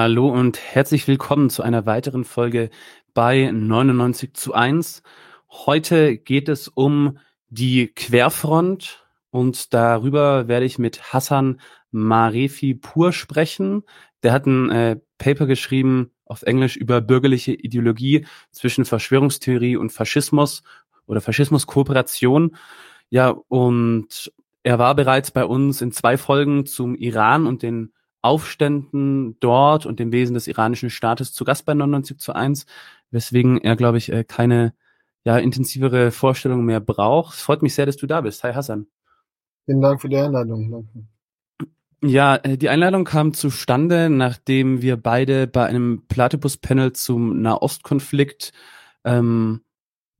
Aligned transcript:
Hallo 0.00 0.28
und 0.28 0.60
herzlich 0.60 1.08
willkommen 1.08 1.50
zu 1.50 1.64
einer 1.64 1.84
weiteren 1.84 2.24
Folge 2.24 2.70
bei 3.14 3.50
99 3.52 4.32
zu 4.32 4.54
1. 4.54 5.02
Heute 5.50 6.16
geht 6.18 6.48
es 6.48 6.68
um 6.68 7.18
die 7.48 7.88
Querfront 7.88 9.04
und 9.30 9.74
darüber 9.74 10.46
werde 10.46 10.66
ich 10.66 10.78
mit 10.78 11.12
Hassan 11.12 11.60
Marefi 11.90 12.74
Pur 12.74 13.12
sprechen. 13.12 13.82
Der 14.22 14.30
hat 14.30 14.46
ein 14.46 14.70
äh, 14.70 15.00
Paper 15.18 15.46
geschrieben 15.46 16.12
auf 16.26 16.42
Englisch 16.42 16.76
über 16.76 17.00
bürgerliche 17.00 17.54
Ideologie 17.54 18.24
zwischen 18.52 18.84
Verschwörungstheorie 18.84 19.76
und 19.76 19.90
Faschismus 19.90 20.62
oder 21.06 21.20
Faschismuskooperation. 21.20 22.56
Ja, 23.10 23.30
und 23.48 24.32
er 24.62 24.78
war 24.78 24.94
bereits 24.94 25.32
bei 25.32 25.44
uns 25.44 25.82
in 25.82 25.90
zwei 25.90 26.16
Folgen 26.16 26.66
zum 26.66 26.94
Iran 26.94 27.48
und 27.48 27.64
den 27.64 27.92
Aufständen 28.28 29.36
dort 29.40 29.86
und 29.86 29.98
dem 29.98 30.12
Wesen 30.12 30.34
des 30.34 30.46
iranischen 30.46 30.90
Staates 30.90 31.32
zu 31.32 31.44
Gast 31.44 31.64
bei 31.64 31.74
99 31.74 32.18
zu 32.18 32.34
1, 32.34 32.66
weswegen 33.10 33.58
er, 33.58 33.74
glaube 33.74 33.98
ich, 33.98 34.12
äh, 34.12 34.24
keine 34.24 34.74
ja, 35.24 35.38
intensivere 35.38 36.10
Vorstellung 36.10 36.64
mehr 36.64 36.80
braucht. 36.80 37.34
Es 37.34 37.42
freut 37.42 37.62
mich 37.62 37.74
sehr, 37.74 37.86
dass 37.86 37.96
du 37.96 38.06
da 38.06 38.20
bist. 38.20 38.44
Hi 38.44 38.52
Hassan. 38.52 38.86
Vielen 39.64 39.80
Dank 39.80 40.00
für 40.00 40.08
die 40.08 40.16
Einladung. 40.16 40.70
Danke. 40.70 41.06
Ja, 42.02 42.36
äh, 42.36 42.56
die 42.56 42.68
Einladung 42.68 43.04
kam 43.04 43.34
zustande, 43.34 44.08
nachdem 44.08 44.82
wir 44.82 44.96
beide 44.96 45.46
bei 45.46 45.64
einem 45.66 46.04
Platypus-Panel 46.06 46.92
zum 46.92 47.42
Nahostkonflikt 47.42 48.52
ähm, 49.04 49.62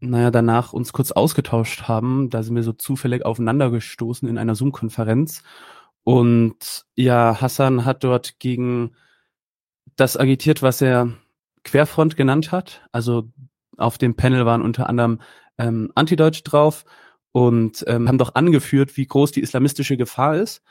naja, 0.00 0.30
danach 0.30 0.72
uns 0.72 0.92
kurz 0.92 1.10
ausgetauscht 1.12 1.88
haben. 1.88 2.30
Da 2.30 2.42
sind 2.42 2.54
wir 2.54 2.62
so 2.62 2.72
zufällig 2.72 3.24
aufeinander 3.24 3.70
gestoßen 3.70 4.28
in 4.28 4.38
einer 4.38 4.54
Zoom-Konferenz. 4.54 5.42
Und 6.08 6.86
ja, 6.94 7.38
Hassan 7.38 7.84
hat 7.84 8.02
dort 8.02 8.38
gegen 8.38 8.96
das 9.96 10.16
agitiert, 10.16 10.62
was 10.62 10.80
er 10.80 11.12
Querfront 11.64 12.16
genannt 12.16 12.50
hat. 12.50 12.80
Also 12.92 13.30
auf 13.76 13.98
dem 13.98 14.16
Panel 14.16 14.46
waren 14.46 14.62
unter 14.62 14.88
anderem 14.88 15.20
ähm, 15.58 15.92
Antideutsch 15.94 16.40
drauf 16.44 16.86
und 17.32 17.84
ähm, 17.88 18.08
haben 18.08 18.16
doch 18.16 18.34
angeführt, 18.36 18.96
wie 18.96 19.04
groß 19.04 19.32
die 19.32 19.42
islamistische 19.42 19.98
Gefahr 19.98 20.36
ist 20.36 20.62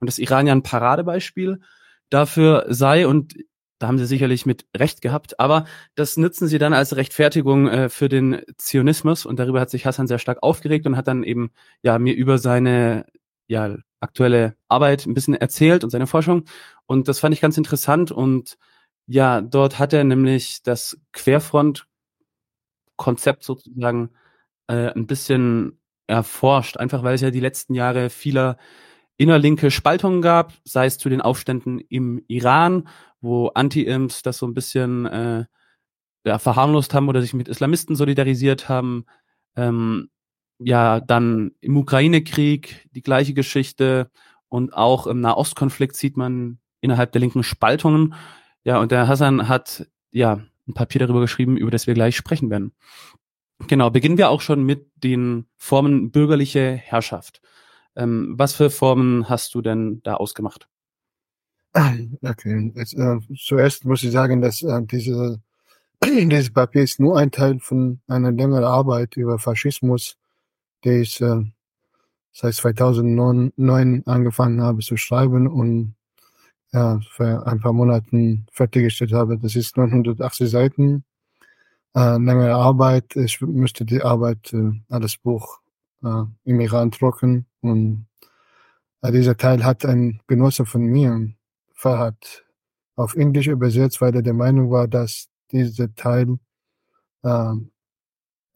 und 0.00 0.06
dass 0.06 0.18
Iran 0.18 0.46
ja 0.46 0.54
ein 0.54 0.62
Paradebeispiel 0.62 1.60
dafür 2.08 2.64
sei 2.70 3.06
und 3.06 3.34
da 3.78 3.88
haben 3.88 3.98
sie 3.98 4.06
sicherlich 4.06 4.46
mit 4.46 4.64
Recht 4.74 5.02
gehabt, 5.02 5.38
aber 5.38 5.66
das 5.94 6.16
nutzen 6.16 6.48
sie 6.48 6.56
dann 6.56 6.72
als 6.72 6.96
Rechtfertigung 6.96 7.68
äh, 7.68 7.88
für 7.90 8.08
den 8.08 8.40
Zionismus 8.56 9.26
und 9.26 9.38
darüber 9.38 9.60
hat 9.60 9.68
sich 9.68 9.84
Hassan 9.84 10.06
sehr 10.06 10.18
stark 10.18 10.42
aufgeregt 10.42 10.86
und 10.86 10.96
hat 10.96 11.06
dann 11.06 11.22
eben 11.22 11.50
ja 11.82 11.98
mir 11.98 12.14
über 12.14 12.38
seine 12.38 13.04
ja 13.46 13.76
aktuelle 14.00 14.56
Arbeit 14.68 15.06
ein 15.06 15.14
bisschen 15.14 15.34
erzählt 15.34 15.84
und 15.84 15.90
seine 15.90 16.06
Forschung. 16.06 16.44
Und 16.86 17.08
das 17.08 17.20
fand 17.20 17.34
ich 17.34 17.40
ganz 17.40 17.56
interessant. 17.56 18.12
Und 18.12 18.58
ja, 19.06 19.40
dort 19.40 19.78
hat 19.78 19.92
er 19.92 20.04
nämlich 20.04 20.62
das 20.62 20.98
Querfront-Konzept 21.12 23.42
sozusagen 23.42 24.10
äh, 24.68 24.92
ein 24.92 25.06
bisschen 25.06 25.80
erforscht, 26.06 26.76
einfach 26.76 27.02
weil 27.02 27.14
es 27.14 27.20
ja 27.20 27.30
die 27.30 27.40
letzten 27.40 27.74
Jahre 27.74 28.10
vieler 28.10 28.56
innerlinke 29.16 29.70
Spaltungen 29.70 30.22
gab, 30.22 30.52
sei 30.64 30.86
es 30.86 30.98
zu 30.98 31.08
den 31.08 31.20
Aufständen 31.20 31.80
im 31.80 32.22
Iran, 32.28 32.88
wo 33.20 33.48
Anti-Imps 33.48 34.22
das 34.22 34.38
so 34.38 34.46
ein 34.46 34.54
bisschen 34.54 35.06
äh, 35.06 35.44
ja, 36.24 36.38
verharmlost 36.38 36.92
haben 36.92 37.08
oder 37.08 37.22
sich 37.22 37.34
mit 37.34 37.48
Islamisten 37.48 37.96
solidarisiert 37.96 38.68
haben, 38.68 39.06
ähm, 39.56 40.10
ja 40.58 41.00
dann 41.00 41.52
im 41.60 41.76
Ukraine-Krieg 41.76 42.88
die 42.92 43.02
gleiche 43.02 43.34
Geschichte 43.34 44.10
und 44.48 44.72
auch 44.72 45.06
im 45.06 45.20
Nahostkonflikt 45.20 45.96
sieht 45.96 46.16
man 46.16 46.58
innerhalb 46.80 47.12
der 47.12 47.20
linken 47.20 47.42
Spaltungen. 47.42 48.14
Ja, 48.64 48.80
und 48.80 48.92
der 48.92 49.08
Hassan 49.08 49.48
hat 49.48 49.86
ja 50.10 50.40
ein 50.68 50.74
Papier 50.74 51.00
darüber 51.00 51.20
geschrieben, 51.20 51.56
über 51.56 51.70
das 51.70 51.86
wir 51.86 51.94
gleich 51.94 52.16
sprechen 52.16 52.50
werden. 52.50 52.72
Genau, 53.68 53.90
beginnen 53.90 54.18
wir 54.18 54.28
auch 54.28 54.40
schon 54.40 54.64
mit 54.64 54.90
den 54.96 55.46
Formen 55.56 56.10
bürgerliche 56.10 56.72
Herrschaft. 56.72 57.40
Ähm, 57.94 58.34
was 58.36 58.52
für 58.52 58.70
Formen 58.70 59.28
hast 59.28 59.54
du 59.54 59.62
denn 59.62 60.00
da 60.02 60.14
ausgemacht? 60.14 60.68
Okay, 62.22 62.72
Jetzt, 62.74 62.94
äh, 62.94 63.18
zuerst 63.38 63.84
muss 63.84 64.02
ich 64.02 64.10
sagen, 64.10 64.40
dass 64.40 64.62
äh, 64.62 64.80
diese, 64.82 65.42
dieses 66.04 66.52
Papier 66.52 66.82
ist 66.82 67.00
nur 67.00 67.18
ein 67.18 67.30
Teil 67.30 67.58
von 67.60 68.00
einer 68.06 68.32
längeren 68.32 68.64
Arbeit 68.64 69.16
über 69.16 69.38
Faschismus 69.38 70.16
die 70.84 71.00
ich 71.00 71.20
äh, 71.20 71.42
seit 72.32 72.54
2009 72.54 74.02
angefangen 74.06 74.62
habe 74.62 74.80
zu 74.80 74.96
schreiben 74.96 75.46
und 75.46 75.94
ja, 76.72 77.00
für 77.10 77.46
ein 77.46 77.60
paar 77.60 77.72
Monaten 77.72 78.46
fertiggestellt 78.52 79.12
habe. 79.12 79.38
Das 79.38 79.56
ist 79.56 79.76
980 79.76 80.50
Seiten, 80.50 81.04
äh, 81.94 82.18
längere 82.18 82.54
Arbeit. 82.54 83.16
Ich 83.16 83.40
müsste 83.40 83.84
die 83.84 84.02
Arbeit, 84.02 84.52
äh, 84.52 84.72
das 84.88 85.16
Buch 85.16 85.60
äh, 86.02 86.24
im 86.44 86.60
Iran 86.60 86.90
drucken 86.90 87.46
und 87.60 88.06
äh, 89.02 89.12
dieser 89.12 89.36
Teil 89.36 89.64
hat 89.64 89.84
ein 89.84 90.20
Genosse 90.26 90.66
von 90.66 90.82
mir, 90.82 91.32
Fahad, 91.74 92.44
auf 92.96 93.14
Englisch 93.14 93.46
übersetzt, 93.46 94.00
weil 94.00 94.14
er 94.14 94.22
der 94.22 94.34
Meinung 94.34 94.70
war, 94.70 94.88
dass 94.88 95.28
dieser 95.52 95.94
Teil 95.94 96.38
äh, 97.22 97.52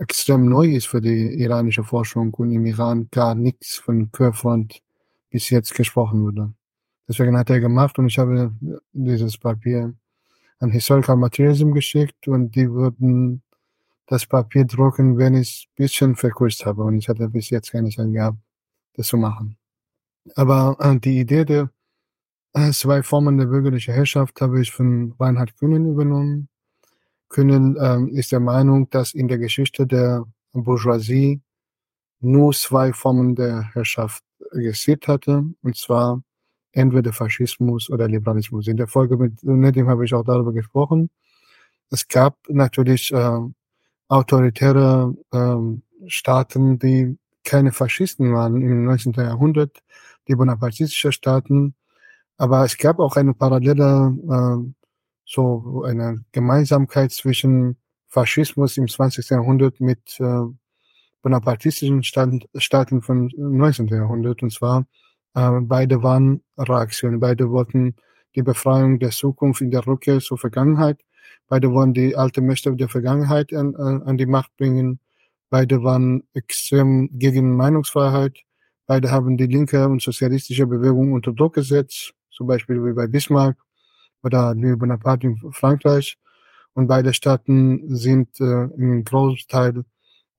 extrem 0.01 0.49
neu 0.49 0.67
ist 0.67 0.89
für 0.89 1.01
die 1.01 1.41
iranische 1.41 1.85
Forschung 1.85 2.33
und 2.35 2.51
im 2.53 2.65
Iran 2.65 3.09
gar 3.11 3.35
nichts 3.35 3.77
von 3.77 4.11
Querfront 4.11 4.83
bis 5.31 5.51
jetzt 5.51 5.75
gesprochen 5.75 6.23
wurde. 6.23 6.53
Deswegen 7.07 7.37
hat 7.37 7.51
er 7.51 7.61
gemacht 7.61 7.99
und 7.99 8.07
ich 8.07 8.19
habe 8.19 8.55
dieses 8.93 9.37
Papier 9.37 9.95
an 10.59 10.71
Historical 10.71 11.17
Materialism 11.17 11.73
geschickt 11.73 12.29
und 12.29 12.55
die 12.55 12.71
würden 12.71 13.43
das 14.07 14.27
Papier 14.27 14.65
drucken, 14.65 15.19
wenn 15.19 15.35
ich 15.35 15.69
ein 15.71 15.75
bisschen 15.77 16.17
verkürzt 16.17 16.67
habe 16.67 16.83
und 16.83 16.99
ich 16.99 17.09
hatte 17.09 17.29
bis 17.29 17.51
jetzt 17.51 17.71
keine 17.73 17.91
Zeit 17.91 18.13
gehabt, 18.13 18.39
das 18.95 19.09
zu 19.09 19.17
machen. 19.17 19.57
Aber 20.35 20.77
äh, 20.81 20.99
die 20.99 21.21
Idee 21.21 21.45
der 21.45 21.71
äh, 22.55 22.73
zwei 22.73 23.03
Formen 23.03 23.39
der 23.39 23.47
bürgerlichen 23.47 23.95
Herrschaft 23.95 24.41
habe 24.41 24.61
ich 24.61 24.73
von 24.73 25.15
Reinhard 25.19 25.57
Kühnen 25.57 25.91
übernommen 25.91 26.49
können, 27.31 27.79
ähm, 27.81 28.09
ist 28.09 28.33
der 28.33 28.41
Meinung, 28.41 28.91
dass 28.91 29.15
in 29.15 29.29
der 29.29 29.39
Geschichte 29.39 29.87
der 29.87 30.25
Bourgeoisie 30.53 31.41
nur 32.21 32.53
zwei 32.53 32.93
Formen 32.93 33.35
der 33.35 33.73
Herrschaft 33.73 34.23
existiert 34.53 35.09
hatte, 35.09 35.45
und 35.63 35.77
zwar 35.77 36.23
entweder 36.73 37.13
Faschismus 37.13 37.89
oder 37.89 38.09
Liberalismus. 38.09 38.69
In 38.69 38.77
der 38.77 38.89
Folge 38.89 39.17
mit 39.17 39.43
Nedim 39.43 39.89
habe 39.89 40.05
ich 40.05 40.13
auch 40.13 40.25
darüber 40.25 40.53
gesprochen. 40.53 41.11
Es 41.91 42.07
gab 42.07 42.37
natürlich 42.49 43.13
äh, 43.13 43.39
autoritäre 44.09 45.15
äh, 45.33 46.09
Staaten, 46.09 46.79
die 46.79 47.17
keine 47.45 47.73
Faschisten 47.73 48.33
waren 48.35 48.61
im 48.61 48.85
19. 48.85 49.15
Jahrhundert, 49.15 49.83
die 50.29 50.35
bonapartistische 50.35 51.13
Staaten, 51.13 51.75
aber 52.37 52.65
es 52.65 52.77
gab 52.77 52.99
auch 52.99 53.17
eine 53.17 53.35
parallele 53.35 54.17
äh, 54.29 54.80
so 55.31 55.85
eine 55.85 56.25
Gemeinsamkeit 56.33 57.13
zwischen 57.13 57.77
Faschismus 58.09 58.77
im 58.77 58.89
20. 58.89 59.31
Jahrhundert 59.31 59.81
mit 59.81 60.19
äh, 60.19 60.43
bonapartistischen 61.23 62.03
Staaten, 62.03 62.41
Staaten 62.57 63.01
vom 63.01 63.31
19. 63.37 63.87
Jahrhundert. 63.87 64.43
Und 64.43 64.53
zwar, 64.53 64.87
äh, 65.35 65.61
beide 65.61 66.03
waren 66.03 66.43
Reaktionen, 66.59 67.21
beide 67.21 67.51
wollten 67.51 67.95
die 68.35 68.43
Befreiung 68.43 68.99
der 68.99 69.11
Zukunft 69.11 69.61
in 69.61 69.71
der 69.71 69.87
Rückkehr 69.87 70.19
zur 70.19 70.39
Vergangenheit. 70.39 71.01
Beide 71.49 71.71
wollen 71.73 71.95
die 71.95 72.17
alte 72.17 72.41
Mächte 72.41 72.75
der 72.75 72.89
Vergangenheit 72.89 73.53
an, 73.53 73.77
an 73.77 74.17
die 74.17 74.27
Macht 74.27 74.57
bringen. 74.57 74.99
Beide 75.49 75.83
waren 75.83 76.25
extrem 76.33 77.09
gegen 77.19 77.57
Meinungsfreiheit. 77.57 78.39
Beide 78.87 79.11
haben 79.13 79.37
die 79.37 79.47
linke 79.47 79.87
und 79.89 80.03
sozialistische 80.03 80.67
Bewegung 80.67 81.13
unter 81.13 81.33
Druck 81.33 81.55
gesetzt, 81.55 82.15
zum 82.31 82.49
Beispiel 82.49 82.85
wie 82.85 82.93
bei 82.93 83.07
Bismarck 83.07 83.57
oder 84.23 84.55
Louis 84.55 84.79
Bonaparte 84.79 85.27
in 85.29 85.53
Frankreich. 85.53 86.19
Und 86.75 86.87
beide 86.87 87.13
Staaten 87.13 87.95
sind 87.95 88.41
äh, 88.41 88.65
im 88.77 89.05
Großteil 89.05 89.85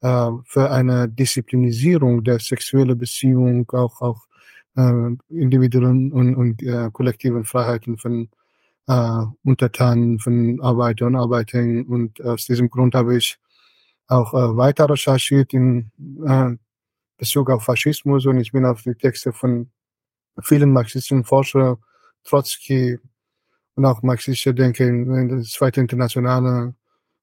äh, 0.01 0.29
für 0.45 0.71
eine 0.71 1.09
Disziplinisierung 1.09 2.23
der 2.23 2.39
sexuellen 2.39 2.97
Beziehung, 2.97 3.69
auch, 3.71 4.01
auch 4.01 4.25
äh, 4.77 5.15
individuellen 5.29 6.11
und, 6.11 6.35
und 6.35 6.63
äh, 6.63 6.89
kollektiven 6.91 7.43
Freiheiten 7.43 7.97
von 7.97 8.29
äh, 8.87 9.25
Untertanen, 9.43 10.19
von 10.19 10.59
Arbeiter 10.61 11.07
und 11.07 11.15
Arbeiterinnen. 11.15 11.85
Und 11.85 12.21
aus 12.21 12.45
diesem 12.45 12.69
Grund 12.69 12.95
habe 12.95 13.17
ich 13.17 13.37
auch 14.07 14.33
äh, 14.33 14.57
weiter 14.57 14.89
recherchiert 14.89 15.53
in 15.53 15.91
äh, 16.25 16.51
Bezug 17.17 17.49
auf 17.49 17.63
Faschismus 17.63 18.25
und 18.25 18.39
ich 18.39 18.51
bin 18.51 18.65
auf 18.65 18.81
die 18.81 18.95
Texte 18.95 19.31
von 19.31 19.69
vielen 20.41 20.73
marxistischen 20.73 21.23
Forschern, 21.23 21.77
Trotzki, 22.23 22.99
und 23.81 23.87
auch 23.87 24.03
marxistische 24.03 24.53
Denke 24.53 24.85
in 24.85 25.27
der 25.27 25.41
zweite 25.41 25.81
Internationale 25.81 26.75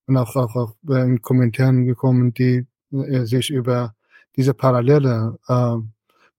und 0.06 0.16
auch, 0.16 0.34
auch, 0.34 0.56
auch 0.56 0.74
in 0.88 1.22
Kommentaren 1.22 1.86
gekommen, 1.86 2.34
die 2.34 2.66
äh, 2.92 3.24
sich 3.24 3.50
über 3.50 3.94
diese 4.34 4.54
parallele 4.54 5.38
äh, 5.46 5.76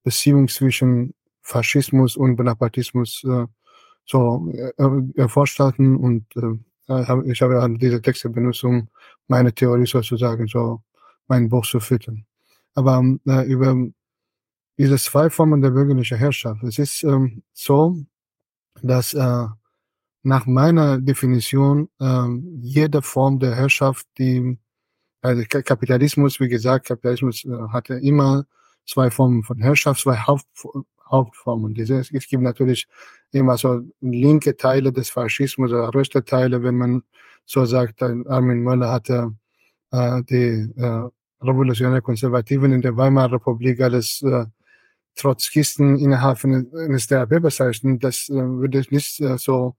Beziehung 0.04 0.50
zwischen 0.50 1.14
Faschismus 1.42 2.18
und 2.18 2.36
Bonapartismus 2.36 3.24
äh, 3.24 3.46
so 4.06 4.52
äh, 4.52 5.28
vorstellen 5.30 5.96
und 5.96 6.26
äh, 6.36 7.32
ich 7.32 7.42
habe 7.42 7.62
an 7.62 7.78
diese 7.78 8.02
Texte 8.02 8.30
benutzt, 8.30 8.64
um 8.66 8.90
meine 9.28 9.54
Theorie 9.54 9.86
sozusagen 9.86 10.48
so 10.48 10.82
mein 11.28 11.48
Buch 11.48 11.66
zu 11.66 11.80
füttern. 11.80 12.26
Aber 12.74 13.02
äh, 13.26 13.46
über 13.46 13.74
diese 14.78 14.98
zwei 14.98 15.30
Formen 15.30 15.62
der 15.62 15.70
bürgerlichen 15.70 16.18
Herrschaft. 16.18 16.64
Es 16.64 16.78
ist 16.78 17.04
ähm, 17.04 17.44
so, 17.54 17.96
dass 18.82 19.14
äh, 19.14 19.46
nach 20.24 20.46
meiner 20.46 21.00
Definition 21.00 21.90
äh, 22.00 22.28
jede 22.62 23.02
Form 23.02 23.40
der 23.40 23.56
Herrschaft, 23.56 24.06
die 24.18 24.58
also 25.22 25.44
Kapitalismus, 25.50 26.40
wie 26.40 26.48
gesagt, 26.48 26.88
Kapitalismus 26.88 27.46
äh, 27.46 27.50
hatte 27.72 27.96
immer 27.96 28.46
zwei 28.86 29.12
Formen 29.12 29.44
von 29.44 29.60
Herrschaft, 29.60 30.02
zwei 30.02 30.16
Haupt, 30.18 30.46
Hauptformen. 31.10 31.74
Dieses, 31.74 32.12
es 32.12 32.28
gibt 32.28 32.44
natürlich 32.44 32.88
immer 33.32 33.58
so 33.58 33.82
linke 34.02 34.56
Teile 34.56 34.92
des 34.92 35.10
Faschismus 35.10 35.72
oder 35.72 35.94
rechte 35.94 36.24
Teile, 36.24 36.64
wenn 36.64 36.76
man 36.76 37.04
so 37.46 37.66
sagt, 37.66 38.02
Armin 38.04 38.64
Möller 38.64 38.92
hatte 38.92 39.36
äh, 39.92 40.24
die 40.24 40.72
äh, 40.78 41.10
revolutionäre 41.42 42.02
Konservativen 42.02 42.74
in 42.74 42.82
der 42.82 42.96
Weimarer 42.96 43.34
Republik 43.34 43.82
als 43.82 44.22
äh, 44.22 44.46
Trotzkisten 45.16 45.98
innerhalb 45.98 46.44
eines 46.44 47.08
DRB 47.08 47.42
bezeichnen. 47.42 48.00
Das 48.00 48.30
äh, 48.30 48.34
würde 48.34 48.80
ich 48.80 48.92
nicht 48.92 49.20
äh, 49.22 49.38
so 49.38 49.76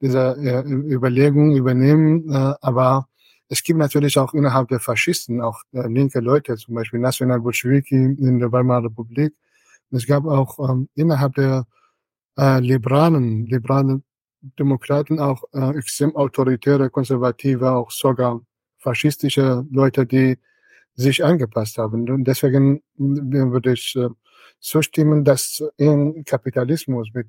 diese 0.00 0.36
äh, 0.38 0.62
Überlegung 0.66 1.54
übernehmen, 1.54 2.30
äh, 2.30 2.54
aber 2.60 3.08
es 3.48 3.62
gibt 3.62 3.78
natürlich 3.78 4.16
auch 4.18 4.32
innerhalb 4.32 4.68
der 4.68 4.80
Faschisten 4.80 5.40
auch 5.40 5.62
äh, 5.72 5.86
linke 5.88 6.20
Leute, 6.20 6.56
zum 6.56 6.76
Beispiel 6.76 7.00
Nationalbolschewiki 7.00 7.94
in 7.94 8.38
der 8.38 8.52
Weimarer 8.52 8.84
Republik. 8.84 9.34
Es 9.90 10.06
gab 10.06 10.24
auch 10.24 10.70
ähm, 10.70 10.88
innerhalb 10.94 11.34
der 11.34 11.66
äh, 12.38 12.60
liberalen, 12.60 13.46
liberalen 13.46 14.04
Demokraten 14.40 15.18
auch 15.18 15.42
äh, 15.52 15.76
extrem 15.76 16.14
autoritäre, 16.16 16.90
konservative, 16.90 17.72
auch 17.72 17.90
sogar 17.90 18.40
faschistische 18.78 19.66
Leute, 19.70 20.06
die 20.06 20.38
sich 20.94 21.24
angepasst 21.24 21.78
haben. 21.78 22.08
Und 22.08 22.24
deswegen 22.24 22.82
würde 22.96 23.72
ich 23.72 23.96
äh, 23.96 24.08
zustimmen, 24.60 25.24
dass 25.24 25.62
in 25.76 26.24
Kapitalismus 26.24 27.08
mit, 27.12 27.28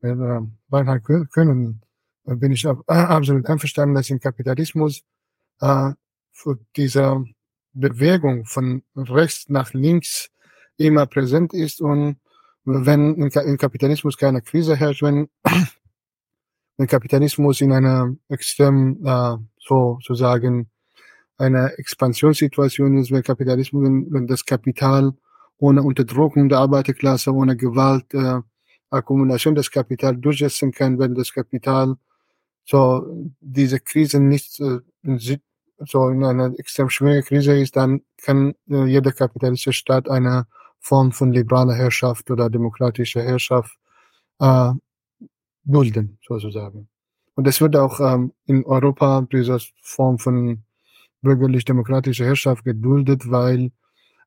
mit 0.00 0.18
äh, 0.18 0.40
Bernhard 0.68 1.04
Können 1.04 1.82
bin 2.24 2.52
ich 2.52 2.64
äh, 2.64 2.74
absolut 2.86 3.46
einverstanden, 3.46 3.94
dass 3.94 4.10
im 4.10 4.20
Kapitalismus 4.20 5.02
äh, 5.60 5.92
für 6.32 6.58
diese 6.76 7.24
Bewegung 7.72 8.44
von 8.44 8.82
rechts 8.96 9.48
nach 9.48 9.72
links 9.72 10.30
immer 10.76 11.06
präsent 11.06 11.54
ist 11.54 11.80
und 11.80 12.16
wenn 12.64 13.14
im 13.16 13.58
Kapitalismus 13.58 14.16
keine 14.16 14.40
Krise 14.40 14.76
herrscht, 14.76 15.02
wenn, 15.02 15.28
wenn 16.76 16.86
Kapitalismus 16.86 17.60
in 17.60 17.72
einer 17.72 18.14
extrem 18.28 19.04
äh, 19.04 19.36
so 19.58 19.98
sozusagen 20.00 20.70
eine 21.38 21.76
Expansionssituation 21.78 22.98
ist, 22.98 23.10
wenn 23.10 23.22
Kapitalismus, 23.22 23.84
wenn, 23.84 24.06
wenn 24.12 24.26
das 24.26 24.44
Kapital 24.44 25.12
ohne 25.58 25.82
Unterdrückung 25.82 26.48
der 26.48 26.58
Arbeiterklasse, 26.58 27.32
ohne 27.32 27.56
Gewalt, 27.56 28.12
äh, 28.14 28.40
Akkumulation 28.90 29.54
des 29.54 29.70
Kapital 29.70 30.16
durchsetzen 30.16 30.70
kann, 30.70 30.98
wenn 30.98 31.14
das 31.14 31.32
Kapital 31.32 31.96
so 32.64 33.06
diese 33.40 33.80
Krise 33.80 34.20
nicht 34.20 34.60
äh, 34.60 34.80
so 35.84 36.08
in 36.08 36.24
einer 36.24 36.54
extrem 36.58 36.90
schweren 36.90 37.24
Krise 37.24 37.58
ist, 37.58 37.76
dann 37.76 38.02
kann 38.22 38.54
äh, 38.70 38.84
jeder 38.84 39.12
kapitalistische 39.12 39.72
Staat 39.72 40.08
eine 40.08 40.46
Form 40.80 41.12
von 41.12 41.32
liberaler 41.32 41.74
Herrschaft 41.74 42.30
oder 42.30 42.50
demokratischer 42.50 43.22
Herrschaft 43.22 43.76
äh, 44.40 44.72
dulden, 45.64 46.18
sozusagen. 46.26 46.88
Und 47.34 47.46
es 47.46 47.60
wird 47.60 47.76
auch 47.76 48.00
ähm, 48.00 48.32
in 48.46 48.64
Europa 48.64 49.26
diese 49.32 49.58
Form 49.80 50.18
von 50.18 50.62
bürgerlich-demokratischer 51.22 52.26
Herrschaft 52.26 52.64
geduldet, 52.64 53.30
weil 53.30 53.70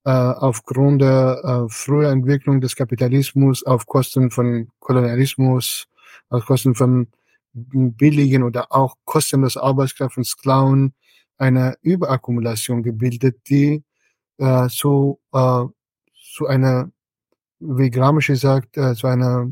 äh, 0.05 0.11
aufgrund 0.11 1.01
der 1.01 1.41
äh, 1.43 1.69
frühen 1.69 2.11
Entwicklung 2.11 2.61
des 2.61 2.75
Kapitalismus 2.75 3.63
auf 3.63 3.85
Kosten 3.85 4.31
von 4.31 4.69
Kolonialismus, 4.79 5.87
auf 6.29 6.45
Kosten 6.45 6.73
von 6.73 7.07
billigen 7.55 8.43
oder 8.43 8.71
auch 8.71 8.95
kostenlos 9.05 9.57
Arbeitskraft 9.57 10.15
von 10.15 10.23
Sklaven 10.23 10.93
eine 11.37 11.75
Überakkumulation 11.81 12.83
gebildet, 12.83 13.37
die 13.49 13.83
äh, 14.37 14.67
zu, 14.67 15.19
äh, 15.33 15.65
zu 16.33 16.47
einer, 16.47 16.91
wie 17.59 17.89
Gramsci 17.89 18.35
sagt, 18.35 18.77
äh, 18.77 18.93
zu 18.95 19.07
einer 19.07 19.51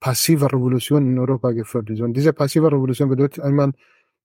passive 0.00 0.52
Revolution 0.52 1.06
in 1.06 1.18
Europa 1.18 1.52
geführt 1.52 1.90
ist. 1.90 2.00
Und 2.00 2.14
diese 2.14 2.32
passive 2.32 2.70
Revolution 2.70 3.08
bedeutet 3.08 3.42
einmal 3.44 3.72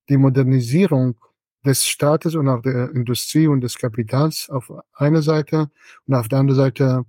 die 0.10 0.18
Modernisierung 0.18 1.18
des 1.66 1.86
Staates 1.86 2.36
und 2.36 2.48
auch 2.50 2.62
der 2.62 2.92
Industrie 2.92 3.48
und 3.48 3.62
des 3.62 3.78
Kapitals 3.78 4.50
auf 4.50 4.72
einer 4.94 5.22
Seite 5.22 5.70
und 6.08 6.16
auf 6.16 6.28
der 6.28 6.40
anderen 6.40 6.58
Seite 6.58 7.06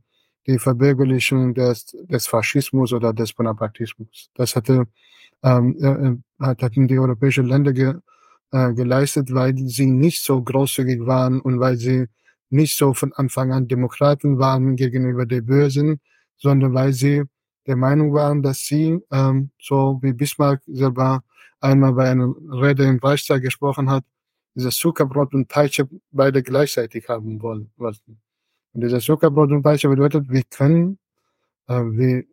die 0.49 0.59
Verbürgerlichung 0.59 1.55
des, 1.55 1.95
des 2.09 2.27
Faschismus 2.27 2.93
oder 2.93 3.13
des 3.13 3.35
Bonapartismus. 3.35 4.31
Das 4.35 4.57
hatte, 4.57 4.87
ähm, 5.43 5.77
äh, 6.41 6.45
hatten 6.45 6.89
die 6.89 6.99
europäischen 6.99 7.47
Länder 7.47 7.73
ge, 7.75 7.95
äh, 8.53 8.73
geleistet, 8.73 9.33
weil 9.35 9.57
sie 9.59 9.87
nicht 9.87 10.25
so 10.25 10.43
großzügig 10.43 11.07
waren 11.07 11.41
und 11.41 11.61
weil 11.61 11.77
sie 11.77 12.07
nicht 12.51 12.79
so 12.79 12.95
von 12.95 13.13
Anfang 13.13 13.53
an 13.53 13.69
Demokraten 13.69 14.39
waren 14.39 14.77
gegenüber 14.77 15.27
der 15.27 15.43
Börsen, 15.43 16.01
sondern 16.39 16.73
weil 16.73 16.95
sie 16.95 17.25
der 17.67 17.77
Meinung 17.77 18.15
waren, 18.15 18.43
dass 18.43 18.61
sie, 18.61 18.99
ähm, 19.13 19.51
so 19.61 19.99
wie 20.03 20.15
Bismarck 20.15 20.63
selber 20.67 21.23
einmal 21.61 21.93
bei 21.93 22.11
einer 22.11 22.35
Rede 22.51 22.85
im 22.85 22.99
Reichstag 22.99 23.43
gesprochen 23.43 23.91
hat, 23.91 24.05
dieses 24.55 24.77
Zuckerbrot 24.79 25.35
und 25.35 25.49
Peitsche 25.49 25.87
beide 26.11 26.43
gleichzeitig 26.43 27.07
haben 27.09 27.43
wollen, 27.43 27.71
wollten. 27.77 28.19
Und 28.73 28.83
dieses 28.83 29.05
Zuckerbrot 29.05 29.51
und 29.51 29.63
Peitsche 29.63 29.89
bedeutet, 29.89 30.29
wir 30.29 30.43
können, 30.45 30.99
äh, 31.69 31.81
wir 31.83 32.25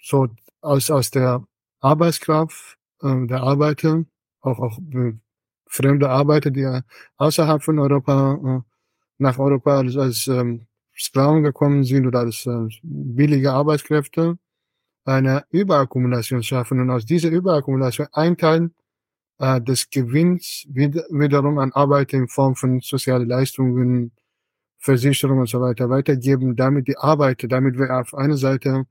so 0.00 0.28
aus, 0.60 0.90
aus 0.90 1.10
der 1.10 1.44
Arbeitskraft 1.80 2.78
äh, 3.02 3.26
der 3.26 3.42
Arbeiter, 3.42 4.04
auch, 4.40 4.58
auch 4.58 4.78
äh, 4.92 5.14
fremde 5.66 6.08
Arbeiter, 6.10 6.50
die 6.50 6.80
außerhalb 7.16 7.62
von 7.62 7.78
Europa, 7.78 8.34
äh, 8.34 8.60
nach 9.18 9.38
Europa 9.38 9.78
als, 9.78 9.96
als 9.96 10.26
ähm, 10.28 10.66
Sklaven 10.96 11.42
gekommen 11.42 11.84
sind 11.84 12.06
oder 12.06 12.20
als 12.20 12.46
äh, 12.46 12.68
billige 12.82 13.52
Arbeitskräfte, 13.52 14.38
eine 15.04 15.44
Überakkumulation 15.50 16.42
schaffen. 16.42 16.80
Und 16.80 16.90
aus 16.90 17.04
dieser 17.06 17.30
Überakkumulation 17.30 18.08
ein 18.12 18.36
Teil 18.36 18.70
äh, 19.38 19.60
des 19.60 19.90
Gewinns 19.90 20.66
wieder, 20.68 21.04
wiederum 21.10 21.58
an 21.58 21.72
Arbeiter 21.72 22.16
in 22.16 22.28
Form 22.28 22.54
von 22.54 22.80
sozialen 22.80 23.28
Leistungen, 23.28 24.12
Versicherungen 24.82 25.42
und 25.42 25.48
so 25.48 25.60
weiter 25.60 25.88
weitergeben, 25.88 26.56
damit 26.56 26.88
die 26.88 26.98
Arbeiter, 26.98 27.46
damit 27.48 27.78
wir 27.78 27.90
auf 27.98 28.14
einer 28.14 28.36
Seite 28.36 28.84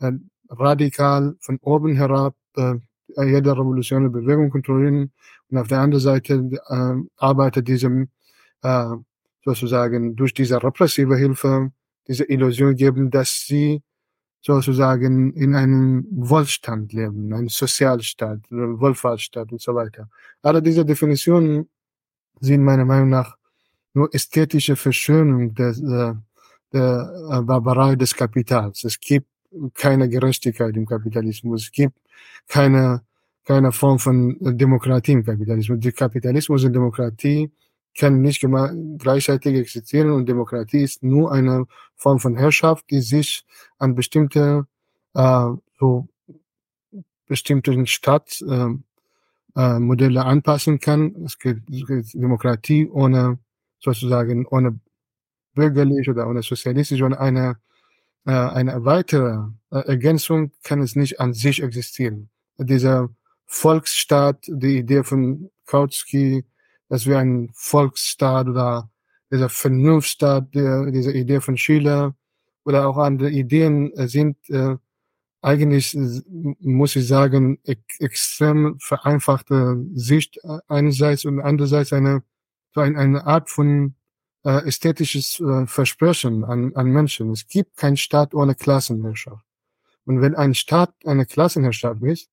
äh, 0.00 0.12
radikal 0.48 1.36
von 1.40 1.58
oben 1.60 1.96
herab 1.96 2.36
äh, 2.56 2.74
jede 3.16 3.52
revolutionäre 3.52 4.10
Bewegung 4.10 4.50
kontrollieren 4.50 5.12
und 5.50 5.58
auf 5.58 5.68
der 5.68 5.80
anderen 5.80 6.02
Seite 6.02 6.50
äh, 6.68 6.94
Arbeiter 7.16 7.62
diesem 7.62 8.08
äh, 8.62 8.86
sozusagen 9.44 10.16
durch 10.16 10.34
diese 10.34 10.62
repressive 10.62 11.16
Hilfe 11.16 11.72
diese 12.06 12.24
Illusion 12.24 12.76
geben, 12.76 13.10
dass 13.10 13.44
sie 13.46 13.82
sozusagen 14.40 15.32
in 15.32 15.54
einem 15.54 16.06
Wohlstand 16.10 16.92
leben, 16.92 17.32
einem 17.32 17.48
Sozialstaat, 17.48 18.40
Wohlfahrtsstaat 18.50 19.50
und 19.50 19.60
so 19.60 19.74
weiter. 19.74 20.08
Alle 20.42 20.62
diese 20.62 20.84
Definitionen 20.84 21.68
sind 22.40 22.62
meiner 22.62 22.84
Meinung 22.84 23.08
nach 23.08 23.36
nur 23.94 24.14
ästhetische 24.14 24.76
Verschönung 24.76 25.54
der, 25.54 25.72
der, 25.72 26.22
der 26.72 27.42
Barbarei 27.42 27.96
des 27.96 28.14
Kapitals. 28.14 28.84
Es 28.84 29.00
gibt 29.00 29.28
keine 29.74 30.08
Gerechtigkeit 30.08 30.76
im 30.76 30.86
Kapitalismus. 30.86 31.64
Es 31.64 31.72
gibt 31.72 31.96
keine, 32.48 33.02
keine 33.44 33.72
Form 33.72 33.98
von 33.98 34.36
Demokratie 34.40 35.12
im 35.12 35.24
Kapitalismus. 35.24 35.78
Die 35.80 35.92
Kapitalismus 35.92 36.64
und 36.64 36.72
Demokratie 36.72 37.50
können 37.96 38.22
nicht 38.22 38.44
gleichzeitig 38.98 39.54
existieren 39.54 40.10
und 40.10 40.28
Demokratie 40.28 40.82
ist 40.82 41.02
nur 41.02 41.30
eine 41.30 41.66
Form 41.94 42.18
von 42.18 42.36
Herrschaft, 42.36 42.90
die 42.90 43.00
sich 43.00 43.44
an 43.78 43.94
bestimmte 43.94 44.66
äh, 45.14 45.46
so 45.78 46.08
bestimmten 47.26 47.86
Stadt 47.86 48.42
äh, 48.42 48.68
äh, 49.56 49.78
Modelle 49.78 50.24
anpassen 50.24 50.80
kann. 50.80 51.14
Es 51.24 51.38
gibt, 51.38 51.70
es 51.70 51.86
gibt 51.86 52.14
Demokratie 52.14 52.88
ohne 52.88 53.38
sozusagen 53.84 54.46
ohne 54.46 54.78
bürgerlich 55.54 56.08
oder 56.10 56.28
ohne 56.28 56.42
sozialistisch 56.42 57.02
oder 57.02 57.20
eine 57.20 57.56
äh, 58.26 58.32
eine 58.32 58.84
weitere 58.84 59.48
äh, 59.70 59.80
Ergänzung 59.86 60.52
kann 60.62 60.80
es 60.80 60.96
nicht 60.96 61.20
an 61.20 61.34
sich 61.34 61.62
existieren. 61.62 62.30
Dieser 62.58 63.10
Volksstaat, 63.46 64.46
die 64.48 64.78
Idee 64.78 65.04
von 65.04 65.50
Kautsky, 65.66 66.44
dass 66.88 67.06
wir 67.06 67.18
ein 67.18 67.50
Volksstaat 67.52 68.48
oder 68.48 68.90
dieser 69.30 69.48
Vernunftstaat, 69.48 70.54
der, 70.54 70.90
diese 70.90 71.12
Idee 71.12 71.40
von 71.40 71.56
Schiller 71.56 72.14
oder 72.64 72.88
auch 72.88 72.96
andere 72.98 73.30
Ideen 73.30 73.92
äh, 73.94 74.08
sind 74.08 74.36
äh, 74.50 74.76
eigentlich 75.42 75.94
muss 76.60 76.96
ich 76.96 77.06
sagen, 77.06 77.58
extrem 77.98 78.78
vereinfachte 78.80 79.76
Sicht 79.94 80.40
einerseits 80.68 81.26
und 81.26 81.38
andererseits 81.40 81.92
eine, 81.92 82.22
eine 82.76 83.26
Art 83.26 83.50
von 83.50 83.94
äh, 84.44 84.66
ästhetisches 84.66 85.40
äh, 85.40 85.66
Versprechen 85.66 86.44
an, 86.44 86.72
an 86.74 86.86
Menschen. 86.86 87.30
Es 87.30 87.46
gibt 87.46 87.76
keinen 87.76 87.96
Staat 87.96 88.34
ohne 88.34 88.54
Klassenherrschaft. 88.54 89.44
Und 90.04 90.20
wenn 90.20 90.34
ein 90.34 90.54
Staat 90.54 90.94
eine 91.06 91.26
Klassenherrschaft 91.26 92.02
ist 92.02 92.28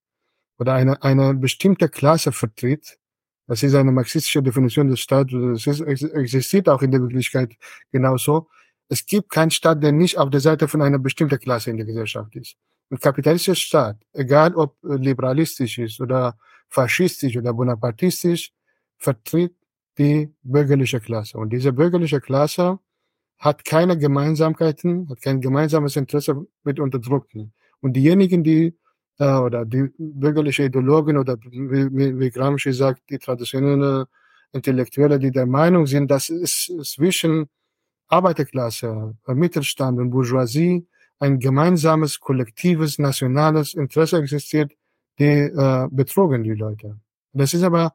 oder 0.58 0.74
eine, 0.74 1.02
eine 1.02 1.34
bestimmte 1.34 1.88
Klasse 1.88 2.32
vertritt, 2.32 2.98
das 3.46 3.62
ist 3.62 3.74
eine 3.74 3.92
marxistische 3.92 4.42
Definition 4.42 4.88
des 4.88 5.00
Staates, 5.00 5.64
das 5.64 5.80
ist, 5.80 6.02
existiert 6.02 6.68
auch 6.68 6.82
in 6.82 6.90
der 6.90 7.00
Wirklichkeit 7.00 7.56
genauso. 7.90 8.48
Es 8.88 9.06
gibt 9.06 9.30
keinen 9.30 9.50
Staat, 9.50 9.82
der 9.82 9.92
nicht 9.92 10.18
auf 10.18 10.30
der 10.30 10.40
Seite 10.40 10.68
von 10.68 10.82
einer 10.82 10.98
bestimmten 10.98 11.38
Klasse 11.38 11.70
in 11.70 11.78
der 11.78 11.86
Gesellschaft 11.86 12.36
ist. 12.36 12.56
Ein 12.90 12.98
kapitalistischer 12.98 13.54
Staat, 13.54 13.96
egal 14.12 14.54
ob 14.54 14.76
liberalistisch 14.82 15.78
ist 15.78 16.00
oder 16.00 16.36
faschistisch 16.68 17.36
oder 17.36 17.54
bonapartistisch, 17.54 18.52
vertritt 18.98 19.54
die 19.98 20.32
bürgerliche 20.42 21.00
Klasse. 21.00 21.38
Und 21.38 21.50
diese 21.52 21.72
bürgerliche 21.72 22.20
Klasse 22.20 22.78
hat 23.38 23.64
keine 23.64 23.98
Gemeinsamkeiten, 23.98 25.08
hat 25.08 25.20
kein 25.20 25.40
gemeinsames 25.40 25.96
Interesse 25.96 26.46
mit 26.64 26.80
Unterdrückten. 26.80 27.52
Und 27.80 27.94
diejenigen, 27.94 28.44
die 28.44 28.76
äh, 29.18 29.36
oder 29.36 29.64
die 29.64 29.90
bürgerliche 29.98 30.64
Ideologen 30.64 31.16
oder 31.16 31.36
wie, 31.42 32.18
wie 32.18 32.30
Gramsci 32.30 32.72
sagt, 32.72 33.02
die 33.10 33.18
traditionelle 33.18 34.06
Intellektuelle, 34.52 35.18
die 35.18 35.30
der 35.30 35.46
Meinung 35.46 35.86
sind, 35.86 36.10
dass 36.10 36.28
es 36.28 36.70
zwischen 36.82 37.48
Arbeiterklasse, 38.08 39.16
Mittelstand 39.26 39.98
und 39.98 40.10
Bourgeoisie 40.10 40.86
ein 41.18 41.38
gemeinsames, 41.38 42.20
kollektives, 42.20 42.98
nationales 42.98 43.74
Interesse 43.74 44.18
existiert, 44.18 44.72
die 45.18 45.24
äh, 45.24 45.88
betrogen 45.90 46.42
die 46.42 46.54
Leute. 46.54 46.98
Das 47.32 47.54
ist 47.54 47.62
aber 47.62 47.94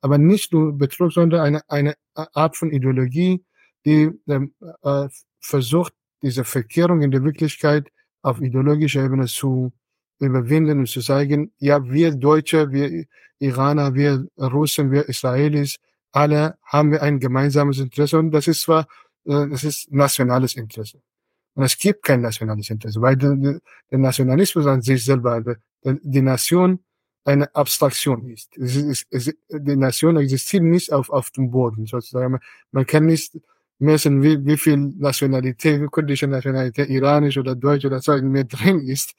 aber 0.00 0.18
nicht 0.18 0.52
nur 0.52 0.76
Betrug, 0.76 1.12
sondern 1.12 1.40
eine, 1.40 1.62
eine 1.68 1.94
Art 2.14 2.56
von 2.56 2.70
Ideologie, 2.70 3.44
die 3.84 4.10
äh, 4.26 5.08
versucht, 5.40 5.92
diese 6.22 6.44
Verkehrung 6.44 7.02
in 7.02 7.10
der 7.10 7.22
Wirklichkeit 7.22 7.88
auf 8.22 8.40
ideologischer 8.40 9.04
Ebene 9.04 9.26
zu 9.26 9.72
überwinden 10.18 10.80
und 10.80 10.88
zu 10.88 11.00
sagen, 11.00 11.52
ja, 11.58 11.84
wir 11.88 12.14
Deutsche, 12.14 12.70
wir 12.72 13.04
Iraner, 13.38 13.94
wir 13.94 14.26
Russen, 14.36 14.90
wir 14.90 15.08
Israelis, 15.08 15.76
alle 16.10 16.56
haben 16.64 16.90
wir 16.90 17.02
ein 17.02 17.20
gemeinsames 17.20 17.78
Interesse 17.78 18.18
und 18.18 18.32
das 18.32 18.48
ist 18.48 18.62
zwar, 18.62 18.88
äh, 19.24 19.48
das 19.48 19.64
ist 19.64 19.92
nationales 19.92 20.56
Interesse. 20.56 21.00
Und 21.54 21.64
es 21.64 21.76
gibt 21.78 22.04
kein 22.04 22.20
nationales 22.20 22.70
Interesse, 22.70 23.00
weil 23.00 23.16
der, 23.16 23.34
der 23.90 23.98
Nationalismus 23.98 24.66
an 24.66 24.82
sich 24.82 25.04
selber, 25.04 25.56
die 25.82 26.22
Nation 26.22 26.80
eine 27.28 27.54
Abstraktion 27.54 28.26
ist. 28.30 28.56
Es 28.56 28.74
ist, 28.76 29.06
es, 29.10 29.34
die 29.50 29.76
Nation 29.76 30.16
existiert 30.16 30.62
nicht 30.62 30.92
auf, 30.92 31.10
auf 31.10 31.30
dem 31.30 31.50
Boden, 31.50 31.86
sozusagen. 31.86 32.38
Man 32.72 32.86
kann 32.86 33.04
nicht 33.04 33.36
messen, 33.78 34.22
wie, 34.22 34.44
wie 34.46 34.56
viel 34.56 34.76
Nationalität, 34.76 35.80
wie 35.82 35.86
kurdische 35.86 36.26
Nationalität, 36.26 36.88
iranisch 36.88 37.36
oder 37.36 37.54
deutsch 37.54 37.84
oder 37.84 38.00
so 38.00 38.16
mir 38.22 38.44
drin 38.44 38.80
ist. 38.80 39.14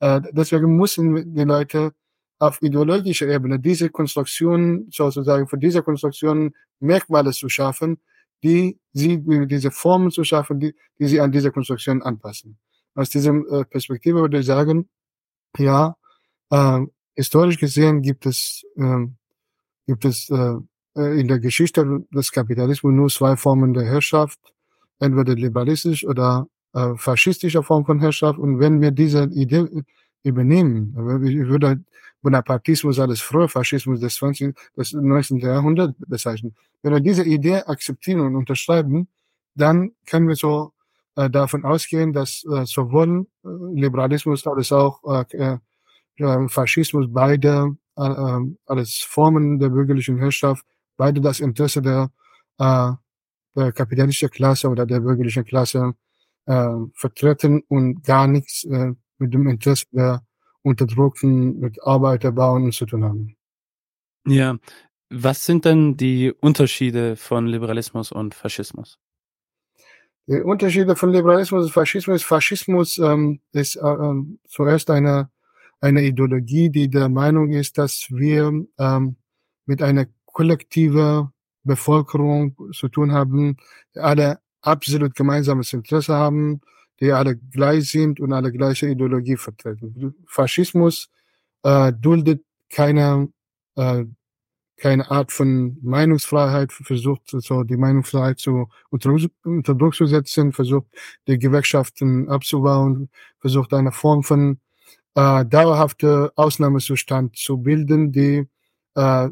Äh, 0.00 0.20
deswegen 0.32 0.76
müssen 0.76 1.34
die 1.34 1.44
Leute 1.44 1.92
auf 2.38 2.60
ideologischer 2.60 3.28
Ebene 3.28 3.58
diese 3.58 3.88
Konstruktion, 3.88 4.86
sozusagen 4.90 5.48
für 5.48 5.56
diese 5.56 5.82
Konstruktion 5.82 6.52
Merkmale 6.80 7.32
zu 7.32 7.48
schaffen, 7.48 7.98
die 8.42 8.78
sie, 8.92 9.22
diese 9.46 9.70
Formen 9.70 10.10
zu 10.10 10.22
schaffen, 10.22 10.60
die, 10.60 10.74
die 10.98 11.06
sie 11.06 11.20
an 11.20 11.32
diese 11.32 11.50
Konstruktion 11.50 12.02
anpassen. 12.02 12.58
Aus 12.94 13.08
diesem 13.08 13.46
äh, 13.50 13.64
Perspektive 13.64 14.20
würde 14.20 14.40
ich 14.40 14.46
sagen, 14.46 14.90
ja, 15.56 15.96
äh, 16.50 16.80
historisch 17.14 17.58
gesehen 17.58 18.02
gibt 18.02 18.26
es, 18.26 18.64
äh, 18.76 19.06
gibt 19.86 20.04
es 20.04 20.30
äh, 20.30 20.54
äh, 20.96 21.20
in 21.20 21.28
der 21.28 21.38
Geschichte 21.40 22.04
des 22.12 22.32
Kapitalismus 22.32 22.92
nur 22.92 23.08
zwei 23.08 23.36
Formen 23.36 23.74
der 23.74 23.84
Herrschaft, 23.84 24.38
entweder 25.00 25.34
liberalistisch 25.34 26.04
oder 26.04 26.48
äh, 26.72 26.94
faschistische 26.96 27.62
Form 27.62 27.84
von 27.84 28.00
Herrschaft. 28.00 28.38
Und 28.38 28.58
wenn 28.60 28.80
wir 28.80 28.90
diese 28.90 29.24
Idee 29.24 29.66
übernehmen, 30.22 30.94
ich 31.24 31.36
würde 31.48 31.80
Bonapartismus 32.22 32.98
als 32.98 33.20
früher 33.20 33.48
Faschismus 33.48 34.00
des 34.00 34.14
20. 34.14 34.56
des 34.76 34.92
19. 34.94 35.38
Jahrhunderts 35.38 35.94
bezeichnen. 35.98 36.54
Wenn 36.82 36.92
wir 36.94 37.00
diese 37.00 37.24
Idee 37.24 37.62
akzeptieren 37.66 38.20
und 38.20 38.34
unterschreiben, 38.34 39.08
dann 39.54 39.92
können 40.06 40.28
wir 40.28 40.34
so 40.34 40.72
äh, 41.16 41.28
davon 41.30 41.64
ausgehen, 41.64 42.12
dass 42.12 42.44
äh, 42.50 42.64
sowohl 42.64 43.26
äh, 43.44 43.48
Liberalismus 43.74 44.46
als 44.46 44.72
auch 44.72 45.00
äh, 45.32 45.58
äh, 46.18 46.48
Faschismus, 46.48 47.06
beide 47.10 47.76
äh, 47.96 48.02
äh, 48.04 48.40
als 48.66 48.98
Formen 48.98 49.58
der 49.58 49.68
bürgerlichen 49.68 50.18
Herrschaft, 50.18 50.64
beide 50.96 51.20
das 51.20 51.40
Interesse 51.40 51.82
der, 51.82 52.10
äh, 52.58 52.92
der 53.56 53.72
kapitalistischen 53.72 54.30
Klasse 54.30 54.68
oder 54.68 54.86
der 54.86 55.00
bürgerlichen 55.00 55.44
Klasse 55.44 55.94
äh, 56.46 56.70
vertreten 56.94 57.62
und 57.68 58.02
gar 58.02 58.26
nichts 58.26 58.64
äh, 58.64 58.92
mit 59.18 59.32
dem 59.34 59.48
Interesse 59.48 59.86
der 59.92 60.22
Unterdrückten, 60.62 61.60
mit 61.60 61.82
Arbeiterbauern 61.82 62.72
zu 62.72 62.86
tun 62.86 63.04
haben. 63.04 63.36
Ja, 64.26 64.56
was 65.10 65.44
sind 65.44 65.64
denn 65.64 65.96
die 65.96 66.32
Unterschiede 66.32 67.16
von 67.16 67.46
Liberalismus 67.46 68.10
und 68.10 68.34
Faschismus? 68.34 68.98
Die 70.26 70.40
Unterschiede 70.40 70.96
von 70.96 71.12
Liberalismus 71.12 71.66
und 71.66 71.70
Faschismus. 71.70 72.22
Faschismus 72.22 72.96
ähm, 72.98 73.40
ist 73.52 73.76
äh, 73.76 73.86
ähm, 73.86 74.38
zuerst 74.48 74.88
eine 74.90 75.28
eine 75.84 76.02
Ideologie, 76.02 76.70
die 76.70 76.88
der 76.88 77.10
Meinung 77.10 77.52
ist, 77.52 77.76
dass 77.76 78.06
wir 78.10 78.66
ähm, 78.78 79.16
mit 79.66 79.82
einer 79.82 80.06
kollektiven 80.24 81.28
Bevölkerung 81.62 82.56
zu 82.72 82.88
tun 82.88 83.12
haben, 83.12 83.58
die 83.94 84.00
alle 84.00 84.38
absolut 84.62 85.14
gemeinsames 85.14 85.72
Interesse 85.74 86.14
haben, 86.14 86.62
die 87.00 87.12
alle 87.12 87.36
gleich 87.36 87.90
sind 87.90 88.18
und 88.18 88.32
alle 88.32 88.50
gleiche 88.50 88.88
Ideologie 88.88 89.36
vertreten. 89.36 90.14
Faschismus 90.26 91.10
äh, 91.62 91.92
duldet 91.92 92.42
keine 92.70 93.28
äh, 93.76 94.04
keine 94.76 95.08
Art 95.10 95.30
von 95.30 95.78
Meinungsfreiheit, 95.82 96.72
versucht 96.72 97.22
so 97.28 97.62
die 97.62 97.76
Meinungsfreiheit 97.76 98.40
zu 98.40 98.68
unter, 98.90 99.16
unter 99.44 99.74
Druck 99.74 99.94
zu 99.94 100.06
setzen, 100.06 100.52
versucht 100.52 100.88
die 101.28 101.38
Gewerkschaften 101.38 102.28
abzubauen, 102.28 103.08
versucht 103.38 103.72
eine 103.72 103.92
Form 103.92 104.24
von 104.24 104.58
äh, 105.14 105.44
dauerhafte 105.44 106.32
Ausnahmezustand 106.36 107.36
zu 107.36 107.58
bilden, 107.58 108.12
die 108.12 108.46
äh, 108.94 109.28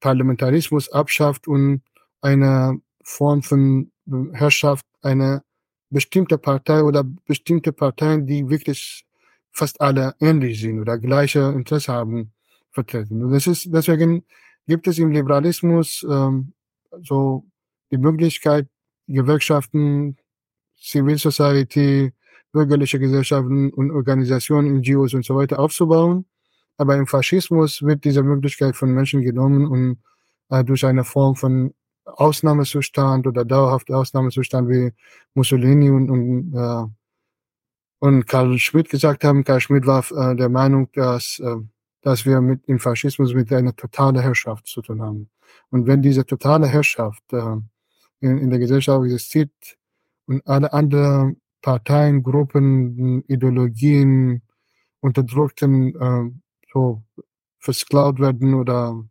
Parlamentarismus 0.00 0.90
abschafft 0.90 1.48
und 1.48 1.82
eine 2.20 2.80
Form 3.02 3.42
von 3.42 3.90
Herrschaft 4.32 4.86
eine 5.02 5.42
bestimmte 5.90 6.38
Partei 6.38 6.82
oder 6.82 7.04
bestimmte 7.04 7.72
Parteien, 7.72 8.26
die 8.26 8.48
wirklich 8.48 9.04
fast 9.52 9.80
alle 9.80 10.14
ähnlich 10.20 10.60
sind 10.60 10.80
oder 10.80 10.98
gleiche 10.98 11.40
Interesse 11.40 11.92
haben, 11.92 12.32
vertreten. 12.70 13.24
Und 13.24 13.32
das 13.32 13.46
ist, 13.46 13.68
deswegen 13.72 14.24
gibt 14.66 14.86
es 14.86 14.98
im 14.98 15.10
Liberalismus 15.10 16.06
ähm, 16.08 16.52
so 17.02 17.44
die 17.90 17.98
Möglichkeit, 17.98 18.68
Gewerkschaften, 19.08 20.16
Civil 20.80 21.18
Society, 21.18 22.12
bürgerliche 22.52 22.98
Gesellschaften 22.98 23.70
und 23.70 23.90
Organisationen, 23.90 24.78
NGOs 24.78 25.14
und 25.14 25.24
so 25.24 25.36
weiter 25.36 25.58
aufzubauen. 25.58 26.26
Aber 26.76 26.96
im 26.96 27.06
Faschismus 27.06 27.82
wird 27.82 28.04
diese 28.04 28.22
Möglichkeit 28.22 28.76
von 28.76 28.92
Menschen 28.92 29.22
genommen 29.22 29.66
und 29.66 29.98
äh, 30.48 30.64
durch 30.64 30.84
eine 30.86 31.04
Form 31.04 31.36
von 31.36 31.74
Ausnahmezustand 32.04 33.26
oder 33.26 33.44
dauerhafter 33.44 33.96
Ausnahmezustand 33.98 34.68
wie 34.68 34.92
Mussolini 35.34 35.90
und, 35.90 36.10
und, 36.10 36.54
äh, 36.54 36.86
und 38.00 38.26
Karl 38.26 38.58
Schmidt 38.58 38.88
gesagt 38.88 39.24
haben. 39.24 39.44
Karl 39.44 39.60
Schmidt 39.60 39.86
war 39.86 40.04
äh, 40.12 40.36
der 40.36 40.48
Meinung, 40.48 40.88
dass, 40.92 41.38
äh, 41.38 41.56
dass 42.02 42.26
wir 42.26 42.40
mit 42.40 42.66
dem 42.68 42.78
Faschismus 42.78 43.34
mit 43.34 43.52
einer 43.52 43.76
totalen 43.76 44.18
Herrschaft 44.18 44.66
zu 44.66 44.82
tun 44.82 45.02
haben. 45.02 45.30
Und 45.70 45.86
wenn 45.86 46.02
diese 46.02 46.24
totale 46.26 46.66
Herrschaft 46.66 47.22
äh, 47.32 47.56
in, 48.20 48.38
in 48.38 48.50
der 48.50 48.58
Gesellschaft 48.58 49.04
existiert 49.04 49.52
und 50.26 50.46
alle 50.46 50.72
anderen 50.72 51.39
Parteien, 51.62 52.22
Gruppen, 52.22 53.22
Ideologien, 53.26 54.42
Unterdrückten 55.00 55.94
äh, 55.94 56.30
so 56.72 57.02
versklavt 57.58 58.20
werden 58.20 58.54
oder 58.54 59.04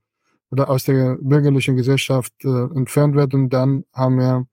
oder 0.52 0.70
aus 0.70 0.84
der 0.84 1.18
bürgerlichen 1.22 1.76
Gesellschaft 1.76 2.34
äh, 2.44 2.64
entfernt 2.76 3.16
werden, 3.16 3.50
dann 3.50 3.86
haben 3.94 4.18
wir 4.18 4.48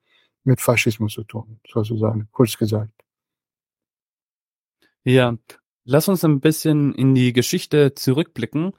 mit 0.45 0.61
Faschismus 0.61 1.15
zu 1.15 1.25
tun, 1.25 1.61
sozusagen, 1.67 2.29
kurz 2.33 2.57
gesagt. 2.57 2.93
Ja, 5.05 5.37
lass 5.85 6.09
uns 6.09 6.25
ein 6.25 6.41
bisschen 6.41 6.95
in 6.95 7.15
die 7.15 7.33
Geschichte 7.33 7.95
zurückblicken. 7.95 8.73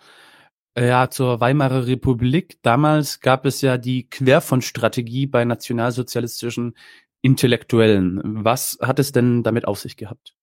Ja, 0.78 1.10
zur 1.10 1.40
Weimarer 1.40 1.88
Republik. 1.88 2.60
Damals 2.62 3.20
gab 3.20 3.46
es 3.46 3.62
ja 3.62 3.80
die 3.80 4.08
Querfrontstrategie 4.10 5.26
bei 5.26 5.44
nationalsozialistischen 5.44 6.76
Intellektuellen. 7.22 8.44
Was 8.44 8.78
hat 8.82 9.00
es 9.00 9.12
denn 9.12 9.44
damit 9.44 9.66
auf 9.66 9.80
sich 9.80 9.98
gehabt? 9.98 10.36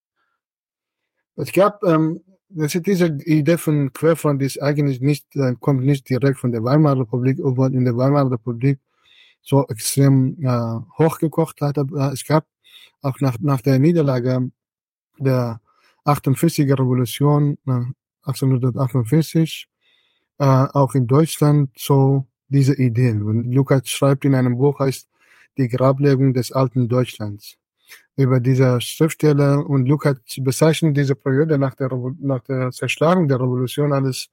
Es 1.36 1.52
gab, 1.52 1.82
ähm, 1.84 2.20
diese 2.48 3.06
Idee 3.06 3.58
von 3.58 3.92
Querfront 3.92 4.40
ist 4.42 4.62
eigentlich 4.62 5.00
nicht, 5.00 5.34
äh, 5.34 5.54
kommt 5.58 5.84
nicht 5.84 6.08
direkt 6.08 6.38
von 6.38 6.52
der 6.52 6.62
Weimarer 6.62 7.00
Republik, 7.00 7.40
obwohl 7.42 7.74
in 7.74 7.84
der 7.84 7.96
Weimarer 7.96 8.30
Republik 8.30 8.78
so 9.42 9.66
extrem 9.68 10.36
äh, 10.42 10.80
hochgekocht 10.98 11.60
hat. 11.60 11.78
Aber 11.78 12.12
es 12.12 12.24
gab 12.24 12.46
auch 13.02 13.20
nach, 13.20 13.38
nach 13.40 13.60
der 13.60 13.78
Niederlage 13.78 14.50
der 15.18 15.60
48er 16.04 16.78
Revolution 16.78 17.58
äh, 17.66 17.84
1848 18.22 19.68
äh, 20.38 20.44
auch 20.44 20.94
in 20.94 21.06
Deutschland 21.06 21.70
so 21.76 22.26
diese 22.48 22.74
Ideen. 22.74 23.22
Und 23.22 23.52
Lukas 23.52 23.88
schreibt 23.88 24.24
in 24.24 24.34
einem 24.34 24.56
Buch, 24.56 24.78
heißt 24.78 25.08
Die 25.56 25.68
Grablegung 25.68 26.34
des 26.34 26.52
alten 26.52 26.88
Deutschlands 26.88 27.56
über 28.16 28.40
diese 28.40 28.80
Schriftsteller 28.80 29.68
und 29.68 29.86
Lukas 29.86 30.16
bezeichnet 30.38 30.96
diese 30.96 31.14
Periode 31.14 31.58
nach 31.58 31.74
der, 31.74 31.90
nach 32.20 32.40
der 32.44 32.70
Zerschlagung 32.70 33.28
der 33.28 33.40
Revolution 33.40 33.92
als 33.92 34.28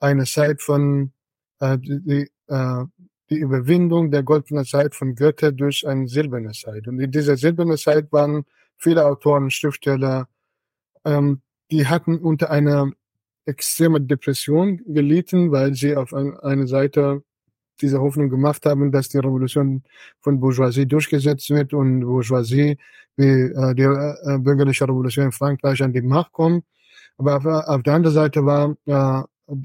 eine 0.00 0.24
Zeit 0.24 0.60
von 0.60 1.12
äh, 1.60 1.78
die, 1.78 2.30
äh, 2.48 2.84
die 3.30 3.38
Überwindung 3.38 4.10
der 4.10 4.22
goldenen 4.22 4.64
Zeit 4.64 4.94
von 4.94 5.14
Goethe 5.14 5.52
durch 5.52 5.86
eine 5.86 6.06
silberne 6.08 6.52
Zeit. 6.52 6.86
Und 6.86 7.00
in 7.00 7.10
dieser 7.10 7.36
silbernen 7.36 7.78
Zeit 7.78 8.12
waren 8.12 8.44
viele 8.76 9.06
Autoren, 9.06 9.50
Schriftsteller, 9.50 10.28
ähm, 11.04 11.40
die 11.70 11.86
hatten 11.86 12.18
unter 12.18 12.50
einer 12.50 12.92
extremen 13.46 14.06
Depression 14.06 14.82
gelitten, 14.86 15.50
weil 15.50 15.74
sie 15.74 15.96
auf 15.96 16.12
ein, 16.12 16.36
eine 16.40 16.66
Seite 16.66 17.22
diese 17.80 18.00
Hoffnung 18.00 18.28
gemacht 18.30 18.64
haben, 18.66 18.92
dass 18.92 19.08
die 19.08 19.18
Revolution 19.18 19.82
von 20.20 20.40
Bourgeoisie 20.40 20.86
durchgesetzt 20.86 21.50
wird 21.50 21.72
und 21.72 22.00
Bourgeoisie 22.00 22.78
wie 23.16 23.24
äh, 23.24 23.74
die 23.74 23.82
äh, 23.82 24.38
bürgerliche 24.38 24.84
Revolution 24.84 25.26
in 25.26 25.32
Frankreich 25.32 25.82
an 25.82 25.92
die 25.92 26.02
Macht 26.02 26.32
kommt. 26.32 26.64
Aber 27.18 27.36
auf, 27.36 27.44
auf 27.44 27.82
der 27.82 27.94
anderen 27.94 28.14
Seite 28.14 28.44
war, 28.44 28.76
äh, 28.86 29.22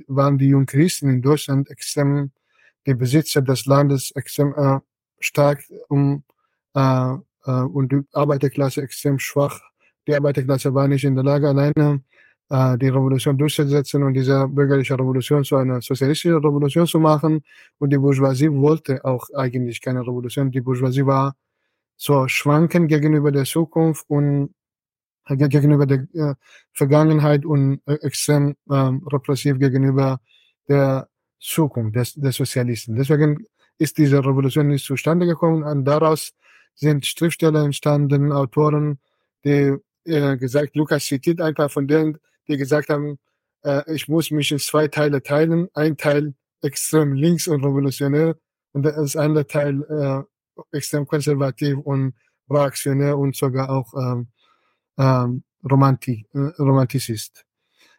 waren 0.07 0.37
die 0.37 0.47
Jungchristen 0.47 1.09
in 1.09 1.21
Deutschland 1.21 1.69
extrem, 1.69 2.31
die 2.85 2.93
Besitzer 2.93 3.41
des 3.41 3.65
Landes 3.65 4.11
extrem 4.11 4.53
äh, 4.55 4.79
stark 5.19 5.63
um, 5.87 6.23
äh, 6.75 7.13
äh, 7.45 7.51
und 7.51 7.91
die 7.91 8.01
Arbeiterklasse 8.13 8.81
extrem 8.81 9.19
schwach. 9.19 9.61
Die 10.07 10.15
Arbeiterklasse 10.15 10.73
war 10.73 10.87
nicht 10.87 11.03
in 11.03 11.15
der 11.15 11.23
Lage, 11.23 11.47
alleine 11.47 12.01
äh, 12.49 12.77
die 12.77 12.87
Revolution 12.87 13.37
durchzusetzen 13.37 14.03
und 14.03 14.13
diese 14.13 14.47
bürgerliche 14.47 14.93
Revolution 14.95 15.43
zu 15.43 15.57
einer 15.57 15.81
sozialistischen 15.81 16.37
Revolution 16.37 16.87
zu 16.87 16.99
machen. 16.99 17.43
Und 17.79 17.91
die 17.91 17.97
Bourgeoisie 17.97 18.51
wollte 18.51 19.03
auch 19.03 19.27
eigentlich 19.35 19.81
keine 19.81 20.01
Revolution. 20.01 20.51
Die 20.51 20.61
Bourgeoisie 20.61 21.05
war 21.05 21.35
so 21.97 22.27
schwanken 22.27 22.87
gegenüber 22.87 23.31
der 23.31 23.45
Zukunft 23.45 24.05
und 24.07 24.53
äh, 25.25 25.35
gegenüber 25.35 25.85
der 25.85 26.07
äh, 26.13 26.35
Vergangenheit 26.73 27.45
und 27.45 27.81
äh, 27.85 27.95
extrem 27.95 28.55
äh, 28.69 28.91
repressiv 29.11 29.59
gegenüber 29.59 30.19
der 30.67 31.09
Zukunft 31.39 31.95
des, 31.95 32.13
des 32.13 32.35
Sozialisten. 32.35 32.95
Deswegen 32.95 33.45
ist 33.77 33.97
diese 33.97 34.19
Revolution 34.19 34.67
nicht 34.67 34.85
zustande 34.85 35.25
gekommen 35.25 35.63
und 35.63 35.85
daraus 35.85 36.33
sind 36.75 37.05
Schriftsteller 37.05 37.63
entstanden, 37.63 38.31
Autoren, 38.31 38.99
die 39.43 39.75
äh, 40.05 40.37
gesagt, 40.37 40.75
Lukas 40.75 41.05
zitiert 41.05 41.41
ein 41.41 41.55
paar 41.55 41.69
von 41.69 41.87
denen, 41.87 42.17
die 42.47 42.57
gesagt 42.57 42.89
haben, 42.89 43.19
äh, 43.63 43.83
ich 43.93 44.07
muss 44.07 44.31
mich 44.31 44.51
in 44.51 44.59
zwei 44.59 44.87
Teile 44.87 45.21
teilen. 45.21 45.67
Ein 45.73 45.97
Teil 45.97 46.33
extrem 46.61 47.13
links 47.13 47.47
und 47.47 47.63
revolutionär 47.63 48.35
und 48.73 48.83
das 48.83 49.15
andere 49.15 49.47
Teil 49.47 49.83
äh, 49.83 50.75
extrem 50.75 51.05
konservativ 51.07 51.77
und 51.77 52.13
reaktionär 52.49 53.17
und 53.17 53.35
sogar 53.35 53.69
auch 53.69 53.93
ähm, 53.93 54.27
ähm, 54.97 55.43
romantik, 55.69 56.25
äh, 56.33 56.39
Romantizist. 56.59 57.45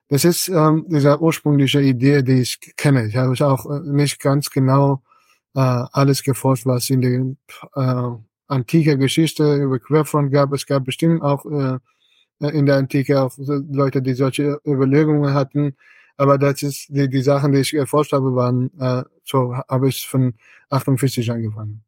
Das 0.08 0.24
ist 0.24 0.48
ähm, 0.48 0.86
diese 0.88 1.20
ursprüngliche 1.20 1.80
Idee, 1.82 2.22
die 2.22 2.40
ich 2.40 2.58
kenne. 2.76 3.06
Ich 3.06 3.16
habe 3.16 3.32
auch 3.46 3.66
äh, 3.66 3.80
nicht 3.84 4.20
ganz 4.20 4.50
genau 4.50 5.02
äh, 5.54 5.60
alles 5.60 6.22
geforscht, 6.22 6.66
was 6.66 6.88
in 6.90 7.02
der 7.02 7.36
äh, 7.74 8.16
antike 8.48 8.96
Geschichte 8.96 9.56
über 9.56 9.78
Querfront 9.78 10.32
gab. 10.32 10.52
Es 10.52 10.66
gab 10.66 10.84
bestimmt 10.84 11.22
auch 11.22 11.44
äh, 11.44 11.78
in 12.40 12.66
der 12.66 12.76
Antike 12.76 13.20
auch 13.22 13.32
Leute, 13.38 14.02
die 14.02 14.14
solche 14.14 14.60
Überlegungen 14.66 15.34
hatten. 15.34 15.76
Aber 16.16 16.38
das 16.38 16.62
ist 16.62 16.88
die, 16.88 17.08
die 17.08 17.22
Sachen, 17.22 17.52
die 17.52 17.60
ich 17.60 17.74
erforscht 17.74 18.12
habe, 18.12 18.34
waren 18.34 18.70
äh, 18.80 19.04
so 19.24 19.54
habe 19.56 19.88
ich 19.88 20.06
von 20.06 20.34
48 20.70 21.30
angefangen. 21.30 21.84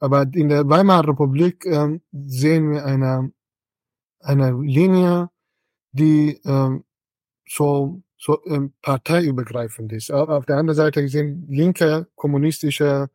Aber 0.00 0.26
in 0.34 0.48
der 0.48 0.68
Weimarer 0.68 1.08
Republik 1.08 1.66
äh, 1.66 2.00
sehen 2.12 2.70
wir 2.72 2.84
eine 2.84 3.32
eine 4.20 4.52
Linie, 4.60 5.30
die 5.92 6.40
äh, 6.44 6.80
so 7.48 8.02
so 8.18 8.44
ähm, 8.46 8.74
parteiübergreifend 8.82 9.92
ist. 9.92 10.12
Auf 10.12 10.44
der 10.46 10.58
anderen 10.58 10.76
Seite 10.76 11.08
sind 11.08 11.46
linke 11.48 12.06
kommunistische 12.16 13.08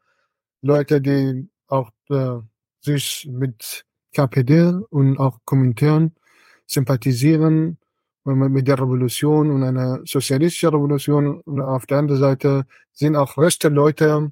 Leute, 0.62 1.00
die 1.00 1.48
auch 1.68 1.92
äh, 2.10 2.40
sich 2.82 3.28
mit 3.32 3.86
KPD 4.16 4.72
und 4.90 5.18
auch 5.20 5.40
Kommentaren 5.46 6.16
sympathisieren 6.66 7.78
mit 8.24 8.68
der 8.68 8.80
Revolution 8.80 9.52
und 9.52 9.64
einer 9.64 10.02
sozialistischen 10.06 10.70
Revolution. 10.70 11.42
Und 11.42 11.62
auf 11.62 11.86
der 11.86 12.00
anderen 12.00 12.20
Seite 12.20 12.66
sind 12.92 13.16
auch 13.16 13.38
rechte 13.38 13.70
Leute, 13.70 14.32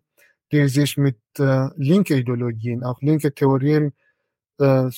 die 0.52 0.68
sich 0.68 0.98
mit 0.98 1.18
äh, 1.38 1.68
linke 1.76 2.16
Ideologien, 2.16 2.84
auch 2.84 3.02
linke 3.02 3.34
Theorien, 3.34 3.94
äh, 4.60 4.90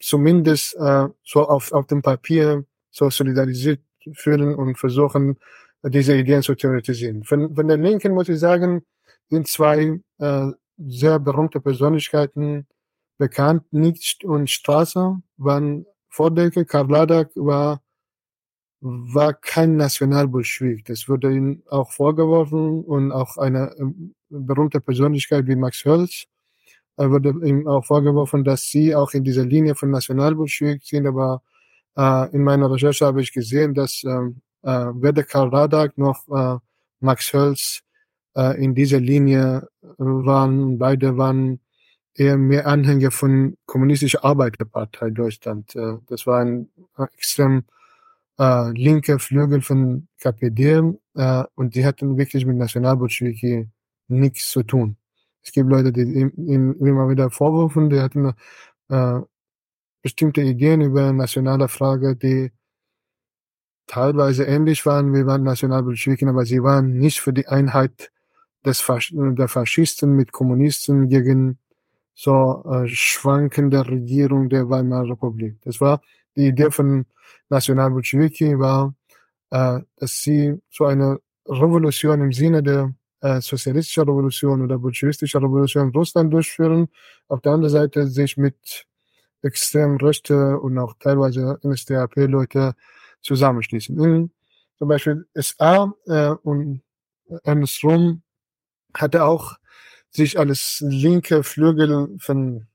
zumindest 0.00 0.74
äh, 0.76 1.08
so 1.24 1.48
auf, 1.48 1.72
auf 1.72 1.86
dem 1.86 2.02
Papier 2.02 2.64
so 2.90 3.08
solidarisiert 3.08 3.80
fühlen 4.14 4.54
und 4.54 4.76
versuchen, 4.76 5.38
diese 5.84 6.16
Ideen 6.16 6.42
zu 6.42 6.54
theoretisieren. 6.54 7.24
Von, 7.24 7.54
von 7.54 7.66
der 7.66 7.76
Linken 7.76 8.14
muss 8.14 8.28
ich 8.28 8.38
sagen, 8.38 8.82
sind 9.30 9.48
zwei 9.48 10.00
äh, 10.18 10.46
sehr 10.78 11.18
berühmte 11.18 11.60
Persönlichkeiten 11.60 12.66
bekannt. 13.18 13.64
Nietzsche 13.72 14.26
und 14.26 14.50
Strasser 14.50 15.20
waren 15.36 15.86
Vordenker, 16.12 16.64
Karl 16.64 16.90
Ladak 16.90 17.30
war, 17.34 17.82
war 18.80 19.34
kein 19.34 19.76
Nationalbolschewik. 19.76 20.84
Das 20.84 21.08
wurde 21.08 21.32
ihm 21.34 21.62
auch 21.68 21.92
vorgeworfen 21.92 22.84
und 22.84 23.12
auch 23.12 23.36
eine 23.38 23.74
ähm, 23.78 24.14
berühmte 24.28 24.80
Persönlichkeit 24.80 25.46
wie 25.46 25.56
Max 25.56 25.84
Hölz 25.84 26.26
wurde 26.96 27.30
ihm 27.44 27.66
auch 27.66 27.84
vorgeworfen, 27.84 28.44
dass 28.44 28.64
sie 28.64 28.94
auch 28.94 29.12
in 29.12 29.24
dieser 29.24 29.44
Linie 29.44 29.74
von 29.74 29.90
Nationalbolschewik 29.90 30.82
sind. 30.82 31.06
Aber 31.06 31.42
äh, 31.96 32.30
in 32.34 32.44
meiner 32.44 32.70
Recherche 32.70 33.06
habe 33.06 33.22
ich 33.22 33.32
gesehen, 33.32 33.74
dass 33.74 34.02
ähm, 34.04 34.42
äh, 34.62 34.86
weder 34.94 35.24
Karl 35.24 35.48
Radak 35.48 35.98
noch 35.98 36.28
äh, 36.28 36.58
Max 37.00 37.32
Hölz 37.32 37.80
äh, 38.36 38.62
in 38.62 38.74
dieser 38.74 39.00
Linie 39.00 39.68
waren. 39.98 40.78
Beide 40.78 41.16
waren 41.16 41.60
eher 42.14 42.36
mehr 42.36 42.66
Anhänger 42.66 43.10
von 43.10 43.56
kommunistischer 43.66 44.24
Arbeiterpartei 44.24 45.10
Deutschland. 45.10 45.74
Äh, 45.76 45.98
das 46.06 46.26
war 46.26 46.40
ein 46.40 46.68
extrem 47.14 47.64
äh, 48.38 48.70
linker 48.72 49.18
Flügel 49.18 49.62
von 49.62 50.08
KPD 50.20 50.94
äh, 51.14 51.44
und 51.54 51.74
die 51.74 51.84
hatten 51.84 52.16
wirklich 52.16 52.46
mit 52.46 52.56
Nationalbolschewiki 52.56 53.68
nichts 54.08 54.50
zu 54.50 54.62
tun. 54.62 54.96
Es 55.42 55.52
gibt 55.52 55.68
Leute, 55.68 55.92
die 55.92 56.02
ihm 56.02 56.76
immer 56.80 57.08
wieder 57.08 57.30
vorwürfen, 57.30 57.90
die 57.90 58.00
hatten 58.00 58.32
äh, 58.88 59.20
bestimmte 60.02 60.42
Ideen 60.42 60.80
über 60.80 61.12
nationale 61.12 61.68
Frage, 61.68 62.16
die 62.16 62.52
teilweise 63.86 64.44
ähnlich 64.44 64.86
waren 64.86 65.12
wie 65.12 65.26
waren 65.26 65.42
Nationalbolschewiken, 65.42 66.28
aber 66.28 66.44
sie 66.46 66.62
waren 66.62 66.98
nicht 66.98 67.20
für 67.20 67.32
die 67.32 67.48
Einheit 67.48 68.10
des 68.64 68.80
Fasch 68.80 69.12
der 69.14 69.48
Faschisten 69.48 70.14
mit 70.14 70.32
Kommunisten 70.32 71.08
gegen 71.08 71.58
so 72.14 72.62
äh, 72.70 72.88
schwankende 72.88 73.86
Regierung 73.86 74.48
der 74.48 74.68
Weimarer 74.68 75.10
Republik. 75.10 75.56
Das 75.64 75.80
war 75.80 76.00
die 76.36 76.48
Idee 76.48 76.70
von 76.70 77.06
Nationalbolschewiki 77.48 78.58
war, 78.58 78.94
äh, 79.50 79.80
dass 79.96 80.20
sie 80.20 80.60
so 80.70 80.86
eine 80.86 81.20
Revolution 81.46 82.20
im 82.22 82.32
Sinne 82.32 82.62
der 82.62 82.94
äh, 83.20 83.40
sozialistischen 83.40 84.04
Revolution 84.04 84.62
oder 84.62 84.78
bolschewistischen 84.78 85.42
Revolution 85.42 85.88
in 85.88 85.94
Russland 85.94 86.32
durchführen. 86.32 86.88
Auf 87.28 87.40
der 87.40 87.52
anderen 87.52 87.72
Seite 87.72 88.06
sich 88.06 88.36
mit 88.36 88.86
extrem 89.42 89.96
rechte 89.96 90.58
und 90.58 90.78
auch 90.78 90.94
teilweise 90.98 91.58
NSDAP-Leute 91.64 92.74
zusammenschließen. 93.20 93.98
In, 94.02 94.30
zum 94.78 94.88
Beispiel 94.88 95.26
SA 95.34 95.92
äh, 96.06 96.30
und 96.42 96.82
Ernst 97.44 97.82
Rum 97.84 98.22
hatte 98.94 99.24
auch 99.24 99.56
sich 100.12 100.38
als 100.38 100.82
linke 100.86 101.42
Flügel 101.42 102.16
von 102.18 102.66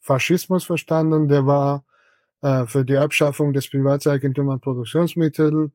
Faschismus 0.00 0.64
verstanden. 0.64 1.28
Der 1.28 1.46
war 1.46 1.84
äh, 2.42 2.66
für 2.66 2.84
die 2.84 2.96
Abschaffung 2.96 3.52
des 3.52 3.68
Privatseigentums 3.68 4.50
an 4.50 4.60
Produktionsmitteln. 4.60 5.72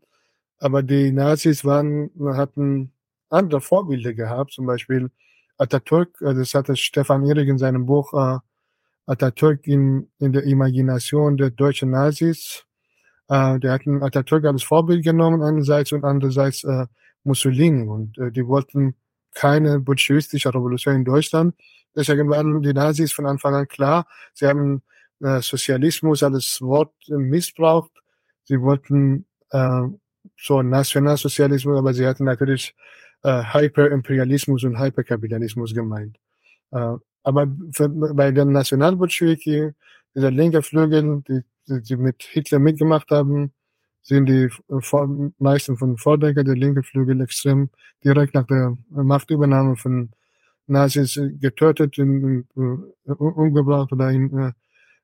Aber 0.57 0.83
die 0.83 1.11
Nazis 1.11 1.63
waren, 1.65 2.11
hatten 2.35 2.91
andere 3.29 3.61
Vorbilder 3.61 4.13
gehabt, 4.13 4.53
zum 4.53 4.65
Beispiel 4.65 5.11
Atatürk, 5.57 6.21
äh, 6.21 6.33
das 6.33 6.53
hatte 6.53 6.75
Stefan 6.75 7.25
Ehrig 7.25 7.47
in 7.47 7.57
seinem 7.57 7.85
Buch 7.85 8.13
äh, 8.13 8.39
Atatürk 9.05 9.67
in, 9.67 10.09
in 10.19 10.33
der 10.33 10.43
Imagination 10.43 11.37
der 11.37 11.51
deutschen 11.51 11.91
Nazis 11.91 12.65
äh, 13.27 13.59
der 13.59 13.73
hatten 13.73 14.03
Atatürk 14.03 14.45
als 14.45 14.63
Vorbild 14.63 15.03
genommen 15.03 15.41
einerseits 15.41 15.91
und 15.91 16.03
andererseits 16.03 16.63
äh, 16.63 16.85
Mussolini 17.23 17.87
und 17.87 18.17
äh, 18.17 18.31
die 18.31 18.45
wollten 18.47 18.95
keine 19.35 19.79
bolschewistische 19.79 20.49
Revolution 20.49 20.95
in 20.95 21.05
Deutschland. 21.05 21.53
Deswegen 21.95 22.29
waren 22.29 22.61
die 22.61 22.73
Nazis 22.73 23.13
von 23.13 23.27
Anfang 23.27 23.53
an 23.53 23.67
klar, 23.67 24.07
sie 24.33 24.47
haben 24.47 24.81
äh, 25.21 25.41
Sozialismus 25.41 26.23
als 26.23 26.59
Wort 26.61 26.93
missbraucht. 27.07 27.91
Sie 28.43 28.59
wollten 28.59 29.25
äh, 29.51 29.83
so 30.37 30.61
Nationalsozialismus, 30.61 31.77
aber 31.77 31.93
sie 31.93 32.05
hatten 32.05 32.25
natürlich 32.25 32.75
äh, 33.23 33.43
Hyperimperialismus 33.53 34.63
und 34.63 34.79
Hyperkapitalismus 34.79 35.73
gemeint. 35.73 36.17
Äh, 36.71 36.95
aber 37.23 37.47
für, 37.71 37.89
bei 37.89 38.31
den 38.31 38.51
Nationalbolschewiki, 38.51 39.71
dieser 40.13 40.31
linke 40.31 40.61
Flügel, 40.61 41.23
die, 41.27 41.41
die, 41.67 41.81
die 41.81 41.95
mit 41.97 42.23
Hitler 42.23 42.59
mitgemacht 42.59 43.09
haben, 43.09 43.53
sind 44.05 44.27
die 44.27 44.49
vor, 44.81 45.09
meisten 45.39 45.77
von 45.77 45.97
Vordenker 45.97 46.43
der 46.43 46.55
linke 46.55 46.83
Flügel 46.83 47.21
extrem 47.21 47.69
direkt 48.03 48.35
nach 48.35 48.45
der 48.45 48.77
Machtübernahme 48.89 49.75
von 49.77 50.11
Nazis 50.67 51.19
getötet, 51.39 51.97
in, 51.97 52.45
in, 52.55 52.93
umgebracht 53.05 53.91
oder 53.91 54.11
in, 54.11 54.53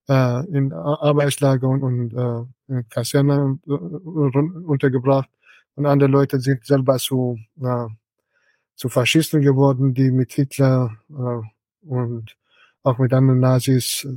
äh, 0.07 0.45
in 0.55 0.71
Arbeitslager 0.71 1.67
und, 1.67 1.81
und 1.81 2.13
äh, 2.13 2.83
Kaserne 2.89 3.59
äh, 3.67 3.71
untergebracht. 3.71 5.29
Und 5.73 5.87
andere 5.87 6.09
Leute 6.09 6.39
sind 6.39 6.63
selber 6.63 6.97
zu, 6.97 7.39
äh, 7.59 7.87
zu 8.75 8.87
Faschisten 8.87 9.41
geworden, 9.41 9.95
die 9.95 10.11
mit 10.11 10.31
Hitler 10.33 10.95
äh, 11.09 11.87
und 11.87 12.37
auch 12.83 12.99
mit 12.99 13.13
anderen 13.13 13.39
Nazis 13.39 14.07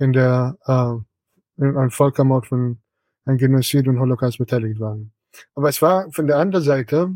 in 0.00 0.12
der 0.12 0.56
äh, 0.66 1.62
in 1.62 1.76
einem 1.76 1.90
Völkermord 1.90 2.48
von 2.48 2.78
ein 3.24 3.36
Genozid 3.36 3.88
und 3.88 3.98
Holocaust 3.98 4.38
beteiligt 4.38 4.80
waren. 4.80 5.12
Aber 5.54 5.68
es 5.68 5.80
war 5.82 6.10
von 6.12 6.26
der 6.26 6.38
anderen 6.38 6.64
Seite, 6.64 7.14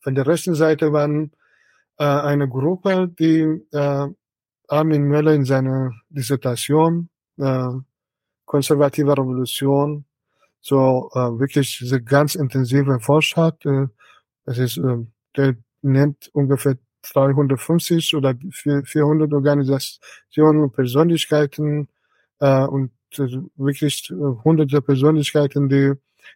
von 0.00 0.14
der 0.14 0.26
rechten 0.26 0.54
Seite 0.54 0.92
waren 0.92 1.32
äh, 1.98 2.04
eine 2.04 2.48
Gruppe, 2.48 3.08
die 3.08 3.42
äh, 3.72 4.08
Armin 4.68 5.04
Möller 5.04 5.34
in 5.34 5.44
seiner 5.44 5.92
Dissertation 6.08 7.08
äh, 7.38 7.68
konservative 8.44 9.12
Revolution 9.12 10.04
so 10.60 11.10
äh, 11.14 11.18
wirklich 11.18 11.84
ganz 12.04 12.34
intensive 12.34 12.92
erforscht 12.92 13.36
hat. 13.36 13.64
Äh, 13.66 13.86
es 14.44 14.58
ist, 14.58 14.78
äh, 14.78 14.98
der 15.36 15.56
nennt 15.82 16.30
ungefähr 16.32 16.76
350 17.12 18.14
oder 18.14 18.34
400 18.52 19.32
Organisationen 19.32 20.62
und 20.62 20.72
Persönlichkeiten 20.72 21.88
äh, 22.38 22.64
und 22.64 22.92
wirklich 23.18 24.10
äh, 24.10 24.14
hunderte 24.14 24.82
Persönlichkeiten, 24.82 25.68
die 25.68 25.92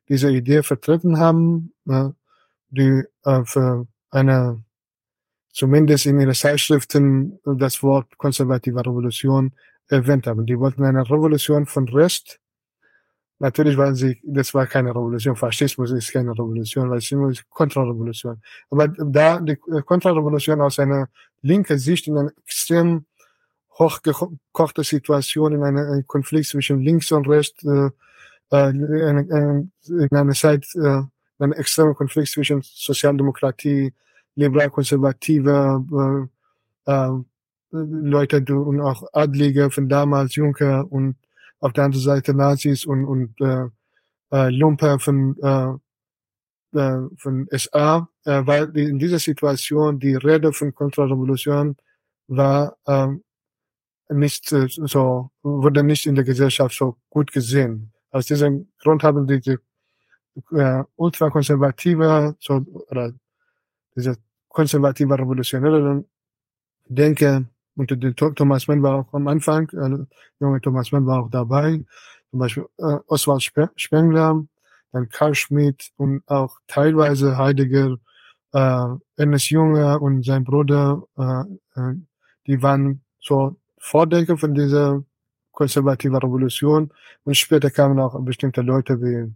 diese 0.08 0.30
Idee 0.30 0.62
vertreten 0.62 1.18
haben, 1.18 1.72
äh, 1.88 2.08
die 2.70 3.04
äh, 3.24 3.44
für 3.44 3.86
eine 4.10 4.62
zumindest 5.52 6.06
in 6.06 6.20
ihren 6.20 6.34
Zeitschriften 6.34 7.38
das 7.44 7.82
Wort 7.82 8.18
konservative 8.18 8.80
Revolution 8.80 9.52
erwähnt 9.88 10.26
haben. 10.26 10.44
Die 10.44 10.58
wollten 10.58 10.84
eine 10.84 11.08
Revolution 11.08 11.64
von 11.64 11.88
Rest 11.88 12.40
Natürlich 13.38 13.76
waren 13.76 13.94
sie, 13.94 14.18
das 14.24 14.54
war 14.54 14.66
keine 14.66 14.90
Revolution. 14.90 15.36
Faschismus 15.36 15.90
ist 15.90 16.10
keine 16.10 16.30
Revolution, 16.30 16.88
weil 16.88 16.98
es 16.98 17.12
ist 17.12 17.50
Kontrarevolution. 17.50 18.40
Aber 18.70 18.88
da 18.88 19.40
die 19.40 19.56
Kontrarevolution 19.56 20.60
aus 20.62 20.78
einer 20.78 21.08
linken 21.42 21.78
Sicht 21.78 22.06
in 22.06 22.16
einer 22.16 22.32
extrem 22.44 23.04
hochgekochte 23.78 24.84
Situation, 24.84 25.52
in 25.52 25.62
einem 25.62 26.06
Konflikt 26.06 26.48
zwischen 26.48 26.80
links 26.80 27.12
und 27.12 27.28
rechts, 27.28 27.62
äh, 27.64 27.90
äh, 28.50 28.70
in, 28.70 29.70
in 29.86 30.08
einer 30.16 30.32
Zeit, 30.32 30.66
äh, 30.74 30.78
in 30.78 31.10
einem 31.38 31.52
extremen 31.52 31.94
Konflikt 31.94 32.30
zwischen 32.30 32.62
Sozialdemokratie, 32.62 33.92
liberal-konservative 34.36 36.28
äh, 36.86 36.92
äh, 36.92 37.10
Leute 37.72 38.42
und 38.54 38.80
auch 38.80 39.02
Adlige 39.12 39.70
von 39.70 39.88
damals, 39.88 40.34
Juncker 40.36 40.90
und 40.90 41.16
auf 41.60 41.72
der 41.72 41.84
anderen 41.84 42.04
Seite 42.04 42.34
Nazis 42.34 42.86
und, 42.86 43.04
und 43.04 43.40
äh, 43.40 43.66
äh, 44.32 44.50
Lumper 44.50 44.98
von, 44.98 45.36
äh, 45.42 46.78
äh, 46.78 47.08
von 47.16 47.48
SA, 47.50 48.08
äh, 48.24 48.42
weil 48.46 48.76
in 48.76 48.98
dieser 48.98 49.18
Situation 49.18 49.98
die 49.98 50.14
Rede 50.14 50.52
von 50.52 50.74
Kontrarevolution 50.74 51.76
war 52.28 52.76
äh, 52.86 53.08
nicht 54.10 54.52
äh, 54.52 54.66
so, 54.68 55.30
wurde 55.42 55.82
nicht 55.82 56.06
in 56.06 56.14
der 56.14 56.24
Gesellschaft 56.24 56.76
so 56.76 56.96
gut 57.10 57.32
gesehen. 57.32 57.92
Aus 58.10 58.26
diesem 58.26 58.68
Grund 58.78 59.02
haben 59.02 59.26
die, 59.26 59.40
die 59.40 59.56
äh, 60.54 60.84
ultrakonservative, 60.96 62.36
so, 62.40 62.64
oder 62.90 63.12
diese 63.94 64.16
konservative 64.48 65.18
Revolutionäre 65.18 66.04
Denke 66.88 67.46
und 67.76 67.90
der 67.90 68.14
Thomas 68.14 68.68
Mann 68.68 68.82
war 68.82 68.94
auch 69.00 69.12
am 69.12 69.28
Anfang, 69.28 69.68
äh, 69.70 70.06
junge 70.40 70.60
Thomas 70.60 70.92
Mann 70.92 71.06
war 71.06 71.24
auch 71.24 71.30
dabei. 71.30 71.84
Zum 72.30 72.38
Beispiel 72.40 72.66
äh, 72.78 72.98
Oswald 73.06 73.42
Spengler, 73.76 74.46
dann 74.92 75.08
Karl 75.10 75.34
Schmidt 75.34 75.90
und 75.96 76.22
auch 76.26 76.58
teilweise 76.66 77.36
Heidegger, 77.36 77.98
äh, 78.52 78.86
Ernest 79.16 79.50
Junge 79.50 79.98
und 80.00 80.24
sein 80.24 80.44
Bruder, 80.44 81.02
äh, 81.18 81.80
äh, 81.80 81.94
die 82.46 82.62
waren 82.62 83.02
so 83.20 83.56
Vordenker 83.86 84.36
von 84.36 84.52
dieser 84.52 85.04
konservativen 85.52 86.16
Revolution. 86.16 86.90
Und 87.24 87.36
später 87.36 87.70
kamen 87.70 88.00
auch 88.00 88.18
bestimmte 88.20 88.62
Leute 88.62 89.00
wie 89.00 89.32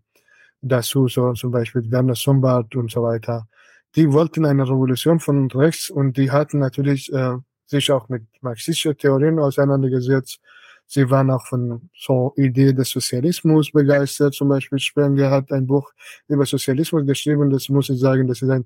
dazu, 0.61 1.07
so 1.09 1.33
zum 1.35 1.53
Beispiel 1.53 1.89
Werner 1.91 2.17
Sombart 2.17 2.75
und 2.75 2.91
so 2.91 3.03
weiter. 3.03 3.47
Die 3.95 4.13
wollten 4.13 4.45
eine 4.45 4.65
Revolution 4.65 5.21
von 5.21 5.51
rechts 5.51 5.89
und 5.89 6.17
die 6.17 6.31
hatten 6.31 6.59
natürlich 6.59 7.13
äh, 7.13 7.37
sich 7.67 7.91
auch 7.93 8.09
mit 8.09 8.25
marxistischen 8.41 8.97
Theorien 8.99 9.39
auseinandergesetzt. 9.39 10.41
Sie 10.87 11.09
waren 11.09 11.31
auch 11.31 11.47
von 11.47 11.89
so 11.97 12.33
Idee 12.37 12.73
des 12.73 12.91
Sozialismus 12.91 13.71
begeistert. 13.71 14.35
Zum 14.35 14.49
Beispiel 14.49 14.81
Spengler 14.81 15.31
hat 15.31 15.53
ein 15.53 15.67
Buch 15.69 15.93
über 16.27 16.45
Sozialismus 16.45 17.07
geschrieben. 17.07 17.51
Das 17.51 17.69
muss 17.69 17.89
ich 17.89 18.01
sagen, 18.01 18.27
das 18.27 18.43
ist 18.43 18.51
ein, 18.51 18.65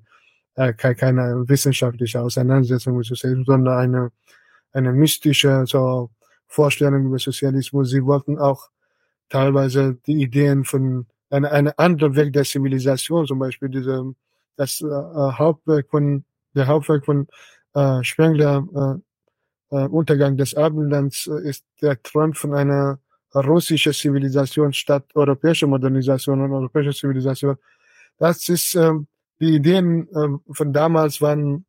äh, 0.55 0.73
keine 0.73 1.47
wissenschaftliche 1.47 2.21
Auseinandersetzung 2.21 2.97
mit 2.97 3.05
Sozialismus, 3.05 3.45
sondern 3.45 3.77
eine, 3.77 4.11
eine 4.75 4.91
mystische 4.91 5.65
so 5.65 6.11
Vorstellung 6.47 7.05
über 7.05 7.17
Sozialismus. 7.17 7.89
Sie 7.89 8.05
wollten 8.05 8.37
auch 8.37 8.69
teilweise 9.29 9.97
die 10.05 10.21
Ideen 10.21 10.65
von 10.65 11.07
einer 11.29 11.51
eine 11.51 11.79
andere 11.79 12.15
Weg 12.15 12.33
der 12.33 12.43
Zivilisation, 12.43 13.25
zum 13.25 13.39
Beispiel 13.39 13.69
diese, 13.69 14.13
das 14.57 14.81
äh, 14.81 14.85
Hauptwerk 14.85 15.89
von, 15.89 16.23
der 16.53 16.67
Hauptwerk 16.67 17.05
von 17.05 17.27
äh, 17.73 18.03
Spengler 18.03 19.01
äh, 19.71 19.75
äh, 19.75 19.87
Untergang 19.87 20.37
des 20.37 20.55
Abendlands 20.55 21.27
äh, 21.27 21.49
ist 21.49 21.65
der 21.81 22.01
Traum 22.03 22.33
von 22.33 22.53
einer 22.53 22.99
russischen 23.33 23.93
Zivilisation 23.93 24.71
statt 24.71 25.05
europäischer 25.13 25.67
Modernisation 25.67 26.41
und 26.41 26.53
europäischer 26.53 26.93
Zivilisation. 26.93 27.57
Das 28.17 28.47
ist 28.47 28.75
äh, 28.75 28.91
die 29.39 29.55
Ideen 29.55 30.07
äh, 30.13 30.53
von 30.53 30.71
damals 30.71 31.21
waren 31.21 31.65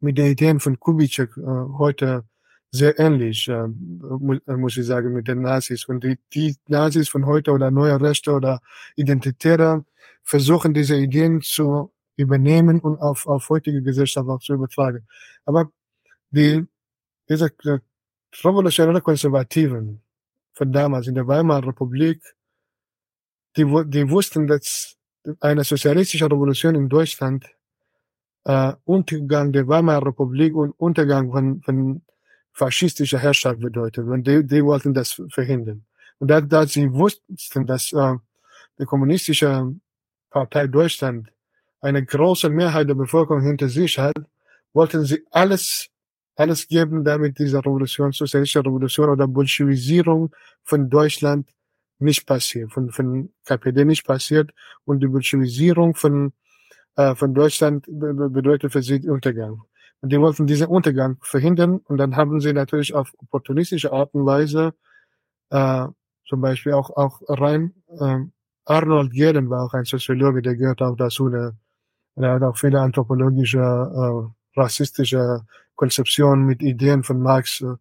mit 0.00 0.18
den 0.18 0.26
Ideen 0.26 0.60
von 0.60 0.78
Kubitschek 0.78 1.36
äh, 1.36 1.40
heute 1.78 2.24
sehr 2.72 2.98
ähnlich, 2.98 3.48
äh, 3.48 3.68
muss 3.68 4.76
ich 4.76 4.86
sagen, 4.86 5.12
mit 5.12 5.28
den 5.28 5.42
Nazis. 5.42 5.84
Und 5.84 6.04
die, 6.04 6.18
die 6.32 6.56
Nazis 6.68 7.08
von 7.08 7.26
heute 7.26 7.52
oder 7.52 7.70
neue 7.70 8.00
Rechte 8.00 8.32
oder 8.32 8.60
Identitäre 8.96 9.84
versuchen 10.22 10.72
diese 10.72 10.96
Ideen 10.96 11.42
zu 11.42 11.92
übernehmen 12.16 12.80
und 12.80 12.98
auf, 12.98 13.26
auf 13.26 13.48
heutige 13.50 13.82
Gesellschaft 13.82 14.28
auch 14.28 14.40
zu 14.40 14.54
übertragen. 14.54 15.06
Aber 15.44 15.70
die, 16.30 16.66
diese 17.28 17.50
revolutionäre 18.42 19.02
Konservativen 19.02 20.00
von 20.54 20.72
damals 20.72 21.06
in 21.06 21.14
der 21.14 21.26
Weimarer 21.26 21.68
Republik, 21.68 22.22
die, 23.56 23.64
die 23.64 24.08
wussten, 24.08 24.46
dass 24.46 24.96
eine 25.40 25.64
sozialistische 25.64 26.24
Revolution 26.24 26.74
in 26.74 26.88
Deutschland 26.88 27.46
äh, 28.44 28.72
Untergang 28.84 29.52
der 29.52 29.68
Weimarer 29.68 30.06
Republik 30.06 30.54
und 30.54 30.72
Untergang 30.72 31.30
von, 31.30 31.62
von 31.62 32.02
faschistischer 32.52 33.18
Herrschaft 33.18 33.60
bedeutet. 33.60 34.06
Und 34.06 34.26
die, 34.26 34.44
die 34.46 34.64
wollten 34.64 34.94
das 34.94 35.20
verhindern. 35.30 35.84
Und 36.18 36.28
da, 36.28 36.40
da 36.40 36.66
sie 36.66 36.92
wussten, 36.92 37.66
dass 37.66 37.92
äh, 37.92 38.14
die 38.78 38.84
kommunistische 38.84 39.74
Partei 40.30 40.66
Deutschland 40.66 41.28
eine 41.80 42.04
große 42.04 42.48
Mehrheit 42.48 42.88
der 42.88 42.94
Bevölkerung 42.94 43.42
hinter 43.42 43.68
sich 43.68 43.98
hat, 43.98 44.14
wollten 44.72 45.04
sie 45.04 45.24
alles, 45.30 45.88
alles 46.36 46.68
geben, 46.68 47.04
damit 47.04 47.38
diese 47.38 47.58
Revolution, 47.58 48.12
sozialistische 48.12 48.64
Revolution 48.64 49.10
oder 49.10 49.26
Bolschewisierung 49.26 50.34
von 50.62 50.88
Deutschland 50.88 51.50
nicht 51.98 52.26
passiert, 52.26 52.72
von, 52.72 52.90
von 52.90 53.32
KPD 53.44 53.84
nicht 53.84 54.06
passiert 54.06 54.50
und 54.84 55.00
die 55.00 55.08
Bolschewisierung 55.08 55.94
von, 55.94 56.32
äh, 56.96 57.14
von 57.14 57.34
Deutschland 57.34 57.84
bedeutet 57.88 58.72
für 58.72 58.82
sie 58.82 59.08
Untergang. 59.08 59.62
Die 60.04 60.20
wollten 60.20 60.46
diesen 60.46 60.66
Untergang 60.66 61.18
verhindern 61.22 61.78
und 61.84 61.98
dann 61.98 62.16
haben 62.16 62.40
sie 62.40 62.52
natürlich 62.52 62.92
auf 62.94 63.12
opportunistische 63.18 63.92
Art 63.92 64.12
und 64.14 64.26
Weise 64.26 64.74
äh, 65.50 65.86
zum 66.26 66.40
Beispiel 66.40 66.72
auch, 66.72 66.90
auch 66.90 67.20
rein 67.28 67.74
äh, 68.00 68.18
Arnold 68.64 69.12
Gehlen 69.12 69.50
war 69.50 69.64
auch 69.64 69.74
ein 69.74 69.84
Soziologe, 69.84 70.42
der 70.42 70.56
gehört 70.56 70.82
auch 70.82 70.96
dazu. 70.96 71.28
Der, 71.28 71.54
der 72.16 72.32
hat 72.32 72.42
auch 72.42 72.56
viele 72.56 72.80
anthropologische, 72.80 73.58
äh, 73.58 74.58
rassistische 74.60 75.42
Konzeptionen 75.74 76.46
mit 76.46 76.62
Ideen 76.62 77.02
von 77.02 77.20
Marx, 77.20 77.60
äh, 77.60 77.74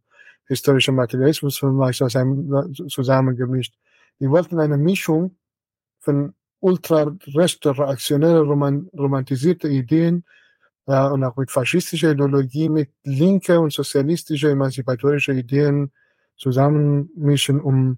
historischer 0.47 0.91
Materialismus 0.91 1.57
von 1.57 1.75
Marx 1.75 2.01
aus 2.01 2.15
einem, 2.15 2.73
zusammengemischt. 2.89 3.75
Die 4.19 4.29
wollten 4.29 4.59
eine 4.59 4.77
Mischung 4.77 5.37
von 5.99 6.33
ultra-reaktionäre, 6.59 8.41
roman 8.41 8.89
romantisierte 8.93 9.67
Ideen 9.67 10.25
äh, 10.87 11.07
und 11.07 11.23
auch 11.23 11.35
mit 11.35 11.51
faschistischer 11.51 12.11
Ideologie, 12.11 12.69
mit 12.69 12.91
linke 13.03 13.59
und 13.59 13.73
sozialistische, 13.73 14.51
emanzipatorische 14.51 15.33
Ideen 15.33 15.91
zusammenmischen, 16.37 17.61
um, 17.61 17.97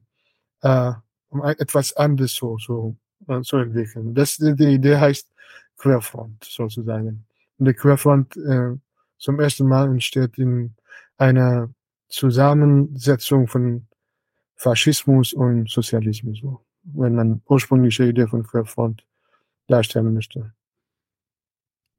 äh, 0.61 0.91
um 1.29 1.43
etwas 1.43 1.93
anderes 1.93 2.35
so, 2.35 2.57
so 2.57 2.95
äh, 3.27 3.41
zu 3.41 3.57
entwickeln. 3.57 4.13
Das, 4.13 4.37
die 4.37 4.63
Idee 4.63 4.97
heißt 4.97 5.29
Querfront 5.77 6.43
sozusagen. 6.43 7.25
Und 7.57 7.67
die 7.67 7.73
Querfront 7.73 8.35
äh, 8.37 8.75
zum 9.17 9.39
ersten 9.39 9.67
Mal 9.67 9.87
entsteht 9.87 10.37
in 10.37 10.75
einer 11.17 11.69
Zusammensetzung 12.09 13.47
von 13.47 13.87
Faschismus 14.55 15.33
und 15.33 15.69
Sozialismus, 15.69 16.41
wenn 16.83 17.15
man 17.15 17.41
ursprüngliche 17.47 18.05
Idee 18.05 18.27
von 18.27 18.43
Querfront 18.43 19.05
darstellen 19.67 20.13
möchte. 20.13 20.53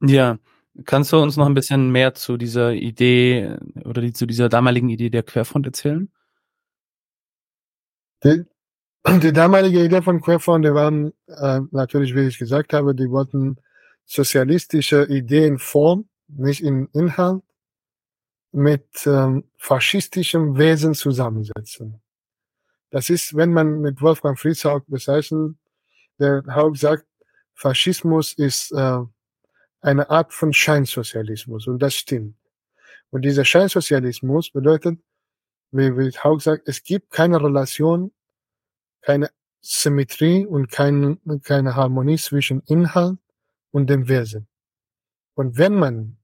Ja, 0.03 0.38
kannst 0.84 1.12
du 1.12 1.18
uns 1.18 1.37
noch 1.37 1.46
ein 1.46 1.54
bisschen 1.54 1.90
mehr 1.90 2.14
zu 2.14 2.37
dieser 2.37 2.72
Idee 2.72 3.56
oder 3.84 4.00
die, 4.00 4.12
zu 4.12 4.26
dieser 4.26 4.48
damaligen 4.48 4.88
Idee 4.88 5.10
der 5.10 5.22
Querfront 5.22 5.66
erzählen? 5.66 6.10
Die, 8.24 8.44
die 9.22 9.32
damalige 9.32 9.84
Idee 9.84 10.02
von 10.02 10.20
Querfront, 10.20 10.64
die 10.64 10.74
waren 10.74 11.12
äh, 11.26 11.60
natürlich, 11.70 12.14
wie 12.14 12.26
ich 12.26 12.38
gesagt 12.38 12.72
habe, 12.72 12.94
die 12.94 13.10
wollten 13.10 13.56
sozialistische 14.04 15.04
Ideen 15.04 15.58
formen, 15.58 16.08
nicht 16.28 16.62
in 16.62 16.88
Inhalt, 16.92 17.42
mit 18.52 18.87
ähm, 19.06 19.44
faschistischem 19.56 20.56
Wesen 20.56 20.94
zusammensetzen. 20.94 22.00
Das 22.90 23.10
ist, 23.10 23.34
wenn 23.34 23.52
man 23.52 23.80
mit 23.80 24.00
Wolfgang 24.00 24.38
Friedhaug 24.38 24.84
bezeichnet, 24.87 25.56
der 26.20 26.44
Haug 26.46 26.76
sagt, 26.76 27.04
Faschismus 27.54 28.32
ist 28.32 28.70
äh, 28.72 29.00
eine 29.85 30.09
Art 30.09 30.33
von 30.33 30.53
Scheinsozialismus 30.53 31.66
und 31.66 31.79
das 31.79 31.94
stimmt. 31.94 32.37
Und 33.11 33.23
dieser 33.23 33.44
Scheinsozialismus 33.44 34.51
bedeutet, 34.51 34.99
wie, 35.73 35.97
wie 35.97 36.11
Haug 36.11 36.40
sagt, 36.40 36.66
es 36.68 36.83
gibt 36.83 37.11
keine 37.11 37.42
Relation, 37.42 38.11
keine 39.03 39.31
Symmetrie 39.61 40.47
und 40.47 40.70
keine, 40.70 41.18
keine 41.42 41.77
Harmonie 41.77 42.16
zwischen 42.16 42.62
Inhalt 42.66 43.18
und 43.73 43.90
dem 43.90 44.09
Wesen. 44.09 44.49
Und 45.35 45.59
wenn 45.59 45.75
man, 45.75 46.16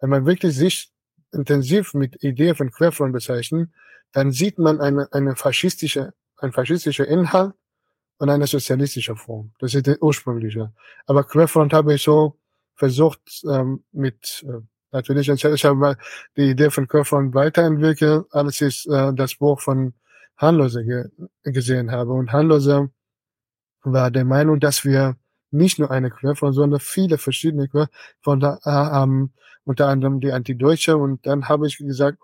wenn 0.00 0.10
man 0.10 0.26
wirklich 0.26 0.54
sich 0.54 0.90
intensiv 1.32 1.94
mit 1.94 2.22
Idee 2.22 2.54
von 2.54 2.70
Querfront 2.70 3.12
bezeichnen, 3.12 3.72
dann 4.12 4.30
sieht 4.30 4.58
man 4.58 4.80
eine, 4.80 5.08
eine 5.12 5.36
faschistische, 5.36 6.12
ein 6.36 6.52
faschistischer 6.52 7.06
Inhalt 7.06 7.54
und 8.18 8.28
eine 8.28 8.46
sozialistische 8.46 9.16
Form. 9.16 9.52
Das 9.58 9.74
ist 9.74 9.86
der 9.86 10.02
ursprüngliche. 10.02 10.72
Aber 11.06 11.24
Querfront 11.24 11.72
habe 11.72 11.94
ich 11.94 12.02
so 12.02 12.38
versucht 12.76 13.42
ähm, 13.48 13.84
mit 13.92 14.44
äh, 14.48 14.60
natürlich 14.92 15.28
ich 15.28 15.64
habe 15.64 15.96
die 16.36 16.50
Idee 16.50 16.70
von 16.70 16.88
Querfront 16.88 17.34
weiterentwickelt, 17.34 18.26
als 18.30 18.60
ich 18.60 18.88
äh, 18.88 19.12
das 19.14 19.34
Buch 19.34 19.60
von 19.60 19.94
Hanlose 20.36 20.84
ge 20.84 21.04
gesehen 21.42 21.90
habe. 21.90 22.12
Und 22.12 22.32
Hanlose 22.32 22.90
war 23.82 24.10
der 24.10 24.24
Meinung, 24.24 24.60
dass 24.60 24.84
wir 24.84 25.16
nicht 25.50 25.78
nur 25.78 25.90
eine 25.90 26.10
Querfront, 26.10 26.54
sondern 26.54 26.80
viele 26.80 27.18
verschiedene 27.18 27.68
Querfront 27.68 28.44
haben, 28.64 29.32
unter 29.64 29.88
anderem 29.88 30.20
die 30.20 30.32
Antideutsche. 30.32 30.96
Und 30.96 31.26
dann 31.26 31.48
habe 31.48 31.66
ich 31.66 31.78
gesagt, 31.78 32.18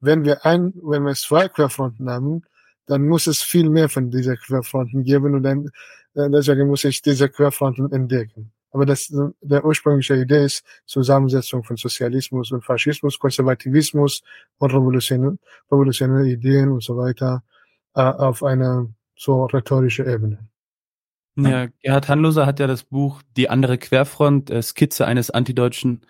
wenn 0.00 0.24
wir 0.24 0.44
ein, 0.44 0.74
wenn 0.82 1.04
wir 1.04 1.14
zwei 1.14 1.48
Querfronten 1.48 2.10
haben, 2.10 2.42
dann 2.86 3.06
muss 3.08 3.26
es 3.26 3.42
viel 3.42 3.68
mehr 3.70 3.88
von 3.88 4.10
dieser 4.10 4.36
Querfronten 4.36 5.04
geben 5.04 5.34
und 5.34 5.42
dann 5.42 5.70
äh, 6.14 6.30
deswegen 6.30 6.68
muss 6.68 6.84
ich 6.84 7.02
diese 7.02 7.28
Querfronten 7.28 7.92
entdecken. 7.92 8.52
Aber 8.76 8.84
das, 8.84 9.10
der 9.40 9.64
ursprüngliche 9.64 10.16
Idee 10.16 10.44
ist 10.44 10.62
Zusammensetzung 10.84 11.64
von 11.64 11.78
Sozialismus 11.78 12.52
und 12.52 12.62
Faschismus, 12.62 13.18
Konservativismus 13.18 14.22
und 14.58 14.70
revolutionäre, 14.70 15.38
revolutionäre 15.72 16.28
Ideen 16.28 16.68
und 16.68 16.82
so 16.82 16.94
weiter 16.98 17.42
äh, 17.94 18.02
auf 18.02 18.42
einer 18.42 18.86
so 19.16 19.46
rhetorische 19.46 20.04
Ebene. 20.04 20.46
Ja, 21.36 21.68
Gerhard 21.80 22.10
Hanloser 22.10 22.44
hat 22.44 22.60
ja 22.60 22.66
das 22.66 22.82
Buch 22.82 23.22
Die 23.38 23.48
andere 23.48 23.78
Querfront, 23.78 24.50
äh, 24.50 24.60
Skizze 24.60 25.06
eines 25.06 25.30
antideutschen 25.30 26.02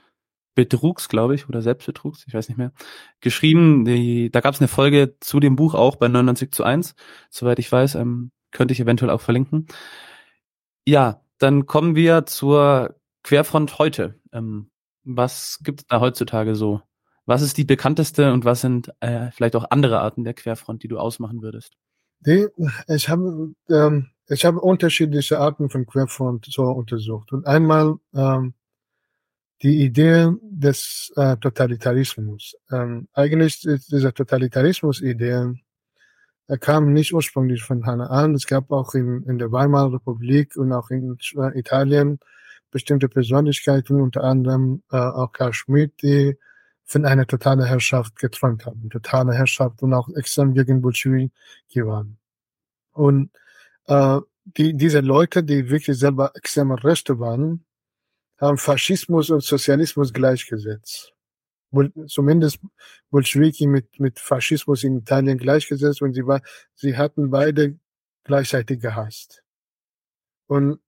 Betrugs, 0.57 1.09
glaube 1.09 1.37
ich, 1.37 1.48
oder 1.48 1.62
Selbstbetrugs, 1.62 2.24
ich 2.26 2.35
weiß 2.35 2.48
nicht 2.48 2.59
mehr, 2.59 2.72
geschrieben. 3.20 3.85
Die, 3.85 4.33
da 4.33 4.40
gab 4.40 4.55
es 4.55 4.61
eine 4.61 4.66
Folge 4.66 5.14
zu 5.20 5.38
dem 5.38 5.55
Buch 5.55 5.74
auch 5.74 5.94
bei 5.94 6.09
99 6.09 6.50
zu 6.50 6.64
1, 6.64 6.96
soweit 7.31 7.61
ich 7.61 7.70
weiß, 7.70 7.94
ähm, 7.94 8.33
könnte 8.50 8.72
ich 8.72 8.81
eventuell 8.81 9.12
auch 9.12 9.20
verlinken. 9.20 9.68
Ja, 10.85 11.20
dann 11.38 11.66
kommen 11.66 11.94
wir 11.94 12.27
zur 12.27 12.96
Querfront 13.22 13.79
heute. 13.79 14.20
Ähm, 14.33 14.70
was 15.05 15.61
gibt 15.62 15.81
es 15.81 15.87
da 15.87 16.01
heutzutage 16.01 16.55
so? 16.55 16.81
Was 17.27 17.42
ist 17.42 17.57
die 17.57 17.64
bekannteste 17.64 18.33
und 18.33 18.44
was 18.44 18.61
sind 18.61 18.92
äh, 19.01 19.31
vielleicht 19.33 19.57
auch 19.57 19.66
andere 19.70 20.01
Arten 20.01 20.25
der 20.25 20.35
Querfront, 20.35 20.83
die 20.83 20.88
du 20.88 20.99
ausmachen 20.99 21.42
würdest? 21.42 21.75
Die, 22.20 22.46
ich 22.88 23.09
habe 23.09 23.53
ähm, 23.68 24.11
ich 24.29 24.44
habe 24.44 24.61
unterschiedliche 24.61 25.38
Arten 25.38 25.70
von 25.70 25.87
Querfront 25.87 26.46
so 26.49 26.62
untersucht. 26.62 27.33
Und 27.33 27.46
einmal 27.46 27.96
ähm, 28.14 28.55
die 29.62 29.83
Idee 29.85 30.33
des 30.42 31.12
äh, 31.16 31.37
Totalitarismus. 31.37 32.57
Ähm, 32.70 33.09
eigentlich 33.12 33.64
ist 33.64 33.90
diese 33.90 34.12
Totalitarismus-Idee 34.12 35.55
er 36.49 36.59
kam 36.59 36.93
nicht 36.93 37.13
ursprünglich 37.13 37.63
von 37.63 37.87
Hannah 37.87 38.09
an. 38.09 38.35
Es 38.35 38.47
gab 38.47 38.71
auch 38.71 38.95
in, 38.95 39.25
in 39.25 39.39
der 39.39 39.51
Weimarer 39.51 39.95
Republik 39.95 40.57
und 40.57 40.73
auch 40.73 40.91
in 40.91 41.19
Italien 41.55 42.21
bestimmte 42.71 43.09
Persönlichkeiten, 43.09 44.01
unter 44.01 44.23
anderem 44.23 44.83
äh, 44.93 44.97
auch 44.97 45.33
Karl 45.33 45.53
Schmidt, 45.53 46.03
die 46.03 46.37
von 46.85 47.05
einer 47.05 47.27
totalen 47.27 47.65
Herrschaft 47.65 48.17
geträumt 48.17 48.65
haben. 48.65 48.89
Totale 48.91 49.35
Herrschaft 49.35 49.83
und 49.83 49.93
auch 49.93 50.09
extrem 50.17 50.55
gegen 50.55 50.83
Bolschewiki 50.83 51.85
waren. 51.85 52.19
Und 52.93 53.31
äh, 53.87 54.21
die, 54.45 54.75
diese 54.75 55.01
Leute, 55.01 55.43
die 55.43 55.69
wirklich 55.69 55.99
selber 55.99 56.31
extreme 56.37 56.83
Rechte 56.83 57.19
waren, 57.19 57.65
haben 58.39 58.59
Faschismus 58.59 59.31
und 59.31 59.43
Sozialismus 59.43 60.13
gleichgesetzt. 60.13 61.15
Zumindest 62.07 62.61
Bolschewiki 63.11 63.67
mit, 63.67 64.01
mit 64.01 64.19
Faschismus 64.19 64.85
in 64.85 64.99
Italien 64.99 65.39
gleichgesetzt 65.39 66.03
und 66.03 66.15
sie 66.15 66.27
war, 66.27 66.41
sie 66.75 66.97
hatten 66.97 67.31
beide 67.31 67.79
gleichzeitig 68.25 68.81
gehasst. 68.81 69.43
Und 70.47 70.81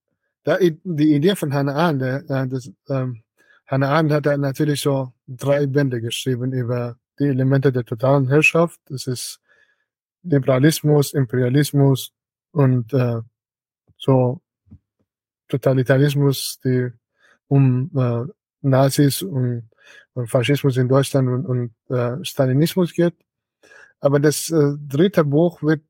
da 0.44 0.58
die 0.58 1.14
Idee 1.14 1.36
von 1.36 1.52
Hannah 1.52 1.74
Arendt, 1.74 2.02
äh, 2.02 2.46
das, 2.48 2.70
ähm, 2.88 3.22
Hannah 3.66 3.90
Arendt 3.90 4.12
hat 4.12 4.26
dann 4.26 4.40
natürlich 4.40 4.80
so 4.80 5.12
drei 5.26 5.66
Bände 5.66 6.00
geschrieben 6.00 6.52
über 6.52 6.96
die 7.18 7.24
Elemente 7.24 7.72
der 7.72 7.84
totalen 7.84 8.28
Herrschaft. 8.28 8.80
Das 8.86 9.06
ist 9.06 9.40
Liberalismus, 10.22 11.12
Imperialismus 11.12 12.12
und 12.52 12.92
äh, 12.92 13.20
so 13.96 14.40
Totalitarismus, 15.48 16.60
die 16.64 16.90
um 17.48 17.90
äh, 17.96 18.32
Nazis 18.60 19.22
und 19.22 19.67
Faschismus 20.26 20.76
in 20.76 20.88
Deutschland 20.88 21.28
und, 21.28 21.46
und 21.46 21.96
äh, 21.96 22.24
Stalinismus 22.24 22.92
geht. 22.92 23.14
Aber 24.00 24.20
das 24.20 24.50
äh, 24.50 24.74
dritte 24.78 25.24
Buch 25.24 25.62
wird 25.62 25.82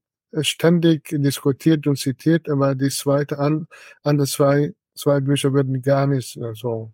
ständig 0.43 1.09
diskutiert 1.11 1.87
und 1.87 1.97
zitiert, 1.97 2.49
aber 2.49 2.75
die 2.75 2.91
zweite 2.91 3.39
an, 3.39 3.67
an 4.03 4.19
das 4.19 4.33
zwei, 4.33 4.75
zwei 4.95 5.21
Bücher 5.21 5.55
werden 5.55 5.81
gar 5.83 6.07
nicht 6.07 6.37
äh, 6.37 6.55
so 6.55 6.93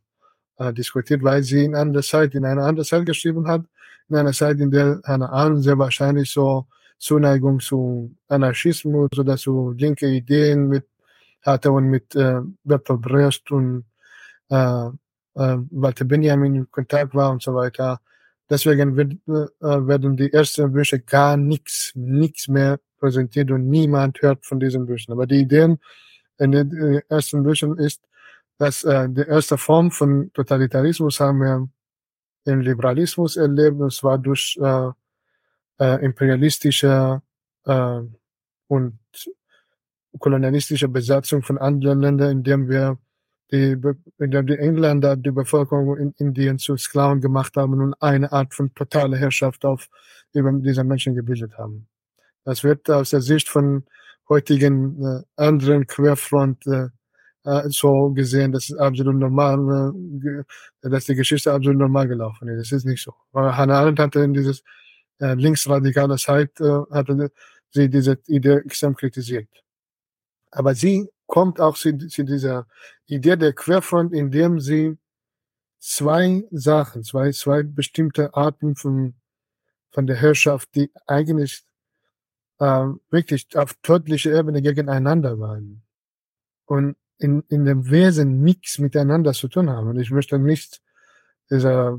äh, 0.59 0.73
diskutiert, 0.73 1.23
weil 1.23 1.43
sie 1.43 1.65
in 1.65 1.75
einer 1.75 2.03
Zeit, 2.03 2.35
in 2.35 2.45
einer 2.45 2.63
anderen 2.65 2.87
Zeit 2.87 3.07
geschrieben 3.07 3.47
hat, 3.49 3.65
in 4.09 4.17
einer 4.17 4.33
Zeit, 4.33 4.61
in 4.61 4.71
der 4.71 5.01
Hannah 5.05 5.31
Arendt 5.31 5.65
sehr 5.65 5.79
wahrscheinlich 5.79 6.31
so 6.31 6.67
Zuneigung 6.99 7.61
zu 7.61 8.15
Anarchismus 8.29 9.11
oder 9.19 9.37
zu 9.37 9.73
linke 9.73 10.07
Ideen 10.07 10.69
mit 10.69 10.87
hatte 11.43 11.71
und 11.73 11.87
mit 11.87 12.15
äh, 12.15 12.41
Bertolt 12.63 13.03
Brecht 13.03 13.51
und 13.51 13.85
äh, 14.49 14.89
äh, 15.35 15.57
Walter 15.71 16.05
Benjamin 16.05 16.55
in 16.55 16.71
Kontakt 16.71 17.15
war 17.15 17.31
und 17.31 17.43
so 17.43 17.55
weiter. 17.55 18.01
Deswegen 18.49 18.97
wird, 18.97 19.13
äh, 19.27 19.87
werden 19.87 20.17
die 20.17 20.33
ersten 20.33 20.73
Bücher 20.73 20.99
gar 20.99 21.37
nichts, 21.37 21.93
nichts 21.95 22.49
mehr 22.49 22.79
präsentiert 22.99 23.51
und 23.51 23.69
niemand 23.69 24.21
hört 24.23 24.45
von 24.45 24.61
diesen 24.61 24.87
Büchern. 24.87 25.13
Aber 25.13 25.27
die 25.27 25.41
Ideen 25.41 25.79
in 26.39 26.53
den 26.53 26.73
äh, 26.77 27.03
ersten 27.09 27.43
Büchern 27.43 27.79
ist, 27.79 28.03
dass 28.59 28.85
äh, 28.85 29.09
die 29.09 29.23
erste 29.23 29.59
Form 29.59 29.91
von 29.91 30.31
Totalitarismus 30.33 31.21
haben 31.21 31.41
wir 31.41 31.69
im 32.45 32.61
Liberalismus 32.61 33.37
erlebt, 33.37 33.81
und 33.81 33.93
zwar 33.93 34.19
durch 34.19 34.59
äh, 34.61 34.91
äh, 35.79 36.05
imperialistische 36.05 37.23
äh, 37.65 38.01
und 38.69 38.99
kolonialistische 40.19 40.89
Besatzung 40.89 41.43
von 41.43 41.59
anderen 41.59 42.01
Ländern, 42.01 42.31
indem 42.31 42.69
wir 42.69 42.99
die, 43.53 43.77
die 44.19 44.59
Engländer 44.59 45.17
die 45.17 45.31
Bevölkerung 45.31 45.97
in 45.99 46.15
Indien 46.19 46.59
zu 46.59 46.77
Sklaven 46.77 47.21
gemacht 47.21 47.57
haben 47.57 47.81
und 47.81 47.95
eine 48.01 48.33
Art 48.33 48.55
von 48.55 48.75
totaler 48.75 49.17
Herrschaft 49.17 49.65
auf 49.65 49.89
über 50.33 50.53
diese 50.53 50.85
Menschen 50.85 51.15
gebildet 51.15 51.57
haben. 51.59 51.87
Das 52.45 52.65
wird 52.65 52.91
aus 52.91 53.11
der 53.11 53.21
Sicht 53.21 53.49
von 53.49 53.85
heutigen 54.29 55.03
äh, 55.03 55.23
anderen 55.37 55.87
Querfront 55.87 56.67
äh, 56.67 56.89
äh, 57.45 57.69
so 57.69 58.11
gesehen, 58.11 58.53
dass 58.53 58.71
es 58.71 58.77
absolut 58.77 59.17
normal, 59.17 59.93
äh, 60.83 60.89
dass 60.89 61.05
die 61.05 61.15
Geschichte 61.15 61.53
absolut 61.53 61.79
normal 61.79 62.09
gelaufen 62.09 62.49
ist. 62.49 62.73
Das 62.73 62.79
ist 62.79 62.87
nicht 62.87 63.03
so. 63.03 63.15
Aber 63.33 63.57
Hannah 63.57 63.81
Arendt 63.81 64.01
hatte 64.01 64.21
in 64.21 64.33
dieses 64.35 64.63
äh, 65.21 65.35
linksradikale 65.35 66.17
Zeit, 66.17 66.59
äh, 66.61 66.81
hatte 66.91 67.31
sie 67.71 67.89
diese 67.89 68.19
Idee 68.27 68.57
extrem 68.65 68.97
kritisiert. 68.97 69.49
Aber 70.51 70.75
sie 70.75 71.09
kommt 71.27 71.61
auch 71.61 71.77
zu, 71.77 71.97
zu 72.09 72.25
dieser 72.25 72.67
Idee 73.07 73.37
der 73.37 73.53
Querfront, 73.53 74.13
indem 74.13 74.61
sie 74.61 74.99
zwei 75.79 76.45
Sachen, 76.51 77.05
zwei, 77.05 77.31
zwei 77.33 77.63
bestimmte 77.63 78.35
Arten 78.35 78.77
von, 78.77 79.15
von 79.91 80.07
der 80.07 80.17
Herrschaft, 80.17 80.75
die 80.75 80.91
eigentlich 81.07 81.63
äh, 82.59 82.87
wirklich 83.11 83.57
auf 83.57 83.75
tödlicher 83.83 84.33
Ebene 84.33 84.63
gegeneinander 84.63 85.39
waren 85.39 85.83
und 86.67 86.97
in, 87.19 87.43
in 87.49 87.65
dem 87.65 87.91
Wesen 87.91 88.43
nichts 88.43 88.79
miteinander 88.79 89.33
zu 89.33 89.49
tun 89.49 89.71
haben. 89.71 89.89
Und 89.89 90.01
ich 90.01 90.11
möchte 90.11 90.39
nicht 90.39 90.81
dieser 91.51 91.99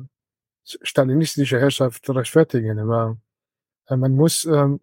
stalinistische 0.63 1.59
Herrschaft 1.59 2.09
rechtfertigen, 2.09 2.79
aber 2.79 3.17
äh, 3.87 3.95
man 3.95 4.13
muss 4.13 4.45
ähm, 4.45 4.81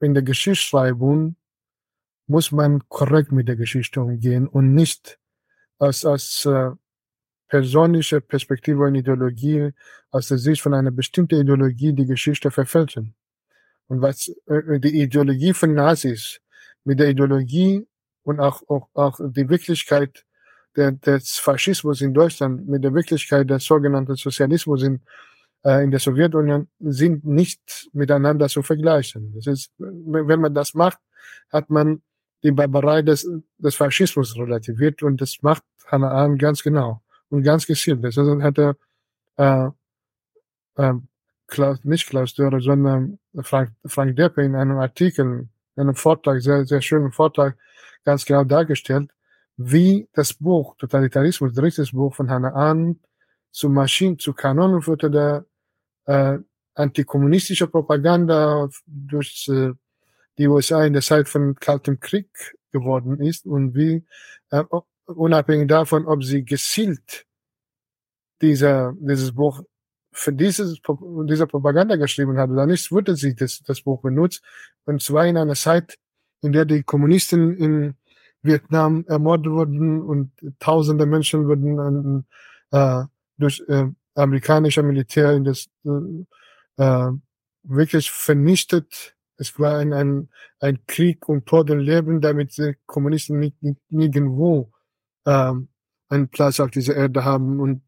in 0.00 0.14
der 0.14 0.22
Geschichtsschreibung 0.22 1.36
muss 2.32 2.50
man 2.50 2.88
korrekt 2.88 3.30
mit 3.30 3.46
der 3.46 3.56
Geschichte 3.56 4.00
umgehen 4.00 4.48
und 4.48 4.74
nicht 4.74 5.18
aus, 5.78 6.04
aus 6.06 6.46
äh, 6.46 6.70
persönlicher 7.48 8.20
Perspektive 8.20 8.80
und 8.84 8.94
Ideologie, 8.94 9.72
aus 10.10 10.28
der 10.28 10.38
Sicht 10.38 10.62
von 10.62 10.72
einer 10.72 10.90
bestimmten 10.90 11.38
Ideologie 11.42 11.92
die 11.92 12.06
Geschichte 12.06 12.50
verfälschen. 12.50 13.14
Und 13.88 14.00
was 14.00 14.16
äh, 14.46 14.80
die 14.80 15.02
Ideologie 15.02 15.52
von 15.52 15.74
Nazis 15.74 16.40
mit 16.84 16.98
der 17.00 17.10
Ideologie 17.10 17.86
und 18.22 18.40
auch, 18.40 18.62
auch, 18.66 18.88
auch 18.94 19.20
die 19.20 19.48
Wirklichkeit 19.50 20.24
der, 20.74 20.92
des 20.92 21.36
Faschismus 21.36 22.00
in 22.00 22.14
Deutschland 22.14 22.66
mit 22.66 22.82
der 22.82 22.94
Wirklichkeit 22.94 23.50
des 23.50 23.64
sogenannten 23.64 24.16
Sozialismus 24.16 24.82
in, 24.82 25.02
äh, 25.66 25.84
in 25.84 25.90
der 25.90 26.00
Sowjetunion 26.00 26.68
sind 26.80 27.26
nicht 27.26 27.90
miteinander 27.92 28.48
zu 28.48 28.62
vergleichen. 28.62 29.34
Das 29.34 29.46
ist, 29.46 29.72
wenn 29.76 30.40
man 30.40 30.54
das 30.54 30.72
macht, 30.72 30.98
hat 31.50 31.68
man 31.68 32.00
die 32.42 32.52
Barbarei 32.52 33.02
des, 33.02 33.28
des 33.58 33.74
Faschismus 33.74 34.36
relativiert 34.36 35.02
und 35.02 35.20
das 35.20 35.42
macht 35.42 35.62
Hannah 35.86 36.10
Arendt 36.10 36.40
ganz 36.40 36.62
genau 36.62 37.02
und 37.28 37.42
ganz 37.42 37.66
gezielt. 37.66 38.02
Das 38.02 38.16
hat 38.16 38.58
er 38.58 38.76
äh, 39.36 39.70
äh, 40.82 40.94
Klaus, 41.46 41.84
nicht 41.84 42.08
Klaus 42.08 42.34
Dörre, 42.34 42.60
sondern 42.60 43.18
Frank, 43.40 43.72
Frank 43.84 44.16
Deppe 44.16 44.42
in 44.42 44.56
einem 44.56 44.78
Artikel, 44.78 45.48
in 45.76 45.80
einem 45.80 45.94
Vortrag, 45.94 46.40
sehr, 46.40 46.64
sehr 46.64 46.80
schönen 46.80 47.12
Vortrag, 47.12 47.56
ganz 48.04 48.24
genau 48.24 48.44
dargestellt, 48.44 49.10
wie 49.56 50.08
das 50.12 50.34
Buch 50.34 50.76
Totalitarismus, 50.76 51.52
drittes 51.52 51.92
Buch 51.92 52.14
von 52.14 52.30
Hannah 52.30 52.54
Arendt, 52.54 53.00
zu 53.50 53.68
Maschinen, 53.68 54.18
zu 54.18 54.32
Kanonen 54.32 54.80
führte 54.80 55.10
der 55.10 55.44
äh, 56.06 56.38
antikommunistische 56.74 57.66
Propaganda 57.66 58.68
durch 58.86 59.46
äh, 59.48 59.72
die 60.38 60.48
USA 60.48 60.84
in 60.84 60.92
der 60.92 61.02
Zeit 61.02 61.28
von 61.28 61.54
Kaltem 61.56 62.00
Krieg 62.00 62.56
geworden 62.72 63.20
ist 63.20 63.46
und 63.46 63.74
wie, 63.74 64.04
äh, 64.50 64.64
unabhängig 65.06 65.68
davon, 65.68 66.06
ob 66.06 66.24
sie 66.24 66.44
gezielt 66.44 67.26
dieser, 68.40 68.94
dieses 68.98 69.32
Buch 69.32 69.62
für 70.12 70.32
dieses, 70.32 70.78
dieser 71.24 71.46
Propaganda 71.46 71.96
geschrieben 71.96 72.36
hat 72.38 72.50
oder 72.50 72.66
nicht, 72.66 72.92
wurde 72.92 73.16
sie 73.16 73.34
das, 73.34 73.62
das 73.62 73.80
Buch 73.80 74.02
benutzt. 74.02 74.42
Und 74.84 75.00
zwar 75.00 75.26
in 75.26 75.38
einer 75.38 75.54
Zeit, 75.54 75.98
in 76.42 76.52
der 76.52 76.66
die 76.66 76.82
Kommunisten 76.82 77.56
in 77.56 77.94
Vietnam 78.42 79.04
ermordet 79.08 79.52
wurden 79.52 80.02
und 80.02 80.32
tausende 80.58 81.06
Menschen 81.06 81.46
wurden 81.46 82.26
äh, 82.72 83.04
durch 83.38 83.62
äh, 83.68 83.86
amerikanische 84.14 84.82
Militär 84.82 85.32
in 85.32 85.44
das 85.44 85.68
äh, 85.84 86.82
äh 86.82 87.12
wirklich 87.64 88.10
vernichtet 88.10 89.14
es 89.42 89.58
war 89.58 89.78
ein, 89.78 89.92
ein, 89.92 90.28
ein 90.60 90.78
Krieg 90.86 91.28
um 91.28 91.44
Tod 91.44 91.70
und 91.70 91.80
Leben, 91.80 92.20
damit 92.20 92.56
die 92.56 92.76
Kommunisten 92.86 93.40
nicht, 93.40 93.60
nicht, 93.62 93.80
nirgendwo 93.90 94.70
ähm, 95.26 95.68
einen 96.08 96.28
Platz 96.28 96.60
auf 96.60 96.70
dieser 96.70 96.94
Erde 96.94 97.24
haben. 97.24 97.58
Und 97.60 97.82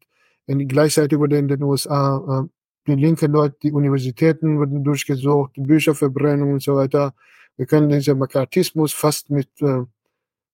in, 0.47 0.67
gleichzeitig 0.67 1.17
wurde 1.17 1.37
in 1.37 1.47
den 1.47 1.63
USA 1.63 2.43
äh, 2.43 2.49
die 2.87 2.95
linken 2.95 3.31
Leute, 3.31 3.55
die 3.63 3.71
Universitäten 3.71 4.59
wurden 4.59 4.83
durchgesucht, 4.83 5.53
Bücherverbrennung 5.55 6.53
und 6.53 6.61
so 6.61 6.75
weiter. 6.75 7.13
Wir 7.55 7.65
können 7.65 7.89
diesen 7.89 8.19
Makartismus 8.19 8.93
fast 8.93 9.29
mit, 9.29 9.49
äh, 9.61 9.83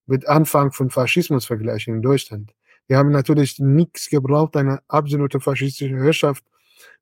mit 0.06 0.28
Anfang 0.28 0.72
von 0.72 0.92
Faschismus 0.92 1.46
vergleichen 1.46 1.96
in 1.96 2.02
Deutschland. 2.02 2.54
Wir 2.88 2.98
haben 2.98 3.10
natürlich 3.10 3.58
nichts 3.60 4.10
gebraucht, 4.10 4.56
eine 4.56 4.82
absolute 4.88 5.40
faschistische 5.40 5.98
Herrschaft 5.98 6.44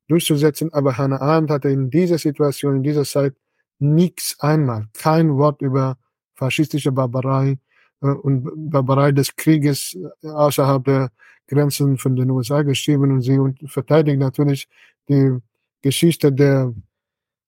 durchzusetzen, 0.08 0.72
aber 0.74 0.98
Hannah 0.98 1.20
Arendt 1.22 1.52
hatte 1.52 1.70
in 1.70 1.90
dieser 1.90 2.18
Situation, 2.18 2.78
in 2.78 2.84
dieser 2.84 3.04
Zeit 3.04 3.36
nichts 3.80 4.40
einmal, 4.40 4.88
kein 4.94 5.38
Wort 5.38 5.62
über 5.62 5.98
faschistische 6.36 6.92
Barbarei 6.92 7.58
äh, 8.02 8.08
und 8.08 8.50
Barbarei 8.72 9.12
des 9.12 9.36
Krieges 9.36 9.98
äh, 10.24 10.28
außerhalb 10.28 10.84
der 10.84 11.12
Grenzen 11.48 11.98
von 11.98 12.16
den 12.16 12.30
USA 12.30 12.62
geschrieben 12.62 13.12
und 13.12 13.22
sie 13.22 13.40
verteidigt 13.68 14.20
natürlich 14.20 14.68
die 15.10 15.38
Geschichte 15.82 16.32
der 16.32 16.74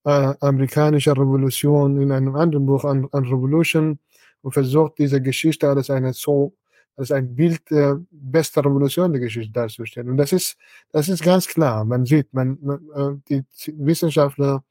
äh, 0.06 0.34
amerikanischen 0.39 1.13
Revolution 1.13 2.02
in 2.02 2.12
einem 2.12 2.36
anderen 2.36 2.65
Buch 2.65 2.86
an, 2.86 3.08
an 3.12 3.26
Revolution 3.26 4.00
und 4.41 4.54
versucht 4.54 4.98
diese 4.98 5.22
Geschichte 5.22 5.70
als 5.70 5.89
eine 5.89 6.13
so 6.13 6.54
als 6.98 7.12
ein 7.12 7.34
Bild 7.36 7.70
der 7.70 8.00
besten 8.12 8.60
Revolution 8.60 9.12
der 9.12 9.22
Geschichte 9.22 9.52
darzustellen. 9.52 10.10
Und 10.10 10.17
das 10.17 10.34
ist, 10.34 10.58
das 10.91 11.08
ist 11.10 11.24
ganz 11.24 11.48
klar. 11.48 11.86
Man 11.86 12.06
sieht, 12.06 12.34
man, 12.34 12.58
man 12.62 13.22
äh, 13.30 13.44
die 13.44 13.44
Wissenschaftler 13.78 14.63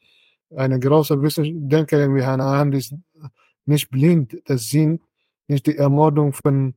eine 0.57 0.79
große 0.81 1.21
Wissensdenkerin 1.23 2.15
wie 2.15 2.25
Hannah 2.25 2.55
Arendt 2.55 2.75
ist 2.75 2.95
nicht 3.67 3.91
blind, 3.91 4.37
dass 4.47 4.69
sie 4.69 5.01
nicht 5.49 5.67
die 5.67 5.77
Ermordung 5.77 6.33
von 6.33 6.75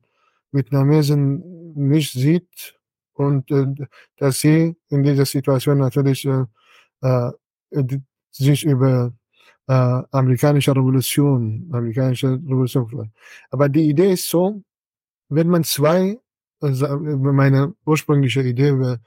Vietnamesen 0.52 1.74
nicht 1.74 2.12
sieht 2.12 2.78
und 3.14 3.50
äh, 3.50 3.66
dass 4.16 4.40
sie 4.40 4.76
in 4.88 5.02
dieser 5.02 5.24
Situation 5.24 5.78
natürlich 5.78 6.24
äh, 6.24 6.44
äh, 7.00 7.30
sich 8.30 8.64
über 8.64 9.12
äh, 9.66 9.72
amerikanische 9.72 10.72
Revolution, 10.72 11.68
amerikanische 11.72 12.32
Revolution. 12.32 13.12
Aber 13.50 13.68
die 13.68 13.88
Idee 13.88 14.12
ist 14.12 14.28
so, 14.28 14.62
wenn 15.28 15.48
man 15.48 15.64
zwei, 15.64 16.18
also 16.60 16.98
meine 16.98 17.74
ursprüngliche 17.86 18.42
Idee 18.42 18.72
war, 18.78 18.98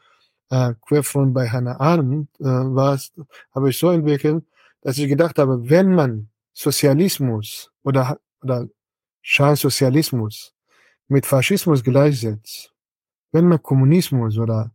äh, 0.49 0.73
Querfront 0.88 1.34
bei 1.34 1.47
Hannah 1.49 1.80
Arendt, 1.80 2.30
äh, 2.39 2.45
war, 2.45 2.99
habe 3.53 3.69
ich 3.69 3.77
so 3.77 3.91
entwickelt, 3.91 4.43
dass 4.88 4.97
ich 4.97 5.10
gedacht 5.10 5.38
habe, 5.38 5.69
wenn 5.69 5.93
man 5.93 6.30
Sozialismus 6.54 7.69
oder, 7.84 8.21
oder 8.41 8.69
Scheinsozialismus 9.21 10.54
mit 11.10 11.26
Faschismus 11.26 11.84
gleichsetzt, 11.84 12.73
wenn 13.33 13.50
man 13.50 13.62
Kommunismus 13.62 14.38
oder, 14.38 14.71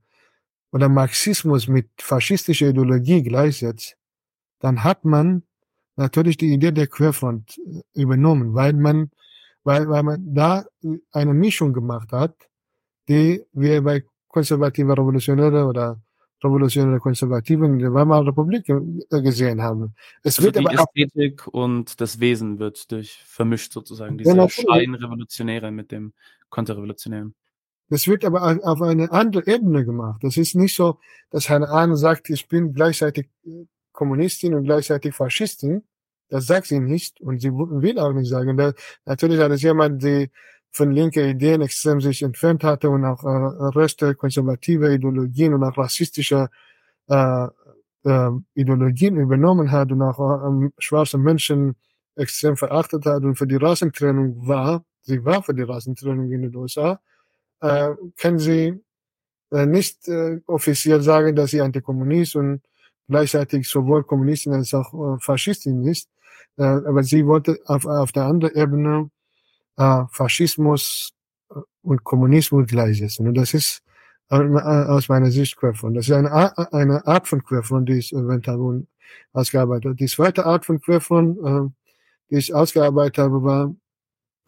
oder 0.70 0.90
Marxismus 0.90 1.66
mit 1.66 1.88
faschistischer 1.96 2.68
Ideologie 2.68 3.22
gleichsetzt, 3.22 3.96
dann 4.58 4.84
hat 4.84 5.06
man 5.06 5.44
natürlich 5.96 6.36
die 6.36 6.52
Idee 6.52 6.72
der 6.72 6.88
Querfront 6.88 7.56
äh, 7.56 7.80
übernommen, 7.94 8.52
weil 8.52 8.74
man, 8.74 9.10
weil, 9.64 9.88
weil 9.88 10.02
man 10.02 10.34
da 10.34 10.66
eine 11.12 11.32
Mischung 11.32 11.72
gemacht 11.72 12.12
hat, 12.12 12.36
die 13.08 13.42
wir 13.54 13.80
bei 13.82 14.04
konservativer 14.28 14.92
Revolutionäre 14.92 15.64
oder 15.64 16.02
revolutionäre 16.42 17.00
Konservativen 17.00 17.74
in 17.74 17.78
der 17.78 17.94
Weimarer 17.94 18.26
Republik 18.26 18.66
gesehen 19.10 19.62
haben. 19.62 19.94
Es 20.22 20.38
also 20.38 20.44
wird 20.44 20.56
die 20.56 20.66
aber 20.66 20.74
Ästhetik 20.74 21.46
und 21.48 22.00
das 22.00 22.20
Wesen 22.20 22.58
wird 22.58 22.90
durch 22.90 23.22
vermischt 23.24 23.72
sozusagen, 23.72 24.18
diese 24.18 24.36
ja, 24.36 24.48
Scheinrevolutionäre 24.48 25.70
mit 25.70 25.92
dem 25.92 26.12
Konterrevolutionären. 26.50 27.34
Das 27.88 28.06
wird 28.06 28.24
aber 28.24 28.58
auf 28.62 28.80
eine 28.80 29.12
andere 29.12 29.46
Ebene 29.46 29.84
gemacht. 29.84 30.22
Das 30.24 30.36
ist 30.38 30.54
nicht 30.54 30.74
so, 30.74 30.98
dass 31.30 31.50
Hannah 31.50 31.68
Arendt 31.68 31.98
sagt, 31.98 32.30
ich 32.30 32.48
bin 32.48 32.72
gleichzeitig 32.72 33.28
Kommunistin 33.92 34.54
und 34.54 34.64
gleichzeitig 34.64 35.14
Faschistin. 35.14 35.82
Das 36.28 36.46
sagt 36.46 36.68
sie 36.68 36.80
nicht 36.80 37.20
und 37.20 37.42
sie 37.42 37.52
will 37.52 37.98
auch 37.98 38.14
nicht 38.14 38.30
sagen. 38.30 38.56
Da, 38.56 38.72
natürlich 39.04 39.38
hat 39.38 39.52
es 39.52 39.60
jemand, 39.60 40.02
die 40.02 40.30
von 40.72 40.90
linker 40.90 41.24
Ideen 41.24 41.60
extrem 41.60 42.00
sich 42.00 42.22
entfernt 42.22 42.64
hatte 42.64 42.88
und 42.90 43.04
auch 43.04 43.22
äh, 43.24 43.78
Reste 43.78 44.14
konservative 44.14 44.92
Ideologien 44.92 45.54
und 45.54 45.62
auch 45.64 45.76
rassistische 45.76 46.48
äh, 47.08 47.46
äh, 48.04 48.30
Ideologien 48.54 49.16
übernommen 49.16 49.70
hat 49.70 49.92
und 49.92 50.02
auch 50.02 50.18
äh, 50.18 50.70
schwarze 50.78 51.18
Menschen 51.18 51.76
extrem 52.16 52.56
verachtet 52.56 53.06
hat 53.06 53.22
und 53.22 53.36
für 53.36 53.46
die 53.46 53.56
Rassentrennung 53.56 54.46
war, 54.46 54.84
sie 55.02 55.24
war 55.24 55.42
für 55.42 55.54
die 55.54 55.62
Rassentrennung 55.62 56.30
in 56.30 56.42
den 56.42 56.56
USA, 56.56 57.00
äh, 57.60 57.90
können 58.16 58.38
sie 58.38 58.80
äh, 59.50 59.66
nicht 59.66 60.08
äh, 60.08 60.40
offiziell 60.46 61.02
sagen, 61.02 61.36
dass 61.36 61.50
sie 61.50 61.60
Antikommunist 61.60 62.36
und 62.36 62.62
gleichzeitig 63.08 63.68
sowohl 63.68 64.04
Kommunistin 64.04 64.54
als 64.54 64.72
auch 64.74 64.92
äh, 64.94 65.20
Faschistin 65.20 65.84
ist. 65.84 66.08
Äh, 66.56 66.64
aber 66.64 67.02
sie 67.02 67.26
wollte 67.26 67.58
auf, 67.66 67.86
auf 67.86 68.12
der 68.12 68.24
anderen 68.24 68.54
Ebene 68.56 69.10
äh, 69.76 70.04
Faschismus 70.10 71.12
äh, 71.50 71.60
und 71.82 72.04
Kommunismus 72.04 72.66
gleichsetzen. 72.66 73.28
Und 73.28 73.34
das 73.34 73.54
ist 73.54 73.82
äh, 74.30 74.36
aus 74.36 75.08
meiner 75.08 75.30
Sicht 75.30 75.56
Querfront. 75.56 75.96
Das 75.96 76.08
ist 76.08 76.14
eine, 76.14 76.56
eine 76.72 77.06
Art 77.06 77.28
von 77.28 77.44
Querfront, 77.44 77.88
die 77.88 78.00
habe 78.02 78.62
und 78.62 78.88
ausgearbeitet. 79.32 80.00
Die 80.00 80.06
zweite 80.06 80.46
Art 80.46 80.64
von 80.64 80.80
Querfront, 80.80 81.38
äh, 81.38 81.70
die 82.30 82.36
ich 82.36 82.54
ausgearbeitet 82.54 83.18
habe, 83.18 83.42
war, 83.42 83.74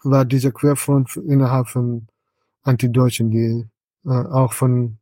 war 0.03 0.25
diese 0.25 0.53
Querfront 0.53 1.17
innerhalb 1.17 1.69
von 1.69 2.07
Antideutschen, 2.63 3.31
die 3.31 3.67
äh, 4.07 4.11
auch 4.11 4.53
von 4.53 4.99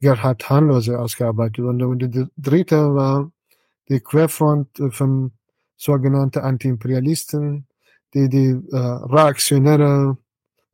Gerhard 0.00 0.48
Hanlose 0.48 0.98
ausgearbeitet 0.98 1.64
wurde. 1.64 1.88
Und 1.88 1.98
die 2.00 2.26
dritte 2.36 2.94
war 2.94 3.30
die 3.88 4.00
Querfront 4.00 4.68
von 4.90 5.32
sogenannten 5.76 6.40
Antiimperialisten, 6.40 7.66
die 8.14 8.28
die 8.28 8.56
äh, 8.72 8.76
reaktionäre, 8.76 10.16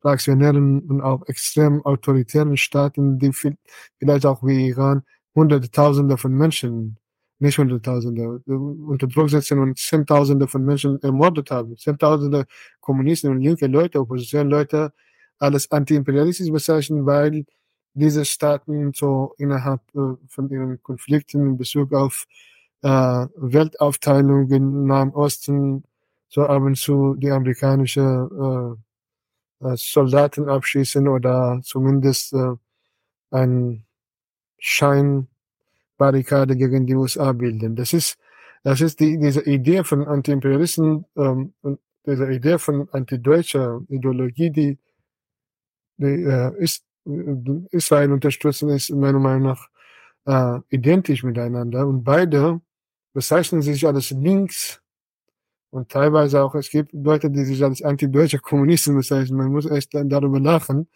reaktionären 0.05 0.80
und 0.80 1.01
auch 1.01 1.26
extrem 1.28 1.84
autoritären 1.84 2.57
Staaten, 2.57 3.18
die 3.18 3.32
viel, 3.32 3.57
vielleicht 3.99 4.26
auch 4.26 4.43
wie 4.43 4.68
Iran, 4.68 5.03
hunderte 5.34 5.70
Tausende 5.70 6.16
von 6.16 6.32
Menschen, 6.32 6.99
nicht 7.39 7.59
hunderttausende, 7.59 8.41
unter 8.47 9.07
Druck 9.07 9.30
setzen 9.30 9.59
und 9.59 9.78
zehntausende 9.78 10.49
von 10.49 10.64
Menschen 10.64 11.03
ermordet 11.03 11.51
haben, 11.51 11.76
zehntausende 11.76 12.47
Kommunisten 12.80 13.30
und 13.30 13.41
linke 13.43 13.66
Leute, 13.66 14.01
Oppositionsleute, 14.01 14.93
alles 15.39 15.70
antiimperialistisch 15.70 16.51
bezeichnen, 16.51 17.05
weil 17.05 17.45
diese 17.93 18.24
Staaten 18.24 18.93
so 18.95 19.34
innerhalb 19.39 19.80
äh, 19.95 20.16
von 20.28 20.51
ihren 20.51 20.82
Konflikten 20.82 21.47
in 21.47 21.57
Bezug 21.59 21.93
auf 21.93 22.26
äh, 22.82 22.89
Weltaufteilung 22.89 24.51
im 24.51 24.87
Nahen 24.87 25.11
Osten 25.11 25.84
so 26.29 26.45
ab 26.47 26.62
und 26.62 26.77
zu 26.77 27.14
die 27.16 27.31
amerikanische 27.31 28.77
äh, 29.61 29.66
äh, 29.66 29.77
Soldaten 29.77 30.49
abschießen 30.49 31.09
oder 31.09 31.61
zumindest 31.62 32.33
äh, 32.33 32.55
ein 33.31 33.85
Scheinbarrikade 34.59 36.57
gegen 36.57 36.87
die 36.87 36.95
USA 36.95 37.33
bilden. 37.33 37.77
Das 37.77 37.93
ist, 37.93 38.18
das 38.62 38.81
ist 38.81 39.01
die, 39.01 39.18
diese 39.18 39.43
Idee 39.43 39.85
von 39.85 40.07
Antiimperialisten 40.07 41.05
ähm, 41.16 41.55
diese 42.07 42.31
Idee 42.31 42.59
von 42.59 42.89
antideutscher 42.93 43.81
Ideologie, 43.89 44.51
die, 44.51 44.79
die 45.97 46.22
äh, 46.22 46.57
ist, 46.59 46.85
Israel 47.70 48.12
unterstützen, 48.12 48.68
ist 48.68 48.91
meiner 48.91 49.18
Meinung 49.18 49.43
nach 49.43 49.68
äh, 50.27 50.61
identisch 50.74 51.22
miteinander 51.22 51.87
und 51.87 52.03
beide 52.05 52.61
bezeichnen 53.12 53.62
sich 53.62 53.87
als 53.87 54.11
links 54.11 54.81
und 55.71 55.89
teilweise 55.91 56.43
auch, 56.43 56.55
es 56.55 56.71
gibt 56.71 56.93
Leute, 56.93 57.31
die 57.31 57.45
sich 57.45 57.62
als 57.62 57.83
antideutsche 57.83 58.39
Kommunisten 58.39 58.97
bezeichnen. 58.97 59.37
Man 59.37 59.53
muss 59.53 59.67
echt 59.71 59.91
darüber 59.95 60.41
lachen. 60.41 60.89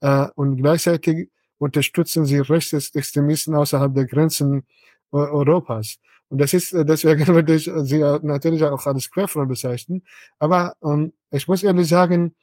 Äh, 0.00 0.28
und 0.34 0.56
gleichzeitig 0.56 1.28
unterstützen 1.58 2.24
sie 2.26 2.38
Rechtsextremisten 2.38 3.54
außerhalb 3.54 3.94
der 3.94 4.06
Grenzen 4.06 4.64
Europas. 5.10 5.98
Und 6.28 6.38
das 6.38 6.54
ist, 6.54 6.72
äh, 6.72 6.84
deswegen 6.84 7.26
würde 7.28 7.54
ich 7.54 7.64
sie 7.64 7.98
natürlich 8.22 8.64
auch 8.64 8.86
als 8.86 9.10
Querfront 9.10 9.48
bezeichnen. 9.48 10.02
Aber 10.38 10.74
ähm, 10.82 11.12
ich 11.30 11.46
muss 11.48 11.62
ehrlich 11.62 11.88
sagen, 11.88 12.34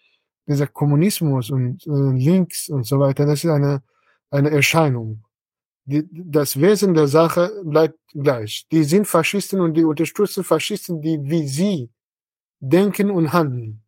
dieser 0.48 0.68
Kommunismus 0.68 1.50
und 1.52 1.86
äh, 1.88 2.18
Links 2.18 2.70
und 2.70 2.86
so 2.86 3.00
weiter, 3.00 3.26
das 3.26 3.44
ist 3.44 3.50
eine, 3.50 3.82
eine 4.32 4.52
Erscheinung 4.52 5.24
die, 5.90 6.08
das 6.12 6.60
Wesen 6.62 6.94
der 6.94 7.08
Sache 7.08 7.52
bleibt 7.64 7.98
gleich. 8.14 8.68
Die 8.72 8.84
sind 8.84 9.08
Faschisten 9.08 9.60
und 9.60 9.74
die 9.74 9.84
unterstützen 9.84 10.44
Faschisten, 10.44 11.02
die 11.02 11.20
wie 11.24 11.48
sie 11.48 11.90
denken 12.60 13.10
und 13.10 13.34
handeln. 13.34 13.82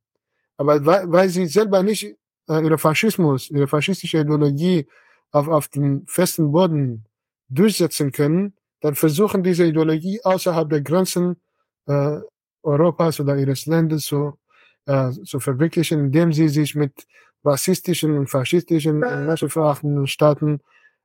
Aber 0.57 0.83
weil, 0.85 1.11
weil 1.11 1.29
sie 1.29 1.45
selber 1.45 1.83
nicht 1.83 2.03
äh, 2.49 2.63
ihre 2.63 2.79
Faschismus, 2.79 3.51
ihre 3.51 3.67
faschistische 3.67 4.19
Ideologie 4.19 4.87
auf, 5.31 5.47
auf 5.47 5.67
dem 5.67 6.05
festen 6.07 6.51
Boden 6.51 7.05
durchsetzen 7.49 8.11
können, 8.11 8.55
dann 8.79 8.95
versuchen 8.95 9.43
diese 9.43 9.65
Ideologie 9.65 10.21
außerhalb 10.23 10.69
der 10.69 10.81
Grenzen 10.81 11.39
äh, 11.85 12.17
Europas 12.63 13.19
oder 13.19 13.37
ihres 13.37 13.67
Landes 13.67 14.05
zu, 14.05 14.39
äh, 14.87 15.11
zu 15.11 15.39
verwirklichen, 15.39 15.99
indem 16.05 16.33
sie 16.33 16.49
sich 16.49 16.73
mit 16.73 17.05
rassistischen 17.43 18.17
und 18.17 18.27
faschistischen 18.27 19.03
und 19.03 19.25
menschenverachtenden 19.27 20.07
Staaten 20.07 20.61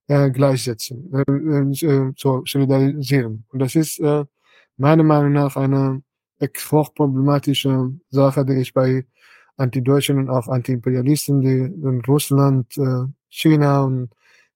äh, 0.09 0.31
gleichsetzen, 0.31 1.13
äh, 1.13 1.87
äh, 1.87 2.15
zu 2.15 2.43
solidarisieren. 2.47 3.45
Und 3.49 3.59
das 3.61 3.75
ist 3.75 3.99
äh, 4.01 4.25
meiner 4.77 5.03
Meinung 5.03 5.33
nach 5.33 5.57
eine 5.57 6.03
hochproblematische 6.41 7.93
Sache, 8.11 8.45
die 8.45 8.61
ich 8.61 8.75
bei 8.75 9.07
Antideutschen 9.57 10.19
und 10.19 10.31
auch 10.31 10.49
Antiimperialisten, 10.49 11.41
die 11.41 11.59
in 11.59 12.03
Russland, 12.07 12.77
äh, 12.79 13.05
China 13.29 13.85
und 13.85 14.11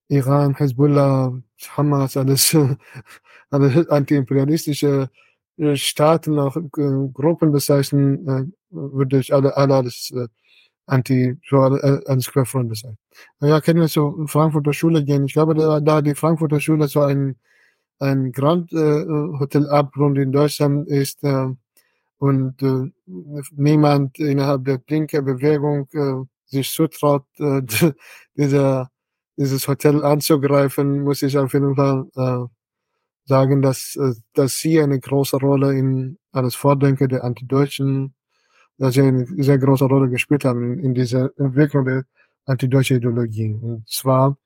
Iran, 0.09 0.55
Hezbollah, 0.57 1.32
Hamas, 1.76 2.16
alles, 2.16 2.57
alles 3.51 3.88
antiimperialistische 3.88 5.11
äh, 5.57 5.76
Staaten, 5.76 6.38
auch 6.38 6.57
äh, 6.57 7.09
Gruppen 7.12 7.53
bezeichnen, 7.53 8.28
äh, 8.28 8.44
würde 8.70 9.20
ich 9.20 9.32
alle, 9.32 9.57
alle 9.57 9.74
alles 9.76 10.11
äh, 10.14 10.28
anti 10.91 11.36
äh, 11.51 12.01
ans 12.07 12.30
Querfront 12.30 12.76
sein. 12.76 12.99
Ja, 13.41 13.61
können 13.61 13.80
wir 13.80 13.88
zur 13.88 14.28
Frankfurter 14.28 14.72
Schule 14.72 15.05
gehen. 15.05 15.24
Ich 15.26 15.34
glaube, 15.34 15.55
da, 15.55 15.80
da 15.80 16.03
die 16.03 16.14
Frankfurter 16.14 16.61
Schule 16.61 16.88
so 16.88 17.01
ein 17.03 17.36
ein 18.01 18.32
Grand 18.32 18.72
äh, 18.72 19.05
Hotel 19.38 19.68
Abrund 19.68 20.18
in 20.18 20.32
Deutschland 20.32 20.88
ist 20.88 21.22
äh, 21.22 21.49
und 22.18 22.62
äh, 22.62 22.91
niemand 23.53 24.18
innerhalb 24.18 24.64
der 24.64 24.80
linken 24.88 25.24
Bewegung 25.24 25.86
äh, 25.93 26.24
sich 26.47 26.70
zutraut, 26.72 27.24
äh, 27.38 27.62
dieser, 28.34 28.91
dieses 29.36 29.68
Hotel 29.68 30.03
anzugreifen, 30.05 31.03
muss 31.03 31.22
ich 31.22 31.36
auf 31.38 31.53
jeden 31.53 31.76
Fall 31.76 32.07
äh, 32.16 32.47
sagen, 33.26 33.62
dass, 33.62 33.97
äh, 33.97 34.14
dass 34.34 34.59
sie 34.59 34.80
eine 34.80 34.99
große 34.99 35.36
Rolle 35.36 35.76
in 35.78 36.18
alles 36.32 36.55
Vordenken 36.55 37.09
der 37.09 37.24
Antideutschen 37.24 38.14
sie 38.89 39.03
eine 39.03 39.26
sehr 39.43 39.59
große 39.59 39.85
Rolle 39.85 40.09
gespielt 40.09 40.45
haben 40.45 40.78
in 40.78 40.95
dieser 40.95 41.31
Entwicklung 41.39 41.85
der 41.85 42.05
antideutschen 42.47 42.97
Ideologie. 42.97 43.53
Und 43.61 43.89
zwar 43.89 44.39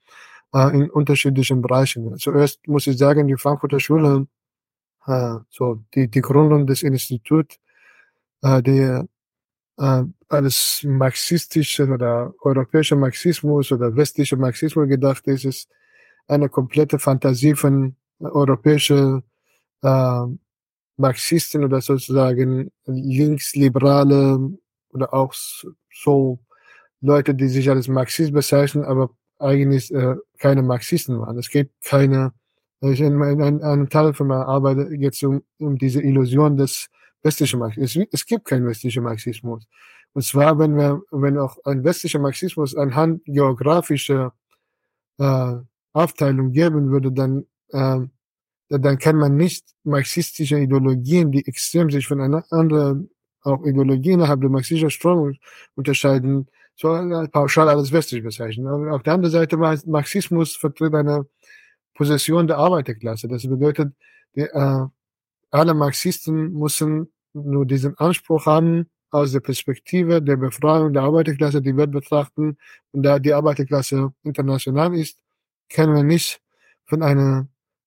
äh, 0.53 0.74
in 0.74 0.91
unterschiedlichen 0.91 1.62
Bereichen. 1.62 2.16
Zuerst 2.18 2.66
muss 2.66 2.87
ich 2.87 2.99
sagen, 2.99 3.28
die 3.28 3.37
Frankfurter 3.37 3.80
Schule, 3.80 4.26
äh, 5.07 5.37
so 5.51 5.85
die, 5.95 6.09
die 6.09 6.20
Gründung 6.20 6.66
des 6.66 6.82
Instituts, 6.82 7.59
äh, 8.43 8.62
der 8.62 9.07
äh, 9.78 10.03
als 10.28 10.82
marxistischer 10.85 11.89
oder 11.89 12.35
europäischer 12.43 12.97
Marxismus 12.97 13.72
oder 13.72 13.95
westlicher 13.97 14.37
Marxismus 14.37 14.89
gedacht 14.89 15.26
ist, 15.26 15.45
ist 15.45 15.68
eine 16.28 16.49
komplette 16.49 16.99
Fantasie 16.99 17.55
von 17.55 17.97
europäischer 18.20 19.22
äh, 19.82 20.26
Marxisten 20.97 21.64
oder 21.64 21.80
sozusagen 21.80 22.70
linksliberale 22.86 24.38
oder 24.92 25.12
auch 25.12 25.34
so 25.92 26.38
Leute, 27.01 27.34
die 27.34 27.49
sich 27.49 27.68
als 27.68 27.88
Marxist 27.88 28.32
bezeichnen, 28.32 28.84
aber 28.84 29.11
eigentlich 29.38 29.92
äh, 29.92 30.14
keine 30.38 30.62
Marxisten 30.62 31.20
waren. 31.20 31.38
Es 31.38 31.51
gibt 31.51 31.72
keine, 31.84 32.32
also 32.80 33.05
in, 33.05 33.20
in, 33.22 33.40
in 33.40 33.62
einem 33.62 33.88
Teil 33.90 34.14
von 34.14 34.28
meiner 34.28 34.47
Arbeit 34.47 34.88
geht 34.90 35.14
es 35.14 35.22
um, 35.22 35.42
um 35.59 35.76
diese 35.76 36.01
Illusion 36.01 36.57
des 36.57 36.88
westlichen 37.22 37.59
Marxismus. 37.59 38.07
Es, 38.12 38.20
es 38.20 38.26
gibt 38.26 38.47
keinen 38.47 38.66
westlichen 38.66 39.03
Marxismus. 39.03 39.66
Und 40.12 40.22
zwar, 40.22 40.59
wenn 40.59 40.76
wir, 40.76 41.03
wenn 41.11 41.38
auch 41.38 41.59
ein 41.64 41.82
westlicher 41.84 42.20
Marxismus 42.20 42.76
anhand 42.76 43.24
geografischer 43.24 44.32
äh, 45.18 45.55
Aufteilung 45.92 46.53
geben 46.53 46.90
würde, 46.90 47.12
dann 47.12 47.47
äh, 47.70 48.01
dann 48.68 48.98
kann 48.98 49.16
man 49.16 49.36
nicht 49.36 49.64
marxistische 49.84 50.58
Ideologien, 50.58 51.30
die 51.30 51.46
extrem 51.46 51.90
sich 51.90 52.06
von 52.06 52.20
einer 52.20 52.44
anderen 52.50 53.10
auch 53.42 53.64
Ideologien 53.64 54.14
innerhalb 54.14 54.40
der 54.40 54.50
marxistischen 54.50 54.90
Strömung 54.90 55.36
unterscheiden, 55.74 56.48
so 56.76 56.88
pauschal 57.30 57.68
alles 57.68 57.92
westlich 57.92 58.22
bezeichnen. 58.22 58.66
Aber 58.66 58.94
auf 58.94 59.02
der 59.02 59.14
anderen 59.14 59.32
Seite 59.32 59.56
Marxismus 59.56 60.56
vertritt 60.56 60.94
eine 60.94 61.26
Position 61.94 62.46
der 62.46 62.58
Arbeiterklasse. 62.58 63.28
Das 63.28 63.46
bedeutet, 63.46 63.92
die, 64.34 64.40
äh, 64.40 64.86
alle 65.50 65.74
Marxisten 65.74 66.52
müssen 66.52 67.12
nur 67.32 67.66
diesen 67.66 67.96
Anspruch 67.98 68.46
haben, 68.46 68.90
aus 69.10 69.30
der 69.30 69.40
Perspektive 69.40 70.20
der 70.20 70.36
Befreiung 70.36 70.92
der 70.92 71.02
Arbeiterklasse 71.02 71.62
die 71.62 71.76
Welt 71.76 71.92
betrachten. 71.92 72.58
Und 72.90 73.04
da 73.04 73.20
die 73.20 73.32
Arbeiterklasse 73.32 74.12
international 74.24 74.92
ist, 74.98 75.18
können 75.72 75.94
wir 75.94 76.02
nicht 76.02 76.40
von 76.86 77.02
einer 77.02 77.46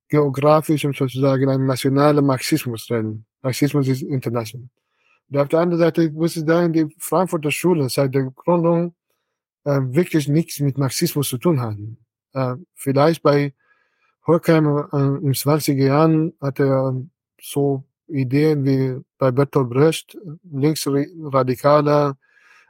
geografisch 0.10 0.86
und 0.86 0.96
sozusagen 0.96 1.50
ein 1.50 1.66
nationaler 1.66 2.22
Marxismus 2.22 2.90
reden. 2.90 3.26
Marxismus 3.42 3.88
ist 3.88 4.02
international. 4.02 4.70
Und 5.30 5.38
auf 5.38 5.48
der 5.50 5.60
anderen 5.60 5.80
Seite 5.80 6.10
muss 6.12 6.38
ich 6.38 6.46
sagen, 6.46 6.74
die 6.74 6.88
Frankfurter 7.00 7.52
Schule 7.52 7.90
seit 7.90 8.16
der 8.16 8.32
Gründung 8.32 8.96
äh, 9.66 9.80
wirklich 9.82 10.28
nichts 10.28 10.60
mit 10.60 10.78
Marxismus 10.78 11.30
zu 11.30 11.38
tun 11.38 11.60
haben. 11.60 11.98
Äh, 12.34 12.56
vielleicht 12.74 13.22
bei 13.24 13.54
Horkheimer 14.26 14.90
äh, 14.94 15.26
in 15.26 15.34
20er 15.34 15.86
Jahren 15.86 16.34
hat 16.42 16.60
er 16.60 16.96
so 17.42 17.84
Ideen 18.08 18.64
wie 18.64 19.04
bei 19.18 19.32
Bertolt 19.32 19.70
Brecht, 19.70 20.18
linksradikale, 20.50 22.18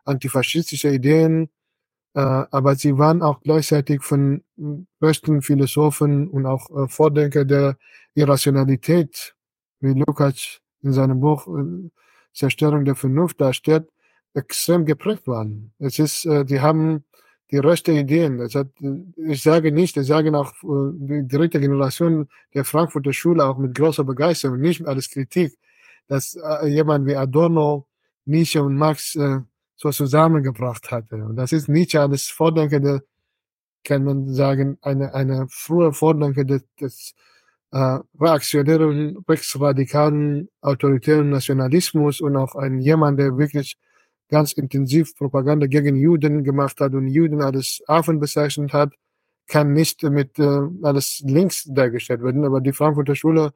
antifaschistische 0.06 0.90
Ideen, 0.90 1.50
aber 2.20 2.76
sie 2.76 2.98
waren 2.98 3.22
auch 3.22 3.42
gleichzeitig 3.42 4.02
von 4.02 4.44
besten 5.00 5.42
Philosophen 5.42 6.28
und 6.30 6.46
auch 6.46 6.70
äh, 6.70 6.88
Vordenker 6.88 7.46
der 7.46 7.78
Irrationalität, 8.16 9.36
wie 9.80 9.94
Lukács 9.94 10.60
in 10.82 10.94
seinem 10.94 11.20
Buch 11.20 11.48
äh, 11.48 11.90
Zerstörung 12.34 12.86
der 12.86 12.96
Vernunft 12.96 13.40
darstellt, 13.42 13.90
extrem 14.34 14.86
geprägt 14.86 15.28
waren. 15.28 15.74
Es 15.80 16.00
ist, 16.00 16.26
äh, 16.26 16.46
die 16.46 16.62
haben 16.62 17.04
die 17.52 17.58
rechte 17.58 17.92
Ideen. 17.92 18.38
Das 18.40 18.56
hat, 18.56 18.68
ich 19.16 19.42
sage 19.42 19.72
nicht, 19.72 19.98
ich 19.98 20.08
sage 20.08 20.36
auch 20.38 20.54
äh, 20.64 20.92
die 20.94 21.28
dritte 21.28 21.60
Generation 21.60 22.28
der 22.54 22.66
Frankfurter 22.66 23.14
Schule 23.14 23.46
auch 23.46 23.58
mit 23.58 23.76
großer 23.76 24.04
Begeisterung, 24.04 24.60
nicht 24.60 24.86
alles 24.86 25.10
Kritik, 25.10 25.58
dass 26.08 26.36
äh, 26.36 26.68
jemand 26.68 27.06
wie 27.06 27.16
Adorno, 27.16 27.88
Nietzsche 28.26 28.62
und 28.62 28.76
Marx 28.76 29.16
äh, 29.16 29.40
so 29.78 29.92
zusammengebracht 29.92 30.92
hatte. 30.92 31.16
Und 31.18 31.36
das 31.38 31.52
ist 31.52 31.70
Nietzsche 31.70 32.02
als 32.02 32.26
Vordenker 32.26 32.80
der, 32.80 33.04
kann 33.84 34.04
man 34.04 34.34
sagen, 34.34 34.78
eine, 34.82 35.14
eine 35.14 35.48
frühe 35.50 35.94
Vordenker 35.94 36.44
des, 36.44 36.64
des 36.82 37.14
äh, 37.72 38.00
reaktionären, 38.20 39.24
rechtsradikalen, 39.30 40.50
autoritären 40.62 41.30
Nationalismus 41.30 42.22
und 42.22 42.36
auch 42.36 42.56
ein 42.56 42.80
jemand, 42.80 43.20
der 43.20 43.38
wirklich 43.38 43.78
ganz 44.30 44.52
intensiv 44.54 45.16
Propaganda 45.16 45.68
gegen 45.68 45.96
Juden 45.96 46.44
gemacht 46.44 46.80
hat 46.82 46.94
und 46.94 47.08
Juden 47.08 47.42
als 47.42 47.82
Affen 47.88 48.20
bezeichnet 48.20 48.74
hat, 48.74 48.94
kann 49.48 49.74
nicht 49.74 50.04
mit 50.04 50.38
äh, 50.40 50.60
alles 50.84 51.22
links 51.26 51.66
dargestellt 51.66 52.24
werden. 52.24 52.46
Aber 52.46 52.62
die 52.62 52.74
Frankfurter 52.74 53.16
Schule 53.16 53.54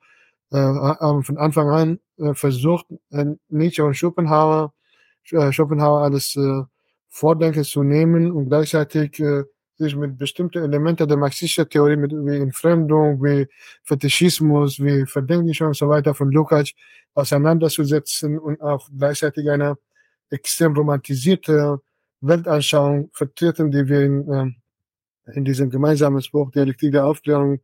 äh, 0.51 0.57
haben 0.57 1.23
von 1.23 1.37
Anfang 1.37 1.69
an 1.69 1.99
äh, 2.17 2.33
versucht, 2.33 2.85
äh, 3.11 3.25
Nietzsche 3.49 3.83
und 3.83 3.95
Schopenhauer, 3.95 4.73
Schopenhauer 5.23 6.01
als 6.01 6.35
äh, 6.35 6.63
Vordenker 7.09 7.63
zu 7.63 7.83
nehmen 7.83 8.31
und 8.31 8.47
gleichzeitig 8.47 9.19
äh, 9.19 9.43
sich 9.77 9.95
mit 9.95 10.17
bestimmten 10.17 10.63
Elementen 10.63 11.07
der 11.07 11.17
marxistischen 11.17 11.69
Theorie, 11.69 11.97
mit, 11.97 12.11
wie 12.11 12.37
Entfremdung, 12.37 13.21
wie 13.23 13.47
Fetischismus, 13.83 14.79
wie 14.79 15.05
Verdenklichung 15.05 15.69
und 15.69 15.75
so 15.75 15.89
weiter 15.89 16.13
von 16.13 16.31
Lukács 16.31 16.73
auseinanderzusetzen 17.13 18.39
und 18.39 18.61
auch 18.61 18.87
gleichzeitig 18.97 19.49
eine 19.49 19.77
extrem 20.29 20.73
romantisierte 20.75 21.81
Weltanschauung 22.21 23.09
vertreten, 23.13 23.71
die 23.71 23.87
wir 23.87 24.01
in, 24.01 24.31
äh, 24.31 25.33
in 25.33 25.45
diesem 25.45 25.69
gemeinsamen 25.69 26.23
Buch 26.31 26.51
Dialektik 26.51 26.91
der 26.91 27.05
Aufklärung 27.05 27.59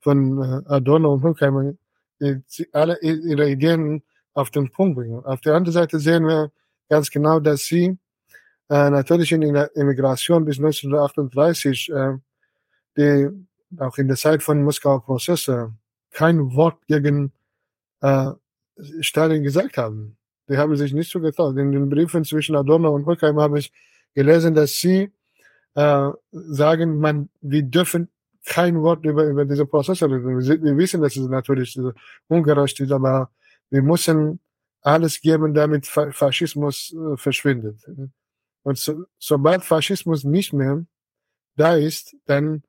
von 0.00 0.42
äh, 0.42 0.62
Adorno 0.66 1.14
und 1.14 1.22
Horkheimer 1.22 1.72
äh, 2.18 2.36
alle 2.72 2.98
ihre 3.00 3.48
Ideen 3.48 4.02
auf 4.34 4.50
den 4.50 4.70
Punkt 4.70 4.96
bringen. 4.96 5.24
Auf 5.24 5.40
der 5.40 5.54
anderen 5.54 5.72
Seite 5.72 5.98
sehen 5.98 6.26
wir 6.26 6.50
ganz 6.90 7.10
genau, 7.10 7.40
dass 7.40 7.64
sie 7.64 7.96
äh, 8.68 8.90
natürlich 8.90 9.32
in 9.32 9.40
der 9.40 9.74
Immigration 9.74 10.44
bis 10.44 10.58
1938, 10.58 11.90
äh, 11.90 12.18
die 12.96 13.28
auch 13.78 13.96
in 13.96 14.08
der 14.08 14.16
Zeit 14.16 14.42
von 14.42 14.62
Moskauer 14.62 15.02
Prozesse 15.02 15.72
kein 16.10 16.54
Wort 16.54 16.78
gegen 16.86 17.32
äh, 18.02 18.30
Stalin 19.00 19.42
gesagt 19.42 19.76
haben. 19.76 20.16
Die 20.48 20.58
haben 20.58 20.76
sich 20.76 20.92
nicht 20.92 21.10
so 21.10 21.20
getraut. 21.20 21.56
In 21.56 21.70
den 21.70 21.88
Briefen 21.88 22.24
zwischen 22.24 22.56
Adorno 22.56 22.92
und 22.94 23.06
Horkheimer 23.06 23.42
habe 23.42 23.60
ich 23.60 23.72
gelesen, 24.14 24.54
dass 24.54 24.72
sie 24.72 25.12
äh, 25.74 26.10
sagen, 26.32 26.98
man, 26.98 27.28
wir 27.40 27.62
dürfen 27.62 28.08
kein 28.44 28.82
Wort 28.82 29.04
über, 29.04 29.24
über 29.24 29.44
diese 29.44 29.66
Prozesse 29.66 30.06
reden. 30.06 30.40
Wir, 30.40 30.62
wir 30.62 30.76
wissen, 30.76 31.00
dass 31.00 31.16
es 31.16 31.28
natürlich 31.28 31.78
ungerecht 32.26 32.80
ist, 32.80 32.90
aber 32.90 33.30
wir 33.70 33.82
müssen 33.82 34.40
alles 34.82 35.20
geben, 35.20 35.54
damit 35.54 35.86
Faschismus 35.86 36.94
äh, 36.94 37.16
verschwindet. 37.16 37.84
Und 38.62 38.78
so, 38.78 39.04
sobald 39.18 39.64
Faschismus 39.64 40.24
nicht 40.24 40.52
mehr 40.52 40.84
da 41.56 41.74
ist, 41.74 42.16
dann, 42.26 42.62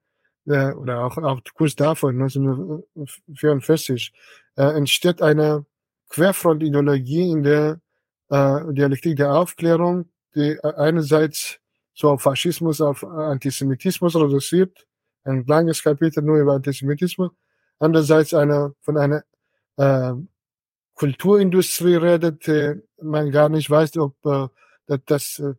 äh, 0.45 0.71
oder 0.73 1.05
auch, 1.05 1.17
auch 1.17 1.41
kurz 1.53 1.75
davon, 1.75 2.21
1944, 2.21 4.13
äh, 4.57 4.63
entsteht 4.63 5.21
eine 5.21 5.65
Querfrontideologie 6.09 7.31
in 7.31 7.43
der 7.43 7.79
äh, 8.29 8.73
Dialektik 8.73 9.17
der 9.17 9.33
Aufklärung, 9.33 10.09
die 10.35 10.59
einerseits 10.63 11.59
so 11.93 12.09
auf 12.09 12.21
Faschismus, 12.21 12.81
auf 12.81 13.03
Antisemitismus 13.03 14.15
reduziert, 14.15 14.87
ein 15.23 15.45
langes 15.45 15.83
Kapitel 15.83 16.23
nur 16.23 16.37
über 16.37 16.53
Antisemitismus, 16.53 17.31
andererseits 17.79 18.33
eine, 18.33 18.73
von 18.81 18.97
einer 18.97 19.23
äh, 19.77 20.13
Kulturindustrie 21.01 21.95
redet, 21.95 22.47
äh, 22.47 22.75
man 23.01 23.31
gar 23.31 23.49
nicht 23.49 23.71
weiß, 23.71 23.97
ob 23.97 24.13
äh, 24.23 24.99
das, 25.07 25.39
äh, 25.39 25.55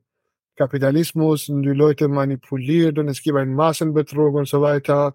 Kapitalismus 0.54 1.48
und 1.48 1.64
die 1.64 1.70
Leute 1.70 2.06
manipuliert 2.06 2.96
und 2.96 3.08
es 3.08 3.20
gibt 3.20 3.36
einen 3.36 3.54
Massenbetrug 3.54 4.34
und 4.36 4.46
so 4.46 4.60
weiter. 4.60 5.14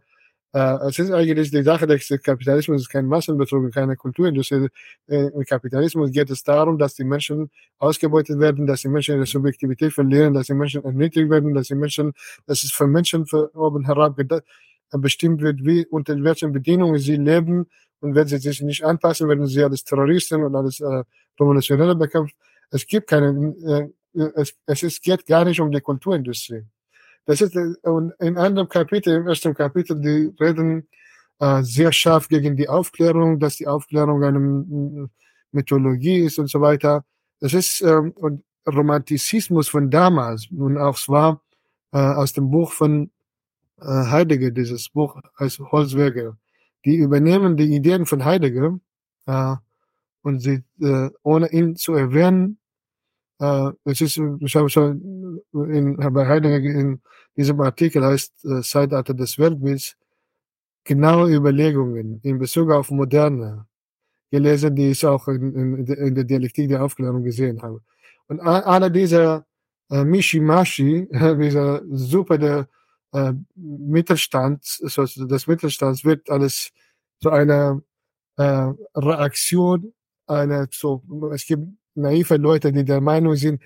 Es 0.51 0.97
ist 0.97 1.11
eigentlich 1.11 1.51
die 1.51 1.61
Sache 1.61 1.85
des 1.85 2.09
Kapitalismus 2.23 2.81
ist 2.81 2.89
kein 2.89 3.05
Massenbetrug, 3.05 3.71
keine 3.71 3.95
Kulturindustrie. 3.95 4.69
Im 5.05 5.43
Kapitalismus 5.45 6.11
geht 6.11 6.31
es 6.31 6.41
darum, 6.41 6.79
dass 6.79 6.95
die 6.95 7.03
Menschen 7.03 7.51
ausgebeutet 7.77 8.39
werden, 8.39 8.65
dass 8.65 8.81
die 8.81 8.87
Menschen 8.87 9.15
ihre 9.15 9.27
Subjektivität 9.27 9.93
verlieren, 9.93 10.33
dass 10.33 10.47
die 10.47 10.55
Menschen 10.55 10.83
erniedrigt 10.83 11.29
werden, 11.29 11.53
dass 11.53 11.67
die 11.67 11.75
Menschen, 11.75 12.13
dass 12.47 12.63
es 12.63 12.71
für 12.71 12.87
Menschen 12.87 13.27
von 13.27 13.45
oben 13.53 13.85
herab 13.85 14.17
bestimmt 14.91 15.41
wird, 15.41 15.63
wie 15.63 15.85
unter 15.85 16.15
welchen 16.23 16.51
Bedingungen 16.53 16.97
sie 16.97 17.17
leben 17.17 17.67
und 17.99 18.15
wenn 18.15 18.27
sie 18.27 18.37
sich 18.37 18.61
nicht 18.61 18.83
anpassen, 18.83 19.27
werden 19.27 19.47
sie 19.47 19.63
als 19.63 19.83
Terroristen 19.83 20.43
und 20.43 20.55
als 20.55 20.79
äh, 20.79 21.03
Revolutionäre 21.39 21.95
bekämpft. 21.95 22.35
Es 22.69 22.85
gibt 22.85 23.07
keine, 23.07 23.55
äh, 24.15 24.29
es, 24.35 24.53
es 24.65 24.83
ist, 24.83 25.01
geht 25.01 25.25
gar 25.25 25.45
nicht 25.45 25.59
um 25.59 25.71
die 25.71 25.81
Kulturindustrie. 25.81 26.65
Das 27.25 27.41
ist 27.41 27.55
und 27.83 28.13
in 28.19 28.37
einem 28.37 28.69
Kapitel, 28.69 29.15
im 29.15 29.27
ersten 29.27 29.53
Kapitel, 29.53 29.99
die 29.99 30.33
reden 30.41 30.87
äh, 31.39 31.61
sehr 31.61 31.91
scharf 31.91 32.27
gegen 32.29 32.55
die 32.55 32.69
Aufklärung, 32.69 33.39
dass 33.39 33.57
die 33.57 33.67
Aufklärung 33.67 34.23
eine 34.23 35.09
Mythologie 35.51 36.19
ist 36.19 36.39
und 36.39 36.49
so 36.49 36.61
weiter. 36.61 37.03
Das 37.39 37.53
ist 37.53 37.81
ähm, 37.81 38.11
und 38.11 38.43
Romantizismus 38.65 39.69
von 39.69 39.89
damals 39.89 40.47
und 40.51 40.77
auch 40.77 40.97
zwar 40.97 41.41
äh, 41.91 41.97
aus 41.97 42.33
dem 42.33 42.49
Buch 42.49 42.71
von 42.71 43.11
äh, 43.79 43.85
Heidegger, 43.85 44.51
dieses 44.51 44.89
Buch 44.89 45.19
als 45.35 45.59
Holzwerke. 45.59 46.37
Die 46.85 46.95
übernehmen 46.95 47.57
die 47.57 47.75
Ideen 47.75 48.05
von 48.05 48.23
Heidegger 48.23 48.79
äh, 49.25 49.55
und 50.21 50.39
sie, 50.39 50.63
äh, 50.81 51.09
ohne 51.23 51.51
ihn 51.51 51.75
zu 51.75 51.93
erwähnen, 51.93 52.59
äh, 53.39 53.71
es 53.83 54.01
ist, 54.01 54.17
ich 54.39 54.55
habe 54.55 54.69
schon 54.69 55.41
in, 55.53 55.97
bei 55.97 56.27
Heidegger 56.27 56.57
in 56.57 57.01
diesem 57.35 57.59
Artikel 57.61 58.03
heißt 58.03 58.45
äh, 58.45 58.61
Zeitalter 58.61 59.13
des 59.13 59.37
Weltbilds, 59.37 59.95
genaue 60.83 61.33
Überlegungen 61.33 62.19
in 62.23 62.39
Bezug 62.39 62.71
auf 62.71 62.89
Moderne 62.89 63.67
gelesen, 64.31 64.75
die 64.75 64.91
ich 64.91 65.05
auch 65.05 65.27
in, 65.27 65.53
in, 65.53 65.85
in 65.85 66.15
der 66.15 66.23
Dialektik 66.23 66.69
der 66.69 66.83
Aufklärung 66.83 67.23
gesehen 67.23 67.61
habe. 67.61 67.81
Und 68.27 68.39
alle 68.41 68.91
dieser 68.91 69.45
äh, 69.89 70.03
Mishimashi, 70.03 71.07
dieser 71.11 71.81
super 71.89 72.37
der 72.37 72.67
äh, 73.13 73.33
Mittelstand, 73.55 74.63
so 74.63 75.05
des 75.05 75.47
Mittelstands 75.47 76.03
wird 76.03 76.29
alles 76.29 76.71
so 77.19 77.29
eine 77.29 77.83
äh, 78.37 78.71
Reaktion, 78.95 79.93
eine 80.27 80.67
so 80.71 81.03
es 81.33 81.45
gibt 81.45 81.67
naive 81.95 82.37
Leute, 82.37 82.71
die 82.71 82.85
der 82.85 83.01
Meinung 83.01 83.35
sind, 83.35 83.61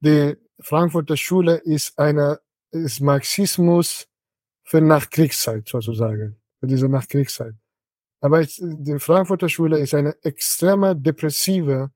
die 0.00 0.36
Frankfurter 0.60 1.16
Schule 1.16 1.56
ist 1.56 1.98
eine 1.98 2.40
ist 2.70 3.00
Marxismus 3.00 4.06
für 4.64 4.80
Nachkriegszeit 4.80 5.66
sozusagen, 5.68 6.36
für 6.60 6.66
diese 6.66 6.88
Nachkriegszeit. 6.88 7.54
Aber 8.20 8.44
die 8.44 8.98
Frankfurter 8.98 9.48
Schule 9.48 9.78
ist 9.78 9.94
eine 9.94 10.16
extreme 10.22 10.94
depressive, 10.94 11.90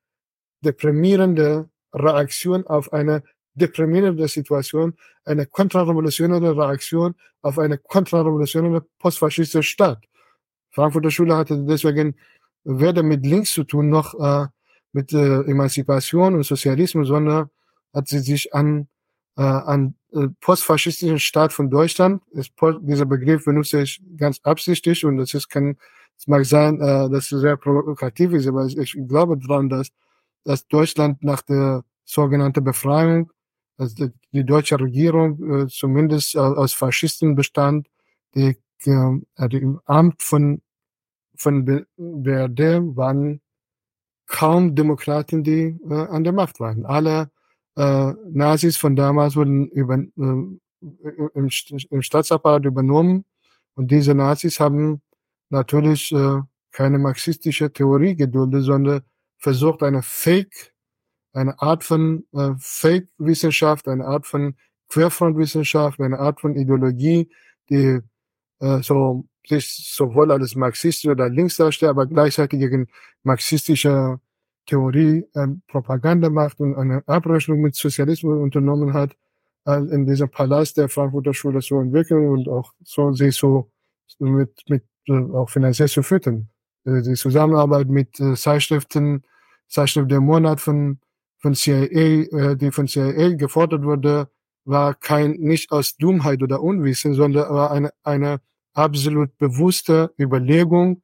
deprimierende 0.64 1.68
Reaktion 1.92 2.66
auf 2.66 2.92
eine 2.92 3.22
deprimierende 3.54 4.28
Situation, 4.28 4.94
eine 5.24 5.46
kontrarevolutionäre 5.46 6.56
Reaktion 6.56 7.14
auf 7.42 7.58
eine 7.58 7.78
kontrarevolutionäre 7.78 8.84
postfaschistische 8.98 9.62
Staat. 9.62 10.04
Frankfurter 10.70 11.10
Schule 11.10 11.36
hatte 11.36 11.58
deswegen 11.64 12.16
weder 12.64 13.02
mit 13.02 13.26
links 13.26 13.52
zu 13.52 13.64
tun, 13.64 13.88
noch 13.88 14.14
äh, 14.18 14.46
mit 14.92 15.12
äh, 15.12 15.40
Emanzipation 15.42 16.34
und 16.34 16.44
Sozialismus, 16.44 17.08
sondern 17.08 17.50
hat 17.92 18.08
sie 18.08 18.20
sich 18.20 18.54
an, 18.54 18.88
äh, 19.36 19.42
an 19.42 19.94
äh, 20.12 20.28
postfaschistischen 20.40 21.18
Staat 21.18 21.52
von 21.52 21.70
Deutschland, 21.70 22.22
ist, 22.30 22.52
dieser 22.82 23.06
Begriff 23.06 23.44
benutze 23.44 23.82
ich 23.82 24.02
ganz 24.16 24.40
absichtlich 24.44 25.04
und 25.04 25.18
das 25.18 25.34
ist 25.34 25.48
kein, 25.48 25.76
es 26.16 26.26
mag 26.26 26.44
sein, 26.46 26.80
äh, 26.80 27.10
dass 27.10 27.32
es 27.32 27.40
sehr 27.40 27.56
provokativ 27.56 28.32
ist, 28.32 28.46
aber 28.46 28.66
ich, 28.66 28.78
ich 28.78 28.96
glaube 29.08 29.36
daran, 29.38 29.68
dass 29.68 29.88
dass 30.44 30.66
Deutschland 30.66 31.22
nach 31.22 31.42
der 31.42 31.84
sogenannten 32.04 32.64
Befreiung, 32.64 33.30
also 33.78 34.08
die 34.32 34.44
deutsche 34.44 34.78
Regierung 34.78 35.62
äh, 35.62 35.66
zumindest 35.68 36.36
aus 36.36 36.72
Faschisten 36.72 37.34
bestand, 37.34 37.88
die, 38.34 38.56
äh, 38.84 39.48
die 39.48 39.56
im 39.56 39.80
Amt 39.84 40.22
von, 40.22 40.62
von 41.36 41.64
BRD 41.96 42.96
waren 42.96 43.40
kaum 44.26 44.74
Demokraten, 44.74 45.42
die 45.42 45.78
äh, 45.88 45.94
an 45.94 46.24
der 46.24 46.32
Macht 46.32 46.60
waren. 46.60 46.86
Alle 46.86 47.30
äh, 47.76 48.12
Nazis 48.30 48.76
von 48.76 48.96
damals 48.96 49.36
wurden 49.36 49.68
über, 49.68 49.98
äh, 49.98 50.08
im, 50.16 51.48
im 51.90 52.02
Staatsapparat 52.02 52.64
übernommen 52.64 53.24
und 53.74 53.90
diese 53.90 54.14
Nazis 54.14 54.60
haben 54.60 55.02
natürlich 55.50 56.12
äh, 56.12 56.40
keine 56.72 56.98
marxistische 56.98 57.72
Theorie 57.72 58.16
geduldet, 58.16 58.64
sondern 58.64 59.02
versucht 59.38 59.82
eine 59.82 60.02
Fake, 60.02 60.71
eine 61.32 61.60
Art 61.60 61.84
von 61.84 62.24
äh, 62.32 62.50
Fake-Wissenschaft, 62.58 63.88
eine 63.88 64.04
Art 64.04 64.26
von 64.26 64.54
Querfrontwissenschaft, 64.88 66.00
eine 66.00 66.18
Art 66.18 66.40
von 66.40 66.56
Ideologie, 66.56 67.30
die 67.70 68.00
äh, 68.60 68.82
so 68.82 69.26
sich 69.46 69.90
sowohl 69.94 70.30
als 70.30 70.54
marxistisch 70.54 71.10
oder 71.10 71.28
links 71.28 71.56
darstellt, 71.56 71.90
aber 71.90 72.06
gleichzeitig 72.06 72.60
gegen 72.60 72.88
marxistische 73.22 74.20
Theorie 74.66 75.24
äh, 75.34 75.48
Propaganda 75.68 76.30
macht 76.30 76.60
und 76.60 76.76
eine 76.76 77.02
Abrechnung 77.06 77.60
mit 77.60 77.74
Sozialismus 77.74 78.38
unternommen 78.38 78.92
hat, 78.92 79.16
äh, 79.66 79.78
in 79.78 80.06
diesem 80.06 80.30
Palast 80.30 80.76
der 80.76 80.88
Frankfurter 80.88 81.34
Schule 81.34 81.60
zu 81.60 81.78
entwickeln 81.78 82.28
und 82.28 82.48
auch 82.48 82.72
so 82.84 83.12
sich 83.12 83.36
so 83.36 83.70
mit, 84.18 84.62
mit 84.68 84.84
äh, 85.08 85.12
auch 85.12 85.50
finanziell 85.50 85.88
zu 85.88 86.02
füttern. 86.02 86.48
Äh, 86.84 87.02
die 87.02 87.14
Zusammenarbeit 87.14 87.88
mit 87.88 88.20
äh, 88.20 88.34
Zeitschriften, 88.34 89.24
Zeitschrift 89.68 90.10
der 90.10 90.20
Monat 90.20 90.60
von, 90.60 91.00
von 91.42 91.54
CIA, 91.54 91.82
äh, 92.52 92.56
die 92.56 92.70
von 92.70 92.86
CIA 92.86 93.34
gefordert 93.34 93.82
wurde, 93.84 94.30
war 94.64 94.94
kein, 94.94 95.32
nicht 95.32 95.72
aus 95.72 95.96
Dummheit 95.96 96.42
oder 96.42 96.62
Unwissen, 96.62 97.14
sondern 97.14 97.50
war 97.50 97.70
eine, 97.72 97.90
eine 98.04 98.40
absolut 98.74 99.36
bewusste 99.38 100.12
Überlegung, 100.18 101.02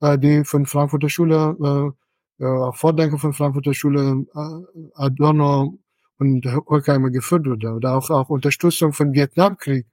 äh, 0.00 0.18
die 0.18 0.44
von 0.44 0.66
Frankfurter 0.66 1.08
Schule, 1.08 1.94
äh, 2.40 2.44
äh, 2.44 2.72
Vordenker 2.72 3.18
von 3.18 3.32
Frankfurter 3.32 3.74
Schule, 3.74 4.26
äh, 4.34 4.90
Adorno 4.94 5.78
und 6.18 6.46
Horkheimer 6.46 7.10
geführt 7.10 7.46
wurde. 7.46 7.72
Oder 7.72 7.94
auch, 7.96 8.10
auch 8.10 8.30
Unterstützung 8.30 8.92
von 8.92 9.12
Vietnamkrieg 9.12 9.86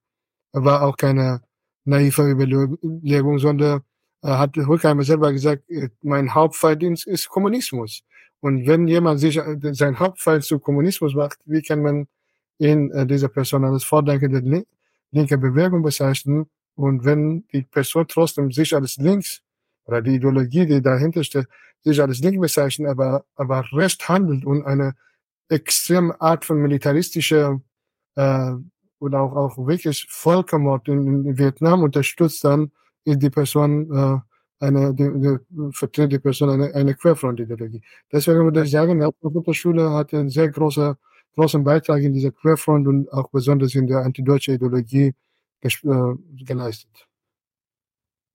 war 0.54 0.84
auch 0.84 0.98
keine 0.98 1.42
naive 1.86 2.30
Überlegung, 2.30 3.40
sondern 3.40 3.82
äh, 4.22 4.30
hat 4.30 4.56
Horkheimer 4.58 5.04
selber 5.04 5.32
gesagt, 5.34 5.70
äh, 5.70 5.90
mein 6.02 6.34
Hauptfeind 6.34 6.84
ist 7.08 7.30
Kommunismus. 7.30 8.04
Und 8.40 8.68
wenn 8.68 8.88
jemand 8.88 9.20
sich 9.20 9.38
äh, 9.38 9.58
sein 9.74 10.00
Hauptfeind 10.00 10.44
zu 10.44 10.60
Kommunismus 10.60 11.16
macht, 11.16 11.40
wie 11.46 11.62
kann 11.62 11.82
man 11.82 12.08
ihn, 12.60 12.92
äh, 12.92 13.06
dieser 13.06 13.30
Person 13.30 13.66
als 13.66 13.84
Vordenker 13.84 14.30
der 14.30 14.64
linke 15.12 15.38
Bewegung 15.38 15.82
bezeichnen? 15.84 16.48
Und 16.76 17.06
wenn 17.06 17.46
die 17.52 17.64
Person 17.64 18.08
trotzdem 18.08 18.52
sich 18.52 18.76
als 18.76 18.98
links 18.98 19.42
oder 19.86 20.02
die 20.02 20.16
Ideologie, 20.16 20.68
die 20.68 20.82
dahinter 20.82 21.24
steht, 21.24 21.48
sich 21.84 22.02
als 22.02 22.20
links 22.20 22.40
bezeichnet, 22.40 22.90
aber, 22.90 23.26
aber 23.36 23.66
recht 23.74 24.08
handelt 24.08 24.46
und 24.46 24.64
eine 24.66 24.96
extreme 25.50 26.20
Art 26.22 26.46
von 26.46 26.58
militaristischer 26.62 27.62
äh, 28.16 28.52
oder 29.00 29.22
auch, 29.22 29.36
auch 29.36 29.68
wirklich 29.68 30.06
Völkermord 30.10 30.88
in, 30.88 31.26
in 31.26 31.38
Vietnam 31.38 31.84
unterstützt, 31.84 32.44
dann 32.44 32.72
ist 33.06 33.22
die 33.22 33.30
Person 33.30 33.92
äh, 33.92 34.20
eine, 34.60 34.94
die, 34.94 35.38
vertritt 35.72 36.12
die 36.12 36.20
Person 36.20 36.50
eine, 36.50 36.74
eine 36.74 36.96
Querfront-Ideologie. 36.96 37.82
Deswegen 38.12 38.44
würde 38.44 38.64
ich 38.64 38.72
sagen, 38.72 39.00
die 39.00 39.54
Schule 39.54 39.92
hat 39.92 40.14
einen 40.14 40.30
sehr 40.30 40.50
großen, 40.50 40.96
großen 41.36 41.64
Beitrag 41.64 42.02
in 42.02 42.14
dieser 42.14 42.32
Querfront 42.32 42.88
und 42.88 43.12
auch 43.14 43.30
besonders 43.30 43.76
in 43.76 43.88
der 43.88 44.00
antideutsche 44.00 44.54
Ideologie 44.54 45.14
äh, 45.62 45.70
geleistet. 46.44 47.08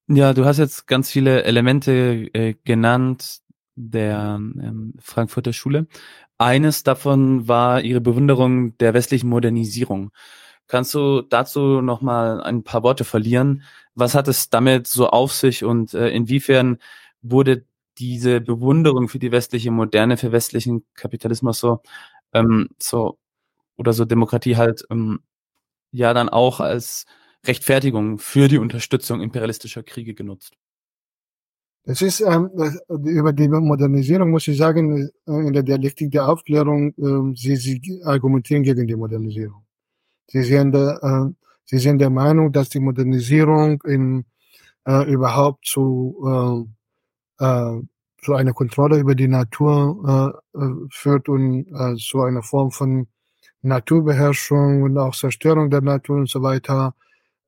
Ja, 0.09 0.35
du 0.35 0.45
hast 0.45 0.59
jetzt 0.59 0.87
ganz 0.87 1.11
viele 1.11 1.45
Elemente 1.45 2.29
äh, 2.35 2.55
genannt 2.65 3.41
der 3.75 4.37
ähm, 4.39 4.95
Frankfurter 4.99 5.53
Schule. 5.53 5.87
Eines 6.39 6.83
davon 6.83 7.49
war 7.49 7.81
ihre 7.83 8.01
Bewunderung 8.01 8.77
der 8.79 8.95
westlichen 8.95 9.29
Modernisierung. 9.29 10.11
Kannst 10.67 10.95
du 10.95 11.23
dazu 11.23 11.81
noch 11.81 12.01
mal 12.01 12.43
ein 12.43 12.65
paar 12.65 12.83
Worte 12.83 13.05
verlieren? 13.05 13.63
Was 13.95 14.15
hat 14.15 14.29
es 14.29 14.51
damit 14.51 14.87
so 14.87 15.09
auf 15.09 15.33
sich 15.33 15.65
und 15.65 15.95
äh, 15.95 16.09
inwiefern 16.11 16.79
wurde 17.21 17.65
diese 17.99 18.41
Bewunderung 18.41 19.09
für 19.09 19.19
die 19.19 19.33
westliche 19.33 19.71
Moderne, 19.71 20.17
für 20.17 20.33
westlichen 20.33 20.85
Kapitalismus 20.95 21.59
so, 21.59 21.83
ähm, 22.33 22.71
so 22.81 23.19
oder 23.77 23.93
so 23.93 24.05
Demokratie 24.05 24.57
halt 24.57 24.85
ähm, 24.91 25.21
ja 25.91 26.15
dann 26.15 26.29
auch 26.29 26.61
als 26.61 27.07
Rechtfertigung 27.47 28.19
für 28.19 28.49
die 28.49 28.59
Unterstützung 28.59 29.21
imperialistischer 29.21 29.83
Kriege 29.83 30.15
genutzt. 30.15 30.55
Das 31.85 32.01
ist 32.01 32.21
ähm, 32.21 32.49
über 32.89 33.33
die 33.33 33.49
Modernisierung 33.49 34.31
muss 34.31 34.47
ich 34.47 34.57
sagen, 34.57 35.11
äh, 35.27 35.33
in 35.33 35.53
der 35.53 35.65
Dialektik 35.65 36.13
der 36.13 36.29
Aufklärung, 36.29 36.95
äh, 36.97 37.37
sie, 37.37 37.57
sie 37.57 38.01
argumentieren 38.05 38.63
gegen 38.63 38.87
die 38.87 38.95
Modernisierung. 38.95 39.65
Sie 40.29 40.43
sind, 40.45 40.77
äh, 40.77 40.95
sie 41.65 41.79
sind 41.79 41.99
der 41.99 42.11
Meinung, 42.11 42.53
dass 42.53 42.69
die 42.69 42.81
Modernisierung 42.81 43.83
in, 43.83 44.25
äh, 44.87 45.11
überhaupt 45.11 45.67
zu, 45.67 46.67
äh, 47.41 47.45
äh, 47.45 47.83
zu 48.23 48.35
einer 48.35 48.53
Kontrolle 48.53 48.99
über 48.99 49.15
die 49.15 49.29
Natur 49.29 50.43
äh, 50.55 50.59
äh 50.59 50.89
führt 50.91 51.29
und 51.29 51.67
äh, 51.69 51.97
zu 51.97 52.23
einer 52.23 52.43
Form 52.43 52.71
von 52.71 53.09
Naturbeherrschung 53.63 54.83
und 54.83 54.99
auch 54.99 55.15
Zerstörung 55.15 55.71
der 55.71 55.83
Natur 55.83 56.17
und 56.19 56.29
so 56.29 56.43
weiter. 56.43 56.95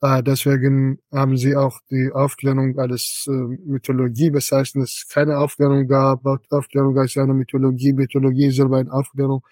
Äh, 0.01 0.23
deswegen 0.23 0.99
haben 1.13 1.37
sie 1.37 1.57
auch 1.57 1.81
die 1.91 2.11
Aufklärung 2.13 2.79
als 2.79 3.27
äh, 3.29 3.33
Mythologie 3.33 4.31
bezeichnet, 4.31 4.85
es 4.85 5.09
keine 5.09 5.39
Aufklärung 5.39 5.89
gab. 5.89 6.25
Aufklärung 6.51 6.99
als 6.99 7.17
eine 7.17 7.35
Mythologie, 7.35 7.93
Mythologie 7.93 8.47
ist 8.47 8.57
selber 8.57 8.79
eine 8.79 8.93
Aufklärung. 8.93 9.45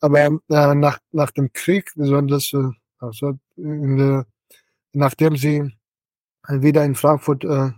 Aber 0.00 0.20
äh, 0.20 0.74
nach, 0.74 0.98
nach 1.12 1.30
dem 1.30 1.52
Krieg, 1.52 1.90
besonders 1.96 2.52
äh, 2.52 2.68
also 2.98 3.38
in 3.56 4.24
nachdem 4.92 5.36
sie 5.36 5.76
wieder 6.48 6.84
in 6.84 6.94
Frankfurt 6.94 7.44
äh, 7.44 7.70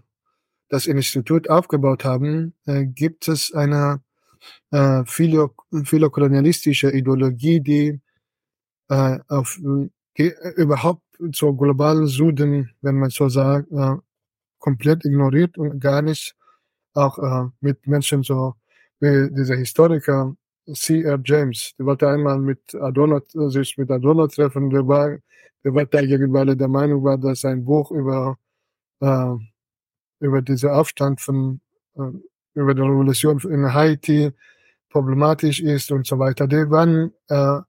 das 0.69 0.87
Institut 0.87 1.49
aufgebaut 1.49 2.05
haben, 2.05 2.55
äh, 2.67 2.85
gibt 2.85 3.29
es 3.29 3.53
eine 3.55 4.03
äh, 4.71 5.05
philo, 5.07 5.55
philokolonialistische 5.85 6.91
Ideologie, 6.91 7.61
die 7.61 8.01
äh, 8.89 9.19
auf 9.29 9.59
überhaupt 10.17 11.03
zur 11.33 11.57
globalen 11.57 12.07
Süden, 12.07 12.71
wenn 12.81 12.97
man 12.99 13.11
so 13.11 13.29
sagt, 13.29 13.71
äh, 13.71 13.97
komplett 14.59 15.05
ignoriert 15.05 15.59
und 15.59 15.81
gar 15.81 16.03
nicht 16.03 16.35
auch 16.95 17.19
äh, 17.19 17.51
mit 17.61 17.87
Menschen 17.87 18.23
so 18.23 18.55
wie 19.01 19.31
dieser 19.35 19.57
Historiker 19.57 20.35
C.R. 20.73 21.21
James, 21.25 21.75
der 21.79 21.87
wollte 21.87 22.09
einmal 22.09 22.39
mit 22.39 22.75
Adorno, 22.75 23.21
sich 23.51 23.77
mit 23.79 23.91
Adorno 23.91 24.27
treffen, 24.27 24.71
der 24.71 24.87
war, 24.87 25.17
der 25.65 25.75
war 25.75 25.87
dagegen, 25.87 26.33
weil 26.33 26.49
er 26.51 26.57
der 26.57 26.69
Meinung 26.69 27.05
war, 27.05 27.19
dass 27.19 27.43
sein 27.43 27.65
Buch 27.65 27.91
über, 27.93 28.37
äh, 29.01 29.35
über 30.21 30.43
diesen 30.43 30.71
Aufstand 30.71 31.21
von, 31.21 31.61
äh, 31.97 32.11
über 32.55 32.75
die 32.75 32.83
Revolution 32.83 33.39
in 33.51 33.73
Haiti 33.73 34.33
problematisch 34.91 35.61
ist 35.61 35.91
und 35.93 36.07
so 36.07 36.19
weiter. 36.19 36.47
Die 36.47 36.71
waren 36.71 37.13
äh, 37.29 37.61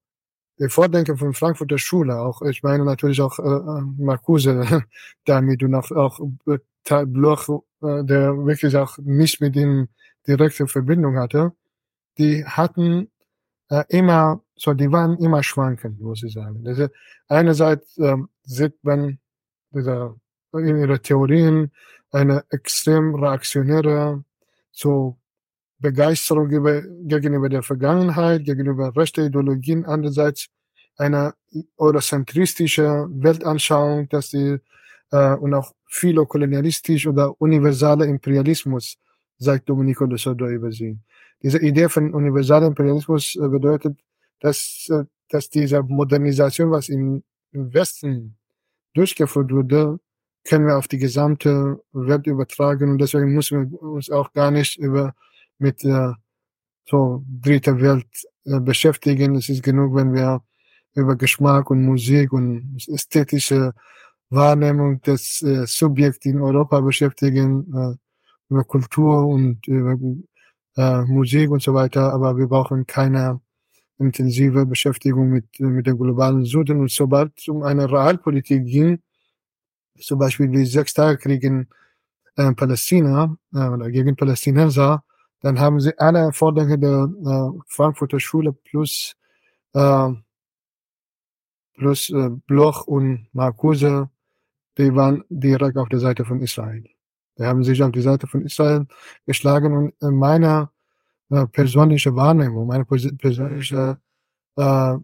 die 0.59 0.69
Vordenker 0.69 1.17
von 1.17 1.33
Frankfurter 1.33 1.77
Schule, 1.77 2.19
auch 2.19 2.41
ich 2.41 2.63
meine 2.63 2.83
natürlich 2.83 3.21
auch 3.21 3.37
äh, 3.37 3.43
äh 3.43 3.81
Marcuse 3.97 4.83
damit 5.25 5.61
und 5.61 5.75
auch, 5.75 5.91
auch 5.91 6.19
Bloch, 7.05 7.63
äh, 7.81 8.03
der 8.03 8.45
wirklich 8.45 8.75
auch 8.75 8.97
nicht 8.99 9.41
mit 9.41 9.55
ihm 9.55 9.87
direkte 10.27 10.67
Verbindung 10.67 11.17
hatte, 11.17 11.53
die 12.17 12.45
hatten 12.45 13.09
äh, 13.69 13.83
immer, 13.89 14.41
so 14.55 14.73
die 14.73 14.91
waren 14.91 15.17
immer 15.17 15.43
schwankend, 15.43 15.99
muss 15.99 16.23
ich 16.23 16.33
sagen. 16.33 16.63
Also 16.65 16.87
einerseits 17.27 17.97
äh, 17.97 18.17
sieht 18.43 18.75
man 18.83 19.19
dieser, 19.71 20.15
in 20.53 20.77
ihrer 20.77 21.01
Theorien 21.01 21.71
eine 22.11 22.43
extrem 22.49 23.15
reaktionäre, 23.15 24.23
so 24.71 25.17
Begeisterung 25.79 26.49
über, 26.49 26.81
gegenüber 26.81 27.49
der 27.49 27.61
Vergangenheit, 27.61 28.45
gegenüber 28.45 28.95
rechter 28.95 29.25
Ideologien, 29.25 29.85
andererseits 29.85 30.47
eine 30.97 31.33
eurozentristische 31.77 33.07
Weltanschauung, 33.11 34.09
dass 34.09 34.29
die 34.29 34.57
äh, 35.11 35.33
und 35.35 35.53
auch 35.53 35.73
philokolonialistisch 35.87 37.07
oder 37.07 37.39
universaler 37.39 38.05
Imperialismus, 38.05 38.97
sagt 39.37 39.69
Domenico 39.69 40.05
de 40.07 40.17
Soto 40.17 40.47
über 40.47 40.71
sie. 40.71 40.97
Diese 41.43 41.59
Idee 41.59 41.89
von 41.89 42.13
universalem 42.13 42.69
Imperialismus 42.69 43.35
äh, 43.35 43.47
bedeutet, 43.47 43.97
dass, 44.39 44.87
äh, 44.89 45.03
dass 45.29 45.49
diese 45.49 45.83
Modernisation, 45.83 46.71
was 46.71 46.89
im, 46.89 47.23
Westen 47.53 48.37
durchgeführt 48.93 49.51
wurde, 49.51 49.99
können 50.43 50.67
wir 50.67 50.77
auf 50.77 50.87
die 50.87 50.97
gesamte 50.97 51.81
Welt 51.93 52.27
übertragen 52.27 52.91
und 52.91 52.99
deswegen 52.99 53.33
müssen 53.33 53.71
wir 53.71 53.81
uns 53.81 54.11
auch 54.11 54.31
gar 54.33 54.51
nicht 54.51 54.77
über 54.77 55.15
mit 55.57 55.83
äh, 55.83 56.11
so 56.85 57.23
dritte 57.41 57.79
Welt 57.81 58.05
beschäftigen. 58.43 59.35
Es 59.35 59.49
ist 59.49 59.63
genug, 59.63 59.95
wenn 59.95 60.13
wir 60.13 60.41
über 60.93 61.15
Geschmack 61.15 61.69
und 61.71 61.83
Musik 61.83 62.33
und 62.33 62.77
ästhetische 62.87 63.73
Wahrnehmung 64.29 65.01
des 65.01 65.41
äh, 65.41 65.65
Subjekts 65.65 66.25
in 66.25 66.41
Europa 66.41 66.81
beschäftigen, 66.81 67.65
äh, 67.73 67.95
über 68.49 68.63
Kultur 68.63 69.25
und 69.27 69.65
über 69.67 69.97
äh, 70.77 71.01
Musik 71.03 71.49
und 71.49 71.61
so 71.61 71.73
weiter. 71.73 72.13
Aber 72.13 72.37
wir 72.37 72.47
brauchen 72.47 72.85
keine 72.87 73.41
intensive 73.99 74.65
Beschäftigung 74.65 75.29
mit, 75.29 75.59
mit 75.59 75.87
dem 75.87 75.97
globalen 75.97 76.45
Süden. 76.45 76.79
Und 76.79 76.91
sobald 76.91 77.33
es 77.37 77.47
um 77.47 77.63
eine 77.63 77.91
Realpolitik 77.91 78.65
ging, 78.65 78.99
zum 79.99 80.19
Beispiel 80.19 80.47
die 80.49 80.65
Sechstagekrieg 80.65 81.43
in 81.43 81.67
äh, 82.35 82.53
Palästina 82.53 83.35
äh, 83.53 83.67
oder 83.67 83.89
gegen 83.89 84.15
Palästinenser, 84.15 85.03
dann 85.41 85.59
haben 85.59 85.79
sie 85.79 85.97
alle 85.99 86.31
Vordenker 86.33 86.77
der 86.77 87.09
äh, 87.25 87.59
Frankfurter 87.67 88.19
Schule 88.19 88.53
plus 88.53 89.15
äh, 89.73 90.09
plus 91.77 92.09
äh, 92.09 92.29
Bloch 92.47 92.87
und 92.87 93.27
Marcuse, 93.33 94.09
die 94.77 94.93
waren 94.93 95.23
direkt 95.29 95.77
auf 95.77 95.89
der 95.89 95.99
Seite 95.99 96.25
von 96.25 96.41
Israel. 96.41 96.83
Die 97.37 97.43
haben 97.43 97.63
sich 97.63 97.81
auf 97.83 97.91
die 97.91 98.01
Seite 98.01 98.27
von 98.27 98.41
Israel 98.43 98.87
geschlagen 99.25 99.73
und 99.75 99.93
in 100.01 100.15
meiner 100.15 100.71
äh, 101.29 101.45
persönliche 101.47 102.15
Wahrnehmung, 102.15 102.67
meine 102.67 102.85
persönliche 102.85 103.99
äh, 104.55 104.97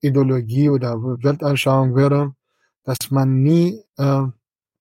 Ideologie 0.00 0.68
oder 0.70 1.02
Weltanschauung 1.02 1.96
wäre, 1.96 2.34
dass 2.84 3.10
man 3.10 3.42
nie 3.42 3.82
äh, 3.96 4.22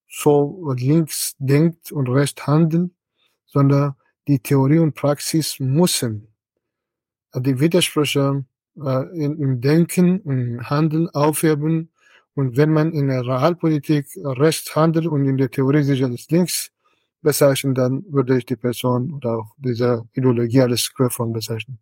so 0.07 0.73
links 0.77 1.35
denkt 1.39 1.91
und 1.91 2.07
rechts 2.09 2.45
handelt, 2.45 2.91
sondern 3.45 3.95
die 4.27 4.39
Theorie 4.39 4.79
und 4.79 4.93
Praxis 4.93 5.59
müssen 5.59 6.27
die 7.35 7.59
Widersprüche 7.59 8.45
äh, 8.77 9.17
im 9.17 9.61
Denken 9.61 10.19
und 10.21 10.69
Handeln 10.69 11.09
aufheben. 11.09 11.91
Und 12.37 12.55
wenn 12.55 12.71
man 12.71 12.91
in 12.93 13.07
der 13.07 13.25
Realpolitik 13.25 14.05
rechts 14.15 14.75
handelt 14.75 15.07
und 15.07 15.25
in 15.25 15.37
der 15.37 15.49
Theorie 15.49 15.81
sich 15.81 16.03
als 16.03 16.29
links 16.29 16.69
bezeichnen, 17.23 17.73
dann 17.73 18.05
würde 18.09 18.37
ich 18.37 18.45
die 18.45 18.55
Person 18.55 19.11
oder 19.11 19.39
auch 19.39 19.55
diese 19.57 20.07
Ideologie 20.13 20.61
als 20.61 20.93
Querfront 20.93 21.33
bezeichnen. 21.33 21.79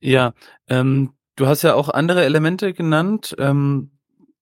Ja, 0.00 0.32
ähm, 0.66 1.12
du 1.36 1.46
hast 1.46 1.60
ja 1.62 1.74
auch 1.74 1.90
andere 1.90 2.24
Elemente 2.24 2.72
genannt. 2.72 3.36
Ähm, 3.38 3.90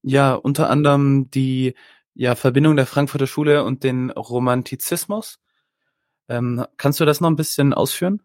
ja, 0.02 0.34
unter 0.34 0.70
anderem 0.70 1.30
die 1.32 1.74
ja, 2.14 2.36
Verbindung 2.36 2.76
der 2.76 2.86
Frankfurter 2.86 3.26
Schule 3.26 3.64
und 3.64 3.82
den 3.82 4.10
Romantizismus. 4.10 5.40
Ähm, 6.28 6.64
kannst 6.76 7.00
du 7.00 7.04
das 7.04 7.20
noch 7.20 7.28
ein 7.28 7.36
bisschen 7.36 7.74
ausführen? 7.74 8.22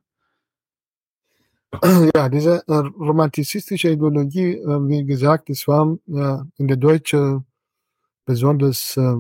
Ja, 2.16 2.30
diese 2.30 2.64
äh, 2.68 2.74
romantizistische 2.74 3.90
Ideologie, 3.90 4.56
äh, 4.56 4.88
wie 4.88 5.06
gesagt, 5.06 5.50
es 5.50 5.68
war 5.68 5.98
äh, 6.08 6.44
in 6.58 6.68
der 6.68 6.78
deutschen 6.78 7.46
besonders 8.26 8.98
äh, 8.98 9.16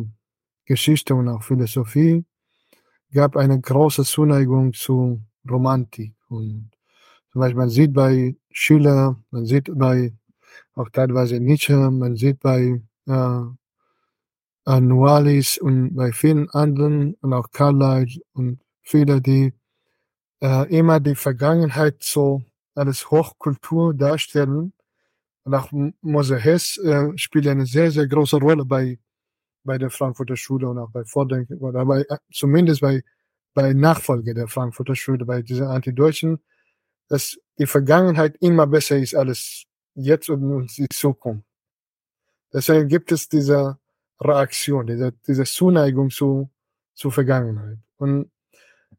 Geschichte 0.66 1.16
und 1.16 1.30
auch 1.30 1.44
Philosophie 1.44 2.26
gab 3.14 3.38
eine 3.38 3.60
große 3.60 4.04
Zuneigung 4.04 4.74
zu 4.74 5.22
Romantik. 5.50 6.14
Und 6.28 6.72
zum 7.32 7.42
Beispiel 7.42 7.58
man 7.58 7.70
sieht 7.70 7.94
bei 7.94 8.36
Schiller, 8.52 9.16
man 9.32 9.46
sieht 9.46 9.70
bei 9.74 10.14
auch 10.74 10.90
teilweise 10.90 11.40
Nietzsche, 11.40 11.76
man 11.92 12.16
sieht 12.16 12.40
bei 12.40 12.82
äh, 13.08 13.42
Nualis 14.82 15.58
und 15.58 15.96
bei 15.96 16.12
vielen 16.12 16.50
anderen 16.50 17.14
und 17.22 17.34
auch 17.34 17.52
Carlyle 17.52 18.20
und 18.34 18.60
viele, 18.82 19.22
die 19.22 19.54
äh, 20.46 20.78
immer 20.78 21.00
die 21.00 21.16
Vergangenheit 21.16 22.04
so 22.04 22.44
als 22.76 23.10
Hochkultur 23.10 23.94
darstellen. 23.94 24.74
Und 25.44 25.54
auch 25.56 25.72
Hess 25.72 26.78
äh, 26.78 27.18
spielt 27.18 27.48
eine 27.48 27.66
sehr, 27.66 27.92
sehr 27.92 28.08
große 28.08 28.38
Rolle 28.38 28.66
bei, 28.66 29.00
bei 29.64 29.78
der 29.78 29.90
Frankfurter 29.90 30.36
Schule 30.36 30.70
und 30.70 30.78
auch 30.78 30.92
bei 30.92 31.04
Vordenken, 31.04 31.58
oder 31.58 31.86
bei, 31.86 32.02
äh, 32.02 32.18
zumindest 32.32 32.82
bei, 32.82 33.04
bei 33.54 33.74
Nachfolge 33.74 34.34
der 34.34 34.48
Frankfurter 34.48 34.96
Schule, 34.96 35.26
bei 35.26 35.42
dieser 35.42 35.70
Antideutschen, 35.70 36.40
dass 37.08 37.38
die 37.58 37.68
Vergangenheit 37.68 38.36
immer 38.40 38.68
besser 38.68 38.98
ist 38.98 39.16
als 39.16 39.66
jetzt 39.96 40.30
und 40.30 40.68
die 40.78 40.90
Zukunft. 40.90 41.48
Deswegen 42.54 42.88
gibt 42.88 43.12
es 43.12 43.30
diese 43.30 43.80
Reaktion, 44.20 44.88
diese, 44.88 45.12
diese 45.28 45.44
Zuneigung 45.44 46.10
zu, 46.10 46.50
zur 46.94 47.12
Vergangenheit. 47.12 47.78
Und 47.98 48.32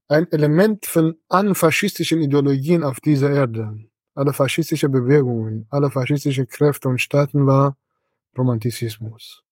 ein 0.08 0.30
Element 0.30 0.86
von 0.86 1.16
allen 1.28 1.54
faschistischen 1.54 2.20
Ideologien 2.20 2.84
auf 2.84 3.00
dieser 3.00 3.30
Erde, 3.30 3.78
alle 4.14 4.32
faschistische 4.32 4.88
Bewegungen, 4.88 5.66
alle 5.70 5.90
faschistische 5.90 6.46
Kräfte 6.46 6.88
und 6.88 7.00
Staaten 7.00 7.46
war 7.46 7.76
Romantizismus. 8.36 9.42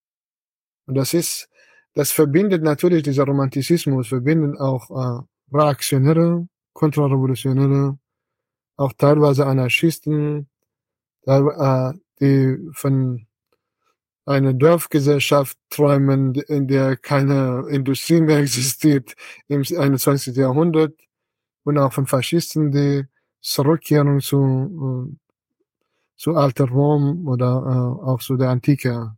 Und 0.87 0.95
das 0.95 1.15
ist, 1.15 1.49
das 1.95 2.13
verbindet 2.13 2.63
natürlich 2.63 3.03
dieser 3.03 3.25
Romantizismus, 3.25 4.09
verbindet 4.09 4.61
auch 4.61 4.91
äh, 4.91 5.57
Reaktionäre, 5.57 6.49
Kontrarevolutionäre, 6.73 7.99
auch 8.77 8.93
teilweise 8.93 9.47
Anarchisten, 9.47 10.49
äh, 11.27 11.93
die 12.21 12.59
von 12.73 13.27
einer 14.27 14.55
Dorfgesellschaft 14.55 15.59
träumen, 15.71 16.35
in 16.35 16.67
der 16.69 16.97
keine 16.97 17.67
Industrie 17.69 18.21
mehr 18.21 18.39
existiert 18.41 19.15
im 19.49 19.61
21. 19.63 20.37
Jahrhundert 20.37 20.95
und 21.65 21.79
auch 21.79 21.93
von 21.93 22.07
Faschisten, 22.07 22.73
die 22.73 23.05
zurückkehren 23.41 24.21
zu, 24.21 25.11
äh, 25.13 25.17
zu 26.17 26.35
alter 26.35 26.69
Rom 26.69 27.27
oder 27.29 27.63
äh, 27.67 28.07
auch 28.07 28.21
zu 28.21 28.37
der 28.37 28.51
Antike, 28.51 29.17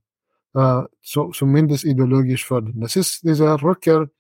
äh, 0.54 0.82
so, 1.00 1.30
zumindest 1.30 1.84
ideologisch 1.84 2.44
fördern. 2.44 2.80
Das 2.80 2.96
ist, 2.96 3.22
dieser 3.22 3.62
Rückkehr 3.62 4.10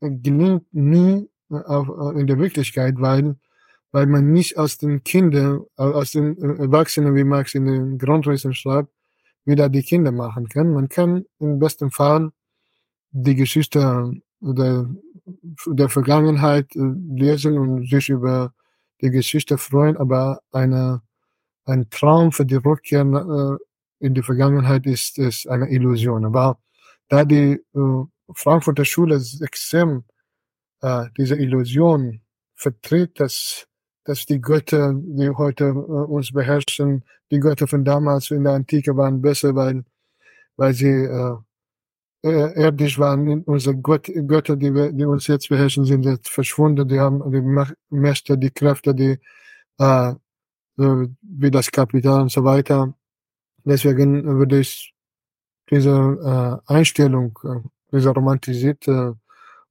gelingt 0.00 0.72
nie 0.72 1.28
auf, 1.48 1.88
in 2.14 2.26
der 2.26 2.38
Wirklichkeit, 2.38 2.94
weil 2.98 3.36
weil 3.92 4.06
man 4.06 4.32
nicht 4.32 4.58
aus 4.58 4.78
den 4.78 5.02
Kindern, 5.02 5.64
aus 5.76 6.12
den 6.12 6.36
Erwachsenen, 6.38 7.14
wie 7.14 7.24
Max 7.24 7.54
in 7.54 7.66
den 7.66 7.98
Grundrissen 7.98 8.54
schreibt, 8.54 8.92
wieder 9.48 9.68
die 9.68 9.82
Kinder 9.82 10.12
machen 10.12 10.48
kann. 10.48 10.72
Man 10.72 10.88
kann 10.88 11.24
im 11.40 11.58
besten 11.58 11.90
Fall 11.90 12.30
die 13.10 13.34
Geschichte 13.34 14.12
der, 14.40 14.88
der 15.66 15.88
Vergangenheit 15.88 16.76
äh, 16.76 16.92
lesen 17.16 17.58
und 17.58 17.88
sich 17.88 18.08
über 18.08 18.52
die 19.00 19.10
Geschichte 19.10 19.58
freuen, 19.58 19.96
aber 19.96 20.40
eine, 20.52 21.02
ein 21.64 21.88
Traum 21.90 22.32
für 22.32 22.44
die 22.44 22.56
Rückkehr 22.56 23.02
äh, 23.02 24.04
in 24.04 24.14
die 24.14 24.22
Vergangenheit 24.22 24.86
ist, 24.86 25.18
ist 25.18 25.48
eine 25.48 25.70
Illusion. 25.70 26.24
Aber 26.24 26.58
da 27.08 27.24
die 27.24 27.60
äh, 27.74 28.04
Frankfurter 28.32 28.84
Schule 28.84 29.20
extrem 29.40 30.04
äh, 30.82 31.06
diese 31.16 31.36
Illusion 31.36 32.20
vertritt, 32.54 33.18
dass 33.20 33.67
dass 34.08 34.24
die 34.24 34.40
Götter, 34.40 34.94
die 34.94 35.28
heute 35.28 35.64
äh, 35.64 35.70
uns 35.70 36.32
beherrschen, 36.32 37.04
die 37.30 37.40
Götter 37.40 37.66
von 37.66 37.84
damals 37.84 38.30
in 38.30 38.44
der 38.44 38.54
Antike 38.54 38.96
waren 38.96 39.20
besser, 39.20 39.54
weil, 39.54 39.84
weil 40.56 40.72
sie 40.72 40.88
äh, 40.88 41.36
erdisch 42.22 42.98
waren. 42.98 43.42
Unsere 43.42 43.76
Gott, 43.76 44.10
Götter, 44.26 44.56
die, 44.56 44.74
wir, 44.74 44.92
die 44.92 45.04
uns 45.04 45.26
jetzt 45.26 45.50
beherrschen, 45.50 45.84
sind 45.84 46.06
jetzt 46.06 46.30
verschwunden. 46.30 46.88
Die 46.88 46.98
haben 46.98 47.20
die 47.30 47.66
Mächte, 47.90 48.38
die 48.38 48.50
Kräfte, 48.50 48.94
die 48.94 49.18
äh, 49.78 50.14
wie 50.78 51.50
das 51.50 51.70
Kapital 51.70 52.22
und 52.22 52.32
so 52.32 52.44
weiter. 52.44 52.94
Deswegen 53.64 54.24
würde 54.38 54.60
ich 54.60 54.94
diese 55.70 56.62
äh, 56.66 56.72
Einstellung, 56.72 57.38
äh, 57.44 57.60
diese 57.92 58.08
romantisierte, 58.08 59.18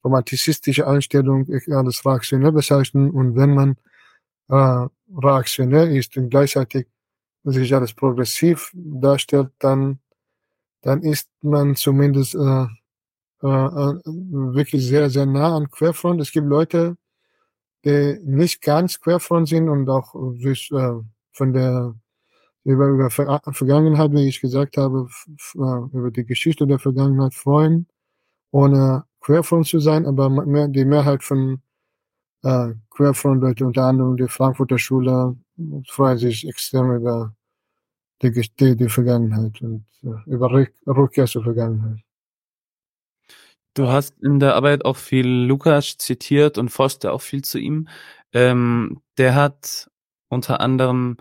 romantizistische 0.03 0.85
Einstellung 0.85 1.47
als 1.69 2.05
reaktionär 2.05 2.51
bezeichnen. 2.51 3.09
Und 3.09 3.35
wenn 3.35 3.55
man 3.55 3.77
reaktionär 4.49 5.89
ist 5.89 6.15
und 6.17 6.29
gleichzeitig 6.29 6.87
sich 7.43 7.73
als 7.73 7.93
progressiv 7.93 8.71
darstellt, 8.73 9.51
dann, 9.59 9.99
dann 10.81 11.01
ist 11.01 11.29
man 11.41 11.75
zumindest 11.75 12.35
äh, 12.35 12.65
äh, 13.41 13.45
wirklich 13.45 14.85
sehr, 14.85 15.09
sehr 15.09 15.25
nah 15.25 15.55
an 15.55 15.69
Querfront. 15.69 16.21
Es 16.21 16.31
gibt 16.31 16.47
Leute, 16.47 16.97
die 17.85 18.19
nicht 18.23 18.61
ganz 18.61 18.99
Querfront 18.99 19.47
sind 19.47 19.69
und 19.69 19.89
auch 19.89 20.13
sich 20.37 20.71
äh, 20.71 20.93
von 21.31 21.53
der 21.53 21.95
über, 22.63 22.87
über 22.87 23.09
Ver 23.09 23.41
Vergangenheit, 23.51 24.11
wie 24.11 24.27
ich 24.27 24.41
gesagt 24.41 24.75
habe, 24.77 25.07
äh, 25.55 25.97
über 25.97 26.11
die 26.11 26.25
Geschichte 26.25 26.67
der 26.67 26.79
Vergangenheit 26.79 27.33
freuen, 27.33 27.87
ohne 28.51 29.05
Querfront 29.21 29.67
zu 29.67 29.79
sein, 29.79 30.05
aber 30.05 30.29
mehr, 30.29 30.67
die 30.67 30.83
Mehrheit 30.83 31.23
von 31.23 31.61
äh, 32.43 32.73
Querfront-Leute, 32.97 33.65
unter 33.65 33.83
anderem 33.83 34.17
die 34.17 34.27
Frankfurter 34.27 34.79
Schule, 34.79 35.35
freuen 35.87 36.17
sich 36.17 36.47
extrem 36.47 36.91
über 36.95 37.35
die, 38.23 38.31
die, 38.31 38.75
die 38.75 38.89
Vergangenheit 38.89 39.61
und 39.61 39.85
äh, 40.03 40.29
über 40.31 40.51
Rück, 40.51 40.73
Rückkehr 40.87 41.27
zur 41.27 41.43
Vergangenheit. 41.43 41.99
Du 43.75 43.87
hast 43.87 44.15
in 44.23 44.39
der 44.39 44.55
Arbeit 44.55 44.83
auch 44.85 44.97
viel 44.97 45.27
Lukas 45.27 45.97
zitiert 45.97 46.57
und 46.57 46.69
forscht 46.69 47.05
auch 47.05 47.21
viel 47.21 47.43
zu 47.43 47.59
ihm. 47.59 47.87
Ähm, 48.33 49.01
der 49.19 49.35
hat 49.35 49.91
unter 50.29 50.59
anderem 50.59 51.17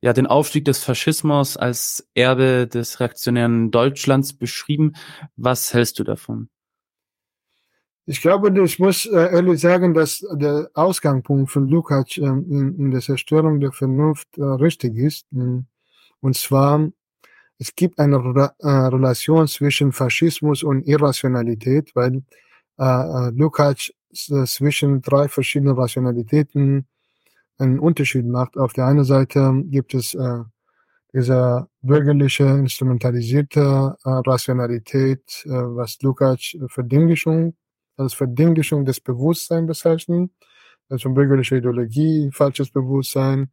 ja 0.00 0.12
den 0.12 0.28
Aufstieg 0.28 0.64
des 0.64 0.84
Faschismus 0.84 1.56
als 1.56 2.08
Erbe 2.14 2.68
des 2.68 3.00
reaktionären 3.00 3.72
Deutschlands 3.72 4.32
beschrieben. 4.32 4.92
Was 5.34 5.74
hältst 5.74 5.98
du 5.98 6.04
davon? 6.04 6.48
Ich 8.10 8.20
glaube, 8.20 8.50
ich 8.64 8.80
muss 8.80 9.06
äh, 9.06 9.34
ehrlich 9.36 9.60
sagen, 9.60 9.94
dass 9.94 10.26
der 10.32 10.68
Ausgangspunkt 10.74 11.48
von 11.48 11.68
Lukács 11.68 12.18
ähm, 12.18 12.74
in, 12.76 12.90
der 12.90 13.00
Zerstörung 13.00 13.60
der 13.60 13.70
Vernunft 13.70 14.36
äh, 14.36 14.42
richtig 14.42 14.96
ist. 14.96 15.26
Und 15.30 16.36
zwar, 16.36 16.90
es 17.58 17.72
gibt 17.76 18.00
eine 18.00 18.16
äh, 18.16 18.66
Relation 18.66 19.46
zwischen 19.46 19.92
Faschismus 19.92 20.64
und 20.64 20.88
Irrationalität, 20.88 21.94
weil 21.94 22.24
Lukács 22.76 23.92
zwischen 24.12 25.02
drei 25.02 25.28
verschiedenen 25.28 25.76
Rationalitäten 25.76 26.86
einen 27.58 27.78
Unterschied 27.78 28.26
macht. 28.26 28.56
Auf 28.56 28.72
der 28.72 28.86
einen 28.86 29.04
Seite 29.04 29.62
gibt 29.66 29.94
es 29.94 30.14
äh, 30.14 30.38
diese 31.12 31.68
bürgerliche, 31.80 32.44
instrumentalisierte 32.44 33.96
Rationalität, 34.04 35.44
was 35.46 36.00
Lukács 36.02 36.56
Verdinglichung, 36.68 37.54
als 38.00 38.14
Verdinglichung 38.14 38.84
des 38.84 39.00
Bewusstseins 39.00 39.66
bezeichnet, 39.66 40.30
also 40.88 41.10
bürgerliche 41.10 41.56
Ideologie, 41.58 42.30
falsches 42.32 42.70
Bewusstsein, 42.70 43.50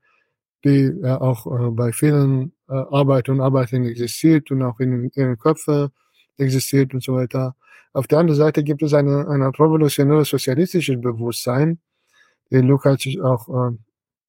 die 0.63 0.85
äh, 0.85 1.11
auch 1.11 1.45
äh, 1.45 1.71
bei 1.71 1.91
vielen 1.91 2.53
äh, 2.67 2.73
Arbeiter 2.73 3.31
und 3.31 3.41
Arbeiterinnen 3.41 3.89
existiert 3.89 4.49
und 4.51 4.63
auch 4.63 4.79
in 4.79 5.11
ihren 5.15 5.37
Köpfen 5.37 5.89
existiert 6.37 6.93
und 6.93 7.03
so 7.03 7.15
weiter. 7.15 7.55
Auf 7.93 8.07
der 8.07 8.19
anderen 8.19 8.37
Seite 8.37 8.63
gibt 8.63 8.81
es 8.83 8.93
eine, 8.93 9.27
eine 9.27 9.47
revolutionäre 9.47 10.25
sozialistisches 10.25 10.99
Bewusstsein, 10.99 11.79
die 12.51 12.57
Lukács 12.57 13.05
auch 13.21 13.47
äh, 13.49 13.77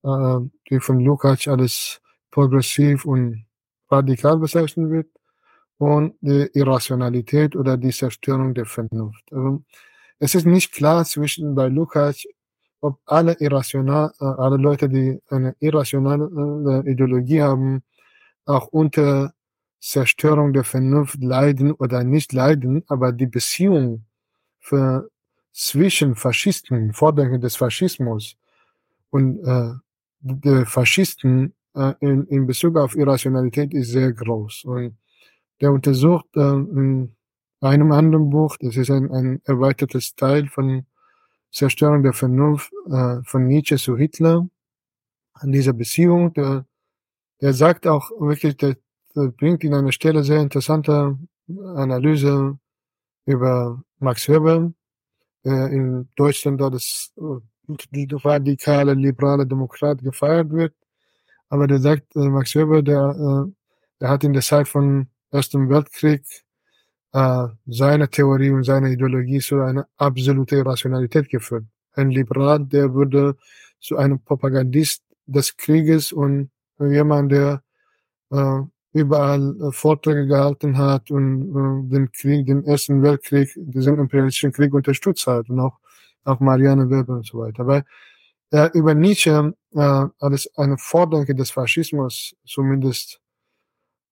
äh, 0.05 0.41
die 0.71 0.81
von 0.81 1.01
Lukács 1.01 1.49
alles 1.49 2.01
progressiv 2.31 3.05
und 3.05 3.47
radikal 3.91 4.39
bezeichnet 4.39 4.91
wird 4.91 5.09
und 5.79 6.15
die 6.21 6.51
Irrationalität 6.55 7.57
oder 7.57 7.77
die 7.77 7.91
Zerstörung 7.91 8.55
der 8.55 8.67
Vernunft. 8.67 9.25
Also, 9.33 9.65
es 10.19 10.35
ist 10.35 10.47
nicht 10.47 10.73
klar 10.73 11.05
zwischen 11.05 11.55
bei 11.55 11.69
Lukács, 11.69 12.27
ob 12.81 12.99
alle 13.07 13.37
irrational, 13.41 14.13
äh, 14.21 14.25
alle 14.25 14.57
Leute, 14.57 14.89
die 14.89 15.21
eine 15.29 15.55
irrationale 15.61 16.85
äh, 16.85 16.91
Ideologie 16.91 17.43
haben, 17.43 17.83
auch 18.47 18.69
unter 18.69 19.35
Zerstörung 19.81 20.53
der 20.53 20.65
Vernunft 20.65 21.23
leiden 21.23 21.73
oder 21.73 22.05
nicht 22.05 22.33
leiden, 22.33 22.83
aber 22.89 23.13
die 23.13 23.27
Beziehung 23.27 24.05
für 24.59 25.09
zwischen 25.53 26.15
Faschisten, 26.15 26.93
Vordenker 26.93 27.39
des 27.39 27.57
Faschismus 27.57 28.37
und 29.11 29.41
äh, 29.45 29.73
der 30.21 30.67
Faschisten 30.67 31.55
äh, 31.75 31.95
in, 32.01 32.25
in 32.27 32.47
Bezug 32.47 32.77
auf 32.77 32.97
Irrationalität 32.97 33.73
ist 33.75 33.91
sehr 33.91 34.13
groß. 34.13 34.65
Und 34.65 34.97
der 35.61 35.73
untersucht 35.73 36.27
äh, 36.37 36.41
in 37.61 37.69
einem 37.69 37.93
anderen 37.93 38.31
Buch, 38.31 38.57
das 38.61 38.77
ist 38.77 38.91
ein, 38.91 39.11
ein 39.13 39.43
erweitertes 39.45 40.15
Teil 40.15 40.47
von 40.49 40.87
Zerstörung 41.51 42.03
der 42.03 42.13
Vernunft 42.13 42.73
äh, 42.91 43.23
von 43.25 43.47
Nietzsche 43.47 43.77
zu 43.77 43.97
Hitler, 43.97 44.49
an 45.35 45.53
dieser 45.53 45.73
Beziehung, 45.73 46.33
der, 46.35 46.67
der 47.41 47.53
sagt 47.53 47.87
auch 47.87 48.11
wirklich, 48.21 48.57
der, 48.57 48.77
der 49.15 49.29
bringt 49.29 49.65
in 49.65 49.75
einer 49.75 49.93
Stelle 49.93 50.25
sehr 50.25 50.41
interessante 50.41 51.17
Analyse 51.49 52.59
über 53.27 53.83
Max 53.99 54.29
Weber, 54.29 54.73
der 55.45 55.69
in 55.69 56.09
Deutschland 56.17 56.61
dort 56.61 56.75
das 56.75 57.13
radikale, 58.25 58.95
liberale 58.95 59.47
Demokrat 59.47 60.03
gefeiert 60.03 60.51
wird. 60.51 60.75
Aber 61.49 61.67
der 61.67 61.79
sagt, 61.79 62.15
äh, 62.17 62.29
Max 62.29 62.55
Weber, 62.55 62.83
der, 62.83 63.47
äh, 63.49 63.53
der 64.01 64.09
hat 64.09 64.25
in 64.25 64.33
der 64.33 64.43
Zeit 64.43 64.69
von 64.69 65.09
Ersten 65.31 65.69
Weltkrieg 65.69 66.25
seine 67.11 68.11
Theorie 68.11 68.51
und 68.51 68.65
seine 68.65 68.93
Ideologie 68.93 69.41
zu 69.41 69.61
einer 69.61 69.89
absoluten 69.97 70.61
Rationalität 70.61 71.29
geführt. 71.31 71.65
Ein 71.95 72.11
Liberal, 72.11 72.61
der 72.67 72.93
würde 72.93 73.37
zu 73.81 73.97
einem 73.97 74.21
Propagandist 74.21 75.03
des 75.27 75.57
Krieges 75.57 76.13
und 76.13 76.51
jemand, 76.79 77.33
der 77.33 77.63
äh, 78.31 78.61
überall 78.93 79.57
äh, 79.61 79.73
Vorträge 79.73 80.27
gehalten 80.27 80.77
hat 80.77 81.11
und 81.11 81.89
äh, 81.89 81.91
den 81.91 82.13
Krieg, 82.13 82.47
den 82.47 82.65
Ersten 82.65 83.03
Weltkrieg, 83.03 83.51
diesen 83.57 83.99
imperialistischen 83.99 84.53
Krieg 84.53 84.75
unterstützt 84.75 85.27
hat 85.27 85.49
und 85.49 85.61
auch 85.61 85.79
auch 86.29 86.41
Marianne 86.41 86.91
Weber 86.91 87.15
und 87.15 87.27
so 87.27 87.39
weiter. 87.39 87.67
Weil 87.67 87.85
äh, 88.53 88.71
über 88.75 88.95
Nietzsche 88.95 89.55
äh, 89.75 90.05
als 90.21 90.51
eine 90.57 90.79
Vordenker 90.79 91.35
des 91.35 91.51
Faschismus 91.51 92.37
zumindest 92.45 93.21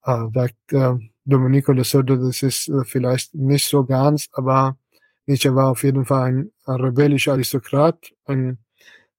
äh, 0.05 0.27
sagt 0.33 0.73
äh, 0.73 0.95
Domenico 1.27 1.73
de 1.75 1.85
Soto, 1.85 2.17
das 2.17 2.43
ist 2.43 2.69
äh, 2.69 2.85
vielleicht 2.85 3.35
nicht 3.35 3.69
so 3.69 3.85
ganz, 3.85 4.29
aber 4.33 4.79
Nietzsche 5.27 5.55
war 5.55 5.71
auf 5.71 5.83
jeden 5.83 6.05
Fall 6.05 6.23
ein, 6.29 6.53
ein 6.65 6.81
rebellischer 6.81 7.33
Aristokrat. 7.33 8.13
Ein, 8.27 8.59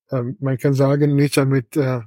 äh, 0.09 0.23
man 0.39 0.57
kann 0.57 0.73
sagen, 0.73 1.15
Nietzsche 1.15 1.45
mit 1.45 1.75
äh, 1.75 1.99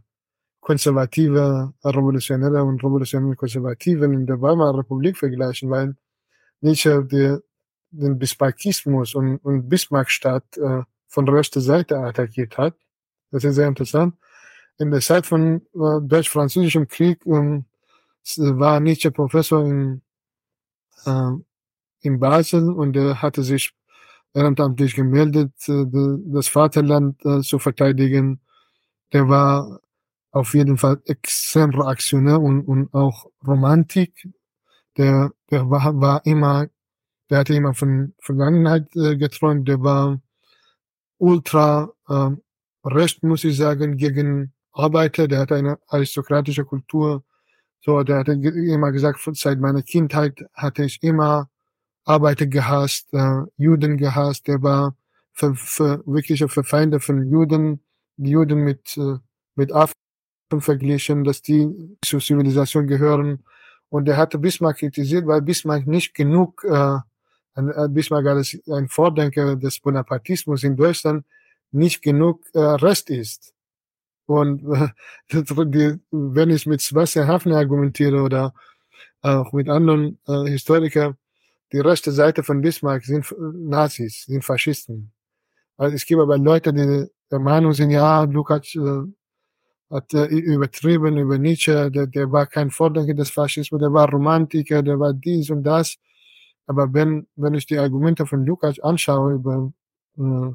konservative 0.61 1.75
Revolutionäre 1.85 2.65
und 2.65 2.83
revolutionäre 2.83 3.37
Konservativen 3.37 4.15
in 4.15 4.27
der 4.27 4.41
Weimarer 4.41 4.79
Republik 4.79 5.19
vergleichen, 5.19 5.69
weil 5.69 5.95
Nietzsche 6.63 7.05
die, 7.05 7.37
den 7.91 8.19
Bismarckismus 8.19 9.15
und, 9.15 9.37
und 9.39 9.69
Bismarckstadt 9.69 10.57
äh, 10.57 10.83
von 11.09 11.27
der 11.27 11.35
rechten 11.35 11.61
Seite 11.61 11.99
attackiert 11.99 12.57
hat. 12.57 12.75
Das 13.31 13.45
ist 13.45 13.57
sehr 13.57 13.69
interessant. 13.69 14.15
In 14.79 14.91
der 14.91 15.01
Zeit 15.01 15.27
von 15.27 15.61
äh, 15.75 16.01
Deutsch-Französischem 16.01 16.89
Krieg 16.89 17.27
ähm, 17.27 17.67
war 18.37 18.81
Nietzsche 18.81 19.11
Professor 19.11 19.65
in, 19.65 20.03
äh, 21.05 21.33
in 22.03 22.21
Basel 22.21 22.71
und 22.71 22.97
er 22.97 23.21
hatte 23.23 23.43
sich 23.43 23.73
ehrenamtlich 24.35 24.95
gemeldet, 24.95 25.53
äh, 25.69 25.85
das 26.27 26.49
Vaterland 26.49 27.25
äh, 27.25 27.41
zu 27.41 27.59
verteidigen. 27.59 28.41
Der 29.13 29.29
war 29.29 29.81
auf 30.33 30.55
jeden 30.55 30.79
Fall 30.79 31.01
extrem 31.07 31.71
reaktionär 31.71 32.41
und, 32.41 32.63
und 32.63 32.95
auch 32.95 33.27
Romantik. 33.47 34.29
Der, 34.97 35.33
der 35.51 35.71
war, 35.71 36.01
war 36.01 36.25
immer 36.27 36.69
der 37.31 37.39
hatte 37.39 37.55
immer 37.55 37.75
von 37.75 38.13
Vergangenheit 38.19 38.95
äh, 38.97 39.17
geträumt, 39.17 39.69
der 39.69 39.81
war 39.83 40.21
ultra 41.19 41.93
äh, 42.09 42.31
recht, 42.85 43.23
muss 43.23 43.45
ich 43.45 43.57
sagen, 43.57 43.97
gegen 43.97 44.53
Arbeiter, 44.73 45.29
der 45.29 45.41
hatte 45.41 45.55
eine 45.55 45.79
aristokratische 45.87 46.65
Kultur. 46.65 47.25
So, 47.81 48.03
der 48.03 48.19
hatte 48.19 48.33
immer 48.33 48.93
gesagt, 48.93 49.21
seit 49.35 49.59
meiner 49.59 49.83
Kindheit 49.83 50.45
hatte 50.55 50.85
ich 50.85 51.03
immer 51.03 51.49
Arbeiter 52.05 52.47
gehasst, 52.47 53.13
äh, 53.13 53.43
Juden 53.57 53.97
gehasst, 53.97 54.47
der 54.49 54.63
war 54.63 54.97
für, 55.33 55.55
für 55.55 56.03
wirkliche 56.07 56.49
Verfeinde 56.49 57.01
von 57.01 57.31
Juden, 57.31 57.81
die 58.17 58.31
Juden 58.31 58.61
mit, 58.61 58.97
äh, 58.97 59.17
mit 59.55 59.73
Affen 59.73 59.95
verglichen, 60.59 61.25
dass 61.25 61.43
die 61.43 61.97
zur 62.05 62.21
Zivilisation 62.21 62.87
gehören. 62.87 63.45
Und 63.89 64.09
er 64.09 64.17
hatte 64.17 64.39
Bismarck 64.39 64.79
kritisiert, 64.79 65.27
weil 65.27 65.43
Bismarck 65.43 65.87
nicht 65.87 66.15
genug 66.15 66.65
äh, 66.65 66.99
ein 67.55 67.95
Bismarck 67.95 68.27
als 68.27 68.59
ein 68.69 68.89
Vordenker 68.89 69.57
des 69.57 69.81
Bonapartismus 69.81 70.63
in 70.63 70.77
Deutschland 70.77 71.25
nicht 71.73 72.03
genug 72.03 72.43
äh, 72.55 72.59
Rest 72.59 73.11
ist. 73.11 73.53
Und 74.31 74.63
äh, 74.63 75.99
wenn 76.13 76.51
ich 76.51 76.65
mit 76.65 76.81
Sebastian 76.81 77.27
Hafner 77.27 77.57
argumentiere 77.57 78.23
oder 78.23 78.55
auch 79.23 79.53
mit 79.53 79.69
anderen 79.69 80.21
äh, 80.29 80.45
Historikern, 80.49 81.17
die 81.73 81.81
rechte 81.81 82.13
Seite 82.13 82.45
von 82.45 82.61
Bismarck 82.61 83.05
sind 83.05 83.35
Nazis, 83.39 84.27
sind 84.27 84.45
Faschisten. 84.45 85.13
Also 85.77 85.97
es 85.97 86.07
gibt 86.07 86.21
aber 86.21 86.39
Leute, 86.39 86.73
die 86.73 87.09
der 87.29 87.41
Meinung 87.41 87.73
sind, 87.73 87.91
ja, 87.91 88.23
Lukács 88.23 88.77
äh, 88.77 89.03
hat 89.91 90.15
äh, 90.15 90.27
übertrieben 90.27 91.17
über 91.19 91.37
Nietzsche, 91.37 91.91
der, 91.91 92.07
der 92.07 92.31
war 92.31 92.47
kein 92.47 92.71
Vordenker 92.71 93.15
des 93.15 93.31
Faschismus, 93.31 93.81
der 93.81 93.93
war 93.93 94.09
Romantiker, 94.09 94.81
der 94.85 95.01
war 95.01 95.13
dies 95.13 95.51
und 95.51 95.65
das. 95.65 95.97
Aber 96.69 96.95
wenn, 96.95 97.27
wenn 97.35 97.55
ich 97.55 97.67
die 97.67 97.79
Argumente 97.79 98.27
von 98.27 98.47
Lukas 98.47 98.79
anschaue 98.79 99.35
über, 99.35 99.73
äh, 100.19 100.55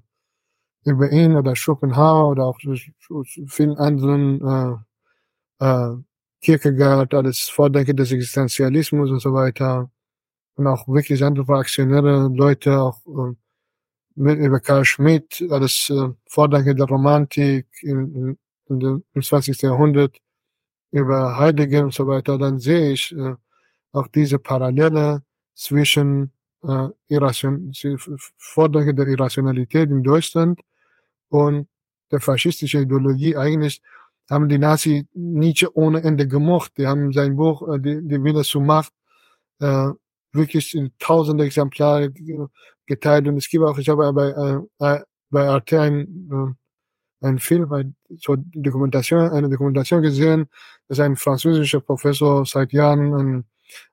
über 0.85 1.11
ihn 1.11 1.35
oder 1.35 1.55
Schopenhauer 1.55 2.29
oder 2.29 2.45
auch 2.45 2.59
vielen 3.47 3.77
anderen 3.77 4.85
äh, 5.59 5.65
äh, 5.65 5.97
Kierkegaard 6.41 7.13
als 7.13 7.49
Vordenker 7.49 7.93
des 7.93 8.11
Existenzialismus 8.11 9.09
und 9.09 9.19
so 9.19 9.33
weiter 9.33 9.89
und 10.55 10.67
auch 10.67 10.87
wirklich 10.87 11.23
andere 11.23 11.57
aktionäre 11.57 12.29
Leute, 12.33 12.79
auch 12.79 13.01
äh, 13.07 13.35
mit, 14.15 14.39
über 14.39 14.59
Karl 14.59 14.85
Schmidt 14.85 15.43
als 15.49 15.89
äh, 15.89 16.09
Vordenker 16.27 16.75
der 16.75 16.85
Romantik 16.85 17.67
in, 17.81 18.15
in, 18.15 18.37
in 18.69 19.03
im 19.13 19.21
20. 19.21 19.61
Jahrhundert, 19.63 20.17
über 20.91 21.37
Heidegger 21.37 21.83
und 21.83 21.93
so 21.93 22.07
weiter, 22.07 22.37
dann 22.37 22.59
sehe 22.59 22.91
ich 22.91 23.11
äh, 23.15 23.35
auch 23.91 24.07
diese 24.07 24.39
Parallele 24.39 25.23
zwischen 25.55 26.31
äh, 26.63 26.89
Irration, 27.07 27.73
Forderungen 28.37 28.95
der 28.95 29.07
Irrationalität 29.07 29.89
in 29.89 30.03
Deutschland 30.03 30.61
und 31.29 31.67
der 32.11 32.19
faschistischen 32.19 32.83
Ideologie 32.83 33.35
eigentlich 33.35 33.81
haben 34.29 34.49
die 34.49 34.57
Nazi 34.57 35.07
Nietzsche 35.13 35.75
ohne 35.75 36.03
Ende 36.03 36.27
gemocht. 36.27 36.73
Die 36.77 36.87
haben 36.87 37.13
sein 37.13 37.35
Buch, 37.35 37.67
äh, 37.69 37.79
die, 37.79 38.07
die 38.07 38.23
Wille 38.23 38.43
zur 38.43 38.61
Macht, 38.61 38.93
äh, 39.59 39.89
wirklich 40.31 40.75
in 40.75 40.91
tausende 40.99 41.45
Exemplare 41.45 42.11
geteilt. 42.85 43.27
Und 43.27 43.37
es 43.37 43.49
gibt 43.49 43.63
auch, 43.63 43.77
ich 43.77 43.89
habe 43.89 44.11
bei, 44.13 44.29
äh, 44.79 45.03
bei 45.29 45.57
RT 45.57 45.73
ein, 45.73 46.29
äh, 46.31 47.27
ein 47.27 47.39
Film, 47.39 47.71
ein, 47.73 47.95
so 48.17 48.35
Dokumentation, 48.37 49.29
eine 49.29 49.49
Dokumentation 49.49 50.01
gesehen, 50.01 50.47
dass 50.87 50.99
ein 50.99 51.15
französischer 51.15 51.81
Professor 51.81 52.45
seit 52.45 52.73
Jahren 52.73 53.13
an, 53.13 53.45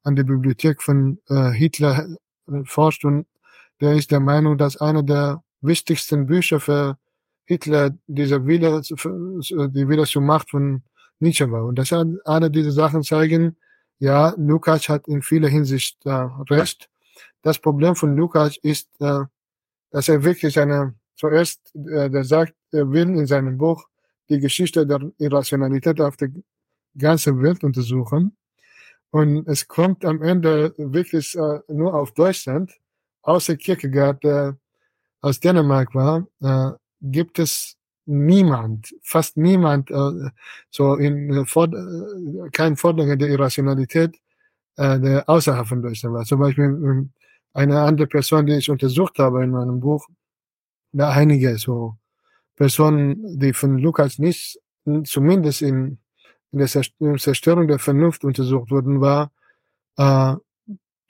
an 0.02 0.16
der 0.16 0.24
Bibliothek 0.24 0.82
von 0.82 1.18
äh, 1.28 1.50
Hitler 1.50 2.06
äh, 2.48 2.64
forscht 2.64 3.04
und 3.04 3.26
der 3.80 3.94
ist 3.94 4.10
der 4.10 4.20
Meinung, 4.20 4.58
dass 4.58 4.76
einer 4.76 5.02
der 5.02 5.42
wichtigsten 5.60 6.26
Bücher 6.26 6.60
für 6.60 6.98
Hitler 7.52 7.90
dieser 8.06 8.46
Wille, 8.46 8.80
die 8.80 9.88
Wille 9.88 10.06
zur 10.06 10.22
Macht 10.22 10.50
von 10.50 10.82
Nietzsche 11.20 11.50
war. 11.50 11.64
Und 11.66 11.76
das 11.78 11.92
hat 11.92 12.06
eine 12.24 12.50
dieser 12.50 12.72
Sachen 12.72 13.02
zeigen, 13.02 13.56
ja, 13.98 14.34
Lukács 14.36 14.88
hat 14.88 15.06
in 15.06 15.22
vieler 15.22 15.48
Hinsicht 15.48 16.04
äh, 16.06 16.10
recht. 16.50 16.88
Das 17.42 17.58
Problem 17.58 17.94
von 17.94 18.16
Lukács 18.16 18.56
ist, 18.62 18.88
äh, 19.00 19.24
dass 19.90 20.08
er 20.08 20.24
wirklich 20.24 20.58
eine, 20.58 20.94
zuerst, 21.14 21.60
äh, 21.74 22.08
der 22.10 22.24
sagt, 22.24 22.54
er 22.72 22.90
will 22.90 23.10
in 23.20 23.26
seinem 23.26 23.58
Buch 23.58 23.86
die 24.28 24.40
Geschichte 24.40 24.86
der 24.86 25.12
Irrationalität 25.18 26.00
auf 26.00 26.16
der 26.16 26.30
ganzen 26.96 27.42
Welt 27.42 27.62
untersuchen. 27.62 28.36
Und 29.10 29.46
es 29.46 29.68
kommt 29.68 30.04
am 30.04 30.22
Ende 30.22 30.74
wirklich 30.78 31.36
äh, 31.36 31.60
nur 31.68 31.94
auf 31.94 32.12
Deutschland, 32.12 32.72
außer 33.22 33.56
Kierkegaard, 33.56 34.24
der 34.24 34.56
aus 35.20 35.38
Dänemark 35.38 35.94
war, 35.94 36.26
äh, 36.40 36.72
gibt 37.02 37.38
es 37.38 37.76
niemand, 38.06 38.94
fast 39.02 39.36
niemand, 39.36 39.90
äh, 39.90 40.30
so 40.70 40.94
in 40.94 41.32
äh, 41.32 41.44
Ford 41.44 41.74
äh, 41.74 42.50
kein 42.50 42.76
Forderung 42.76 43.18
der 43.18 43.28
Irrationalität, 43.28 44.16
äh, 44.76 44.98
der 44.98 45.28
außerhalb 45.28 45.66
von 45.66 45.82
Deutschland 45.82 46.14
war. 46.14 46.24
Zum 46.24 46.40
Beispiel 46.40 46.64
ähm, 46.64 47.12
eine 47.52 47.80
andere 47.80 48.06
Person, 48.06 48.46
die 48.46 48.54
ich 48.54 48.70
untersucht 48.70 49.18
habe 49.18 49.44
in 49.44 49.50
meinem 49.50 49.80
Buch, 49.80 50.06
da 50.92 51.10
einige 51.10 51.56
so 51.58 51.96
Personen, 52.56 53.38
die 53.38 53.52
von 53.52 53.78
Lukas 53.78 54.18
nicht, 54.18 54.58
zumindest 55.04 55.62
in, 55.62 55.98
in 56.52 56.58
der 56.58 56.68
Zerstörung 56.68 57.68
der 57.68 57.78
Vernunft 57.78 58.24
untersucht 58.24 58.70
wurden, 58.70 59.00
war 59.00 59.32
äh, 59.96 60.34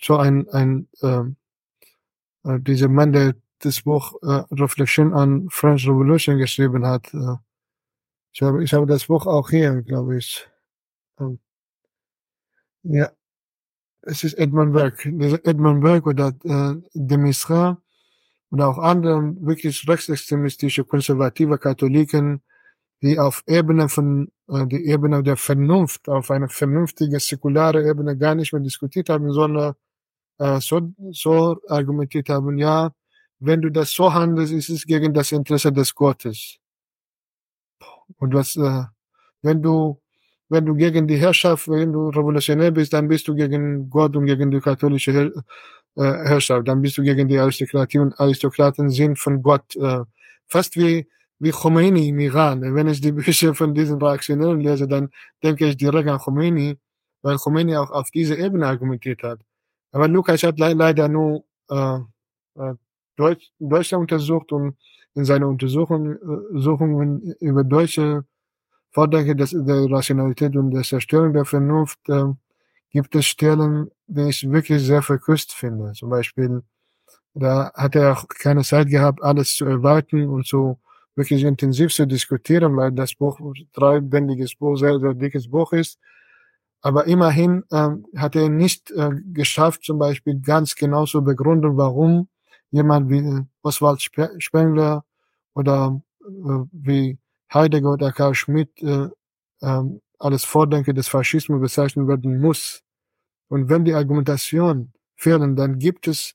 so 0.00 0.16
ein, 0.16 0.48
ein 0.50 0.88
äh, 1.00 1.22
äh 2.44 2.60
dieser 2.60 2.88
Mann, 2.88 3.12
der 3.12 3.34
das 3.64 3.82
Buch 3.82 4.14
äh, 4.22 4.42
Reflection 4.52 5.12
on 5.12 5.48
French 5.50 5.86
Revolution 5.88 6.38
geschrieben 6.38 6.86
hat. 6.86 7.12
Äh, 7.14 7.36
ich, 8.32 8.42
habe, 8.42 8.64
ich 8.64 8.72
habe 8.74 8.86
das 8.86 9.06
Buch 9.06 9.26
auch 9.26 9.50
hier, 9.50 9.82
glaube 9.82 10.18
ich. 10.18 10.48
Ähm, 11.20 11.38
ja, 12.82 13.10
es 14.02 14.24
ist 14.24 14.34
Edmund 14.34 14.72
Burke. 14.72 15.08
Edmund 15.44 15.82
Burke 15.82 16.10
oder 16.10 16.28
äh, 16.44 16.74
de 16.94 17.18
Misra 17.18 17.80
und 18.50 18.60
auch 18.60 18.78
andere 18.78 19.34
wirklich 19.40 19.88
rechtsextremistische, 19.88 20.84
konservative 20.84 21.58
Katholiken, 21.58 22.42
die 23.02 23.18
auf 23.18 23.42
Ebene 23.46 23.88
von, 23.88 24.28
äh, 24.48 24.66
die 24.66 24.86
Ebene 24.86 25.22
der 25.22 25.36
Vernunft, 25.36 26.08
auf 26.08 26.30
eine 26.30 26.48
vernünftige, 26.48 27.20
säkulare 27.20 27.88
Ebene 27.88 28.16
gar 28.16 28.34
nicht 28.34 28.52
mehr 28.52 28.62
diskutiert 28.62 29.08
haben, 29.08 29.32
sondern 29.32 29.74
äh, 30.38 30.60
so, 30.60 30.92
so 31.12 31.60
argumentiert 31.68 32.28
haben, 32.28 32.58
ja, 32.58 32.92
wenn 33.44 33.60
du 33.60 33.70
das 33.70 33.90
so 33.92 34.12
handelst, 34.12 34.52
ist 34.52 34.68
es 34.68 34.86
gegen 34.86 35.12
das 35.12 35.32
Interesse 35.32 35.72
des 35.72 35.94
Gottes. 35.94 36.58
Und 38.18 38.34
was, 38.34 38.56
äh, 38.56 38.84
wenn 39.42 39.62
du, 39.62 40.00
wenn 40.48 40.64
du 40.66 40.74
gegen 40.74 41.08
die 41.08 41.16
Herrschaft, 41.16 41.68
wenn 41.68 41.92
du 41.92 42.10
revolutionär 42.10 42.70
bist, 42.70 42.92
dann 42.92 43.08
bist 43.08 43.26
du 43.26 43.34
gegen 43.34 43.90
Gott 43.90 44.16
und 44.16 44.26
gegen 44.26 44.50
die 44.50 44.60
katholische 44.60 45.12
Her 45.12 45.32
äh, 45.96 46.28
Herrschaft. 46.28 46.68
Dann 46.68 46.80
bist 46.82 46.98
du 46.98 47.02
gegen 47.02 47.26
die 47.28 47.38
Aristokratie 47.38 47.98
und 47.98 48.18
Aristokraten 48.20 48.90
sind 48.90 49.18
von 49.18 49.42
Gott, 49.42 49.74
äh, 49.76 50.04
fast 50.46 50.76
wie, 50.76 51.08
wie 51.40 51.50
Khomeini 51.50 52.08
im 52.08 52.20
Iran. 52.20 52.62
Wenn 52.74 52.88
ich 52.88 53.00
die 53.00 53.12
Bücher 53.12 53.54
von 53.54 53.74
diesen 53.74 54.00
Reaktionären 54.00 54.60
lese, 54.60 54.86
dann 54.86 55.10
denke 55.42 55.66
ich 55.66 55.76
direkt 55.76 56.08
an 56.08 56.18
Khomeini, 56.18 56.78
weil 57.22 57.36
Khomeini 57.38 57.76
auch 57.76 57.90
auf 57.90 58.10
diese 58.10 58.36
Ebene 58.36 58.66
argumentiert 58.68 59.22
hat. 59.24 59.40
Aber 59.90 60.06
Lukas 60.08 60.42
hat 60.44 60.58
le 60.60 60.74
leider 60.74 61.08
nur 61.08 61.44
äh, 61.70 61.98
äh, 62.56 62.74
Deutsch, 63.22 63.50
Deutschland 63.58 64.02
untersucht 64.02 64.52
und 64.52 64.76
in 65.14 65.24
seinen 65.24 65.44
Untersuchungen, 65.44 66.16
Untersuchungen 66.16 67.34
über 67.40 67.64
deutsche 67.64 68.24
Vordenke 68.90 69.34
des, 69.36 69.50
der 69.50 69.90
Rationalität 69.90 70.56
und 70.56 70.70
der 70.70 70.82
Zerstörung 70.82 71.32
der 71.32 71.44
Vernunft 71.44 71.98
äh, 72.08 72.24
gibt 72.90 73.14
es 73.14 73.26
Stellen, 73.26 73.90
die 74.06 74.28
ich 74.28 74.50
wirklich 74.50 74.82
sehr 74.82 75.02
verkürzt 75.02 75.52
finde. 75.52 75.92
Zum 75.92 76.10
Beispiel, 76.10 76.62
da 77.34 77.72
hat 77.74 77.94
er 77.96 78.12
auch 78.12 78.26
keine 78.28 78.62
Zeit 78.62 78.88
gehabt, 78.88 79.22
alles 79.22 79.54
zu 79.56 79.64
erwarten 79.64 80.28
und 80.28 80.46
so 80.46 80.78
wirklich 81.14 81.42
intensiv 81.44 81.92
zu 81.92 82.06
diskutieren, 82.06 82.76
weil 82.76 82.92
das 82.92 83.14
Buch, 83.14 83.38
dreibändiges 83.72 84.54
Buch, 84.56 84.76
sehr, 84.76 84.98
sehr 84.98 85.14
dickes 85.14 85.48
Buch 85.48 85.72
ist. 85.72 85.98
Aber 86.82 87.06
immerhin 87.06 87.64
äh, 87.70 87.90
hat 88.16 88.34
er 88.34 88.48
nicht 88.48 88.90
äh, 88.90 89.10
geschafft, 89.32 89.84
zum 89.84 89.98
Beispiel 89.98 90.40
ganz 90.40 90.74
genau 90.74 91.06
zu 91.06 91.22
begründen, 91.22 91.76
warum 91.76 92.28
jemand 92.72 93.08
wie 93.08 93.18
äh, 93.18 93.44
Oswald 93.62 94.02
Spengler 94.02 95.04
oder 95.54 96.02
äh, 96.20 96.64
wie 96.72 97.18
Heidegger 97.52 97.92
oder 97.92 98.12
Karl 98.12 98.34
Schmidt 98.34 98.82
äh, 98.82 99.08
äh, 99.60 99.82
alles 100.18 100.44
Vordenker 100.44 100.92
des 100.92 101.08
Faschismus 101.08 101.60
bezeichnen 101.60 102.08
werden 102.08 102.40
muss. 102.40 102.82
Und 103.48 103.68
wenn 103.68 103.84
die 103.84 103.94
Argumentation 103.94 104.92
fehlen, 105.16 105.54
dann 105.56 105.78
gibt 105.78 106.08
es 106.08 106.34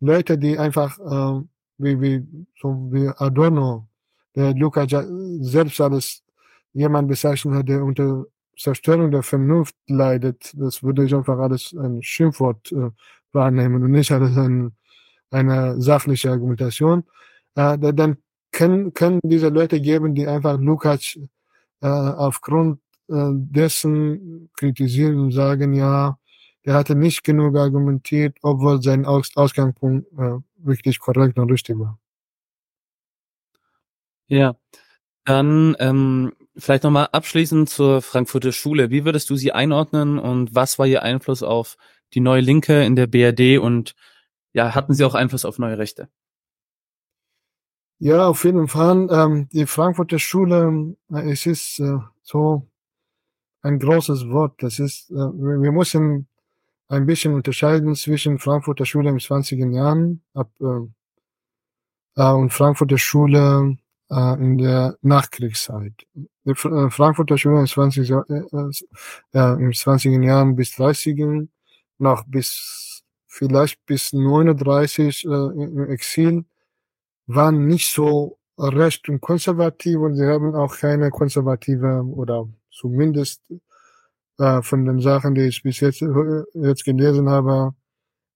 Leute, 0.00 0.36
die 0.36 0.58
einfach 0.58 0.98
äh, 0.98 1.42
wie, 1.78 2.00
wie, 2.00 2.46
so 2.60 2.88
wie 2.90 3.08
Adorno, 3.16 3.88
der 4.34 4.54
Lukas 4.54 4.90
selbst 5.40 5.80
als 5.80 6.22
jemand 6.72 7.08
bezeichnet 7.08 7.54
hat, 7.54 7.68
der 7.68 7.82
unter 7.82 8.24
Zerstörung 8.56 9.10
der 9.10 9.22
Vernunft 9.22 9.76
leidet. 9.86 10.52
Das 10.54 10.82
würde 10.82 11.04
ich 11.04 11.14
einfach 11.14 11.38
alles 11.38 11.72
ein 11.72 12.02
Schimpfwort 12.02 12.72
äh, 12.72 12.90
wahrnehmen 13.32 13.82
und 13.82 13.92
nicht 13.92 14.10
als 14.10 14.36
ein 14.36 14.72
eine 15.30 15.80
sachliche 15.80 16.30
Argumentation, 16.30 17.04
äh, 17.54 17.78
dann 17.78 18.18
können, 18.52 18.94
können 18.94 19.20
diese 19.22 19.48
Leute 19.48 19.80
geben, 19.80 20.14
die 20.14 20.26
einfach 20.26 20.58
Lukács 20.58 21.18
äh, 21.80 21.86
aufgrund 21.86 22.80
äh, 23.08 23.30
dessen 23.32 24.50
kritisieren 24.56 25.18
und 25.18 25.32
sagen, 25.32 25.74
ja, 25.74 26.18
der 26.64 26.74
hatte 26.74 26.94
nicht 26.94 27.24
genug 27.24 27.56
argumentiert, 27.56 28.36
obwohl 28.42 28.82
sein 28.82 29.06
Aus 29.06 29.30
Ausgangspunkt 29.36 30.06
äh, 30.18 30.38
wirklich 30.58 30.98
korrekt 30.98 31.38
und 31.38 31.50
richtig 31.50 31.78
war. 31.78 31.98
Ja, 34.26 34.56
dann 35.24 35.76
ähm, 35.78 36.32
vielleicht 36.56 36.84
nochmal 36.84 37.08
abschließend 37.12 37.70
zur 37.70 38.02
Frankfurter 38.02 38.52
Schule. 38.52 38.90
Wie 38.90 39.04
würdest 39.04 39.30
du 39.30 39.36
sie 39.36 39.52
einordnen 39.52 40.18
und 40.18 40.54
was 40.54 40.78
war 40.78 40.86
ihr 40.86 41.02
Einfluss 41.02 41.42
auf 41.42 41.76
die 42.14 42.20
neue 42.20 42.40
Linke 42.40 42.84
in 42.84 42.96
der 42.96 43.06
BRD 43.06 43.58
und 43.58 43.94
ja, 44.52 44.74
hatten 44.74 44.94
sie 44.94 45.04
auch 45.04 45.14
Einfluss 45.14 45.44
auf 45.44 45.58
neue 45.58 45.78
Rechte? 45.78 46.08
Ja, 48.00 48.28
auf 48.28 48.44
jeden 48.44 48.68
Fall. 48.68 49.08
Ähm, 49.10 49.48
die 49.52 49.66
Frankfurter 49.66 50.18
Schule, 50.20 50.94
äh, 51.12 51.32
es 51.32 51.46
ist 51.46 51.80
äh, 51.80 51.98
so 52.22 52.68
ein 53.62 53.78
großes 53.80 54.28
Wort. 54.30 54.62
Das 54.62 54.78
ist, 54.78 55.10
äh, 55.10 55.14
wir 55.14 55.72
müssen 55.72 56.28
ein 56.88 57.06
bisschen 57.06 57.34
unterscheiden 57.34 57.94
zwischen 57.96 58.38
Frankfurter 58.38 58.86
Schule 58.86 59.10
im 59.10 59.18
20. 59.18 59.58
Jahren 59.74 60.22
ab, 60.34 60.50
äh, 60.60 60.88
äh, 62.22 62.32
und 62.32 62.52
Frankfurter 62.52 62.98
Schule 62.98 63.78
äh, 64.10 64.34
in 64.34 64.58
der 64.58 64.96
Nachkriegszeit. 65.02 65.94
Die 66.14 66.50
äh, 66.50 66.90
Frankfurter 66.90 67.36
Schule 67.36 67.60
im 67.60 67.66
20. 67.66 68.10
Äh, 68.10 68.14
äh, 69.34 69.62
im 69.62 69.72
20. 69.72 70.22
Jahren 70.22 70.56
bis 70.56 70.72
30. 70.76 71.48
noch 71.98 72.24
bis 72.26 72.87
vielleicht 73.38 73.84
bis 73.86 74.12
39 74.12 75.24
äh, 75.24 75.28
im 75.28 75.90
Exil, 75.90 76.44
waren 77.26 77.66
nicht 77.66 77.92
so 77.92 78.38
recht 78.58 79.08
und 79.08 79.20
konservativ 79.20 79.98
und 79.98 80.16
sie 80.16 80.26
haben 80.26 80.54
auch 80.54 80.76
keine 80.76 81.10
konservative 81.10 82.02
oder 82.04 82.48
zumindest 82.70 83.42
äh, 84.38 84.62
von 84.62 84.84
den 84.84 85.00
Sachen, 85.00 85.34
die 85.34 85.42
ich 85.42 85.62
bis 85.62 85.80
jetzt, 85.80 86.02
äh, 86.02 86.42
jetzt 86.54 86.84
gelesen 86.84 87.28
habe, 87.28 87.74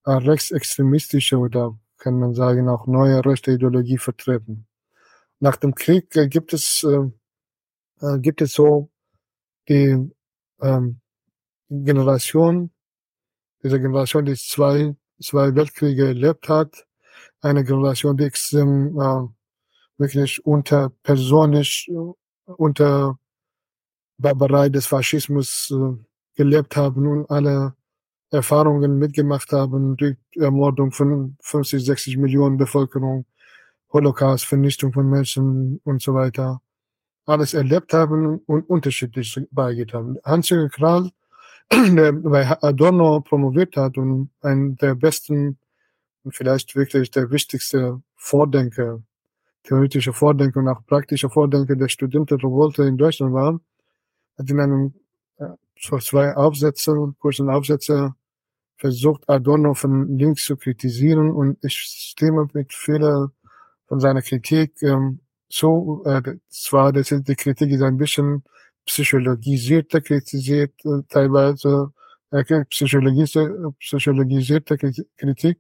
äh, 0.05 0.13
rechtsextremistische 0.13 1.39
oder 1.39 1.77
kann 1.99 2.19
man 2.19 2.35
sagen 2.35 2.69
auch 2.69 2.87
neue 2.87 3.25
rechte 3.25 3.53
Ideologie 3.53 3.99
vertreten. 3.99 4.67
Nach 5.41 5.57
dem 5.57 5.75
Krieg 5.75 6.15
äh, 6.17 6.29
gibt 6.29 6.53
es 6.53 6.85
äh, 6.85 7.11
äh, 8.03 8.19
gibt 8.19 8.43
es 8.43 8.53
so 8.53 8.91
die 9.69 10.11
ähm, 10.61 11.01
Generation, 11.71 12.72
diese 13.63 13.81
Generation, 13.81 14.25
die 14.25 14.35
zwei 14.35 14.95
zwei 15.23 15.55
Weltkriege 15.55 16.09
erlebt 16.09 16.49
hat. 16.49 16.87
Eine 17.41 17.65
Generation, 17.65 18.17
die 18.17 18.25
extrem 18.25 18.99
äh, 19.01 19.29
wirklich 19.99 20.45
unter 20.45 20.91
persönlich 21.03 21.91
unter 22.45 23.19
Barbarei 24.19 24.69
des 24.69 24.87
Faschismus 24.87 25.73
äh, 25.73 25.97
gelebt 26.35 26.77
haben 26.77 27.07
und 27.07 27.31
alle 27.31 27.75
Erfahrungen 28.31 28.99
mitgemacht 28.99 29.53
haben, 29.53 29.97
die 29.97 30.17
Ermordung 30.37 30.91
von 30.93 31.37
50, 31.41 31.85
60 31.85 32.17
Millionen 32.17 32.57
Bevölkerung, 32.57 33.27
Holocaust, 33.93 34.47
Vernichtung 34.47 34.93
von 34.93 35.09
Menschen 35.09 35.81
und 35.85 36.01
so 36.01 36.15
weiter, 36.15 36.63
alles 37.27 37.53
erlebt 37.53 37.93
haben 37.93 38.39
und 38.47 38.69
unterschiedlich 38.71 39.39
beigetragen. 39.51 40.19
Hans-Jürgen 40.25 40.71
Kral, 40.71 41.11
bei 42.23 42.63
Adorno 42.63 43.21
promoviert 43.21 43.77
hat 43.77 43.99
und 43.99 44.31
ein 44.41 44.77
der 44.77 44.95
besten 44.95 45.59
und 46.25 46.35
vielleicht 46.35 46.75
wirklich 46.77 47.11
der 47.11 47.31
wichtigste 47.31 48.01
Vordenker, 48.17 49.03
theoretische 49.65 50.13
Vordenker 50.13 50.61
und 50.61 50.69
auch 50.69 50.85
praktische 50.87 51.31
Vordenker 51.31 51.77
der 51.77 51.89
Studentenrevolte 51.89 52.85
in 52.85 52.97
Deutschland 52.97 53.33
war, 53.33 53.61
hat 54.39 54.51
in 54.51 54.61
einem 54.61 54.95
so 55.83 55.99
zwei 55.99 56.35
Aufsätze, 56.37 57.15
kurzen 57.19 57.51
Aufsätze 57.51 58.15
versucht 58.77 59.29
Adorno 59.29 59.75
von 59.75 60.17
links 60.19 60.45
zu 60.45 60.57
kritisieren 60.57 61.31
und 61.31 61.59
ich 61.63 61.75
stimme 61.75 62.49
mit 62.53 62.73
vieler 62.73 63.31
von 63.87 64.01
seiner 64.01 64.23
Kritik 64.23 64.81
ähm, 64.83 65.21
so, 65.49 66.03
äh, 66.07 66.39
zwar 66.49 66.93
das 66.93 67.11
ist, 67.13 67.29
die 67.29 67.35
Kritik 67.37 67.71
ist 67.71 67.83
ein 67.83 67.99
bisschen 67.99 68.43
psychologisierter 68.87 70.01
kritisiert, 70.01 70.73
äh, 70.85 71.03
teilweise 71.09 71.93
äh, 72.31 72.65
psychologisierte, 72.67 73.73
psychologisierte 73.79 74.77
Kritik, 75.17 75.59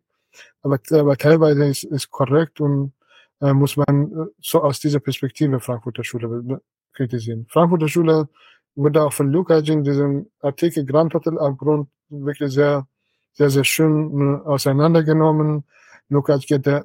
aber, 0.62 0.78
aber 0.90 1.16
teilweise 1.16 1.66
ist, 1.66 1.84
ist 1.84 2.10
korrekt 2.10 2.60
und 2.60 2.92
äh, 3.40 3.52
muss 3.52 3.76
man 3.76 4.12
äh, 4.12 4.26
so 4.40 4.62
aus 4.62 4.80
dieser 4.80 5.00
Perspektive 5.00 5.60
Frankfurter 5.60 6.04
Schule 6.04 6.60
kritisieren. 6.92 7.46
Frankfurter 7.48 7.88
Schule 7.88 8.28
wurde 8.74 9.02
auch 9.02 9.12
von 9.12 9.30
Lukács 9.30 9.68
in 9.68 9.84
diesem 9.84 10.30
Artikel 10.40 10.86
Grand 10.86 11.12
Hotel 11.14 11.38
aufgrund 11.38 11.88
wirklich 12.08 12.52
sehr, 12.52 12.86
sehr, 13.32 13.50
sehr 13.50 13.64
schön 13.64 14.40
äh, 14.44 14.48
auseinandergenommen. 14.48 15.64
Lukács 16.08 16.50
äh, 16.50 16.82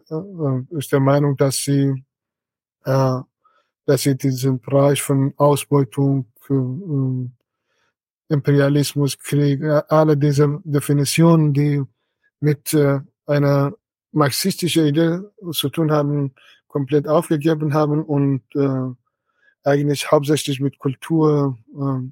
ist 0.71 0.91
der 0.91 0.99
Meinung, 0.99 1.37
dass 1.37 1.57
sie, 1.57 2.03
äh, 2.85 3.19
dass 3.87 4.03
sie 4.03 4.15
diesen 4.15 4.59
Bereich 4.59 5.01
von 5.01 5.33
Ausbeutung, 5.37 6.27
äh, 6.49 8.33
Imperialismus, 8.33 9.17
Krieg, 9.17 9.63
äh, 9.63 9.81
alle 9.87 10.17
diese 10.17 10.59
Definitionen, 10.65 11.53
die 11.53 11.81
mit 12.41 12.73
äh, 12.73 12.99
einer 13.25 13.73
marxistischen 14.11 14.87
Idee 14.87 15.19
zu 15.51 15.69
tun 15.69 15.91
haben, 15.91 16.35
komplett 16.67 17.07
aufgegeben 17.07 17.73
haben 17.73 18.03
und 18.03 18.43
äh, 18.55 18.93
eigentlich 19.63 20.11
hauptsächlich 20.11 20.59
mit 20.59 20.77
Kultur, 20.79 21.57
äh, 21.73 22.11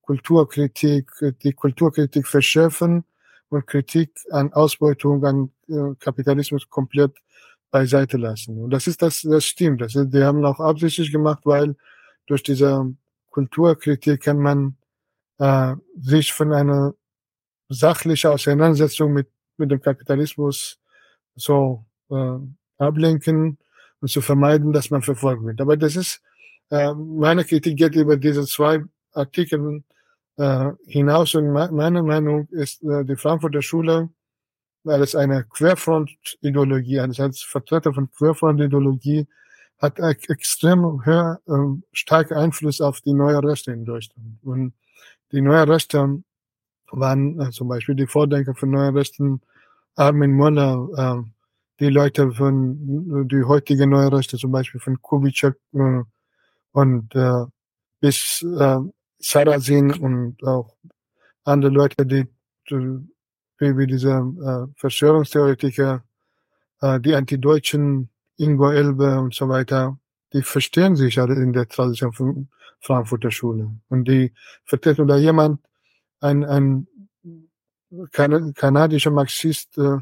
Kulturkritik, 0.00 1.10
die 1.42 1.52
Kulturkritik 1.52 2.26
verschärfen 2.26 3.04
und 3.50 3.66
Kritik 3.66 4.12
an 4.30 4.50
Ausbeutung, 4.54 5.24
an 5.26 5.52
äh, 5.68 5.94
Kapitalismus 6.00 6.70
komplett 6.70 7.12
beiseite 7.72 8.18
lassen. 8.18 8.62
Und 8.62 8.70
das 8.70 8.86
ist 8.86 9.02
das, 9.02 9.22
das 9.22 9.44
stimmt. 9.44 9.80
Das 9.80 9.96
ist, 9.96 10.10
die 10.10 10.22
haben 10.22 10.44
auch 10.44 10.60
absichtlich 10.60 11.10
gemacht, 11.10 11.40
weil 11.44 11.74
durch 12.26 12.44
diese 12.44 12.94
Kulturkritik 13.30 14.22
kann 14.22 14.38
man 14.38 14.76
äh, 15.38 15.74
sich 16.00 16.32
von 16.32 16.52
einer 16.52 16.94
sachlichen 17.68 18.30
Auseinandersetzung 18.30 19.12
mit, 19.12 19.28
mit 19.56 19.72
dem 19.72 19.80
Kapitalismus 19.80 20.78
so 21.34 21.84
äh, 22.10 22.38
ablenken 22.78 23.58
und 24.00 24.08
zu 24.08 24.20
vermeiden, 24.20 24.72
dass 24.72 24.90
man 24.90 25.02
verfolgt 25.02 25.42
wird. 25.44 25.60
Aber 25.60 25.76
das 25.76 25.96
ist 25.96 26.22
äh, 26.72 26.94
meine 26.94 27.44
Kritik 27.44 27.76
geht 27.76 27.94
über 27.96 28.16
diese 28.16 28.46
zwei 28.46 28.82
Artikel 29.12 29.82
äh, 30.36 30.70
hinaus 30.86 31.34
und 31.34 31.52
meine 31.52 32.02
Meinung 32.02 32.48
ist, 32.50 32.82
äh, 32.82 33.04
die 33.04 33.16
Frankfurter 33.16 33.60
Schule, 33.60 34.08
weil 34.84 35.02
es 35.02 35.14
eine 35.14 35.44
Querfront-Ideologie, 35.44 37.00
also 37.00 37.22
als 37.22 37.42
Vertreter 37.42 37.92
von 37.92 38.10
Querfront-Ideologie, 38.10 39.26
hat 39.78 39.98
extrem 39.98 41.04
höher, 41.04 41.40
äh, 41.46 41.80
starken 41.92 42.34
Einfluss 42.34 42.80
auf 42.80 43.00
die 43.00 43.12
neue 43.12 43.42
Rechte 43.42 43.72
in 43.72 43.84
Deutschland. 43.84 44.38
Und 44.42 44.74
die 45.32 45.40
neue 45.40 45.66
Rechte 45.66 46.22
waren 46.90 47.40
äh, 47.40 47.50
zum 47.50 47.68
Beispiel 47.68 47.96
die 47.96 48.06
Vordenker 48.06 48.54
von 48.54 48.70
neuen 48.70 48.96
Rechten, 48.96 49.40
Armin 49.96 50.32
Möller, 50.32 50.88
äh, 50.96 51.30
die 51.80 51.88
Leute 51.88 52.30
von 52.32 53.28
die 53.28 53.42
heutige 53.42 53.86
neue 53.86 54.12
Rechte, 54.12 54.36
zum 54.36 54.52
Beispiel 54.52 54.80
von 54.80 55.00
Kubitschek, 55.02 55.56
äh, 55.74 56.02
und 56.72 57.14
äh, 57.14 57.44
bis 58.00 58.42
äh, 58.42 58.78
Sarrazin 59.18 59.92
und 59.92 60.42
auch 60.44 60.74
andere 61.44 61.72
Leute, 61.72 62.06
die 62.06 62.26
wie, 63.62 63.78
wie 63.78 63.86
diese 63.86 64.10
äh, 64.10 64.72
Verschwörungstheoretiker, 64.76 66.02
äh, 66.80 67.00
die 67.00 67.14
Antideutschen, 67.14 68.10
Ingo 68.36 68.70
Elbe 68.70 69.20
und 69.20 69.34
so 69.34 69.48
weiter, 69.48 69.98
die 70.32 70.42
verstehen 70.42 70.96
sich 70.96 71.20
alle 71.20 71.34
in 71.34 71.52
der 71.52 71.68
Tradition 71.68 72.12
von 72.12 72.48
Frankfurter 72.80 73.30
Schule. 73.30 73.70
Und 73.88 74.08
die 74.08 74.32
vertreten 74.64 75.06
da 75.06 75.16
jemand, 75.16 75.60
ein, 76.20 76.44
ein 76.44 76.88
kan 78.10 78.52
kanadischer 78.54 79.10
Marxist 79.10 79.78
äh, 79.78 79.98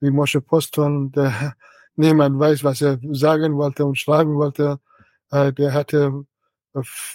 wie 0.00 0.10
Moshe 0.10 0.40
Poston, 0.40 1.10
der 1.12 1.56
niemand 1.96 2.38
weiß, 2.38 2.62
was 2.62 2.82
er 2.82 2.98
sagen 3.12 3.56
wollte 3.56 3.84
und 3.84 3.98
schreiben 3.98 4.34
wollte, 4.36 4.78
äh, 5.30 5.52
der 5.52 5.72
hatte 5.72 6.24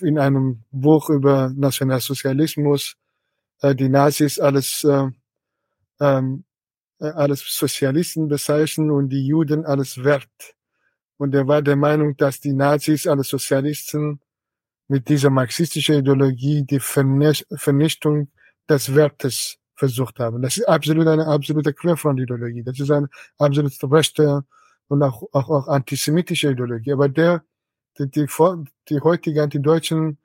in 0.02 0.20
einem 0.20 0.64
Buch 0.72 1.10
über 1.10 1.52
Nationalsozialismus 1.56 2.96
äh, 3.62 3.74
die 3.74 3.90
Nazis 3.90 4.40
alles 4.40 4.84
äh, 4.84 5.08
ähm, 6.00 6.44
alles 7.00 7.42
Sozialisten 7.48 8.28
bezeichnen 8.28 8.92
und 8.92 9.10
die 9.10 9.26
Juden 9.26 9.66
alles 9.66 10.04
Wert. 10.04 10.56
Und 11.18 11.34
er 11.34 11.48
war 11.48 11.62
der 11.62 11.76
Meinung, 11.76 12.16
dass 12.18 12.40
die 12.40 12.54
Nazis, 12.54 13.08
alle 13.08 13.24
Sozialisten 13.24 14.20
mit 14.88 15.10
dieser 15.10 15.30
marxistischen 15.30 15.96
Ideologie 15.96 16.64
die 16.64 16.80
Vernichtung 16.80 18.32
des 18.70 18.96
Wertes 18.96 19.58
versucht 19.76 20.20
haben. 20.20 20.42
Das 20.42 20.58
ist 20.58 20.68
absolut 20.68 21.08
eine 21.08 21.28
absolute 21.28 21.74
Querfront-Ideologie. 21.74 22.64
Das 22.64 22.80
ist 22.80 22.90
eine 22.90 23.10
absolut 23.38 23.74
rechte 23.92 24.44
und 24.88 25.04
auch, 25.04 25.24
auch, 25.34 25.50
auch 25.50 25.68
antisemitische 25.68 26.52
Ideologie. 26.52 26.94
Aber 26.94 27.10
der 27.10 27.44
die, 28.00 28.10
die, 28.10 28.28
die 28.90 29.00
heutige 29.02 29.44
Antideutschen 29.44 30.18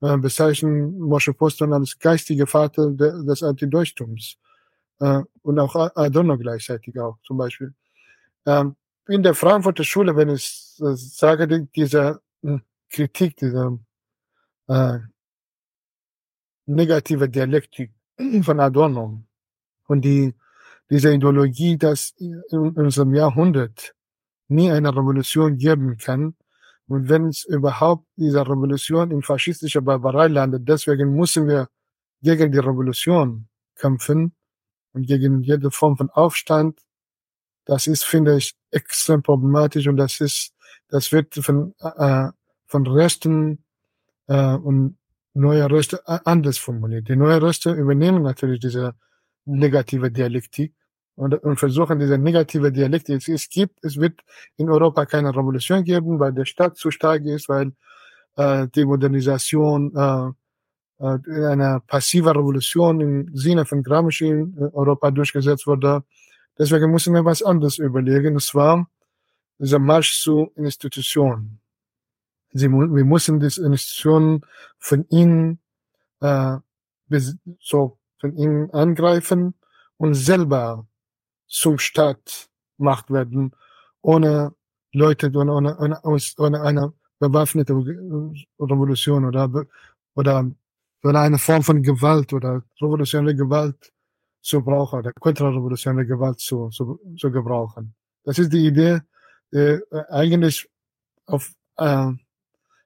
äh, 0.00 0.16
bezeichnen 0.16 0.98
Moshe 0.98 1.32
Poston 1.32 1.72
als 1.72 1.98
geistige 1.98 2.46
Vater 2.46 2.90
de, 2.90 3.24
des 3.24 3.42
Antideutchtums. 3.42 4.38
Äh, 5.00 5.22
und 5.42 5.58
auch 5.58 5.74
Adorno 5.94 6.38
gleichzeitig 6.38 6.98
auch, 6.98 7.18
zum 7.24 7.38
Beispiel. 7.38 7.74
Ähm, 8.46 8.76
in 9.08 9.22
der 9.22 9.34
Frankfurter 9.34 9.84
Schule, 9.84 10.16
wenn 10.16 10.30
ich 10.30 10.76
äh, 10.80 10.94
sage, 10.94 11.46
die, 11.46 11.66
diese 11.74 12.20
äh, 12.42 12.58
Kritik, 12.90 13.36
diese 13.36 13.78
äh, 14.68 14.98
negative 16.66 17.28
Dialektik 17.28 17.92
von 18.42 18.60
Adorno 18.60 19.22
und 19.86 20.04
die, 20.04 20.34
diese 20.90 21.12
Ideologie, 21.12 21.76
dass 21.76 22.14
in 22.18 22.42
unserem 22.50 23.14
Jahrhundert 23.14 23.94
nie 24.48 24.70
eine 24.70 24.94
Revolution 24.94 25.56
geben 25.56 25.96
kann, 25.96 26.34
und 26.88 27.08
wenn 27.08 27.26
es 27.26 27.44
überhaupt 27.44 28.06
diese 28.16 28.42
Revolution 28.42 29.10
in 29.10 29.22
faschistischer 29.22 29.80
Barbarei 29.80 30.28
landet, 30.28 30.68
deswegen 30.68 31.16
müssen 31.16 31.48
wir 31.48 31.68
gegen 32.22 32.52
die 32.52 32.58
Revolution 32.58 33.48
kämpfen 33.74 34.35
und 34.96 35.06
gegen 35.06 35.42
jede 35.42 35.70
Form 35.70 35.96
von 35.96 36.10
Aufstand. 36.10 36.80
Das 37.66 37.86
ist, 37.86 38.04
finde 38.04 38.36
ich, 38.38 38.54
extrem 38.70 39.22
problematisch 39.22 39.86
und 39.86 39.96
das 39.96 40.20
ist, 40.20 40.54
das 40.88 41.12
wird 41.12 41.34
von, 41.34 41.74
äh, 41.80 42.28
von 42.66 42.86
Rechten 42.86 43.64
äh, 44.28 44.54
und 44.54 44.96
neue 45.34 45.70
Rechte 45.70 46.00
anders 46.26 46.58
formuliert. 46.58 47.08
Die 47.08 47.16
neue 47.16 47.42
Rechte 47.42 47.72
übernehmen 47.72 48.22
natürlich 48.22 48.60
diese 48.60 48.94
negative 49.44 50.10
Dialektik 50.10 50.74
und, 51.14 51.34
und 51.42 51.58
versuchen 51.58 51.98
diese 51.98 52.16
negative 52.18 52.72
Dialektik. 52.72 53.28
Es 53.28 53.48
gibt, 53.50 53.84
es 53.84 53.98
wird 53.98 54.20
in 54.56 54.70
Europa 54.70 55.04
keine 55.04 55.30
Revolution 55.30 55.84
geben, 55.84 56.18
weil 56.18 56.32
der 56.32 56.46
Staat 56.46 56.78
zu 56.78 56.90
stark 56.90 57.24
ist, 57.24 57.48
weil 57.48 57.72
äh, 58.36 58.66
die 58.74 58.84
Modernisation 58.86 59.94
äh, 59.94 60.30
äh, 60.98 61.18
in 61.26 61.44
einer 61.44 61.80
passiven 61.80 62.36
Revolution 62.36 63.00
im 63.00 63.36
Sinne 63.36 63.64
von 63.64 63.82
Gramsci 63.82 64.28
in 64.28 64.56
Europa 64.72 65.10
durchgesetzt 65.10 65.66
wurde. 65.66 66.02
Deswegen 66.58 66.90
müssen 66.90 67.14
wir 67.14 67.24
was 67.24 67.42
anderes 67.42 67.78
überlegen, 67.78 68.34
und 68.34 68.42
zwar 68.42 68.88
dieser 69.58 69.78
Marsch 69.78 70.20
zu 70.22 70.50
Institutionen. 70.56 71.60
Sie, 72.52 72.70
wir 72.70 73.04
müssen 73.04 73.40
diese 73.40 73.64
Institutionen 73.66 74.40
von 74.78 75.06
ihnen 75.10 75.58
äh, 76.20 76.56
so 77.60 77.98
von 78.18 78.36
ihnen 78.36 78.70
angreifen 78.70 79.54
und 79.98 80.14
selber 80.14 80.86
zum 81.46 81.78
Staat 81.78 82.48
gemacht 82.78 83.10
werden, 83.10 83.52
ohne 84.02 84.54
Leute, 84.92 85.30
ohne, 85.34 85.52
ohne, 85.52 85.76
ohne, 85.78 86.00
ohne 86.38 86.60
eine 86.62 86.92
bewaffnete 87.18 87.74
Revolution 87.74 89.24
oder, 89.24 89.66
oder, 90.14 90.50
oder 91.06 91.20
eine 91.20 91.38
Form 91.38 91.62
von 91.62 91.82
Gewalt 91.82 92.32
oder 92.32 92.62
revolutionäre 92.80 93.34
Gewalt 93.34 93.92
zu 94.42 94.62
brauchen 94.62 95.00
oder 95.00 95.12
kontrarevolutionäre 95.12 96.06
Gewalt 96.06 96.40
zu, 96.40 96.68
zu, 96.70 97.00
zu 97.18 97.30
gebrauchen. 97.30 97.94
Das 98.24 98.38
ist 98.38 98.52
die 98.52 98.66
Idee, 98.66 99.00
die 99.52 99.80
eigentlich 100.10 100.68
auf, 101.26 101.52
äh, 101.76 102.12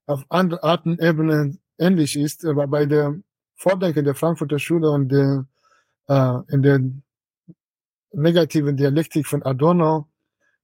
auf 0.07 0.25
andere 0.29 0.63
Arten, 0.63 0.99
Ebenen 0.99 1.61
ähnlich 1.79 2.17
ist, 2.17 2.45
aber 2.45 2.67
bei 2.67 2.87
der 2.87 3.17
Vordenken 3.57 4.05
der 4.05 4.15
Frankfurter 4.15 4.59
Schule 4.59 4.91
und 4.91 5.09
der, 5.09 5.47
äh, 6.09 6.39
in 6.49 6.63
der 6.63 6.81
negativen 8.13 8.77
Dialektik 8.77 9.27
von 9.27 9.43
Adorno 9.43 10.09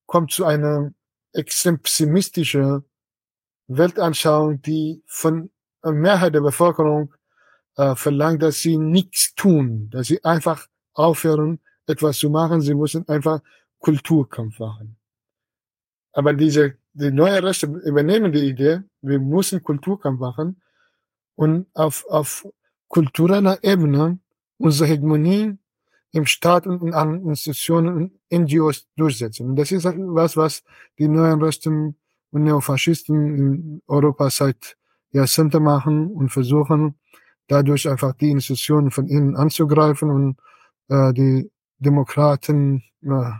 kommt 0.06 0.32
zu 0.32 0.44
einer 0.44 0.92
extrem 1.32 1.78
pessimistische 1.78 2.84
Weltanschauung, 3.68 4.62
die 4.62 5.02
von 5.06 5.50
der 5.84 5.92
Mehrheit 5.92 6.34
der 6.34 6.40
Bevölkerung 6.40 7.12
äh, 7.76 7.94
verlangt, 7.94 8.42
dass 8.42 8.60
sie 8.60 8.76
nichts 8.76 9.34
tun, 9.34 9.90
dass 9.90 10.08
sie 10.08 10.22
einfach 10.24 10.66
aufhören, 10.94 11.60
etwas 11.86 12.18
zu 12.18 12.30
machen. 12.30 12.60
Sie 12.60 12.74
müssen 12.74 13.08
einfach 13.08 13.40
Kulturkampf 13.78 14.58
machen. 14.58 14.96
Aber 16.12 16.32
diese, 16.32 16.76
die 16.94 17.10
neue 17.10 17.42
Rechte 17.42 17.66
übernehmen 17.66 18.32
die 18.32 18.48
Idee, 18.48 18.80
wir 19.02 19.18
müssen 19.18 19.62
Kulturkampf 19.62 20.18
machen 20.18 20.62
und 21.34 21.66
auf, 21.74 22.06
auf 22.08 22.46
kultureller 22.88 23.62
Ebene 23.62 24.18
unsere 24.58 24.88
Hegemonie 24.88 25.58
im 26.12 26.24
Staat 26.24 26.66
und 26.66 26.82
in 26.82 26.94
anderen 26.94 27.28
Institutionen 27.28 27.94
und 27.94 28.12
NGOs 28.32 28.88
durchsetzen. 28.96 29.50
Und 29.50 29.56
das 29.56 29.70
ist 29.70 29.84
was, 29.84 30.36
was 30.36 30.64
die 30.98 31.08
neuen 31.08 31.42
Rechten 31.42 31.96
und 32.30 32.44
Neofaschisten 32.44 33.36
in 33.36 33.82
Europa 33.86 34.30
seit 34.30 34.76
Jahrzehnten 35.10 35.62
machen 35.62 36.10
und 36.10 36.30
versuchen, 36.30 36.98
dadurch 37.48 37.88
einfach 37.88 38.14
die 38.14 38.30
Institutionen 38.30 38.90
von 38.90 39.08
innen 39.08 39.36
anzugreifen 39.36 40.10
und 40.10 40.36
äh, 40.88 41.12
die 41.12 41.50
Demokraten, 41.78 42.82
äh, 43.02 43.30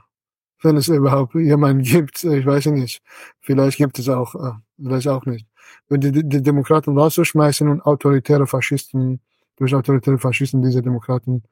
wenn 0.62 0.76
es 0.76 0.88
überhaupt 0.88 1.34
jemanden 1.34 1.82
gibt, 1.82 2.24
ich 2.24 2.46
weiß 2.46 2.66
nicht, 2.66 3.02
vielleicht 3.40 3.78
gibt 3.78 3.98
es 3.98 4.08
auch, 4.08 4.34
äh, 4.34 4.52
vielleicht 4.82 5.08
auch 5.08 5.24
nicht, 5.26 5.46
wenn 5.88 6.00
die, 6.00 6.12
die 6.12 6.42
Demokraten 6.42 6.96
rauszuschmeißen 6.96 7.68
und 7.68 7.82
autoritäre 7.82 8.46
Faschisten, 8.46 9.20
durch 9.56 9.74
autoritäre 9.74 10.18
Faschisten 10.18 10.62
diese 10.62 10.82
Demokraten 10.82 11.42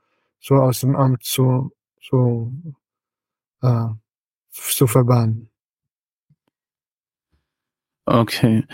so 0.40 0.56
aus 0.56 0.80
dem 0.80 0.94
Amt 0.94 1.22
zu, 1.24 1.72
zu, 2.02 2.52
äh, 3.62 3.86
zu 4.50 4.86
verbannen. 4.86 5.48
Okay. 8.06 8.64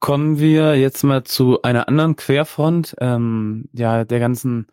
Kommen 0.00 0.38
wir 0.38 0.76
jetzt 0.76 1.02
mal 1.04 1.24
zu 1.24 1.60
einer 1.60 1.86
anderen 1.86 2.16
Querfront, 2.16 2.96
ähm, 3.00 3.68
ja, 3.72 4.04
der 4.04 4.18
ganzen, 4.18 4.66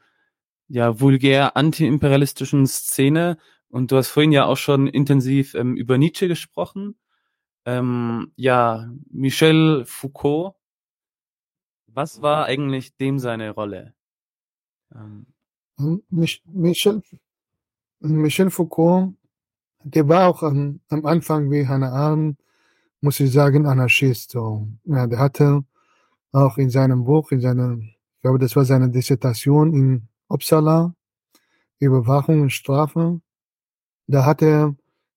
ja, 0.70 1.02
vulgär 1.02 1.58
antiimperialistischen 1.58 2.66
Szene. 2.66 3.38
Und 3.68 3.92
du 3.92 3.98
hast 3.98 4.08
vorhin 4.08 4.32
ja 4.32 4.46
auch 4.46 4.56
schon 4.56 4.88
intensiv 4.88 5.54
ähm, 5.54 5.76
über 5.76 5.98
Nietzsche 5.98 6.30
gesprochen. 6.30 6.98
Ähm, 7.66 8.32
ja, 8.38 8.90
Michel 9.12 9.84
Foucault. 9.86 10.56
Was 11.88 12.22
war 12.22 12.46
eigentlich 12.46 12.96
dem 12.96 13.20
seine 13.20 13.52
Rolle? 13.52 13.94
Ähm. 14.96 15.28
Michel, 16.10 17.04
Michel 18.00 18.50
Foucault, 18.50 19.14
der 19.84 20.08
war 20.08 20.30
auch 20.30 20.42
am, 20.42 20.80
am 20.90 21.06
Anfang 21.06 21.52
wie 21.52 21.68
Hannah 21.68 21.92
Arendt 21.92 22.40
muss 23.02 23.20
ich 23.20 23.32
sagen, 23.32 23.66
Anarchist. 23.66 24.32
So. 24.32 24.68
Ja, 24.86 25.08
der 25.08 25.20
hatte 25.20 25.64
auch 26.32 26.58
in 26.58 26.70
seinem 26.70 27.06
Buch, 27.06 27.32
in 27.32 27.42
seiner, 27.42 27.78
ich 27.80 28.22
glaube, 28.22 28.40
das 28.40 28.56
war 28.56 28.66
seine 28.66 28.90
Dissertation 28.90 29.74
in 29.74 30.08
Uppsala, 30.28 30.94
Überwachung 31.80 32.42
und 32.42 32.52
Strafe, 32.52 33.22
da 34.08 34.26
hat 34.26 34.42
er 34.42 34.76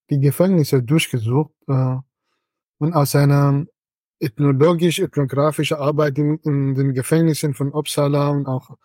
die 0.09 0.19
Gefängnisse 0.19 0.83
durchgesucht 0.83 1.53
äh, 1.67 1.95
und 2.77 2.93
aus 2.93 3.11
seiner 3.11 3.65
ethnologisch-ethnografischen 4.19 5.77
Arbeit 5.77 6.17
in, 6.17 6.37
in, 6.43 6.75
den 6.75 6.93
Gefängnissen 6.93 7.53
von 7.53 7.73
Uppsala 7.73 8.29
und 8.29 8.45
auch 8.47 8.77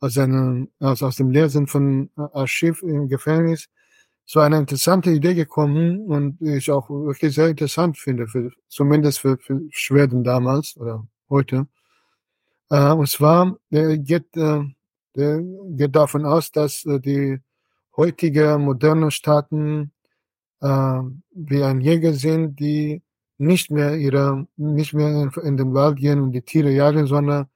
aus, 0.00 0.14
seiner, 0.14 0.66
aus, 0.80 1.02
aus 1.02 1.16
dem 1.16 1.30
Lehrsinn 1.30 1.66
von 1.66 2.10
Archiv 2.16 2.82
im 2.82 3.08
Gefängnis 3.08 3.68
so 4.26 4.40
eine 4.40 4.58
interessante 4.58 5.10
Idee 5.10 5.34
gekommen 5.34 6.00
und 6.06 6.40
ich 6.40 6.70
auch 6.70 6.88
wirklich 6.88 7.34
sehr 7.34 7.48
interessant 7.48 7.98
finde, 7.98 8.26
für, 8.26 8.50
zumindest 8.68 9.20
für, 9.20 9.36
für 9.38 9.60
Schweden 9.70 10.24
damals 10.24 10.76
oder 10.76 11.06
heute. 11.28 11.66
Äh, 12.70 12.92
und 12.92 13.08
zwar, 13.08 13.58
der 13.70 13.98
geht, 13.98 14.36
äh, 14.36 14.62
der 15.14 15.42
geht 15.70 15.94
davon 15.94 16.24
aus, 16.24 16.50
dass 16.52 16.84
äh, 16.86 17.00
die 17.00 17.38
heutige 17.96 18.58
moderne 18.58 19.10
Staaten 19.10 19.92
äh, 20.60 21.00
wie 21.32 21.62
ein 21.62 21.80
Jäger 21.80 22.14
sind, 22.14 22.58
die 22.58 23.02
nicht 23.36 23.70
mehr 23.70 23.96
ihre, 23.96 24.46
nicht 24.56 24.94
mehr 24.94 25.08
in, 25.08 25.30
in 25.42 25.56
den 25.56 25.74
Wald 25.74 25.98
gehen 25.98 26.20
und 26.20 26.32
die 26.32 26.42
Tiere 26.42 26.70
jagen, 26.70 27.06
sondern 27.06 27.46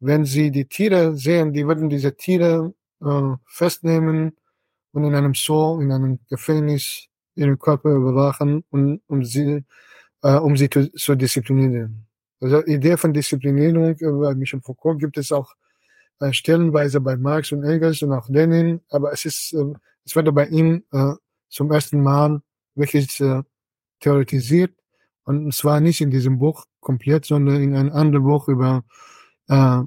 wenn 0.00 0.24
sie 0.24 0.50
die 0.50 0.64
Tiere 0.64 1.16
sehen, 1.16 1.52
die 1.52 1.66
würden 1.66 1.88
diese 1.88 2.16
Tiere 2.16 2.74
äh, 3.02 3.32
festnehmen 3.46 4.36
und 4.92 5.04
in 5.04 5.14
einem 5.14 5.34
Zoo, 5.34 5.80
in 5.80 5.92
einem 5.92 6.18
Gefängnis 6.28 7.06
ihren 7.34 7.58
Körper 7.58 7.90
überwachen 7.90 8.64
und 8.70 9.00
um 9.06 9.24
sie, 9.24 9.64
äh, 10.22 10.34
um 10.36 10.56
sie 10.56 10.68
zu, 10.68 10.92
zu 10.92 11.14
disziplinieren. 11.14 12.06
Also 12.40 12.64
Idee 12.64 12.96
von 12.96 13.12
Disziplinierung 13.12 13.96
bei 13.98 14.34
Michel 14.34 14.60
Foucault 14.60 14.98
gibt 14.98 15.18
es 15.18 15.30
auch 15.30 15.54
äh, 16.20 16.32
stellenweise 16.32 17.00
bei 17.00 17.16
Marx 17.16 17.52
und 17.52 17.64
Engels 17.64 18.02
und 18.02 18.12
auch 18.12 18.28
Lenin, 18.28 18.80
aber 18.90 19.12
es 19.12 19.24
ist, 19.24 19.52
äh, 19.52 19.74
es 20.04 20.16
wurde 20.16 20.32
bei 20.32 20.46
ihm 20.48 20.84
äh, 20.92 21.12
zum 21.48 21.70
ersten 21.70 22.02
Mal 22.02 22.40
wirklich 22.74 23.20
äh, 23.20 23.42
theoretisiert 24.00 24.72
und 25.24 25.52
zwar 25.54 25.80
nicht 25.80 26.00
in 26.00 26.10
diesem 26.10 26.38
Buch 26.38 26.64
komplett, 26.80 27.26
sondern 27.26 27.62
in 27.62 27.74
einem 27.74 27.92
anderen 27.92 28.24
Buch 28.24 28.48
über 28.48 28.84
äh, 29.48 29.82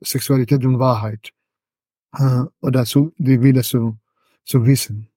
Sexualität 0.00 0.64
und 0.64 0.78
Wahrheit 0.78 1.32
äh, 2.16 2.42
oder 2.60 2.84
so, 2.84 3.12
die 3.18 3.40
Wille 3.42 3.62
zu 3.62 3.98
zu 4.46 4.64
wissen. 4.64 5.10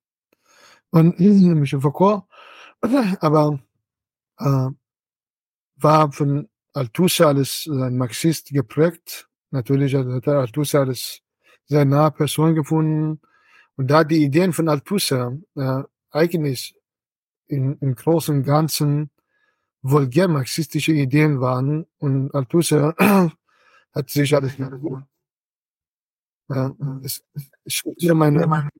Und 0.89 1.19
Michel 1.19 1.79
Foucault, 1.79 2.23
aber 2.81 3.59
äh, 4.39 4.69
war 5.77 6.11
von 6.11 6.49
Althusser 6.73 7.27
als 7.27 7.67
ein 7.71 7.97
Marxist 7.97 8.49
geprägt. 8.49 9.29
Natürlich 9.51 9.95
hat 9.95 10.27
Althusser 10.27 10.81
als 10.81 11.21
sehr 11.65 11.85
nahe 11.85 12.11
Person 12.11 12.55
gefunden. 12.55 13.21
Und 13.75 13.89
da 13.89 14.03
die 14.03 14.23
Ideen 14.23 14.51
von 14.51 14.67
Althusser 14.67 15.37
äh, 15.55 15.83
eigentlich 16.11 16.75
in, 17.47 17.77
im 17.79 17.95
Großen 17.95 18.37
und 18.37 18.43
Ganzen 18.43 19.09
vulgär 19.81 20.27
marxistische 20.27 20.91
Ideen 20.91 21.39
waren 21.39 21.85
und 21.99 22.33
Althusser 22.33 22.95
hat 23.93 24.09
sich 24.09 24.35
alles 24.35 24.57
ja, 26.49 26.75
es, 27.03 27.23
ich, 27.63 27.83
meine, 28.13 28.71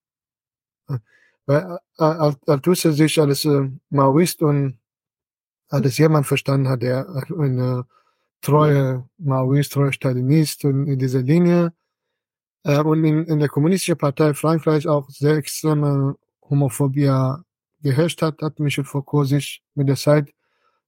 weil 1.45 1.79
äh, 1.97 2.33
Althusser 2.47 2.93
sich 2.93 3.19
als 3.19 3.45
äh, 3.45 3.69
Maoist 3.89 4.41
und 4.41 4.79
als 5.69 5.97
jemand 5.97 6.27
verstanden 6.27 6.69
hat, 6.69 6.81
der 6.81 7.07
eine 7.37 7.85
treue 8.41 9.07
Maoist, 9.17 9.73
treue 9.73 9.93
Stalinist 9.93 10.65
und 10.65 10.87
in 10.87 10.99
dieser 10.99 11.21
Linie 11.21 11.73
äh, 12.63 12.79
und 12.79 13.03
in, 13.03 13.25
in 13.25 13.39
der 13.39 13.49
kommunistischen 13.49 13.97
Partei 13.97 14.33
Frankreich 14.33 14.87
auch 14.87 15.09
sehr 15.09 15.35
extreme 15.37 16.15
Homophobie 16.49 17.11
geherrscht 17.81 18.21
hat, 18.21 18.41
hat 18.41 18.59
Michel 18.59 18.83
Foucault 18.83 19.27
sich 19.27 19.63
mit 19.75 19.87
der 19.87 19.95
Zeit 19.95 20.33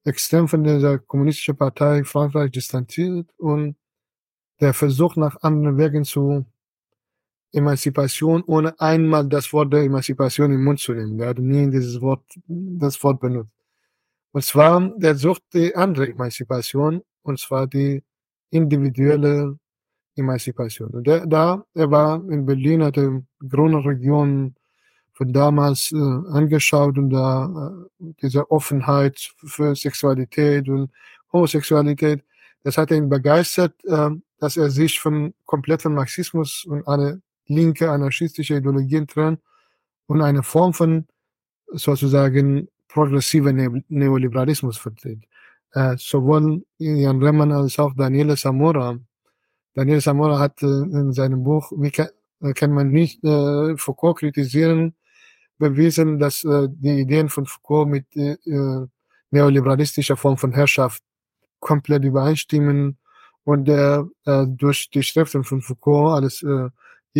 extrem 0.04 0.48
von 0.48 0.64
dieser 0.64 1.00
kommunistischen 1.00 1.58
Partei 1.58 2.04
Frankreich 2.04 2.52
distanziert 2.52 3.30
und 3.38 3.76
der 4.60 4.74
Versuch 4.74 5.16
nach 5.16 5.42
anderen 5.42 5.78
Wegen 5.78 6.06
zu 6.06 6.46
Emanzipation, 7.54 8.44
ohne 8.46 8.80
einmal 8.80 9.28
das 9.28 9.52
Wort 9.52 9.74
der 9.74 9.84
Emanzipation 9.84 10.54
im 10.54 10.64
Mund 10.64 10.80
zu 10.80 10.94
nehmen. 10.94 11.20
Er 11.20 11.30
hat 11.30 11.40
nie 11.40 11.70
dieses 11.70 12.00
Wort, 12.02 12.24
das 12.48 13.02
Wort 13.04 13.20
benutzt. 13.20 13.52
Und 14.32 14.44
zwar, 14.44 14.92
der 14.98 15.16
sucht 15.16 15.44
die 15.54 15.76
andere 15.76 16.10
Emanzipation, 16.10 17.02
und 17.24 17.40
zwar 17.40 17.68
die 17.68 18.04
individuelle 18.50 19.58
Emanzipation. 20.16 20.90
Und 20.92 21.08
der, 21.08 21.26
da, 21.26 21.66
er 21.74 21.92
war 21.92 22.24
in 22.30 22.46
Berlin, 22.46 22.84
hat 22.84 22.98
er 22.98 23.22
grüne 23.48 23.84
Region 23.84 24.56
von 25.14 25.34
damals 25.34 25.92
äh, 25.92 25.98
angeschaut 25.98 26.98
und 26.98 27.10
da 27.10 27.86
äh, 28.00 28.14
diese 28.22 28.50
Offenheit 28.50 29.34
für 29.46 29.76
Sexualität 29.76 30.70
und 30.70 30.90
Homosexualität, 31.34 32.24
das 32.64 32.78
hat 32.78 32.92
ihn 32.92 33.10
begeistert, 33.10 33.74
äh, 33.86 34.10
dass 34.40 34.58
er 34.58 34.70
sich 34.70 35.00
von 35.00 35.34
kompletten 35.46 35.94
Marxismus 35.94 36.66
und 36.66 36.88
alle 36.88 37.22
linke 37.52 37.90
anarchistische 37.90 38.56
Ideologien 38.56 39.08
trennen 39.08 39.38
und 40.08 40.22
eine 40.22 40.44
Form 40.44 40.74
von 40.74 41.06
sozusagen 41.68 42.68
progressiver 42.88 43.54
ne 43.54 43.84
Neoliberalismus 43.88 44.78
vertritt. 44.78 45.24
Äh, 45.74 45.96
sowohl 45.98 46.64
Jan 46.78 47.24
Remmen 47.24 47.52
als 47.52 47.80
auch 47.80 47.94
Daniele 47.96 48.36
Zamora. 48.36 48.98
Daniele 49.74 50.02
Zamora 50.02 50.38
hat 50.40 50.62
äh, 50.64 50.66
in 50.66 51.14
seinem 51.14 51.44
Buch, 51.44 51.72
wie 51.78 51.92
kann, 51.92 52.10
kann 52.56 52.74
man 52.74 52.90
nicht 52.90 53.24
äh, 53.24 53.78
Foucault 53.78 54.20
kritisieren, 54.20 54.96
bewiesen, 55.58 56.20
dass 56.20 56.44
äh, 56.44 56.68
die 56.70 57.00
Ideen 57.02 57.30
von 57.30 57.46
Foucault 57.46 57.88
mit 57.88 58.06
äh, 58.18 58.36
neoliberalistischer 59.30 60.18
Form 60.18 60.38
von 60.38 60.52
Herrschaft 60.52 61.04
komplett 61.60 62.04
übereinstimmen 62.04 62.98
und 63.46 63.66
der 63.66 64.08
äh, 64.26 64.46
durch 64.48 64.90
die 64.90 65.04
Schriften 65.04 65.44
von 65.44 65.62
Foucault 65.62 66.22
als 66.22 66.44
äh, 66.44 66.70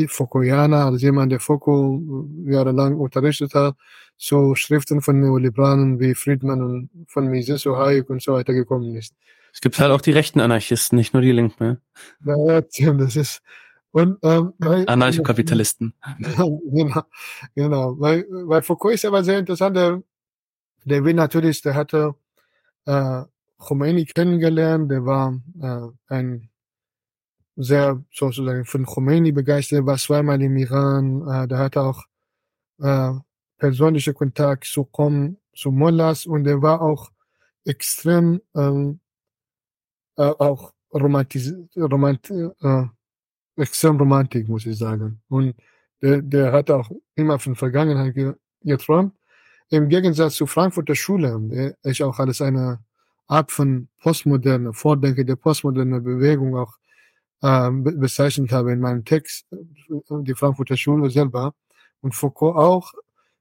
Foucaultianer, 0.08 0.86
als 0.86 1.02
jemand, 1.02 1.32
der 1.32 1.40
Foucault 1.40 2.02
äh, 2.48 2.52
jahrelang 2.54 2.96
unterrichtet 2.96 3.54
hat, 3.54 3.76
so 4.18 4.56
Schriften 4.56 5.02
von 5.02 5.20
Neoliberalen 5.20 6.00
wie 6.00 6.16
Friedman 6.16 6.62
und 6.62 6.90
von 7.08 7.28
Mises, 7.28 7.66
Hayek 7.66 8.10
und 8.10 8.22
so 8.22 8.34
weiter 8.34 8.54
gekommen 8.54 8.96
ist. 8.96 9.14
Es 9.54 9.60
gibt 9.60 9.80
halt 9.80 9.92
auch 9.92 10.02
die 10.02 10.12
rechten 10.12 10.40
Anarchisten, 10.40 10.96
nicht 10.96 11.14
nur 11.14 11.22
die 11.22 11.32
Linken. 11.32 11.64
Ne? 11.64 11.82
Ja, 12.24 12.62
das 12.94 13.16
ist 13.16 13.42
und 13.92 14.20
ähm, 14.24 14.54
weil, 14.58 14.88
Anarchokapitalisten. 14.88 15.94
genau, 16.20 17.04
genau. 17.56 18.00
Weil, 18.00 18.26
weil 18.30 18.62
Foucault 18.62 18.94
ist 18.94 19.06
aber 19.06 19.24
sehr 19.24 19.40
interessant. 19.40 19.76
Der, 19.76 20.02
der 20.86 21.04
will 21.04 21.14
natürlich, 21.14 21.62
der 21.62 21.76
hatte 21.76 22.16
äh, 22.86 23.24
Khomeini 23.58 24.06
kennengelernt. 24.06 24.90
Der 24.90 25.06
war 25.06 25.40
äh, 25.62 26.14
ein 26.14 26.50
sehr 27.56 28.04
sozusagen 28.12 28.66
von 28.66 28.86
Khomeini 28.86 29.32
begeistert, 29.32 29.86
war 29.86 29.98
zweimal 29.98 30.42
im 30.42 30.58
Iran. 30.58 31.28
Äh, 31.28 31.48
der 31.48 31.58
hatte 31.58 31.82
auch 31.82 32.04
äh, 32.80 33.12
persönliche 33.58 34.14
Kontakt 34.14 34.66
zu 34.66 34.86
Qom, 34.86 35.38
zu 35.54 35.72
Mullahs 35.72 36.26
und 36.26 36.48
er 36.48 36.62
war 36.62 36.82
auch 36.82 37.12
extrem 37.66 38.42
ähm, 38.56 39.00
äh, 40.18 40.24
auch 40.24 40.74
romantisiert, 40.94 41.70
romant, 41.78 42.30
äh, 42.32 42.84
extrem 43.56 43.98
romantik, 43.98 44.48
muss 44.50 44.66
ich 44.66 44.78
sagen. 44.78 45.22
Und 45.30 45.56
der, 46.02 46.22
der 46.22 46.52
hat 46.52 46.72
auch 46.72 46.90
immer 47.16 47.40
von 47.40 47.56
Vergangenheit 47.56 48.16
geträumt. 48.62 49.14
Im 49.70 49.88
Gegensatz 49.88 50.36
zur 50.36 50.48
Frankfurter 50.48 50.96
Schule, 50.96 51.38
der 51.44 51.76
ich 51.84 52.04
auch 52.04 52.20
als 52.20 52.42
eine 52.42 52.84
Art 53.28 53.52
von 53.52 53.88
postmoderne, 54.02 54.74
Vordenke 54.74 55.24
der 55.24 55.38
postmodernen 55.38 56.04
Bewegung 56.04 56.58
auch 56.58 56.78
äh, 57.42 57.70
bezeichnet 57.72 58.52
habe 58.52 58.72
in 58.72 58.80
meinem 58.80 59.06
Text, 59.06 59.46
die 59.52 60.36
Frankfurter 60.36 60.78
Schule 60.78 61.10
selber. 61.10 61.54
Und 62.02 62.16
Foucault 62.16 62.56
auch. 62.56 62.94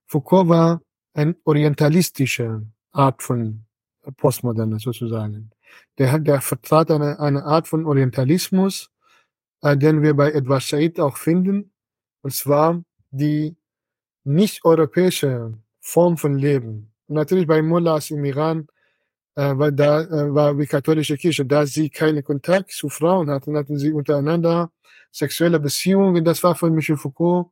Foucault 0.07 0.49
war 0.49 0.83
ein 1.15 1.37
orientalistische 1.45 2.63
Art 2.93 3.23
von 3.23 3.65
Postmoderne 4.17 4.79
sozusagen. 4.79 5.51
Der, 5.99 6.19
der 6.19 6.41
vertrat 6.41 6.91
eine, 6.91 7.19
eine 7.21 7.45
Art 7.45 7.69
von 7.69 7.87
Orientalismus, 7.87 8.91
äh, 9.63 9.77
den 9.77 10.03
wir 10.03 10.15
bei 10.15 10.33
Edward 10.33 10.63
Said 10.63 10.99
auch 11.01 11.17
finden, 11.17 11.73
und 12.23 12.33
zwar 12.35 12.83
die 13.11 13.57
nicht-europäische 14.25 15.55
Form 15.81 16.17
von 16.17 16.35
Leben. 16.35 16.93
Natürlich 17.09 17.47
bei 17.47 17.63
Mullahs 17.63 18.11
im 18.11 18.25
Iran, 18.25 18.69
äh, 19.37 19.57
weil 19.57 19.73
da 19.73 20.03
äh, 20.03 20.35
war 20.35 20.55
die 20.55 20.67
katholische 20.67 21.17
Kirche, 21.17 21.45
da 21.47 21.67
sie 21.67 21.91
keine 21.91 22.23
Kontakt 22.23 22.73
zu 22.73 22.89
Frauen 22.89 23.31
hatten, 23.31 23.57
hatten 23.57 23.79
sie 23.79 23.93
untereinander 23.93 24.71
sexuelle 25.13 25.61
Beziehungen. 25.61 26.25
Das 26.25 26.43
war 26.43 26.55
von 26.55 26.75
Michel 26.75 26.97
Foucault 26.97 27.49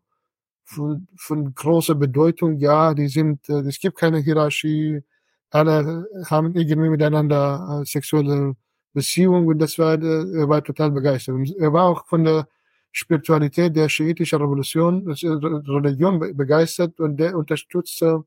von, 0.65 1.09
von 1.17 1.55
großer 1.55 1.95
Bedeutung. 1.95 2.59
Ja, 2.59 2.95
die 2.95 3.09
sind, 3.09 3.49
äh, 3.49 3.61
es 3.61 3.79
gibt 3.81 3.97
keine 3.99 4.19
Hierarchie. 4.19 5.03
Alle 5.51 6.07
haben 6.27 6.55
irgendwie 6.55 6.91
miteinander 6.91 7.83
äh, 7.83 7.87
sexuelle 7.87 8.55
Beziehung 8.93 9.47
und 9.47 9.59
das 9.59 9.79
war, 9.79 9.95
äh, 10.03 10.41
er 10.41 10.49
war 10.49 10.63
total 10.63 10.91
begeistert. 10.91 11.37
Er 11.59 11.73
war 11.73 11.85
auch 11.85 12.07
von 12.07 12.25
der 12.25 12.49
Spiritualität 12.93 13.77
der 13.77 13.89
schiitischen 13.89 14.41
Revolution, 14.41 15.05
der 15.07 15.17
Religion 15.23 16.19
begeistert 16.37 16.99
und 17.01 17.17
der 17.19 17.37
unterstützte 17.37 18.25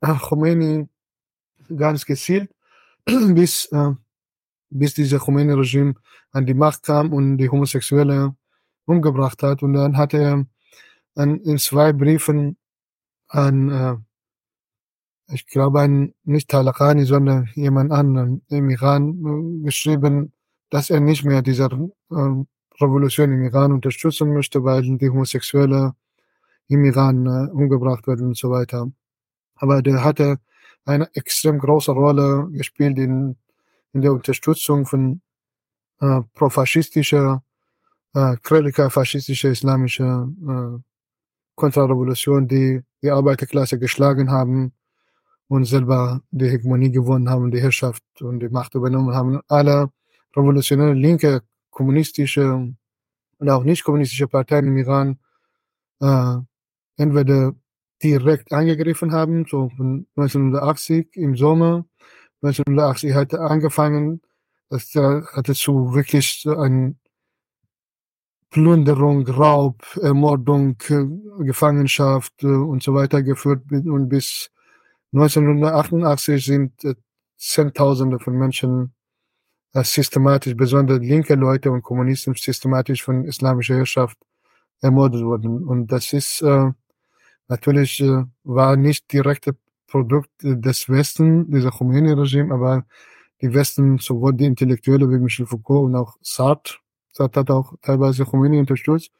äh, 0.00 0.14
Khomeini 0.14 0.88
ganz 1.76 2.06
gezielt, 2.06 2.50
bis, 3.34 3.66
äh, 3.72 3.92
bis 4.70 4.94
dieser 4.94 5.18
Khomeini-Regime 5.18 5.94
an 6.32 6.46
die 6.46 6.54
Macht 6.54 6.82
kam 6.82 7.12
und 7.12 7.38
die 7.38 7.48
Homosexuelle 7.48 8.36
umgebracht 8.86 9.42
hat. 9.42 9.62
Und 9.62 9.74
dann 9.74 9.96
hat 9.96 10.14
er 10.14 10.46
an, 11.14 11.40
in 11.40 11.58
zwei 11.58 11.92
Briefen 11.92 12.56
an 13.28 13.70
äh, 13.70 13.96
ich 15.30 15.46
glaube, 15.46 15.80
ein 15.80 16.14
nicht 16.24 16.48
Talakani, 16.48 17.04
sondern 17.04 17.48
jemand 17.54 17.92
anderen 17.92 18.42
im 18.48 18.70
Iran 18.70 19.60
äh, 19.60 19.64
geschrieben, 19.64 20.32
dass 20.70 20.90
er 20.90 21.00
nicht 21.00 21.24
mehr 21.24 21.42
dieser 21.42 21.70
äh, 21.72 22.44
Revolution 22.80 23.32
im 23.32 23.42
Iran 23.42 23.72
unterstützen 23.72 24.32
möchte, 24.32 24.64
weil 24.64 24.82
die 24.82 25.10
Homosexuelle 25.10 25.94
im 26.68 26.84
Iran 26.84 27.26
äh, 27.26 27.50
umgebracht 27.50 28.06
werden 28.06 28.28
und 28.28 28.36
so 28.36 28.50
weiter. 28.50 28.90
Aber 29.56 29.82
der 29.82 30.04
hatte 30.04 30.38
eine 30.88 31.08
extrem 31.14 31.58
große 31.58 31.92
Rolle 31.92 32.48
gespielt 32.50 32.98
in, 32.98 33.36
in 33.92 34.00
der 34.00 34.12
Unterstützung 34.12 34.86
von 34.86 35.20
äh, 36.00 36.22
profaschistischer, 36.34 37.42
äh, 38.14 38.90
faschistischer 38.90 39.50
islamischer 39.50 40.28
äh, 40.48 40.82
Kontrarevolution, 41.54 42.48
die 42.48 42.82
die 43.02 43.10
Arbeiterklasse 43.10 43.78
geschlagen 43.78 44.30
haben 44.30 44.72
und 45.48 45.64
selber 45.66 46.22
die 46.30 46.48
Hegemonie 46.48 46.90
gewonnen 46.90 47.28
haben, 47.28 47.50
die 47.50 47.60
Herrschaft 47.60 48.02
und 48.20 48.40
die 48.40 48.48
Macht 48.48 48.74
übernommen 48.74 49.14
haben. 49.14 49.40
Alle 49.48 49.90
revolutionäre 50.34 50.94
linke, 50.94 51.42
kommunistische 51.70 52.74
und 53.38 53.50
auch 53.50 53.64
nicht 53.64 53.84
kommunistische 53.84 54.26
Parteien 54.26 54.68
im 54.68 54.78
Iran 54.78 55.18
äh, 56.00 56.36
entweder 56.96 57.54
direkt 58.02 58.52
angegriffen 58.52 59.12
haben, 59.12 59.46
so 59.48 59.70
von 59.76 60.06
1980 60.16 61.16
im 61.16 61.36
Sommer. 61.36 61.84
1980 62.42 63.14
hat 63.14 63.34
angefangen, 63.34 64.22
das 64.70 64.94
hatte 64.94 65.54
zu 65.54 65.94
wirklich 65.94 66.46
ein 66.46 66.98
Plünderung, 68.50 69.26
Raub, 69.28 69.82
Ermordung, 70.00 70.76
Gefangenschaft 71.40 72.32
äh, 72.42 72.46
und 72.46 72.82
so 72.82 72.94
weiter 72.94 73.22
geführt 73.22 73.70
und 73.70 74.08
bis 74.08 74.50
1988 75.12 76.44
sind 76.44 76.84
äh, 76.84 76.94
Zehntausende 77.36 78.18
von 78.18 78.34
Menschen 78.34 78.94
äh, 79.74 79.84
systematisch, 79.84 80.56
besonders 80.56 81.00
linke 81.00 81.34
Leute 81.34 81.70
und 81.70 81.82
Kommunisten 81.82 82.34
systematisch 82.34 83.02
von 83.02 83.24
islamischer 83.24 83.76
Herrschaft 83.76 84.18
ermordet 84.80 85.22
worden. 85.22 85.64
Und 85.66 85.88
das 85.92 86.12
ist 86.12 86.42
äh, 86.42 86.70
natürlich 87.48 88.00
äh, 88.00 88.24
war 88.44 88.76
nicht 88.76 89.12
direkte 89.12 89.56
Produkt 89.88 90.30
des 90.42 90.88
Westen, 90.88 91.50
dieser 91.50 91.70
Khomeini-Regime, 91.70 92.52
aber 92.54 92.84
die 93.40 93.52
Westen, 93.54 93.98
sowohl 93.98 94.34
die 94.34 94.44
Intellektuelle 94.44 95.08
wie 95.10 95.18
Michel 95.18 95.46
Foucault 95.46 95.86
und 95.86 95.96
auch 95.96 96.16
Sartre, 96.22 96.76
Sartre 97.12 97.40
hat 97.40 97.50
auch 97.50 97.74
teilweise 97.82 98.24
Khomeini 98.24 98.58
unterstützt, 98.58 99.10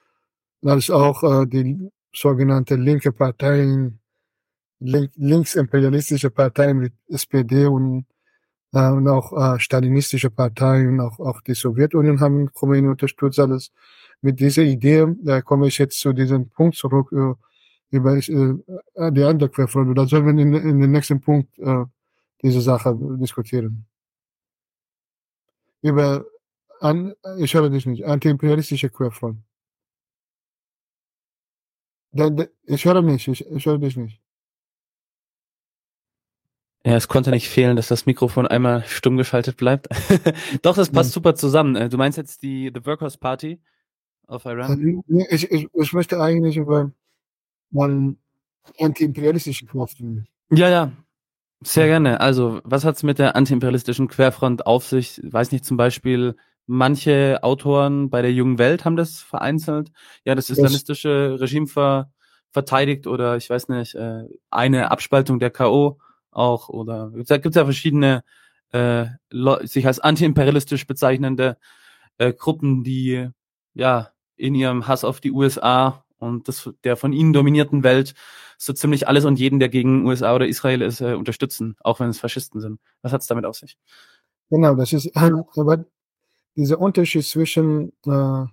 als 0.64 0.90
auch 0.90 1.22
äh, 1.22 1.46
die 1.46 1.90
sogenannte 2.12 2.76
linke 2.76 3.12
Parteien 3.12 4.00
link, 4.80 5.10
linksimperialistische 5.16 6.30
Parteien 6.30 6.82
wie 6.82 6.92
SPD 7.12 7.66
und, 7.66 8.06
äh, 8.72 8.90
und 8.90 9.08
auch 9.08 9.32
äh, 9.54 9.60
stalinistische 9.60 10.30
Parteien, 10.30 11.00
auch, 11.00 11.18
auch 11.20 11.40
die 11.40 11.54
Sowjetunion 11.54 12.20
haben 12.20 12.52
Khomeini 12.52 12.88
unterstützt, 12.88 13.38
alles. 13.38 13.72
Mit 14.20 14.40
dieser 14.40 14.62
Idee 14.62 15.06
da 15.22 15.42
komme 15.42 15.68
ich 15.68 15.78
jetzt 15.78 16.00
zu 16.00 16.12
diesem 16.12 16.48
Punkt 16.50 16.76
zurück, 16.76 17.12
äh, 17.12 17.34
über 17.90 18.16
äh, 18.16 19.12
die 19.12 19.22
Underquerfront. 19.22 19.90
Oder 19.90 20.06
sollen 20.06 20.24
wir 20.24 20.42
in, 20.42 20.54
in 20.54 20.80
den 20.80 20.90
nächsten 20.90 21.20
Punkt 21.20 21.58
äh, 21.58 21.84
diese 22.42 22.60
Sache 22.60 22.96
diskutieren? 23.20 23.86
Über, 25.80 26.24
an, 26.80 27.14
ich 27.38 27.54
höre 27.54 27.70
dich 27.70 27.86
nicht, 27.86 28.04
antiimperialistische 28.04 28.90
Querfront. 28.90 29.38
Ich 32.12 32.84
höre 32.84 33.02
nicht, 33.02 33.28
ich, 33.28 33.46
ich 33.46 33.66
höre 33.66 33.78
dich 33.78 33.96
nicht. 33.96 34.20
Ja, 36.84 36.96
es 36.96 37.08
konnte 37.08 37.30
nicht 37.30 37.48
fehlen, 37.48 37.76
dass 37.76 37.88
das 37.88 38.06
Mikrofon 38.06 38.46
einmal 38.46 38.84
stumm 38.86 39.16
geschaltet 39.16 39.56
bleibt. 39.56 39.88
Doch, 40.62 40.76
das 40.76 40.90
passt 40.90 41.10
ja. 41.10 41.14
super 41.14 41.34
zusammen. 41.34 41.76
Äh, 41.76 41.88
du 41.88 41.98
meinst 41.98 42.16
jetzt 42.16 42.42
die 42.42 42.70
The 42.74 42.86
Workers 42.86 43.18
Party 43.18 43.60
of 44.26 44.44
Iran? 44.46 45.02
Ich, 45.28 45.50
ich, 45.50 45.68
ich 45.72 45.92
möchte 45.92 46.20
eigentlich 46.20 46.56
über 46.56 46.92
mal 47.70 48.14
antiimperialistischen 48.78 49.68
Querfront. 49.68 50.26
Ja, 50.50 50.68
ja. 50.68 50.92
Sehr 51.60 51.86
gerne. 51.86 52.20
Also, 52.20 52.60
was 52.62 52.84
hat's 52.84 53.02
mit 53.02 53.18
der 53.18 53.34
antiimperialistischen 53.34 54.06
Querfront 54.06 54.66
auf 54.66 54.86
sich? 54.86 55.20
Weiß 55.24 55.50
nicht, 55.50 55.64
zum 55.64 55.76
Beispiel, 55.76 56.36
manche 56.66 57.42
Autoren 57.42 58.10
bei 58.10 58.22
der 58.22 58.32
Jungen 58.32 58.58
Welt 58.58 58.84
haben 58.84 58.96
das 58.96 59.18
vereinzelt. 59.20 59.90
Ja, 60.24 60.34
das 60.34 60.50
islamistische 60.50 61.36
Regime 61.40 61.66
ver 61.66 62.12
verteidigt 62.50 63.06
oder 63.06 63.36
ich 63.36 63.50
weiß 63.50 63.68
nicht, 63.68 63.94
äh, 63.94 64.24
eine 64.50 64.90
Abspaltung 64.90 65.38
der 65.38 65.50
K.O. 65.50 65.98
auch 66.30 66.70
oder 66.70 67.10
da 67.26 67.36
gibt 67.36 67.54
es 67.54 67.56
ja 67.56 67.64
verschiedene 67.64 68.24
äh, 68.72 69.06
sich 69.64 69.86
als 69.86 70.00
antiimperialistisch 70.00 70.86
bezeichnende 70.86 71.58
äh, 72.16 72.32
Gruppen, 72.32 72.84
die 72.84 73.28
ja 73.74 74.12
in 74.36 74.54
ihrem 74.54 74.86
Hass 74.86 75.04
auf 75.04 75.20
die 75.20 75.32
USA 75.32 76.04
und 76.18 76.48
das 76.48 76.70
der 76.84 76.96
von 76.96 77.12
ihnen 77.12 77.32
dominierten 77.32 77.82
Welt 77.82 78.14
so 78.58 78.72
ziemlich 78.72 79.06
alles 79.08 79.24
und 79.24 79.38
jeden, 79.38 79.60
der 79.60 79.68
gegen 79.68 80.04
USA 80.06 80.34
oder 80.34 80.46
Israel 80.46 80.82
ist, 80.82 81.00
äh, 81.00 81.14
unterstützen, 81.14 81.76
auch 81.80 82.00
wenn 82.00 82.08
es 82.10 82.18
Faschisten 82.18 82.60
sind. 82.60 82.80
Was 83.02 83.12
hat's 83.12 83.26
damit 83.26 83.44
auf 83.44 83.56
sich? 83.56 83.78
Genau, 84.50 84.74
das 84.74 84.92
ist 84.92 85.10
aber 85.16 85.84
dieser 86.56 86.80
Unterschied 86.80 87.24
zwischen 87.24 87.92
äh, 88.04 88.44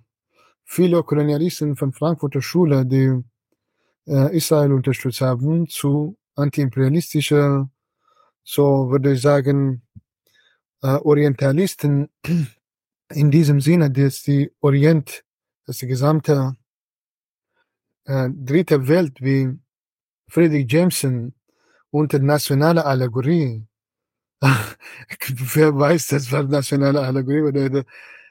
viele 0.64 1.02
Kolonialisten 1.02 1.76
von 1.76 1.92
Frankfurter 1.92 2.40
Schule, 2.40 2.86
die 2.86 3.22
äh, 4.06 4.36
Israel 4.36 4.72
unterstützt 4.72 5.20
haben, 5.20 5.68
zu 5.68 6.16
antiimperialistischer, 6.36 7.68
so 8.44 8.90
würde 8.90 9.12
ich 9.12 9.20
sagen, 9.20 9.82
äh, 10.82 10.98
Orientalisten 10.98 12.08
in 13.10 13.30
diesem 13.30 13.60
Sinne, 13.60 13.90
dass 13.90 14.22
die 14.22 14.52
Orient, 14.60 15.24
dass 15.64 15.78
die 15.78 15.86
gesamte 15.86 16.56
äh, 18.06 18.30
dritte 18.32 18.88
Welt 18.88 19.20
wie 19.20 19.58
Friedrich 20.28 20.70
Jameson 20.70 21.34
unter 21.90 22.18
nationale 22.18 22.84
Allegorie, 22.84 23.66
wer 24.40 25.78
weiß, 25.78 26.08
das 26.08 26.30
war 26.32 26.42
nationale 26.44 27.00
Allegorie, 27.00 27.42
oder 27.42 27.84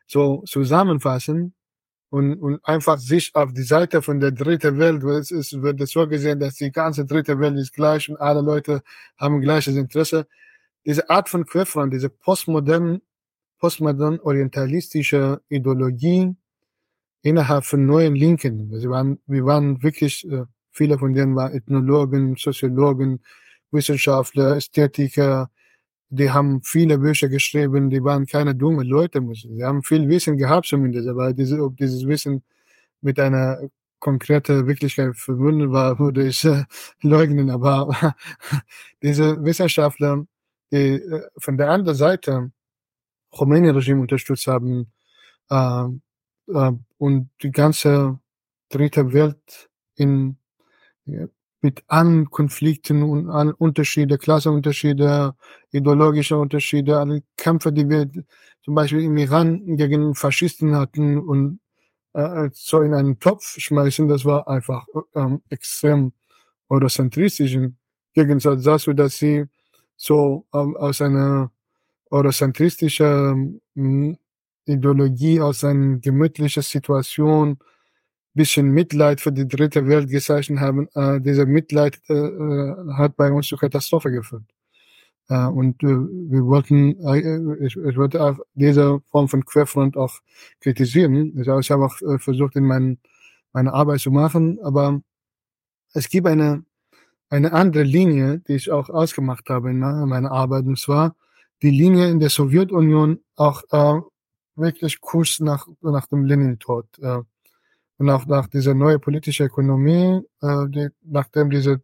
so 0.08 0.44
zusammenfassen 0.46 1.54
und, 2.10 2.36
und 2.36 2.60
einfach 2.66 3.00
sich 3.00 3.34
auf 3.36 3.54
die 3.54 3.64
Seite 3.64 4.02
von 4.02 4.20
der 4.20 4.32
dritten 4.32 4.78
Welt, 4.78 5.04
weil 5.04 5.18
es 5.20 5.32
ist, 5.32 5.62
wird 5.62 5.86
so 5.88 6.08
gesehen, 6.08 6.40
dass 6.40 6.56
die 6.56 6.72
ganze 6.72 7.06
dritte 7.06 7.40
Welt 7.40 7.58
ist 7.58 7.74
gleich 7.74 8.10
und 8.10 8.18
alle 8.18 8.42
Leute 8.42 8.84
haben 9.18 9.42
gleiches 9.42 9.76
Interesse. 9.76 10.28
Diese 10.86 11.10
Art 11.10 11.30
von 11.30 11.46
Querfront, 11.46 11.94
diese 11.94 12.10
postmodern, 12.10 13.02
postmodern 13.60 14.20
orientalistische 14.20 15.42
Ideologie 15.50 16.36
innerhalb 17.26 17.66
von 17.66 17.86
neuen 17.88 18.16
Linken. 18.16 18.70
Wir 18.72 18.90
waren, 18.92 19.20
wir 19.26 19.46
waren 19.46 19.82
wirklich, 19.82 20.30
äh, 20.32 20.44
viele 20.72 21.00
von 21.00 21.14
denen 21.14 21.36
waren 21.36 21.54
Ethnologen, 21.54 22.36
Soziologen, 22.38 23.20
Wissenschaftler, 23.72 24.58
Ästhetiker, 24.58 25.50
die 26.10 26.30
haben 26.30 26.62
viele 26.62 27.00
Bücher 27.00 27.28
geschrieben, 27.28 27.90
die 27.90 28.04
waren 28.04 28.28
keine 28.28 28.54
dummen 28.54 28.88
Leute, 28.88 29.22
sie 29.34 29.64
haben 29.64 29.82
viel 29.82 30.08
Wissen 30.08 30.38
gehabt 30.38 30.68
zumindest, 30.68 31.08
aber 31.08 31.34
diese, 31.34 31.64
ob 31.64 31.78
dieses 31.78 32.08
Wissen 32.08 32.44
mit 33.02 33.20
einer 33.20 33.60
konkreten 34.00 34.68
Wirklichkeit 34.68 35.16
verbunden 35.18 35.72
war, 35.72 35.98
würde 36.00 36.28
ich 36.28 36.46
äh, 36.46 36.66
leugnen, 37.02 37.50
aber 37.50 38.16
diese 39.02 39.44
Wissenschaftler, 39.44 40.28
die 40.72 40.94
äh, 41.02 41.24
von 41.40 41.58
der 41.58 41.72
anderen 41.72 41.98
Seite 41.98 42.52
Khomeini-Regime 43.32 44.02
unterstützt 44.02 44.46
haben 44.46 44.92
äh, 45.50 45.88
äh, 46.48 46.72
und 46.98 47.30
die 47.42 47.52
ganze 47.52 48.20
dritte 48.70 49.14
Welt 49.14 49.70
in 49.96 50.38
mit 51.66 51.84
allen 51.88 52.30
Konflikten 52.30 53.02
und 53.02 53.30
allen 53.30 53.52
Unterschiede, 53.52 54.20
Klassenunterschiede, 54.20 55.34
ideologische 55.72 56.38
Unterschiede, 56.38 57.00
alle 57.00 57.24
Kämpfe, 57.38 57.72
die 57.74 57.90
wir 57.90 58.08
zum 58.64 58.76
Beispiel 58.76 59.02
im 59.02 59.18
Iran 59.18 59.76
gegen 59.76 60.14
Faschisten 60.14 60.76
hatten 60.76 61.18
und 61.18 61.60
äh, 62.14 62.50
so 62.54 62.82
in 62.82 62.94
einen 62.94 63.20
Topf 63.20 63.60
schmeißen, 63.60 64.08
das 64.08 64.26
war 64.26 64.48
einfach 64.48 64.86
ähm, 65.16 65.42
extrem 65.50 66.14
eurozentristisch 66.70 67.56
im 67.56 67.78
Gegensatz 68.14 68.64
dazu, 68.64 68.94
dass 68.94 69.18
sie 69.18 69.46
so 69.96 70.46
ähm, 70.54 70.78
aus 70.78 71.02
einer 71.02 71.52
eurozentristischen 72.12 73.60
Ideologie, 74.66 75.42
aus 75.42 75.64
einer 75.64 75.98
gemütlichen 75.98 76.64
Situation 76.64 77.58
bisschen 78.36 78.70
Mitleid 78.70 79.22
für 79.22 79.32
die 79.32 79.48
dritte 79.48 79.88
Welt 79.88 80.10
gezeichnet 80.10 80.60
haben, 80.60 80.90
äh, 80.94 81.22
dieser 81.22 81.46
Mitleid 81.46 82.00
äh, 82.10 82.14
äh, 82.14 82.76
hat 82.94 83.16
bei 83.16 83.32
uns 83.32 83.48
zur 83.48 83.58
Katastrophe 83.58 84.12
geführt. 84.12 84.44
Äh, 85.30 85.46
und 85.48 85.82
äh, 85.84 85.88
wir 85.88 86.46
wollten, 86.46 87.00
äh, 87.00 87.66
ich, 87.66 87.78
ich 87.78 87.98
wollte 87.98 88.22
auch 88.22 88.38
diese 88.54 89.00
Form 89.10 89.30
von 89.30 89.46
Querfront 89.46 89.98
auch 89.98 90.20
kritisieren. 90.60 91.40
Ich 91.40 91.48
habe 91.48 91.86
auch 91.86 92.02
äh, 92.02 92.20
versucht, 92.20 92.58
in 92.58 92.66
mein, 92.66 93.00
meine 93.54 93.74
Arbeit 93.74 94.02
zu 94.02 94.12
machen, 94.12 94.60
aber 94.62 95.02
es 95.94 96.10
gibt 96.10 96.28
eine, 96.28 96.66
eine 97.30 97.54
andere 97.54 97.84
Linie, 97.84 98.40
die 98.48 98.56
ich 98.56 98.70
auch 98.70 98.90
ausgemacht 98.90 99.50
habe 99.50 99.72
in 99.72 99.80
meiner 99.80 100.32
Arbeit, 100.32 100.66
und 100.66 100.78
zwar 100.78 101.16
die 101.62 101.72
Linie 101.72 102.10
in 102.10 102.20
der 102.20 102.30
Sowjetunion 102.30 103.20
auch 103.38 103.64
äh, 103.72 104.02
wirklich 104.56 105.02
kurz 105.02 105.40
nach, 105.40 105.68
nach 105.82 106.08
dem 106.08 106.26
Lenin-Tod. 106.26 107.00
Äh, 107.00 107.22
und 107.98 108.10
auch 108.10 108.26
nach 108.26 108.48
dieser 108.48 108.74
neuen 108.74 109.00
politischen 109.00 109.48
Ökonomie, 109.48 110.22
äh, 110.42 110.68
die, 110.68 110.90
nachdem 111.04 111.50
diese 111.50 111.82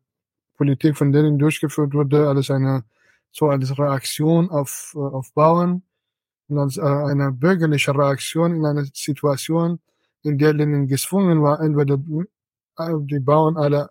Politik 0.57 0.98
von 0.98 1.11
denen 1.11 1.39
durchgeführt 1.39 1.93
wurde, 1.93 2.27
alles 2.27 2.52
eine 2.52 2.84
so 3.31 3.48
als 3.48 3.77
Reaktion 3.77 4.49
auf, 4.49 4.93
äh, 4.95 4.99
auf 4.99 5.34
Bauern 5.34 5.84
und 6.49 6.57
als 6.60 6.77
äh, 6.77 6.81
eine 6.81 7.31
bürgerliche 7.31 7.95
Reaktion 7.95 8.56
in 8.56 8.65
einer 8.65 8.85
Situation, 8.93 9.80
in 10.23 10.38
der 10.38 10.53
Lenin 10.53 10.88
gezwungen 10.88 11.41
war, 11.41 11.61
entweder 11.61 11.98
die 11.98 13.19
Bauern 13.19 13.57
alle 13.57 13.89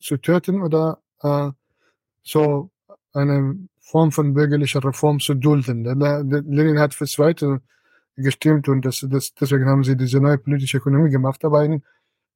zu 0.00 0.16
töten 0.18 0.62
oder 0.62 1.00
äh, 1.22 1.50
so 2.22 2.70
eine 3.12 3.68
Form 3.84 4.12
von 4.12 4.34
bürgerlicher 4.34 4.82
Reform 4.82 5.20
zu 5.20 5.34
dulden. 5.34 5.84
Lenin 5.84 6.78
hat 6.78 6.94
für 6.94 7.06
zweite 7.06 7.60
gestimmt 8.16 8.68
und 8.68 8.84
das, 8.84 9.06
das, 9.08 9.34
deswegen 9.34 9.66
haben 9.66 9.84
sie 9.84 9.96
diese 9.96 10.20
neue 10.20 10.38
politische 10.38 10.78
Ökonomie 10.78 11.10
gemacht. 11.10 11.44
Aber 11.44 11.64
in, 11.64 11.82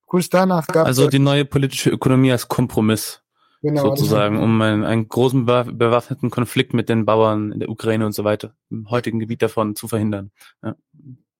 kurz 0.07 0.29
danach 0.29 0.66
gab 0.66 0.87
Also 0.87 1.09
die 1.09 1.19
neue 1.19 1.45
politische 1.45 1.91
Ökonomie 1.91 2.33
als 2.33 2.49
Kompromiss. 2.49 3.23
Genau, 3.61 3.83
sozusagen, 3.83 4.37
also, 4.37 4.45
um 4.45 4.62
einen, 4.62 4.85
einen 4.85 5.09
großen 5.09 5.45
bewaffneten 5.45 6.31
Konflikt 6.31 6.75
mit 6.75 6.89
den 6.89 7.05
Bauern 7.05 7.51
in 7.51 7.59
der 7.59 7.69
Ukraine 7.69 8.07
und 8.07 8.12
so 8.12 8.23
weiter, 8.23 8.55
im 8.70 8.89
heutigen 8.89 9.19
Gebiet 9.19 9.43
davon 9.43 9.75
zu 9.75 9.89
verhindern. 9.89 10.31
Ja. 10.62 10.77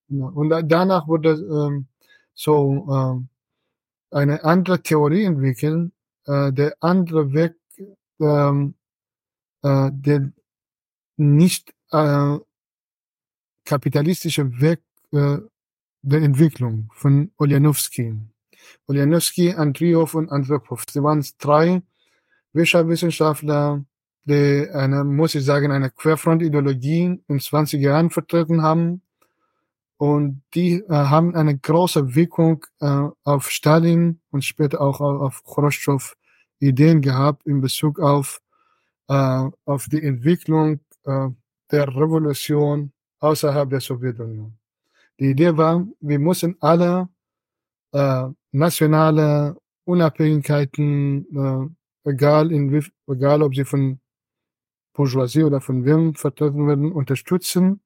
Und 0.09 0.51
danach 0.65 1.07
wurde 1.07 1.31
ähm, 1.31 1.87
so 2.35 2.89
ähm, 2.91 3.29
eine 4.11 4.43
andere 4.43 4.83
Theorie 4.83 5.25
entwickeln, 5.25 5.93
äh, 6.27 6.53
der 6.53 6.75
andere 6.81 7.33
Weg, 7.33 7.55
ähm, 8.21 8.75
äh, 8.75 8.78
der 9.63 10.33
nicht 11.17 11.75
äh, 11.91 12.39
kapitalistische 13.65 14.61
Weg 14.61 14.81
äh, 15.13 15.39
der 16.03 16.23
Entwicklung 16.23 16.91
von 16.95 17.31
Oljanowski. 17.37 18.15
Oljanowski, 18.87 19.53
Andriov 19.53 20.15
und 20.15 20.31
Andropov. 20.31 20.85
Sie 20.91 21.03
waren 21.03 21.25
drei 21.39 21.83
Wirtschaftswissenschaftler, 22.53 23.85
die 24.25 24.69
eine, 24.73 25.05
muss 25.05 25.35
ich 25.35 25.45
sagen, 25.45 25.71
eine 25.71 25.91
Querfront-Ideologie 25.91 27.21
in 27.27 27.41
20 27.41 27.81
Jahren 27.81 28.11
vertreten 28.11 28.63
haben. 28.63 29.03
Und 29.97 30.43
die 30.55 30.75
äh, 30.75 30.85
haben 30.89 31.35
eine 31.35 31.59
große 31.59 32.15
Wirkung 32.15 32.65
äh, 32.81 33.09
auf 33.25 33.51
Stalin 33.51 34.21
und 34.31 34.45
später 34.45 34.81
auch 34.81 35.01
auf 35.01 35.43
Khrushchev 35.45 36.15
Ideen 36.61 37.03
gehabt 37.03 37.47
in 37.47 37.61
Bezug 37.61 37.99
auf, 37.99 38.41
äh, 39.09 39.51
auf 39.65 39.87
die 39.89 40.03
Entwicklung 40.03 40.81
äh, 41.05 41.29
der 41.71 41.89
Revolution 41.89 42.93
außerhalb 43.21 43.71
der 43.71 43.81
Sowjetunion. 43.81 44.57
Die 45.19 45.31
Idee 45.31 45.57
war, 45.57 45.87
wir 46.01 46.19
müssen 46.19 46.57
alle 46.61 47.09
äh, 47.93 48.29
nationale 48.53 49.57
Unabhängigkeiten, 49.85 51.75
äh, 52.05 52.11
egal, 52.11 52.53
in, 52.53 52.85
egal 53.09 53.43
ob 53.43 53.55
sie 53.55 53.65
von 53.65 54.01
Bourgeoisie 54.93 55.45
oder 55.45 55.61
von 55.61 55.85
wem 55.85 56.15
vertreten 56.15 56.67
werden, 56.67 56.93
unterstützen. 56.93 57.81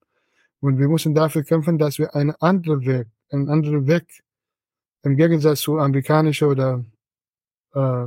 Und 0.61 0.79
wir 0.79 0.89
müssen 0.89 1.15
dafür 1.15 1.43
kämpfen, 1.43 1.79
dass 1.79 1.99
wir 1.99 2.15
einen 2.15 2.33
anderen 2.41 2.85
Weg, 2.87 3.09
einen 3.31 3.49
anderen 3.49 3.87
Weg 3.87 4.23
im 5.03 5.17
Gegensatz 5.17 5.61
zu 5.61 5.79
amerikanischer 5.79 6.49
oder 6.49 6.85
äh, 7.75 8.07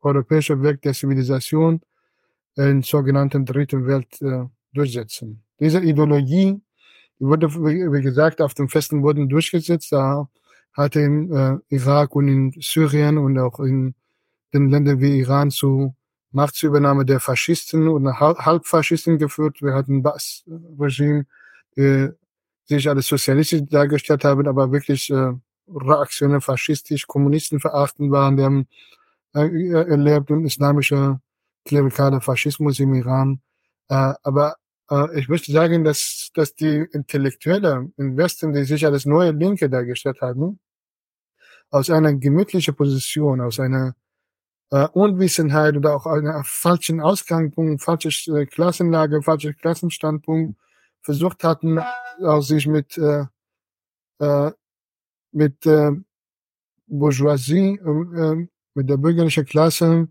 europäischer 0.00 0.62
Weg 0.62 0.82
der 0.82 0.94
Zivilisation 0.94 1.80
in 2.58 2.82
sogenannten 2.82 3.44
dritten 3.44 3.86
Welt 3.86 4.20
äh, 4.20 4.44
durchsetzen. 4.72 5.42
Diese 5.60 5.80
Ideologie 5.80 6.60
wurde, 7.18 7.48
wie 7.54 8.02
gesagt, 8.02 8.40
auf 8.40 8.54
dem 8.54 8.68
festen 8.68 9.02
Boden 9.02 9.28
durchgesetzt. 9.28 9.92
Da 9.92 10.28
hat 10.72 10.96
in 10.96 11.32
äh, 11.32 11.58
Irak 11.68 12.14
und 12.14 12.28
in 12.28 12.52
Syrien 12.60 13.18
und 13.18 13.38
auch 13.38 13.60
in 13.60 13.94
den 14.52 14.70
Ländern 14.70 15.00
wie 15.00 15.18
Iran 15.18 15.50
zu 15.50 15.94
Machtsübernahme 16.30 17.04
der 17.04 17.20
Faschisten 17.20 17.88
und 17.88 18.06
Halbfaschisten 18.18 19.18
geführt. 19.18 19.62
Wir 19.62 19.74
hatten 19.74 20.02
Bass-Regime, 20.02 21.26
die 21.76 22.10
sich 22.66 22.88
als 22.88 23.06
sozialistisch 23.06 23.62
dargestellt 23.68 24.24
haben, 24.24 24.46
aber 24.46 24.70
wirklich 24.70 25.10
äh, 25.10 25.32
Reaktionen 25.68 26.40
faschistisch, 26.40 27.06
Kommunisten 27.06 27.60
verachten 27.60 28.10
waren, 28.10 28.36
die 28.36 28.42
haben 28.42 28.68
äh, 29.34 29.70
erlebt 29.70 30.30
und 30.30 30.44
islamischer 30.44 31.20
klerikaler 31.68 32.20
Faschismus 32.20 32.80
im 32.80 32.94
Iran. 32.94 33.40
Äh, 33.88 34.14
aber 34.22 34.56
äh, 34.90 35.18
ich 35.18 35.28
möchte 35.28 35.52
sagen, 35.52 35.84
dass, 35.84 36.30
dass 36.34 36.54
die 36.54 36.86
Intellektuelle 36.92 37.90
im 37.96 38.16
Westen, 38.16 38.52
die 38.52 38.64
sich 38.64 38.84
als 38.86 39.06
neue 39.06 39.32
Linke 39.32 39.70
dargestellt 39.70 40.20
haben, 40.20 40.58
aus 41.70 41.90
einer 41.90 42.14
gemütlichen 42.14 42.74
Position, 42.74 43.40
aus 43.40 43.60
einer 43.60 43.94
äh, 44.70 44.88
Unwissenheit 44.92 45.76
oder 45.76 45.94
auch 45.94 46.06
einer 46.06 46.42
falschen 46.44 47.00
Ausgangspunkt, 47.00 47.82
falsche 47.82 48.10
äh, 48.32 48.46
Klassenlage, 48.46 49.22
falscher 49.22 49.52
Klassenstandpunkt 49.52 50.58
versucht 51.02 51.44
hatten, 51.44 51.80
aus 52.20 52.48
sich 52.48 52.66
mit 52.66 52.98
äh, 52.98 53.24
äh, 54.18 54.52
mit 55.32 55.64
äh, 55.66 55.92
Bourgeoisie, 56.86 57.78
äh, 57.78 58.48
mit 58.74 58.90
der 58.90 58.96
bürgerlichen 58.96 59.44
Klasse 59.44 60.08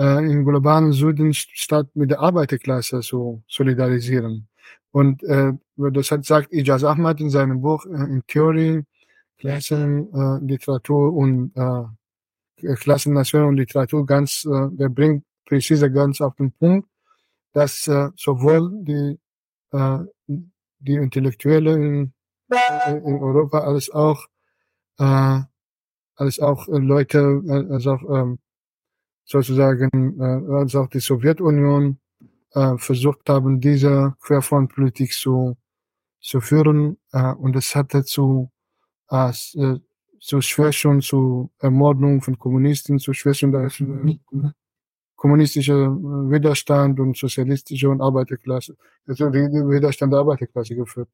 äh, 0.00 0.32
im 0.32 0.44
globalen 0.44 0.92
Süden 0.92 1.34
statt 1.34 1.88
mit 1.94 2.10
der 2.10 2.20
Arbeiterklasse 2.20 3.00
zu 3.00 3.42
solidarisieren. 3.48 4.48
Und 4.92 5.22
äh, 5.24 5.52
das 5.76 6.10
hat 6.10 6.24
sagt 6.24 6.52
Ijaz 6.52 6.82
Ahmad 6.84 7.20
in 7.20 7.30
seinem 7.30 7.60
Buch 7.60 7.84
äh, 7.86 8.04
in 8.12 8.22
Theorie, 8.26 8.82
Klassen, 9.38 10.12
äh, 10.12 10.44
Literatur 10.44 11.12
und 11.12 11.52
äh, 11.54 12.74
Klassen, 12.76 13.12
Nation 13.14 13.44
und 13.44 13.56
Literatur 13.56 14.04
ganz, 14.06 14.44
äh, 14.44 14.68
der 14.72 14.88
bringt 14.88 15.24
präzise 15.46 15.90
ganz 15.90 16.20
auf 16.20 16.34
den 16.36 16.52
Punkt, 16.52 16.88
dass 17.52 17.86
äh, 17.88 18.08
sowohl 18.16 18.70
die 18.82 19.18
äh, 19.72 19.98
die 20.80 20.94
Intellektuellen 20.94 21.82
in, 21.82 22.96
in 23.04 23.22
Europa 23.22 23.60
als 23.60 23.90
auch 23.90 24.26
äh, 24.98 25.40
als 26.16 26.38
auch 26.40 26.66
Leute, 26.68 27.42
äh, 27.46 27.72
als 27.72 27.86
auch 27.86 28.02
ähm, 28.10 28.38
sozusagen, 29.30 30.20
äh, 30.20 30.54
als 30.54 30.74
auch 30.74 30.88
die 30.88 30.98
Sowjetunion 30.98 31.98
äh, 32.54 32.76
versucht 32.78 33.28
haben, 33.28 33.60
diese 33.60 34.14
Querfrontpolitik 34.20 35.12
zu, 35.12 35.56
zu 36.20 36.40
führen. 36.40 36.98
Äh, 37.12 37.32
und 37.34 37.54
es 37.54 37.74
hat 37.76 37.94
dazu 37.94 38.50
äh, 39.10 39.30
äh 39.30 39.78
zu 40.22 40.42
Schwächung, 40.42 41.00
zu 41.00 41.50
Ermordung 41.60 42.20
von 42.20 42.38
Kommunisten, 42.38 42.98
zu 42.98 43.14
Schwächung 43.14 43.52
der 43.52 43.68
äh, 43.68 44.18
kommunistische 45.16 45.74
Widerstand 45.74 47.00
und 47.00 47.16
sozialistische 47.16 47.88
und 47.88 48.02
Arbeiterklasse, 48.02 48.76
also 49.06 49.32
Widerstand 49.32 50.12
der 50.12 50.20
Arbeiterklasse 50.20 50.74
geführt. 50.74 51.08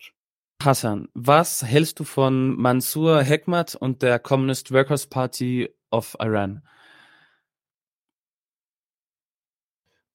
Hassan, 0.61 1.09
was 1.15 1.63
hältst 1.65 2.01
du 2.01 2.05
von 2.05 2.57
Mansur 2.57 3.23
Hekmat 3.23 3.77
und 3.77 4.03
der 4.03 4.19
Communist 4.19 4.73
Workers 4.73 5.07
Party 5.07 5.69
of 5.93 6.17
Iran? 6.19 6.63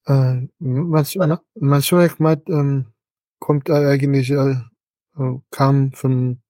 Äh, 0.06 0.48
Mansur 0.60 2.04
Hekmat 2.04 2.50
ähm, 2.50 2.88
kommt 3.40 3.70
eigentlich, 3.70 4.32
äh, 4.32 4.56
kam 5.52 5.92
von 5.94 6.42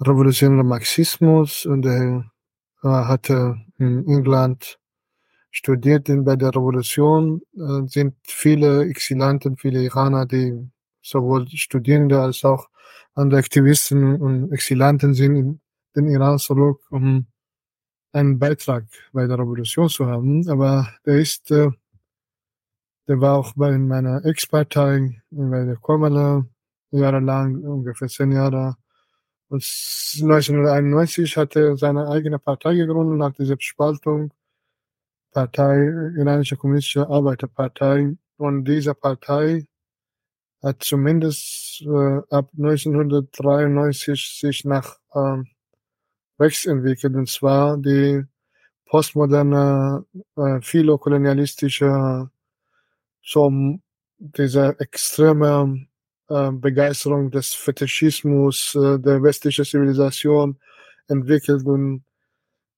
revolutionärem 0.00 0.68
Marxismus 0.68 1.66
und 1.66 1.86
er 1.86 2.30
äh, 2.82 2.88
hatte 2.88 3.56
in 3.78 4.06
England 4.06 4.78
studiert 5.50 6.08
bei 6.24 6.36
der 6.36 6.50
Revolution, 6.50 7.40
äh, 7.56 7.86
sind 7.88 8.14
viele 8.24 8.84
Exilanten, 8.86 9.56
viele 9.56 9.82
Iraner, 9.82 10.26
die 10.26 10.70
sowohl 11.02 11.48
Studierende 11.48 12.20
als 12.20 12.44
auch 12.44 12.68
andere 13.14 13.40
Aktivisten 13.40 14.20
und 14.20 14.52
Exilanten 14.52 15.14
sind 15.14 15.36
in 15.36 15.60
den 15.94 16.08
Iran 16.08 16.38
zurück, 16.38 16.80
um 16.90 17.26
einen 18.12 18.38
Beitrag 18.38 18.84
bei 19.12 19.26
der 19.26 19.38
Revolution 19.38 19.88
zu 19.88 20.06
haben. 20.06 20.48
Aber 20.48 20.88
der 21.06 21.20
ist, 21.20 21.50
äh, 21.50 21.70
der 23.08 23.20
war 23.20 23.38
auch 23.38 23.52
bei 23.54 23.76
meiner 23.78 24.24
Ex-Partei, 24.24 25.22
bei 25.30 25.64
der 25.64 25.76
Komala, 25.76 26.46
jahrelang, 26.90 27.62
ungefähr 27.62 28.08
zehn 28.08 28.32
Jahre. 28.32 28.76
Und 29.48 29.62
1991 29.62 31.36
hat 31.36 31.56
er 31.56 31.76
seine 31.76 32.08
eigene 32.08 32.38
Partei 32.38 32.74
gegründet 32.74 33.18
nach 33.18 33.32
dieser 33.32 33.56
Spaltung. 33.58 34.32
Partei, 35.32 35.76
Iranische 36.16 36.56
Kommunistische 36.56 37.08
Arbeiterpartei. 37.08 38.16
Und 38.38 38.64
diese 38.64 38.94
Partei 38.94 39.66
hat 40.62 40.82
zumindest 40.82 41.82
äh, 41.82 42.20
ab 42.30 42.50
1993 42.56 44.38
sich 44.40 44.64
nach 44.64 44.98
ähm, 45.14 45.46
rechts 46.40 46.66
entwickelt, 46.66 47.14
und 47.14 47.28
zwar 47.28 47.76
die 47.78 48.24
postmoderne, 48.86 50.04
äh, 50.36 50.60
philokolonialistische, 50.60 52.30
so 53.26 53.52
diese 54.18 54.78
extreme 54.78 55.86
äh, 56.28 56.50
Begeisterung 56.52 57.30
des 57.30 57.54
Fetischismus 57.54 58.74
äh, 58.74 58.98
der 58.98 59.22
westlichen 59.22 59.64
Zivilisation 59.64 60.58
entwickelt 61.08 61.66
und 61.66 62.04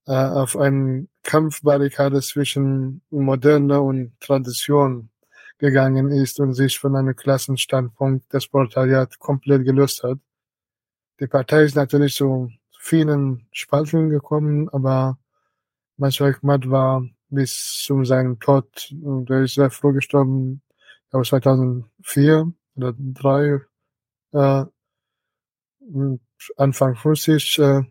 äh, 0.07 0.13
auf 0.13 0.57
einen 0.57 1.09
Kampfbarrikade 1.23 2.21
zwischen 2.23 3.03
Moderne 3.11 3.81
und 3.81 4.19
Tradition 4.21 5.11
gegangen 5.59 6.11
ist 6.11 6.41
und 6.41 6.55
sich 6.55 6.79
von 6.79 6.97
einem 6.97 7.15
Klassenstandpunkt 7.15 8.33
des 8.33 8.49
Proletariat 8.49 9.19
komplett 9.19 9.65
gelöst 9.65 10.03
hat. 10.03 10.19
Die 11.21 11.27
Partei 11.27 11.65
ist 11.65 11.75
natürlich 11.75 12.15
zu 12.15 12.51
vielen 12.79 13.47
Spaltungen 13.53 14.09
gekommen, 14.09 14.69
aber 14.71 15.19
Mansur 15.97 16.35
Ahmad 16.41 16.71
war 16.71 17.05
bis 17.31 17.83
zu 17.85 18.05
seinem 18.05 18.39
Tod, 18.41 18.89
der 18.91 19.43
ist 19.43 19.55
sehr 19.55 19.71
früh 19.71 19.93
gestorben, 19.93 20.63
ich 21.05 21.11
glaube 21.11 21.27
2004 21.27 22.53
oder 22.77 22.95
3, 22.99 23.61
äh, 24.33 24.65
Anfang 26.57 26.95
50, 26.97 27.59
äh, 27.59 27.83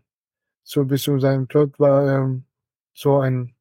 so 0.62 0.84
bis 0.84 1.02
zu 1.02 1.18
seinem 1.18 1.48
Tod 1.48 1.78
war 1.78 2.04
er 2.04 2.42
so 2.94 3.18
ein, 3.18 3.54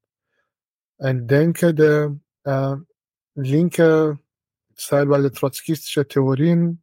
ein 0.97 1.27
Denker, 1.27 1.73
der 1.73 2.17
äh, 2.43 2.75
linke, 3.35 4.19
teilweise 4.75 5.31
trotzkistische 5.31 6.07
Theorien 6.07 6.81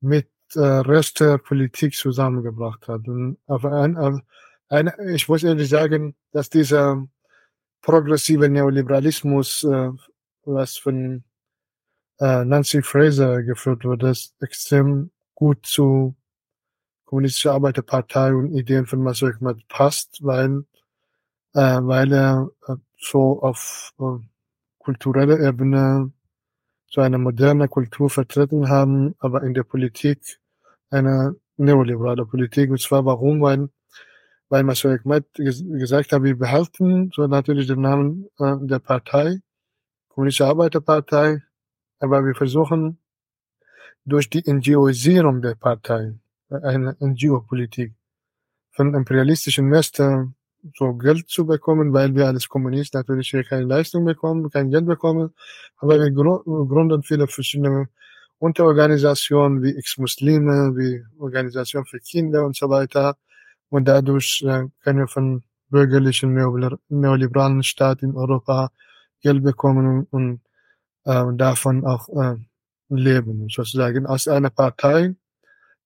mit 0.00 0.28
äh, 0.54 0.60
Rest 0.60 1.20
der 1.20 1.38
Politik 1.38 1.94
zusammengebracht 1.94 2.88
hat. 2.88 3.06
Und 3.08 3.38
auf 3.46 3.64
ein, 3.64 3.96
auf 3.96 4.20
ein, 4.68 4.90
ich 5.08 5.28
muss 5.28 5.42
ehrlich 5.42 5.68
sagen, 5.68 6.14
dass 6.32 6.50
dieser 6.50 7.06
progressive 7.82 8.48
Neoliberalismus, 8.48 9.64
äh, 9.64 9.90
was 10.44 10.76
von 10.76 11.24
äh, 12.20 12.44
Nancy 12.44 12.82
Fraser 12.82 13.42
geführt 13.42 13.84
wurde, 13.84 14.10
ist 14.10 14.34
extrem 14.40 15.10
gut 15.34 15.64
zu 15.66 16.16
kommunistischer 17.04 17.52
Arbeiterpartei 17.52 18.34
und 18.34 18.52
Ideen 18.52 18.86
von 18.86 19.02
Massoud 19.02 19.36
passt, 19.68 20.18
weil, 20.22 20.64
äh, 21.54 21.78
weil 21.80 22.12
er 22.12 22.50
äh, 22.66 22.74
so 22.98 23.40
auf 23.42 23.94
äh, 23.98 24.24
kultureller 24.78 25.40
Ebene 25.40 26.12
so 26.90 27.00
eine 27.00 27.18
moderne 27.18 27.68
Kultur 27.68 28.10
vertreten 28.10 28.68
haben, 28.68 29.14
aber 29.18 29.42
in 29.42 29.54
der 29.54 29.62
Politik 29.62 30.40
eine 30.90 31.36
neoliberale 31.56 32.24
Politik. 32.26 32.70
Und 32.70 32.80
zwar 32.80 33.04
warum? 33.04 33.40
Weil, 33.40 33.68
weil 34.48 34.64
Massoud 34.64 35.00
Ahmed 35.04 35.26
gesagt 35.34 36.12
hat, 36.12 36.22
wir 36.22 36.38
behalten 36.38 37.10
so 37.14 37.26
natürlich 37.26 37.66
den 37.66 37.80
Namen 37.80 38.28
äh, 38.38 38.54
der 38.60 38.78
Partei, 38.78 39.40
Kommunistische 40.08 40.46
Arbeiterpartei, 40.46 41.42
aber 42.00 42.24
wir 42.24 42.34
versuchen 42.34 42.98
durch 44.04 44.30
die 44.30 44.42
NGOisierung 44.50 45.42
der 45.42 45.54
Partei, 45.54 46.14
äh, 46.50 46.56
eine 46.56 46.96
NGO-Politik, 47.00 47.92
von 48.72 48.94
imperialistischen 48.94 49.70
Westen 49.70 50.34
so 50.76 50.94
Geld 50.94 51.28
zu 51.28 51.46
bekommen, 51.46 51.92
weil 51.92 52.14
wir 52.14 52.26
als 52.26 52.48
Kommunist 52.48 52.94
natürlich 52.94 53.30
hier 53.30 53.44
keine 53.44 53.64
Leistung 53.64 54.04
bekommen, 54.04 54.50
kein 54.50 54.70
Geld 54.70 54.86
bekommen. 54.86 55.34
Aber 55.78 55.98
wir 55.98 56.10
gründen 56.10 57.02
viele 57.02 57.26
verschiedene 57.26 57.88
Unterorganisationen 58.38 59.62
wie 59.62 59.76
Ex-Muslime, 59.76 60.76
wie 60.76 61.04
Organisation 61.18 61.84
für 61.84 61.98
Kinder 62.00 62.44
und 62.44 62.56
so 62.56 62.68
weiter. 62.68 63.16
Und 63.70 63.86
dadurch 63.86 64.42
äh, 64.46 64.64
können 64.82 64.98
wir 64.98 65.08
von 65.08 65.42
bürgerlichen 65.68 66.34
neoliberalen 66.88 67.62
Staat 67.62 68.02
in 68.02 68.16
Europa 68.16 68.70
Geld 69.20 69.42
bekommen 69.42 70.06
und 70.10 70.40
äh, 71.04 71.24
davon 71.34 71.84
auch 71.84 72.08
äh, 72.08 72.36
leben, 72.88 73.48
sozusagen. 73.48 74.06
Aus 74.06 74.28
einer 74.28 74.50
Partei, 74.50 75.14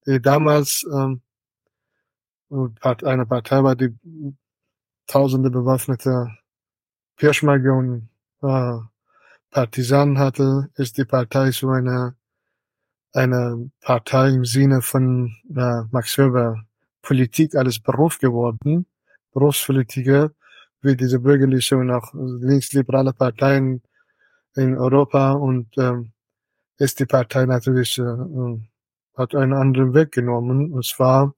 die 0.06 0.20
damals 0.20 0.86
ähm, 0.92 1.22
eine 2.50 3.26
Partei 3.26 3.62
war, 3.62 3.74
die 3.74 3.96
tausende 5.06 5.50
bewaffnete 5.50 6.28
Peschmerge 7.16 7.72
und 7.72 8.08
äh, 8.42 8.78
Partisanen 9.50 10.18
hatte, 10.18 10.70
ist 10.76 10.98
die 10.98 11.04
Partei 11.04 11.50
so 11.50 11.70
eine, 11.70 12.14
eine 13.12 13.70
Partei 13.80 14.30
im 14.30 14.44
Sinne 14.44 14.82
von 14.82 15.34
äh, 15.50 15.82
Max 15.90 16.16
Weber 16.18 16.62
Politik 17.02 17.54
als 17.54 17.78
Beruf 17.78 18.18
geworden, 18.18 18.86
Berufspolitiker, 19.32 20.30
wie 20.80 20.96
diese 20.96 21.18
bürgerliche 21.20 21.76
und 21.76 21.90
auch 21.90 22.12
linksliberale 22.14 23.12
Parteien 23.12 23.82
in 24.54 24.76
Europa 24.76 25.32
und 25.32 25.68
ähm, 25.78 26.12
ist 26.78 26.98
die 27.00 27.06
Partei 27.06 27.46
natürlich 27.46 27.98
äh, 27.98 28.02
äh 28.02 28.60
hat 29.14 29.34
einen 29.34 29.52
anderen 29.52 29.94
Weg 29.94 30.12
genommen. 30.12 30.72
Und 30.72 30.84
zwar 30.84 31.34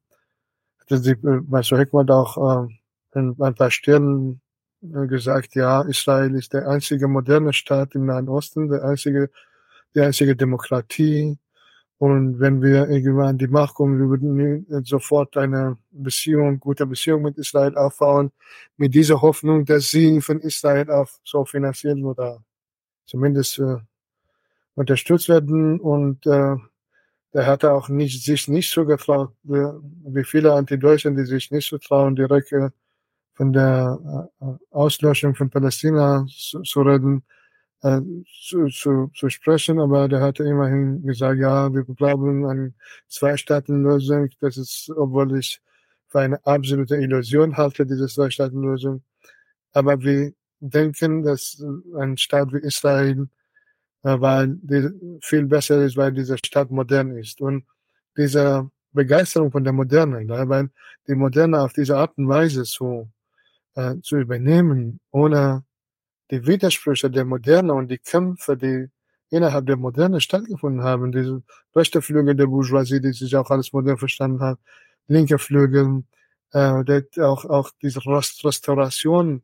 hatte 0.80 0.98
sie 0.98 1.12
äh, 1.12 1.40
bei 1.42 1.62
Heckmann 1.62 2.10
auch 2.10 2.66
äh, 2.66 3.18
in 3.18 3.36
ein 3.40 3.54
paar 3.54 3.70
Stellen 3.70 4.40
äh, 4.82 5.06
gesagt, 5.06 5.54
ja, 5.54 5.82
Israel 5.82 6.34
ist 6.34 6.52
der 6.52 6.68
einzige 6.68 7.08
moderne 7.08 7.52
Staat 7.52 7.94
im 7.94 8.06
Nahen 8.06 8.28
Osten, 8.28 8.68
der 8.68 8.84
einzige, 8.84 9.30
die 9.94 10.00
einzige 10.00 10.36
Demokratie. 10.36 11.38
Und 11.98 12.40
wenn 12.40 12.60
wir 12.60 12.88
irgendwann 12.88 13.28
an 13.28 13.38
die 13.38 13.46
Macht 13.46 13.74
kommen, 13.74 13.98
wir 13.98 14.08
würden 14.08 14.84
sofort 14.84 15.36
eine 15.36 15.78
Beziehung, 15.90 16.58
gute 16.58 16.86
Beziehung 16.86 17.22
mit 17.22 17.38
Israel 17.38 17.76
aufbauen, 17.76 18.32
mit 18.76 18.94
dieser 18.94 19.22
Hoffnung, 19.22 19.64
dass 19.64 19.90
sie 19.90 20.20
von 20.20 20.40
Israel 20.40 20.90
auf 20.90 21.20
so 21.24 21.44
finanziell 21.44 22.04
oder 22.04 22.42
zumindest 23.06 23.58
äh, 23.60 23.76
unterstützt 24.74 25.28
werden. 25.28 25.80
Und 25.80 26.26
äh, 26.26 26.56
der 27.32 27.46
hatte 27.46 27.72
auch 27.72 27.88
nicht, 27.88 28.24
sich 28.24 28.48
nicht 28.48 28.70
so 28.70 28.84
getraut, 28.84 29.32
wie 29.42 30.24
viele 30.24 30.52
Anti-Deutschen, 30.52 31.16
die 31.16 31.24
sich 31.24 31.50
nicht 31.50 31.68
so 31.68 31.78
trauen, 31.78 32.16
direkt 32.16 32.52
äh, 32.52 32.70
von 33.34 33.52
der 33.52 34.28
äh, 34.40 34.44
Auslöschung 34.70 35.34
von 35.34 35.50
Palästina 35.50 36.26
zu, 36.28 36.62
zu 36.62 36.82
reden, 36.82 37.24
äh, 37.84 38.00
zu, 38.40 38.66
zu, 38.68 39.10
zu 39.14 39.28
sprechen, 39.28 39.78
aber 39.78 40.08
der 40.08 40.22
hatte 40.22 40.42
immerhin 40.42 41.02
gesagt, 41.02 41.38
ja, 41.38 41.72
wir 41.72 41.84
glauben 41.84 42.46
an 42.46 42.74
Zwei-Staaten-Lösung. 43.08 44.30
Das 44.40 44.56
ist, 44.56 44.90
obwohl 44.96 45.38
ich 45.38 45.60
für 46.08 46.20
eine 46.20 46.44
absolute 46.46 46.96
Illusion 46.96 47.56
halte, 47.58 47.84
diese 47.84 48.06
Zwei-Staaten-Lösung. 48.06 49.02
Aber 49.72 50.00
wir 50.00 50.32
denken, 50.60 51.22
dass 51.24 51.62
ein 51.98 52.16
Staat 52.16 52.54
wie 52.54 52.66
Israel, 52.66 53.28
äh, 54.02 54.18
weil 54.18 54.56
die 54.62 54.88
viel 55.20 55.44
besser 55.44 55.84
ist, 55.84 55.98
weil 55.98 56.12
diese 56.12 56.38
Stadt 56.38 56.70
modern 56.70 57.10
ist. 57.18 57.42
Und 57.42 57.66
diese 58.16 58.70
Begeisterung 58.92 59.50
von 59.50 59.62
der 59.62 59.74
Moderne, 59.74 60.26
weil 60.48 60.70
die 61.06 61.14
Moderne 61.14 61.60
auf 61.60 61.74
diese 61.74 61.98
Art 61.98 62.16
und 62.16 62.28
Weise 62.28 62.64
so 62.64 63.10
äh, 63.74 63.96
zu 64.00 64.16
übernehmen, 64.16 65.00
ohne 65.10 65.64
die 66.34 66.46
Widersprüche 66.46 67.10
der 67.10 67.24
Moderne 67.24 67.74
und 67.74 67.88
die 67.90 67.98
Kämpfe, 67.98 68.56
die 68.56 68.88
innerhalb 69.30 69.66
der 69.66 69.76
Moderne 69.76 70.20
stattgefunden 70.20 70.82
haben, 70.82 71.12
diese 71.12 71.42
rechte 71.74 72.02
Flügel 72.02 72.34
der 72.34 72.46
Bourgeoisie, 72.46 73.00
die 73.00 73.12
sich 73.12 73.36
auch 73.36 73.50
alles 73.50 73.72
modern 73.72 73.98
verstanden 73.98 74.40
hat, 74.40 74.58
linke 75.06 75.38
Flügel, 75.38 76.02
äh, 76.52 77.02
auch, 77.20 77.44
auch 77.44 77.70
diese 77.82 78.00
Restauration 78.04 79.42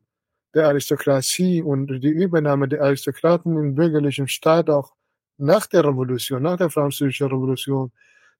der 0.53 0.67
Aristokratie 0.67 1.61
und 1.61 1.87
die 1.87 2.09
Übernahme 2.09 2.67
der 2.67 2.81
Aristokraten 2.83 3.57
im 3.57 3.75
bürgerlichen 3.75 4.27
Staat 4.27 4.69
auch 4.69 4.93
nach 5.37 5.65
der 5.67 5.85
Revolution, 5.85 6.43
nach 6.43 6.57
der 6.57 6.69
französischen 6.69 7.27
Revolution, 7.27 7.91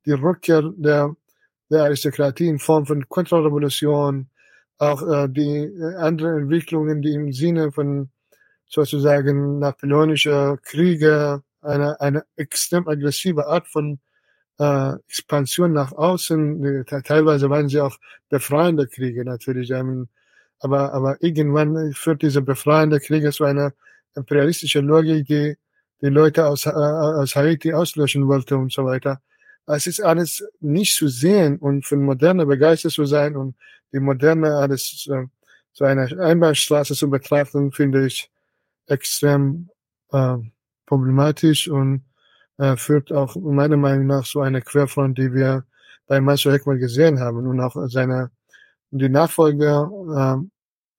die 0.05 0.11
Rückkehr 0.11 0.61
der, 0.75 1.15
der 1.69 1.83
Aristokratie 1.83 2.49
in 2.49 2.59
Form 2.59 2.85
von 2.85 3.07
Kontrarevolution, 3.07 4.29
auch 4.77 5.01
äh, 5.03 5.29
die 5.29 5.63
äh, 5.63 5.95
anderen 5.95 6.43
Entwicklungen, 6.43 7.01
die 7.01 7.13
im 7.13 7.31
Sinne 7.31 7.71
von 7.71 8.09
sozusagen 8.71 9.59
napoleonischer 9.59 10.57
Kriege, 10.63 11.43
eine, 11.61 11.99
eine 11.99 12.23
extrem 12.37 12.87
aggressive 12.87 13.45
Art 13.45 13.67
von 13.67 13.99
äh, 14.59 14.93
Expansion 15.07 15.73
nach 15.73 15.91
außen, 15.91 16.85
teilweise 17.03 17.49
waren 17.49 17.67
sie 17.67 17.81
auch 17.81 17.97
befreiende 18.29 18.87
Kriege 18.87 19.25
natürlich, 19.25 19.73
aber, 20.59 20.93
aber 20.93 21.17
irgendwann 21.21 21.93
führt 21.93 22.21
diese 22.21 22.41
befreiende 22.41 22.99
Kriege 22.99 23.31
zu 23.31 23.43
einer 23.43 23.73
imperialistischen 24.15 24.87
Logik, 24.87 25.27
die 25.27 25.57
die 26.01 26.07
Leute 26.07 26.47
aus, 26.47 26.65
äh, 26.65 26.71
aus 26.71 27.35
Haiti 27.35 27.73
auslöschen 27.73 28.27
wollte 28.27 28.57
und 28.57 28.71
so 28.71 28.85
weiter. 28.85 29.21
Es 29.67 29.85
ist 29.85 30.01
alles 30.01 30.43
nicht 30.59 30.95
zu 30.95 31.07
sehen 31.07 31.57
und 31.59 31.85
von 31.85 32.03
Moderne 32.03 32.45
begeistert 32.45 32.93
zu 32.93 33.05
sein 33.05 33.35
und 33.35 33.55
die 33.93 33.99
Moderne 33.99 34.55
alles 34.55 35.07
äh, 35.11 35.25
so 35.73 35.85
eine 35.85 36.03
Einbahnstraße 36.19 36.95
zu 36.95 37.09
betrachten, 37.09 37.71
finde 37.71 38.07
ich 38.07 38.31
extrem 38.91 39.69
äh, 40.11 40.37
problematisch 40.85 41.67
und 41.69 42.05
äh, 42.57 42.75
führt 42.77 43.11
auch 43.11 43.35
meiner 43.35 43.77
Meinung 43.77 44.07
nach 44.07 44.25
so 44.25 44.41
eine 44.41 44.61
Querfront, 44.61 45.17
die 45.17 45.33
wir 45.33 45.65
bei 46.07 46.21
Mansur 46.21 46.53
Heckmann 46.53 46.79
gesehen 46.79 47.19
haben 47.19 47.47
und 47.47 47.59
auch 47.61 47.75
seine 47.87 48.31
die 48.91 49.09
Nachfolger 49.09 49.89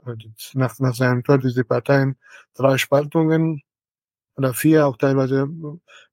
äh, 0.06 0.14
nach, 0.54 0.78
nach 0.78 0.94
seinem 0.94 1.22
Tod 1.22 1.44
diese 1.44 1.64
Parteien 1.64 2.16
drei 2.54 2.78
Spaltungen 2.78 3.62
oder 4.36 4.54
vier, 4.54 4.86
auch 4.86 4.96
teilweise 4.96 5.48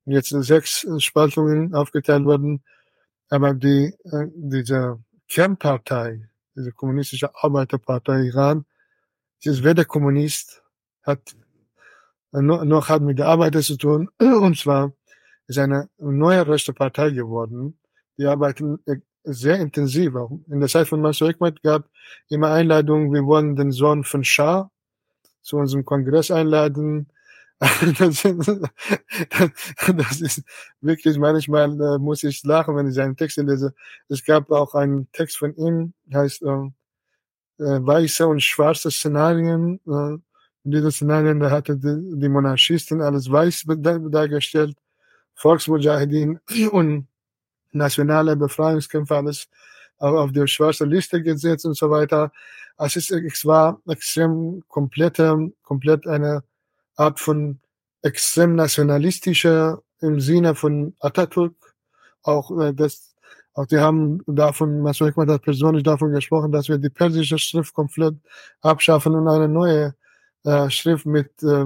jetzt 0.05 0.29
sechs 0.29 0.85
Spaltungen 0.99 1.73
aufgeteilt 1.73 2.25
wurden. 2.25 2.63
Aber 3.29 3.53
die, 3.53 3.93
äh, 4.03 4.27
diese 4.35 4.99
Kernpartei, 5.29 6.29
diese 6.55 6.71
kommunistische 6.71 7.33
Arbeiterpartei 7.35 8.23
Iran, 8.23 8.65
ist 9.41 9.63
weder 9.63 9.85
Kommunist, 9.85 10.61
hat 11.03 11.35
noch, 12.31 12.63
noch 12.63 12.89
hat 12.89 13.01
mit 13.01 13.19
der 13.19 13.27
Arbeiter 13.27 13.61
zu 13.61 13.77
tun, 13.77 14.09
und 14.19 14.57
zwar 14.57 14.93
ist 15.47 15.57
eine 15.57 15.89
neue 15.97 16.47
rechte 16.47 16.73
Partei 16.73 17.09
geworden. 17.09 17.79
Die 18.17 18.25
arbeiten 18.25 18.79
sehr 19.23 19.59
intensiv. 19.59 20.13
In 20.47 20.59
der 20.59 20.69
Zeit 20.69 20.87
von 20.87 21.01
Mansur 21.01 21.29
Hikmet 21.29 21.61
gab 21.63 21.89
immer 22.29 22.51
Einladungen, 22.51 23.13
wir 23.13 23.25
wollen 23.25 23.55
den 23.55 23.71
Sohn 23.71 24.03
von 24.03 24.23
Schah 24.23 24.71
zu 25.41 25.57
unserem 25.57 25.85
Kongress 25.85 26.31
einladen. 26.31 27.07
das, 27.99 28.23
das 29.97 30.21
ist 30.21 30.43
wirklich 30.79 31.17
manchmal 31.17 31.69
äh, 31.81 31.97
muss 31.97 32.23
ich 32.23 32.43
lachen, 32.43 32.75
wenn 32.77 32.87
ich 32.87 32.93
seinen 32.93 33.17
Text 33.17 33.37
lese. 33.37 33.73
Es 34.07 34.23
gab 34.23 34.49
auch 34.51 34.75
einen 34.75 35.11
Text 35.11 35.37
von 35.37 35.53
ihm, 35.55 35.93
heißt 36.13 36.43
äh, 36.43 36.69
äh, 37.59 37.85
weiße 37.85 38.25
und 38.27 38.41
schwarze 38.41 38.91
Szenarien. 38.91 39.81
Äh, 39.85 40.19
in 40.69 40.75
diesen 40.75 40.91
Szenarien, 40.91 41.39
da 41.39 41.49
hatte 41.49 41.75
die, 41.77 42.19
die 42.19 42.29
Monarchisten 42.29 43.01
alles 43.01 43.31
weiß 43.31 43.65
dargestellt, 43.77 44.77
Volksmujahideen 45.33 46.39
und 46.71 47.07
nationale 47.71 48.35
Befreiungskämpfer 48.35 49.17
alles 49.17 49.47
auf 49.97 50.31
die 50.31 50.47
schwarze 50.47 50.85
Liste 50.85 51.21
gesetzt 51.23 51.65
und 51.65 51.75
so 51.75 51.89
weiter. 51.89 52.31
Es, 52.77 52.95
ist, 52.95 53.11
es 53.11 53.45
war 53.45 53.81
extrem 53.87 54.63
komplette, 54.67 55.51
komplett 55.63 56.05
eine 56.07 56.43
Art 56.95 57.19
von 57.19 57.59
extrem 58.03 58.55
nationalistischer 58.55 59.81
im 60.01 60.19
Sinne 60.19 60.53
von 60.53 60.95
Atatürk. 60.99 61.55
Auch 62.21 62.57
äh, 62.59 62.73
das, 62.73 63.15
auch 63.55 63.65
die 63.65 63.79
haben 63.79 64.21
davon, 64.27 64.81
Masu 64.81 65.05
Hikmat 65.05 65.29
hat 65.29 65.41
persönlich 65.41 65.83
davon 65.83 66.11
gesprochen, 66.11 66.51
dass 66.51 66.69
wir 66.69 66.77
die 66.77 66.89
persische 66.89 67.39
Schrift 67.39 67.73
komplett 67.73 68.15
abschaffen 68.61 69.15
und 69.15 69.27
eine 69.27 69.49
neue 69.49 69.95
äh, 70.43 70.69
Schrift 70.69 71.05
mit 71.05 71.31
äh, 71.43 71.65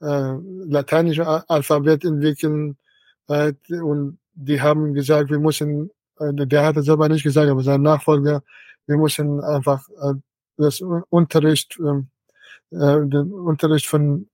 äh, 0.00 0.36
lateinischen 0.66 1.24
Alphabet 1.24 2.04
entwickeln. 2.04 2.76
Äh, 3.28 3.52
und 3.68 4.18
die 4.34 4.60
haben 4.60 4.94
gesagt, 4.94 5.30
wir 5.30 5.38
müssen, 5.38 5.90
äh, 6.18 6.32
der 6.32 6.64
hat 6.64 6.76
es 6.76 6.86
selber 6.86 7.08
nicht 7.08 7.22
gesagt, 7.22 7.50
aber 7.50 7.62
sein 7.62 7.82
Nachfolger, 7.82 8.42
wir 8.86 8.96
müssen 8.96 9.40
einfach 9.40 9.88
äh, 10.00 10.14
das 10.56 10.80
Unterricht, 10.80 11.78
äh, 11.80 12.76
äh, 12.76 13.06
den 13.06 13.32
Unterricht 13.32 13.86
von 13.86 14.28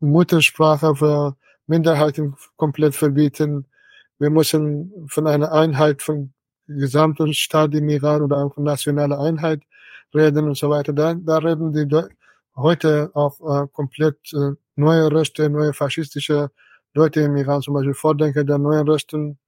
Muttersprache 0.00 0.94
für 0.96 1.36
Minderheiten 1.66 2.34
komplett 2.56 2.94
verbieten. 2.94 3.66
Wir 4.18 4.30
müssen 4.30 5.06
von 5.08 5.26
einer 5.26 5.52
Einheit 5.52 6.02
von 6.02 6.32
gesamten 6.66 7.34
Staat 7.34 7.74
im 7.74 7.88
Iran 7.88 8.22
oder 8.22 8.38
auch 8.38 8.56
nationaler 8.56 9.20
Einheit 9.20 9.62
reden 10.14 10.48
und 10.48 10.56
so 10.56 10.70
weiter. 10.70 10.92
Da, 10.92 11.14
da 11.14 11.38
reden 11.38 11.72
die 11.72 11.86
heute 12.56 13.10
auch 13.14 13.40
äh, 13.40 13.66
komplett 13.72 14.18
äh, 14.34 14.52
neue 14.76 15.10
Rechte, 15.12 15.48
neue 15.48 15.72
faschistische 15.72 16.50
Leute 16.94 17.20
im 17.20 17.36
Iran, 17.36 17.62
zum 17.62 17.74
Beispiel 17.74 17.94
Vordenker 17.94 18.44
der 18.44 18.58
neuen 18.58 18.88
Rechten, 18.88 19.38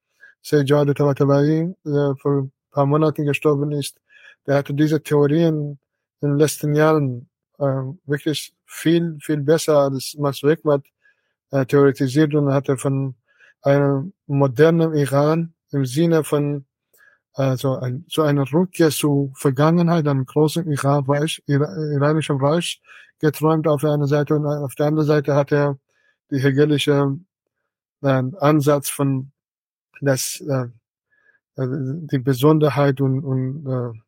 Sejad 0.42 0.94
Tabatabai, 0.96 1.74
der 1.84 2.14
vor 2.20 2.42
ein 2.42 2.52
paar 2.70 2.86
Monaten 2.86 3.24
gestorben 3.24 3.72
ist, 3.72 4.00
der 4.46 4.56
hatte 4.56 4.74
diese 4.74 5.02
Theorien 5.02 5.78
in 6.20 6.30
den 6.30 6.38
letzten 6.38 6.74
Jahren 6.74 7.28
äh, 7.58 7.64
wirklich 8.04 8.54
viel, 8.66 9.18
viel 9.20 9.38
besser 9.38 9.78
als 9.78 10.14
Max 10.18 10.42
Wegmat 10.42 10.84
äh, 11.50 11.64
theoretisiert 11.66 12.34
und 12.34 12.52
hatte 12.52 12.76
von 12.76 13.14
einem 13.62 14.12
modernen 14.26 14.94
Iran 14.94 15.54
im 15.70 15.86
Sinne 15.86 16.24
von 16.24 16.66
also 17.34 17.76
ein, 17.76 18.04
so 18.08 18.22
eine 18.22 18.50
Rückkehr 18.52 18.90
zur 18.90 19.32
Vergangenheit, 19.34 20.06
einem 20.06 20.24
großen 20.24 20.70
Iran-Reich, 20.70 21.42
iranischen 21.46 22.40
Reich 22.40 22.80
geträumt 23.18 23.66
auf 23.66 23.80
der 23.80 23.92
einen 23.92 24.06
Seite 24.06 24.36
und 24.36 24.46
auf 24.46 24.74
der 24.74 24.86
anderen 24.86 25.06
Seite 25.06 25.34
hat 25.34 25.52
er 25.52 25.78
die 26.30 26.38
hegelische 26.38 27.18
äh, 28.02 28.22
Ansatz 28.38 28.88
von, 28.88 29.32
dass 30.00 30.40
äh, 30.40 30.66
äh, 31.56 31.66
die 31.66 32.18
Besonderheit 32.18 33.00
und, 33.00 33.24
und 33.24 33.66
äh, 33.66 33.98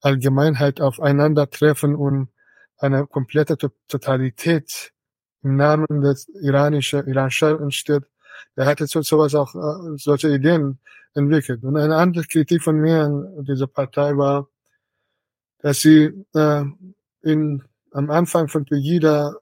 Allgemeinheit 0.00 0.80
aufeinandertreffen 0.80 1.94
und 1.94 2.28
eine 2.78 3.06
komplette 3.06 3.56
Totalität 3.88 4.92
im 5.42 5.56
Namen 5.56 6.00
des 6.02 6.28
iranischen 6.28 7.06
Iran 7.06 7.30
entsteht. 7.60 8.04
Er 8.54 8.66
hatte 8.66 8.86
so 8.86 9.02
sowas 9.02 9.34
auch 9.34 9.54
äh, 9.54 9.96
solche 9.96 10.34
Ideen 10.34 10.78
entwickelt. 11.14 11.62
Und 11.64 11.76
eine 11.76 11.96
andere 11.96 12.24
Kritik 12.24 12.62
von 12.62 12.76
mir 12.76 13.04
an 13.04 13.44
dieser 13.44 13.66
Partei 13.66 14.16
war, 14.16 14.48
dass 15.60 15.80
sie 15.80 16.12
äh, 16.34 16.64
in, 17.22 17.62
am 17.92 18.10
Anfang 18.10 18.48
von 18.48 18.64
Pegida 18.64 19.34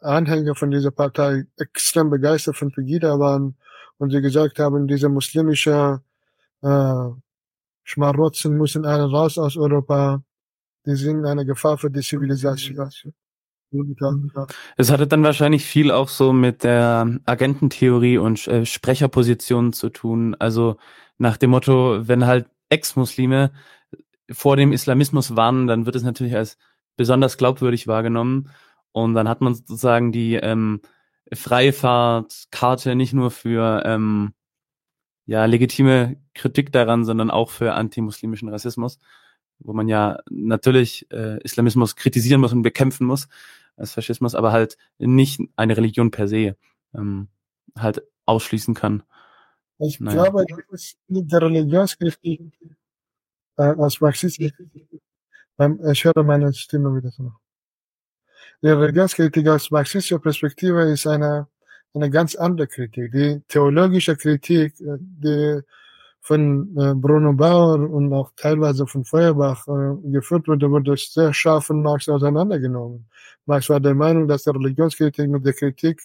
Anhänger 0.00 0.54
von 0.54 0.70
dieser 0.70 0.90
Partei 0.90 1.44
extrem 1.56 2.10
begeistert 2.10 2.56
von 2.56 2.70
Pegida 2.70 3.18
waren 3.18 3.56
und 3.98 4.10
sie 4.10 4.20
gesagt 4.20 4.58
haben, 4.58 4.86
diese 4.86 5.08
muslimische 5.08 6.00
äh, 6.62 7.08
Schmarotzen 7.82 8.56
müssen 8.56 8.84
alle 8.84 9.10
raus 9.10 9.38
aus 9.38 9.56
Europa. 9.56 10.22
Die 10.86 10.94
sind 10.94 11.24
eine 11.26 11.44
Gefahr 11.44 11.78
für 11.78 11.90
die 11.90 12.00
Zivilisation. 12.00 12.92
Es 14.76 14.90
hatte 14.90 15.06
dann 15.06 15.22
wahrscheinlich 15.22 15.64
viel 15.64 15.90
auch 15.90 16.08
so 16.08 16.32
mit 16.32 16.64
der 16.64 17.18
Agententheorie 17.24 18.18
und 18.18 18.46
äh, 18.48 18.64
Sprecherpositionen 18.64 19.72
zu 19.72 19.90
tun. 19.90 20.34
Also 20.38 20.76
nach 21.18 21.36
dem 21.36 21.50
Motto, 21.50 22.08
wenn 22.08 22.26
halt 22.26 22.48
Ex-Muslime 22.70 23.52
vor 24.30 24.56
dem 24.56 24.72
Islamismus 24.72 25.36
warnen, 25.36 25.66
dann 25.66 25.86
wird 25.86 25.96
es 25.96 26.02
natürlich 26.02 26.34
als 26.34 26.56
besonders 26.96 27.36
glaubwürdig 27.36 27.86
wahrgenommen. 27.86 28.50
Und 28.92 29.14
dann 29.14 29.28
hat 29.28 29.40
man 29.40 29.54
sozusagen 29.54 30.12
die 30.12 30.34
ähm, 30.34 30.80
Freifahrtkarte 31.32 32.94
nicht 32.94 33.12
nur 33.12 33.30
für 33.30 33.82
ähm, 33.84 34.32
ja, 35.26 35.44
legitime 35.44 36.16
Kritik 36.34 36.72
daran, 36.72 37.04
sondern 37.04 37.30
auch 37.30 37.50
für 37.50 37.74
antimuslimischen 37.74 38.48
Rassismus, 38.48 38.98
wo 39.58 39.74
man 39.74 39.88
ja 39.88 40.18
natürlich 40.30 41.06
äh, 41.12 41.38
Islamismus 41.42 41.96
kritisieren 41.96 42.40
muss 42.40 42.52
und 42.52 42.62
bekämpfen 42.62 43.06
muss 43.06 43.28
als 43.78 43.92
Faschismus, 43.92 44.34
aber 44.34 44.52
halt 44.52 44.76
nicht 44.98 45.40
eine 45.56 45.76
Religion 45.76 46.10
per 46.10 46.28
se 46.28 46.56
ähm, 46.94 47.28
halt 47.76 48.02
ausschließen 48.26 48.74
kann. 48.74 49.02
Ich 49.78 50.00
naja. 50.00 50.24
glaube, 50.24 50.44
das 50.48 50.80
ist 50.82 50.98
mit 51.06 51.30
der 51.30 51.42
Religionskritik 51.42 52.40
äh, 53.56 53.62
als 53.62 54.00
Marxist. 54.00 54.40
Ich 54.40 54.52
höre 56.04 56.22
meine 56.24 56.52
Stimme 56.52 56.96
wieder 56.96 57.10
so. 57.10 57.32
Die 58.62 58.68
Religionskritik 58.68 59.46
aus 59.48 59.70
marxistischer 59.70 60.18
Perspektive 60.18 60.82
ist 60.82 61.06
eine, 61.06 61.46
eine 61.94 62.10
ganz 62.10 62.34
andere 62.34 62.66
Kritik. 62.66 63.12
Die 63.12 63.40
theologische 63.46 64.16
Kritik, 64.16 64.80
äh, 64.80 64.98
die 64.98 65.60
von 66.28 66.76
äh, 66.76 66.94
Bruno 66.94 67.32
Bauer 67.32 67.80
und 67.80 68.12
auch 68.12 68.30
teilweise 68.36 68.86
von 68.86 69.02
Feuerbach 69.02 69.66
äh, 69.66 70.10
geführt 70.12 70.46
wurde, 70.46 70.70
wurde 70.70 70.94
sehr 70.98 71.32
scharf 71.32 71.66
von 71.66 71.82
Marx 71.82 72.06
auseinandergenommen. 72.06 73.08
Marx 73.46 73.70
war 73.70 73.80
der 73.80 73.94
Meinung, 73.94 74.28
dass 74.28 74.44
die 74.44 74.50
Religionskritik 74.50 75.26
mit 75.30 75.46
der 75.46 75.54
Kritik 75.54 76.02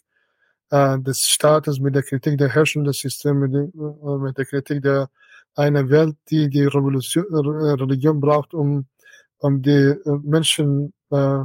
äh, 0.69 0.97
des 0.99 1.19
Staates, 1.23 1.77
mit 1.81 1.93
der 1.95 2.03
Kritik 2.03 2.37
der 2.37 2.47
herrschenden 2.47 2.93
Systeme, 2.93 3.49
mit, 3.49 3.75
äh, 3.75 4.17
mit 4.25 4.37
der 4.37 4.45
Kritik 4.45 4.81
der 4.81 5.09
einer 5.55 5.89
Welt, 5.89 6.15
die 6.29 6.49
die 6.49 6.63
Revolution, 6.63 7.25
äh, 7.29 7.73
Religion 7.83 8.21
braucht, 8.21 8.53
um, 8.53 8.87
um 9.39 9.61
die 9.61 9.71
äh, 9.71 10.19
Menschen 10.23 10.93
äh, 11.11 11.43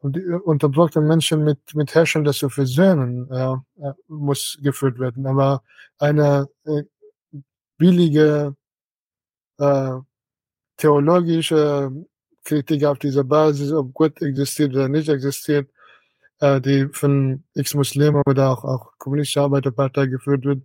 und 0.00 0.16
die 0.16 0.24
unterdrückten 0.44 1.06
Menschen 1.06 1.44
mit, 1.44 1.60
mit 1.74 1.94
Herrschern 1.94 2.26
zu 2.32 2.48
versöhnen, 2.48 3.30
äh, 3.30 3.54
muss 4.08 4.58
geführt 4.60 4.98
werden. 4.98 5.24
Aber 5.26 5.62
eine 5.98 6.48
äh, 6.64 6.82
billige 7.78 8.54
äh, 9.58 9.92
theologische 10.76 11.92
Kritik 12.44 12.84
auf 12.84 12.98
dieser 12.98 13.24
Basis, 13.24 13.72
ob 13.72 13.92
Gott 13.94 14.20
existiert 14.22 14.74
oder 14.74 14.88
nicht 14.88 15.08
existiert, 15.08 15.68
äh, 16.40 16.60
die 16.60 16.88
von 16.92 17.44
Ex-Muslimen 17.54 18.22
oder 18.26 18.50
auch, 18.50 18.64
auch 18.64 18.92
kommunistische 18.98 19.42
Arbeiterpartei 19.42 20.06
geführt 20.06 20.44
wird, 20.44 20.62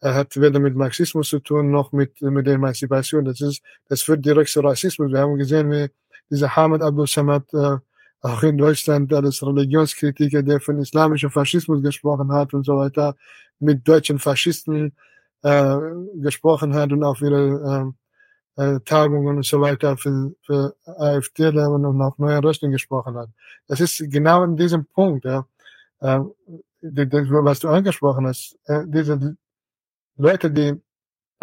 er 0.00 0.14
hat 0.14 0.36
weder 0.40 0.60
mit 0.60 0.76
Marxismus 0.76 1.28
zu 1.28 1.40
tun, 1.40 1.70
noch 1.70 1.92
mit, 1.92 2.20
mit 2.22 2.46
der 2.46 2.54
Emanzipation. 2.54 3.24
Das 3.24 3.40
ist, 3.40 3.62
das 3.88 4.02
führt 4.02 4.24
direkt 4.24 4.50
zu 4.50 4.60
Rassismus. 4.60 5.10
Wir 5.10 5.20
haben 5.20 5.36
gesehen, 5.36 5.70
wie 5.72 5.88
dieser 6.30 6.54
Hamid 6.54 6.82
Abdul 6.82 7.06
Samad, 7.06 7.52
äh, 7.52 7.78
auch 8.20 8.42
in 8.42 8.58
Deutschland 8.58 9.12
als 9.12 9.42
Religionskritiker, 9.42 10.42
der 10.42 10.60
von 10.60 10.78
islamischem 10.78 11.30
Faschismus 11.30 11.82
gesprochen 11.82 12.32
hat 12.32 12.54
und 12.54 12.64
so 12.64 12.76
weiter, 12.76 13.16
mit 13.60 13.86
deutschen 13.86 14.18
Faschisten 14.18 14.92
äh, 15.42 15.76
gesprochen 16.16 16.74
hat 16.74 16.92
und 16.92 17.04
auf 17.04 17.20
ihre 17.20 17.92
äh, 18.56 18.64
äh, 18.76 18.80
Tagungen 18.84 19.36
und 19.36 19.46
so 19.46 19.60
weiter 19.60 19.96
für, 19.96 20.34
für 20.44 20.74
AfD 20.84 21.48
und 21.48 22.02
auch 22.02 22.18
neue 22.18 22.42
Röstling 22.42 22.72
gesprochen 22.72 23.16
hat. 23.16 23.30
Das 23.68 23.80
ist 23.80 24.02
genau 24.10 24.42
in 24.42 24.56
diesem 24.56 24.84
Punkt, 24.86 25.24
ja, 25.24 25.46
äh, 26.00 26.20
was 26.80 27.60
du 27.60 27.68
angesprochen 27.68 28.26
hast, 28.26 28.58
äh, 28.66 28.82
diese 28.86 29.36
Leute, 30.16 30.50
die 30.50 30.74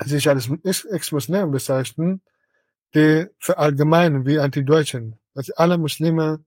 sich 0.04 0.28
als 0.28 0.50
Ex-Muslim 0.64 1.52
bezeichnen, 1.52 2.22
die 2.94 3.28
verallgemeinern 3.40 4.26
wie 4.26 4.40
Anti-Deutschen. 4.40 5.18
Also 5.34 5.54
alle 5.56 5.78
Muslime 5.78 6.44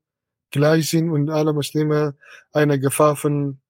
gleich 0.50 0.90
sind 0.90 1.10
und 1.10 1.30
alle 1.30 1.52
Muslime 1.52 2.14
eine 2.52 2.78
Gefahr 2.78 3.16
von 3.16 3.60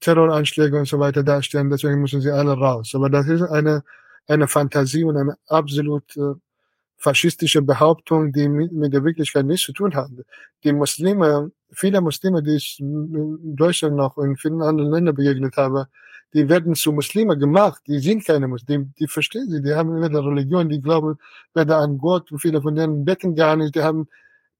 Terroranschlägen 0.00 0.78
und 0.78 0.88
so 0.88 0.98
weiter 0.98 1.22
darstellen, 1.22 1.70
deswegen 1.70 2.00
müssen 2.00 2.20
sie 2.20 2.30
alle 2.30 2.52
raus. 2.52 2.92
Aber 2.94 3.10
das 3.10 3.26
ist 3.28 3.42
eine, 3.42 3.82
eine 4.26 4.48
Fantasie 4.48 5.04
und 5.04 5.16
eine 5.16 5.36
absolut 5.46 6.16
äh, 6.16 6.34
faschistische 6.96 7.62
Behauptung, 7.62 8.32
die 8.32 8.48
mit, 8.48 8.72
mit 8.72 8.92
der 8.92 9.04
Wirklichkeit 9.04 9.46
nichts 9.46 9.66
zu 9.66 9.72
tun 9.72 9.94
hat. 9.94 10.10
Die 10.64 10.72
Muslime, 10.72 11.50
viele 11.72 12.00
Muslime, 12.00 12.42
die 12.42 12.56
ich 12.56 12.78
in 12.80 13.56
Deutschland 13.56 13.96
noch 13.96 14.18
in 14.18 14.36
vielen 14.36 14.62
anderen 14.62 14.90
Ländern 14.90 15.14
begegnet 15.14 15.56
habe, 15.56 15.88
die 16.32 16.48
werden 16.48 16.74
zu 16.74 16.92
Muslime 16.92 17.36
gemacht, 17.36 17.82
die 17.86 17.98
sind 17.98 18.24
keine 18.24 18.48
Muslime, 18.48 18.86
die, 18.86 19.04
die 19.04 19.08
verstehen 19.08 19.50
sie, 19.50 19.62
die 19.62 19.74
haben 19.74 19.92
eine 20.02 20.24
Religion, 20.24 20.68
die 20.68 20.80
glauben 20.80 21.18
weder 21.54 21.78
an 21.78 21.98
Gott, 21.98 22.30
und 22.30 22.38
viele 22.38 22.62
von 22.62 22.74
denen 22.74 23.04
betten 23.04 23.34
gar 23.34 23.56
nicht, 23.56 23.74
die 23.74 23.82
haben 23.82 24.08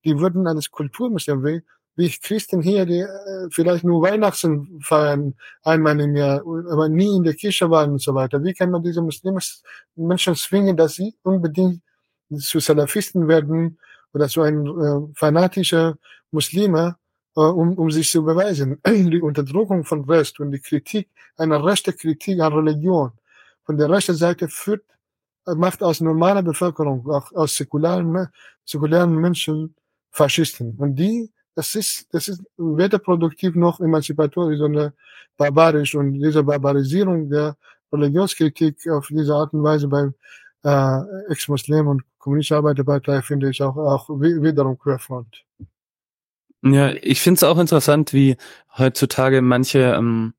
die 0.04 0.18
würden 0.18 0.46
als 0.46 0.70
Kulturmuseum, 0.70 1.62
wie, 2.00 2.08
wie 2.08 2.18
Christen 2.20 2.62
hier, 2.62 2.86
die 2.86 3.00
äh, 3.00 3.48
vielleicht 3.50 3.84
nur 3.84 4.02
Weihnachten 4.02 4.80
feiern, 4.82 5.34
einmal 5.62 6.00
im 6.00 6.16
Jahr, 6.16 6.40
aber 6.40 6.88
nie 6.88 7.16
in 7.16 7.24
der 7.24 7.34
Kirche 7.34 7.70
waren 7.70 7.92
und 7.92 8.02
so 8.02 8.14
weiter. 8.14 8.42
Wie 8.42 8.54
kann 8.54 8.70
man 8.70 8.82
diese 8.82 9.02
muslimischen 9.02 9.62
Menschen 9.96 10.34
zwingen, 10.34 10.76
dass 10.76 10.94
sie 10.94 11.14
unbedingt 11.22 11.82
zu 12.38 12.60
Salafisten 12.60 13.28
werden 13.28 13.78
oder 14.12 14.28
zu 14.28 14.42
ein 14.42 14.66
äh, 14.66 15.14
fanatischer 15.14 15.96
Muslime, 16.30 16.96
äh, 17.36 17.40
um, 17.40 17.74
um 17.78 17.90
sich 17.90 18.10
zu 18.10 18.24
beweisen. 18.24 18.80
Die 18.86 19.20
Unterdrückung 19.20 19.84
von 19.84 20.04
Rest 20.04 20.40
und 20.40 20.52
die 20.52 20.60
Kritik, 20.60 21.08
eine 21.36 21.64
rechte 21.64 21.92
Kritik 21.92 22.40
an 22.40 22.52
Religion 22.52 23.12
von 23.64 23.76
der 23.76 23.90
rechten 23.90 24.14
Seite 24.14 24.48
führt, 24.48 24.84
macht 25.46 25.82
aus 25.82 26.00
normaler 26.00 26.42
Bevölkerung, 26.42 27.08
auch 27.10 27.32
aus 27.32 27.56
säkularen, 27.56 28.28
säkularen 28.64 29.14
Menschen 29.14 29.74
Faschisten. 30.10 30.76
Und 30.76 30.96
die, 30.96 31.30
das 31.54 31.74
ist, 31.74 32.12
das 32.12 32.28
ist 32.28 32.42
weder 32.56 32.98
produktiv 32.98 33.54
noch 33.54 33.80
emanzipatorisch, 33.80 34.58
sondern 34.58 34.92
barbarisch. 35.36 35.94
Und 35.94 36.14
diese 36.14 36.42
Barbarisierung 36.42 37.28
der 37.28 37.56
Religionskritik 37.92 38.88
auf 38.88 39.08
diese 39.08 39.34
Art 39.34 39.52
und 39.52 39.62
Weise 39.62 39.88
beim 39.88 40.14
äh, 40.62 41.00
Ex-Muslim 41.30 41.88
und 41.88 42.02
Kommunistische 42.18 42.56
Arbeiterpartei 42.56 43.22
finde 43.22 43.48
ich 43.48 43.62
auch, 43.62 43.76
auch 43.76 44.08
wiederum 44.10 44.78
Querfront. 44.78 45.44
Ja, 46.62 46.92
ich 47.00 47.22
finde 47.22 47.36
es 47.36 47.42
auch 47.42 47.58
interessant, 47.58 48.12
wie 48.12 48.36
heutzutage 48.76 49.40
manche 49.40 49.94
ähm, 49.96 50.34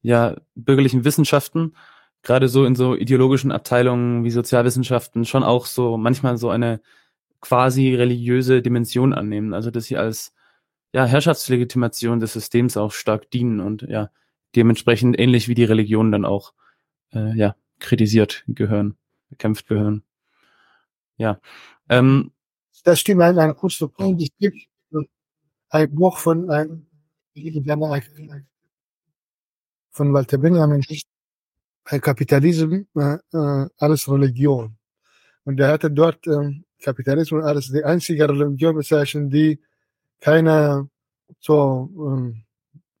ja, 0.00 0.36
bürgerlichen 0.54 1.04
Wissenschaften, 1.04 1.76
gerade 2.22 2.48
so 2.48 2.64
in 2.64 2.74
so 2.74 2.94
ideologischen 2.94 3.52
Abteilungen 3.52 4.24
wie 4.24 4.30
Sozialwissenschaften, 4.30 5.26
schon 5.26 5.42
auch 5.42 5.66
so 5.66 5.98
manchmal 5.98 6.38
so 6.38 6.48
eine 6.48 6.80
quasi 7.42 7.94
religiöse 7.94 8.62
Dimension 8.62 9.12
annehmen. 9.12 9.52
Also 9.52 9.70
dass 9.70 9.84
sie 9.84 9.98
als 9.98 10.32
ja, 10.96 11.04
Herrschaftslegitimation 11.04 12.20
des 12.20 12.32
Systems 12.32 12.78
auch 12.78 12.90
stark 12.90 13.30
dienen 13.30 13.60
und 13.60 13.82
ja, 13.82 14.10
dementsprechend 14.54 15.20
ähnlich 15.20 15.46
wie 15.46 15.54
die 15.54 15.64
Religionen 15.64 16.10
dann 16.10 16.24
auch 16.24 16.54
äh, 17.12 17.36
ja, 17.36 17.54
kritisiert 17.80 18.44
gehören, 18.48 18.96
bekämpft 19.28 19.68
gehören. 19.68 20.04
Ja. 21.18 21.38
Ähm, 21.90 22.32
das 22.82 23.00
stimmt, 23.00 23.20
ein, 23.20 23.38
ein 23.38 23.54
kurzer 23.54 23.88
Punkt. 23.88 24.22
Es 24.22 24.30
gibt 24.38 24.56
ein 25.68 25.94
Buch 25.94 26.16
von 26.16 26.48
einem 26.48 26.86
von 29.90 30.14
Walter 30.14 30.38
Benjamin, 30.38 30.82
Kapitalismus, 31.84 32.86
äh, 32.94 33.18
äh, 33.34 33.68
alles 33.76 34.10
Religion. 34.10 34.78
Und 35.44 35.60
er 35.60 35.72
hatte 35.72 35.90
dort 35.90 36.26
ähm, 36.26 36.64
Kapitalismus 36.82 37.44
als 37.44 37.70
die 37.70 37.84
einzige 37.84 38.26
Religion 38.26 38.76
bezeichnen, 38.76 39.28
die 39.28 39.60
keine 40.20 40.88
so 41.40 41.90
ähm, 41.98 42.44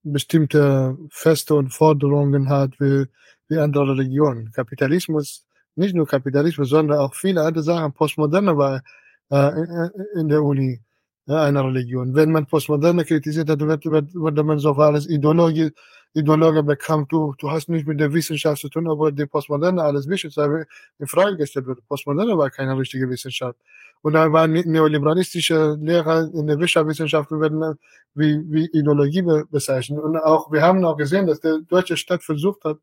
bestimmte 0.02 0.96
Feste 1.10 1.54
und 1.54 1.70
Forderungen 1.70 2.48
hat, 2.48 2.78
wie 2.80 3.06
wie 3.48 3.58
andere 3.58 3.90
Religionen. 3.90 4.50
Kapitalismus, 4.52 5.46
nicht 5.76 5.94
nur 5.94 6.06
Kapitalismus, 6.06 6.68
sondern 6.68 6.98
auch 6.98 7.14
viele 7.14 7.42
andere 7.42 7.62
Sachen. 7.62 7.92
Postmoderne 7.92 8.56
war 8.56 8.82
äh, 9.30 9.90
in 10.18 10.28
der 10.28 10.42
Uni 10.42 10.80
einer 11.26 11.64
Religion. 11.64 12.14
Wenn 12.14 12.30
man 12.32 12.46
Postmoderne 12.46 13.04
kritisiert 13.04 13.50
hat, 13.50 13.60
wird, 13.60 13.84
wird, 13.86 14.14
wird 14.14 14.46
man 14.46 14.58
so 14.58 14.72
alles 14.74 15.08
Ideologie, 15.08 15.72
Ideologe 16.14 16.62
bekannt, 16.62 17.12
du, 17.12 17.34
du 17.38 17.50
hast 17.50 17.68
nicht 17.68 17.86
mit 17.86 18.00
der 18.00 18.12
Wissenschaft 18.12 18.60
zu 18.62 18.68
tun, 18.68 18.88
aber 18.88 19.12
die 19.12 19.26
Postmoderne 19.26 19.82
alles 19.82 20.08
Wissenschaft 20.08 20.66
in 20.98 21.06
Frage 21.06 21.36
gestellt 21.36 21.66
wird. 21.66 21.86
Postmoderne 21.88 22.38
war 22.38 22.50
keine 22.50 22.78
richtige 22.78 23.08
Wissenschaft. 23.10 23.58
Und 24.02 24.12
dann 24.12 24.32
waren 24.32 24.52
neoliberalistische 24.52 25.76
Lehrer 25.80 26.30
in 26.32 26.46
der 26.46 26.58
Wirtschaftswissenschaften 26.58 27.40
werden 27.40 27.78
wie, 28.14 28.40
wie 28.50 28.66
Ideologie 28.66 29.22
bezeichnet. 29.50 30.00
Und 30.00 30.16
auch, 30.16 30.52
wir 30.52 30.62
haben 30.62 30.84
auch 30.84 30.96
gesehen, 30.96 31.26
dass 31.26 31.40
der 31.40 31.58
deutsche 31.58 31.96
Staat 31.96 32.22
versucht 32.22 32.64
hat, 32.64 32.78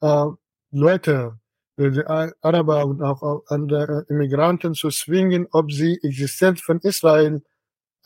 äh, 0.00 0.26
Leute, 0.72 1.38
die 1.78 2.04
Araber 2.06 2.86
und 2.86 3.02
auch 3.02 3.42
andere 3.48 4.06
Immigranten 4.08 4.74
zu 4.74 4.88
zwingen, 4.88 5.46
ob 5.52 5.70
sie 5.70 5.98
Existenz 6.02 6.60
von 6.60 6.80
Israel 6.80 7.42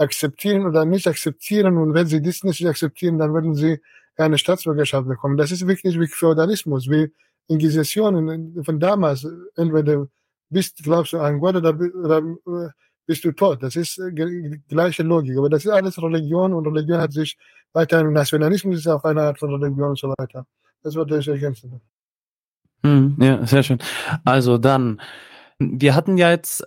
akzeptieren 0.00 0.66
oder 0.66 0.84
nicht 0.84 1.06
akzeptieren. 1.06 1.76
Und 1.76 1.94
wenn 1.94 2.06
sie 2.06 2.22
das 2.22 2.42
nicht 2.42 2.66
akzeptieren, 2.66 3.18
dann 3.18 3.34
werden 3.34 3.54
sie 3.54 3.80
keine 4.16 4.38
Staatsbürgerschaft 4.38 5.06
bekommen. 5.06 5.36
Das 5.36 5.50
ist 5.52 5.66
wirklich 5.66 5.98
wie 6.00 6.06
Feudalismus, 6.06 6.88
wie 6.88 7.12
Inquisition 7.48 8.62
von 8.64 8.80
damals. 8.80 9.26
Entweder 9.56 10.08
bist, 10.48 10.82
glaubst 10.82 11.12
du 11.12 11.18
an 11.18 11.38
Gott 11.38 11.56
oder, 11.56 11.74
oder 11.74 12.74
bist 13.06 13.24
du 13.24 13.32
tot. 13.32 13.62
Das 13.62 13.76
ist 13.76 13.98
die 13.98 14.60
gleiche 14.68 15.02
Logik. 15.02 15.36
Aber 15.36 15.50
das 15.50 15.64
ist 15.64 15.70
alles 15.70 16.02
Religion 16.02 16.54
und 16.54 16.66
Religion 16.66 17.00
hat 17.00 17.12
sich 17.12 17.36
weiter, 17.72 18.02
Nationalismus 18.02 18.78
ist 18.78 18.86
auch 18.88 19.04
eine 19.04 19.22
Art 19.22 19.38
von 19.38 19.54
Religion 19.54 19.90
und 19.90 19.98
so 19.98 20.08
weiter. 20.16 20.46
Das 20.82 20.96
wollte 20.96 21.18
ich 21.18 21.28
ergänzen. 21.28 21.80
Hm, 22.84 23.16
ja, 23.20 23.44
sehr 23.46 23.62
schön. 23.62 23.78
Also 24.24 24.58
dann, 24.58 25.00
wir 25.58 25.94
hatten 25.94 26.16
ja 26.16 26.30
jetzt 26.30 26.66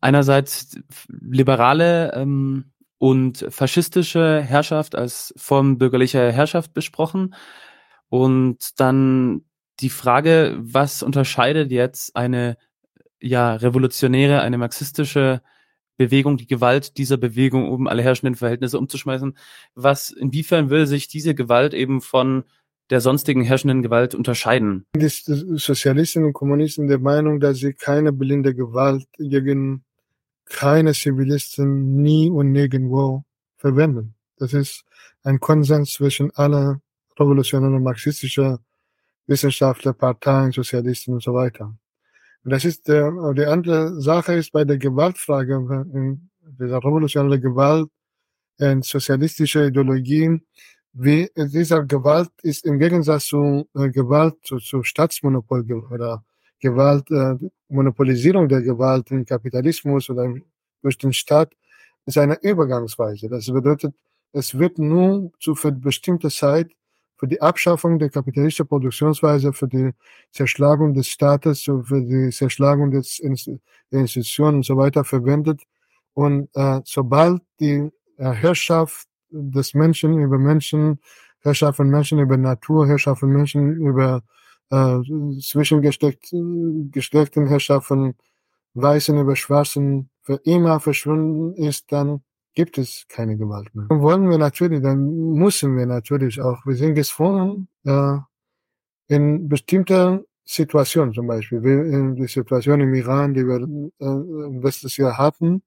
einerseits 0.00 0.78
liberale 1.08 2.12
ähm, 2.14 2.72
und 2.98 3.46
faschistische 3.50 4.40
Herrschaft 4.42 4.94
als 4.94 5.32
Form 5.36 5.78
bürgerlicher 5.78 6.32
Herrschaft 6.32 6.74
besprochen 6.74 7.34
und 8.08 8.80
dann 8.80 9.42
die 9.80 9.90
Frage, 9.90 10.56
was 10.58 11.02
unterscheidet 11.02 11.70
jetzt 11.70 12.16
eine 12.16 12.56
ja 13.20 13.54
revolutionäre, 13.54 14.40
eine 14.40 14.58
marxistische 14.58 15.42
Bewegung, 15.96 16.36
die 16.36 16.46
Gewalt 16.46 16.96
dieser 16.96 17.16
Bewegung, 17.16 17.70
um 17.70 17.88
alle 17.88 18.02
herrschenden 18.02 18.36
Verhältnisse 18.36 18.78
umzuschmeißen. 18.78 19.36
Was, 19.74 20.10
inwiefern 20.10 20.70
will 20.70 20.86
sich 20.86 21.08
diese 21.08 21.34
Gewalt 21.34 21.74
eben 21.74 22.00
von 22.00 22.44
der 22.90 23.00
sonstigen 23.00 23.42
herrschenden 23.42 23.82
Gewalt 23.82 24.14
unterscheiden? 24.14 24.86
Die 24.94 25.08
Sozialisten 25.08 26.24
und 26.24 26.32
Kommunisten 26.32 26.86
der 26.86 27.00
Meinung, 27.00 27.40
dass 27.40 27.58
sie 27.58 27.74
keine 27.74 28.12
blinde 28.12 28.54
Gewalt 28.54 29.06
gegen 29.18 29.84
keine 30.50 30.92
Zivilisten 30.92 32.02
nie 32.02 32.30
und 32.30 32.52
nirgendwo 32.52 33.24
verwenden. 33.56 34.14
Das 34.36 34.52
ist 34.52 34.84
ein 35.22 35.40
Konsens 35.40 35.92
zwischen 35.92 36.30
aller 36.32 36.80
revolutionären 37.18 37.82
marxistischer 37.82 38.60
Wissenschaftler, 39.26 39.92
Parteien, 39.92 40.52
Sozialisten 40.52 41.14
und 41.14 41.22
so 41.22 41.34
weiter. 41.34 41.76
Und 42.44 42.50
das 42.52 42.64
ist 42.64 42.88
der, 42.88 43.12
die 43.34 43.44
andere 43.44 44.00
Sache 44.00 44.34
ist 44.34 44.52
bei 44.52 44.64
der 44.64 44.78
Gewaltfrage, 44.78 45.86
dieser 46.58 46.78
revolutionären 46.78 47.40
Gewalt, 47.40 47.90
in 48.58 48.82
sozialistischer 48.82 49.66
Ideologien, 49.66 50.46
wie 50.92 51.30
dieser 51.36 51.84
Gewalt 51.84 52.30
ist 52.42 52.64
im 52.64 52.78
Gegensatz 52.78 53.26
zu 53.26 53.68
äh, 53.74 53.88
Gewalt, 53.90 54.34
zu, 54.42 54.58
zu 54.58 54.82
Staatsmonopol 54.82 55.64
oder 55.90 56.24
Gewalt, 56.60 57.10
äh, 57.10 57.36
Monopolisierung 57.68 58.48
der 58.48 58.62
Gewalt 58.62 59.10
im 59.10 59.24
Kapitalismus 59.24 60.10
oder 60.10 60.34
durch 60.82 60.98
den 60.98 61.12
Staat, 61.12 61.52
ist 62.06 62.18
eine 62.18 62.38
Übergangsweise. 62.42 63.28
Das 63.28 63.46
bedeutet, 63.46 63.94
es 64.32 64.58
wird 64.58 64.78
nur 64.78 65.30
zu 65.40 65.54
für 65.54 65.72
bestimmte 65.72 66.30
Zeit 66.30 66.70
für 67.18 67.26
die 67.26 67.40
Abschaffung 67.42 67.98
der 67.98 68.10
kapitalistischen 68.10 68.68
Produktionsweise, 68.68 69.52
für 69.52 69.66
die 69.68 69.90
Zerschlagung 70.30 70.94
des 70.94 71.08
Staates, 71.08 71.62
für 71.62 71.82
die 72.00 72.30
Zerschlagung 72.30 72.92
des 72.92 73.20
der 73.90 74.00
Institutionen 74.00 74.58
und 74.58 74.64
so 74.64 74.76
weiter 74.76 75.04
verwendet. 75.04 75.62
Und 76.14 76.48
äh, 76.54 76.80
sobald 76.84 77.42
die 77.60 77.90
äh, 78.18 78.30
Herrschaft 78.30 79.08
des 79.30 79.74
Menschen 79.74 80.18
über 80.20 80.38
Menschen, 80.38 81.00
Herrschaft 81.40 81.76
von 81.76 81.90
Menschen 81.90 82.20
über 82.20 82.36
Natur, 82.36 82.86
Herrschaft 82.86 83.20
von 83.20 83.30
Menschen 83.30 83.76
über 83.76 84.22
äh, 84.70 85.00
zwischengesteckten 85.40 87.46
Herrschaft 87.46 87.86
von 87.86 88.14
Weißen 88.74 89.18
über 89.18 89.36
Schwarzen 89.36 90.10
für 90.22 90.40
immer 90.44 90.80
verschwunden 90.80 91.54
ist, 91.54 91.90
dann 91.90 92.22
gibt 92.54 92.78
es 92.78 93.06
keine 93.08 93.36
Gewalt 93.36 93.74
mehr. 93.74 93.86
Wollen 93.88 94.28
wir 94.28 94.38
natürlich, 94.38 94.82
dann 94.82 95.32
müssen 95.32 95.76
wir 95.76 95.86
natürlich 95.86 96.40
auch, 96.40 96.64
wir 96.66 96.74
sind 96.74 96.94
gezwungen, 96.94 97.68
äh, 97.84 98.18
in 99.08 99.48
bestimmter 99.48 100.22
Situationen 100.44 101.14
zum 101.14 101.26
Beispiel, 101.26 101.62
wie 101.62 101.94
in 101.94 102.16
die 102.16 102.26
Situation 102.26 102.80
im 102.80 102.94
Iran, 102.94 103.34
die 103.34 103.46
wir 103.46 103.60
äh, 104.00 104.60
letztes 104.62 104.96
Jahr 104.96 105.16
hatten, 105.16 105.62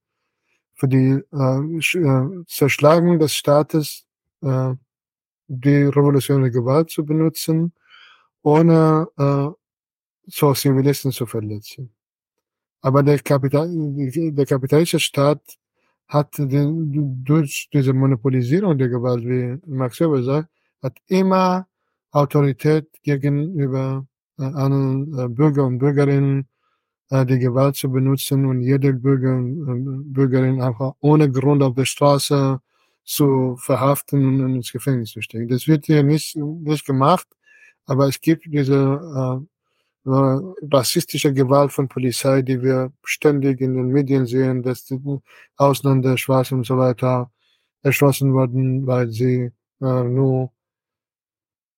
für 0.76 0.88
die 0.88 1.22
äh, 1.32 2.00
äh, 2.00 2.44
Zerschlagung 2.48 3.20
des 3.20 3.36
Staates 3.36 4.06
äh, 4.42 4.74
die 5.48 5.84
revolutionäre 5.84 6.52
Gewalt 6.52 6.90
zu 6.90 7.06
benutzen, 7.06 7.74
ohne 8.44 9.08
äh, 9.18 9.50
so 10.28 10.54
Zivilisten 10.54 11.12
zu 11.12 11.26
verletzen. 11.26 11.92
Aber 12.82 13.04
der, 13.04 13.20
Kapital, 13.20 13.70
der 13.72 14.46
kapitalistische 14.46 15.00
Staat 15.00 15.42
hat 16.08 16.38
den, 16.38 17.24
durch 17.24 17.70
diese 17.72 17.94
Monopolisierung 17.94 18.78
der 18.78 18.90
Gewalt, 18.90 19.24
wie 19.24 19.60
Max 19.66 20.00
Weber 20.00 20.24
sagt, 20.24 20.50
hat 20.82 20.98
immer 21.08 21.68
Autorität 22.12 22.88
gegenüber 23.04 24.06
äh, 24.38 24.44
anderen 24.44 25.18
äh, 25.18 25.28
Bürger 25.30 25.66
und 25.66 25.78
Bürgerinnen 25.80 26.48
äh, 27.10 27.26
die 27.26 27.40
Gewalt 27.40 27.76
zu 27.76 27.90
benutzen 27.90 28.46
und 28.46 28.62
jede 28.62 28.94
Bürger 28.94 29.36
und 29.36 30.12
Bürgerin 30.14 30.62
einfach 30.62 30.94
ohne 31.00 31.32
Grund 31.32 31.64
auf 31.64 31.76
der 31.76 31.86
Straße 31.86 32.60
zu 33.04 33.56
verhaften 33.58 34.44
und 34.44 34.56
ins 34.56 34.72
Gefängnis 34.72 35.12
zu 35.12 35.22
stecken. 35.22 35.48
Das 35.48 35.68
wird 35.68 35.86
hier 35.86 36.04
nicht, 36.04 36.36
nicht 36.36 36.86
gemacht, 36.86 37.28
aber 37.86 38.08
es 38.08 38.20
gibt 38.22 38.46
diese 38.46 38.76
äh, 38.76 40.10
rassistische 40.72 41.34
Gewalt 41.34 41.72
von 41.72 41.88
Polizei, 41.88 42.42
die 42.42 42.62
wir 42.62 42.92
ständig 43.04 43.62
in 43.62 43.76
den 43.76 43.88
Medien 43.90 44.26
sehen, 44.26 44.64
dass 44.64 44.86
die 44.86 45.00
Ausländer, 45.58 46.18
Schwarze 46.18 46.56
und 46.56 46.66
so 46.66 46.78
weiter 46.78 47.32
erschossen 47.84 48.34
wurden, 48.34 48.88
weil 48.88 49.10
sie 49.12 49.52
äh, 49.82 50.04
nur 50.04 50.52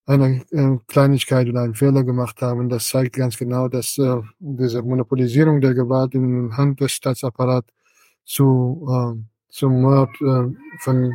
eine 0.06 0.44
äh, 0.52 0.78
Kleinigkeit 0.88 1.48
oder 1.48 1.62
einen 1.62 1.76
Fehler 1.76 2.04
gemacht 2.04 2.42
haben. 2.42 2.70
Das 2.70 2.88
zeigt 2.90 3.16
ganz 3.16 3.38
genau, 3.38 3.68
dass 3.70 3.98
äh, 3.98 4.22
diese 4.40 4.82
Monopolisierung 4.82 5.62
der 5.62 5.74
Gewalt 5.74 6.14
in 6.14 6.56
Hand 6.56 6.82
des 6.82 6.92
Staatsapparats 6.94 7.68
zu, 8.26 8.86
äh, 8.90 9.22
zum 9.50 9.82
Mord 9.82 10.10
äh, 10.22 10.54
von 10.80 11.14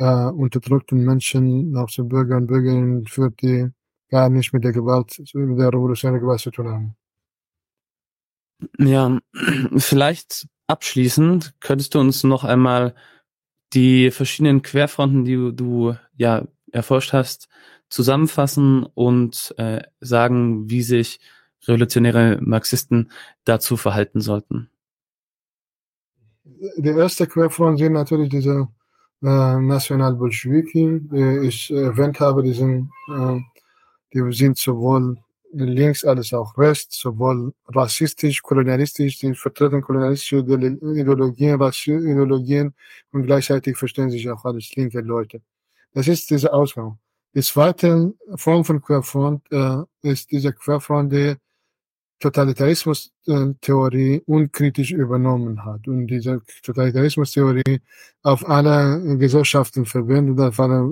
äh, 0.00 0.26
unterdrückten 0.26 1.04
Menschen, 1.04 1.76
auch 1.76 1.90
zu 1.90 2.06
Bürger 2.06 2.36
und 2.36 2.46
Bürgerinnen 2.46 3.06
führt, 3.06 3.40
die 3.42 3.70
gar 4.10 4.28
nicht 4.28 4.52
mit 4.52 4.64
der 4.64 4.72
Gewalt, 4.72 5.18
mit 5.34 5.58
der 5.58 5.68
revolutionären 5.68 6.20
Gewalt 6.20 6.40
zu 6.40 6.50
tun 6.50 6.68
haben. 6.68 6.96
Ja, 8.78 9.18
vielleicht 9.76 10.46
abschließend 10.66 11.54
könntest 11.60 11.94
du 11.94 12.00
uns 12.00 12.24
noch 12.24 12.44
einmal 12.44 12.94
die 13.72 14.10
verschiedenen 14.10 14.62
Querfronten, 14.62 15.24
die 15.24 15.52
du, 15.54 15.94
ja 16.16 16.46
erforscht 16.72 17.12
hast, 17.12 17.48
zusammenfassen 17.88 18.84
und 18.94 19.54
äh, 19.58 19.82
sagen, 20.00 20.68
wie 20.68 20.82
sich 20.82 21.20
revolutionäre 21.66 22.38
Marxisten 22.42 23.10
dazu 23.44 23.76
verhalten 23.76 24.20
sollten? 24.20 24.70
Die 26.76 26.88
erste 26.88 27.26
Querfront 27.26 27.78
sind 27.78 27.92
natürlich 27.92 28.28
diese 28.30 28.68
äh, 29.22 29.56
Nationalbolschewiki, 29.60 31.00
die 31.10 31.46
ich 31.46 31.70
erwähnt 31.70 32.20
habe, 32.20 32.42
die 32.42 32.52
sind, 32.52 32.90
äh, 33.08 33.40
die 34.12 34.32
sind 34.32 34.58
sowohl 34.58 35.16
links 35.52 36.04
als 36.04 36.32
auch 36.32 36.56
rechts, 36.58 36.98
sowohl 36.98 37.52
rassistisch, 37.68 38.42
kolonialistisch, 38.42 39.18
die 39.18 39.34
vertreten 39.34 39.80
kolonialistische 39.82 40.38
Ideologien, 40.38 41.60
Ideologien 41.60 42.74
und 43.12 43.22
gleichzeitig 43.24 43.76
verstehen 43.76 44.10
sich 44.10 44.28
auch 44.28 44.44
als 44.44 44.74
linke 44.74 45.00
Leute. 45.00 45.40
Das 45.92 46.08
ist 46.08 46.30
dieser 46.30 46.52
Ausgang. 46.52 46.98
Die 47.34 47.42
zweite 47.42 48.14
Form 48.36 48.64
von 48.64 48.80
Querfront 48.80 49.42
äh, 49.50 49.82
ist 50.02 50.30
diese 50.30 50.52
Querfront, 50.52 51.12
die 51.12 51.36
Totalitarismus-Theorie 52.18 54.22
unkritisch 54.26 54.92
übernommen 54.92 55.64
hat 55.64 55.86
und 55.86 56.06
diese 56.06 56.40
Totalitarismus-Theorie 56.62 57.80
auf 58.22 58.48
alle 58.48 59.16
Gesellschaften 59.18 59.84
verwendet, 59.84 60.40
auf 60.40 60.58
alle 60.58 60.82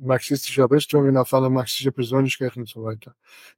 marxistische 0.00 0.70
Richtungen, 0.70 1.16
auf 1.16 1.34
alle 1.34 1.50
marxistische 1.50 1.92
Persönlichkeiten 1.92 2.60
und 2.60 2.68
so 2.68 2.82
weiter. 2.82 3.14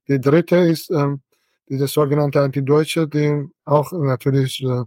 Die 0.07 0.19
dritte 0.19 0.57
ist 0.57 0.91
ähm, 0.91 1.21
diese 1.69 1.87
sogenannte 1.87 2.41
Antideutsche, 2.41 3.07
die 3.07 3.47
auch 3.65 3.91
natürlich 3.93 4.61
äh, 4.63 4.83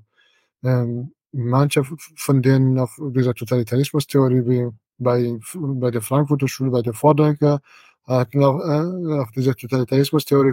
ähm, 0.62 1.12
manche 1.32 1.82
von 2.16 2.42
denen 2.42 2.78
auf 2.78 2.98
dieser 3.00 3.34
Totalitarismus-Theorie 3.34 4.46
wie 4.46 4.68
bei, 4.98 5.38
bei 5.54 5.90
der 5.90 6.02
Frankfurter 6.02 6.48
Schule, 6.48 6.70
bei 6.70 6.82
der 6.82 6.94
Vordenker 6.94 7.60
hat 8.06 8.34
noch, 8.34 8.60
äh, 8.60 9.20
auch 9.20 9.30
diese 9.30 9.54
Totalitarismus-Theorie 9.56 10.52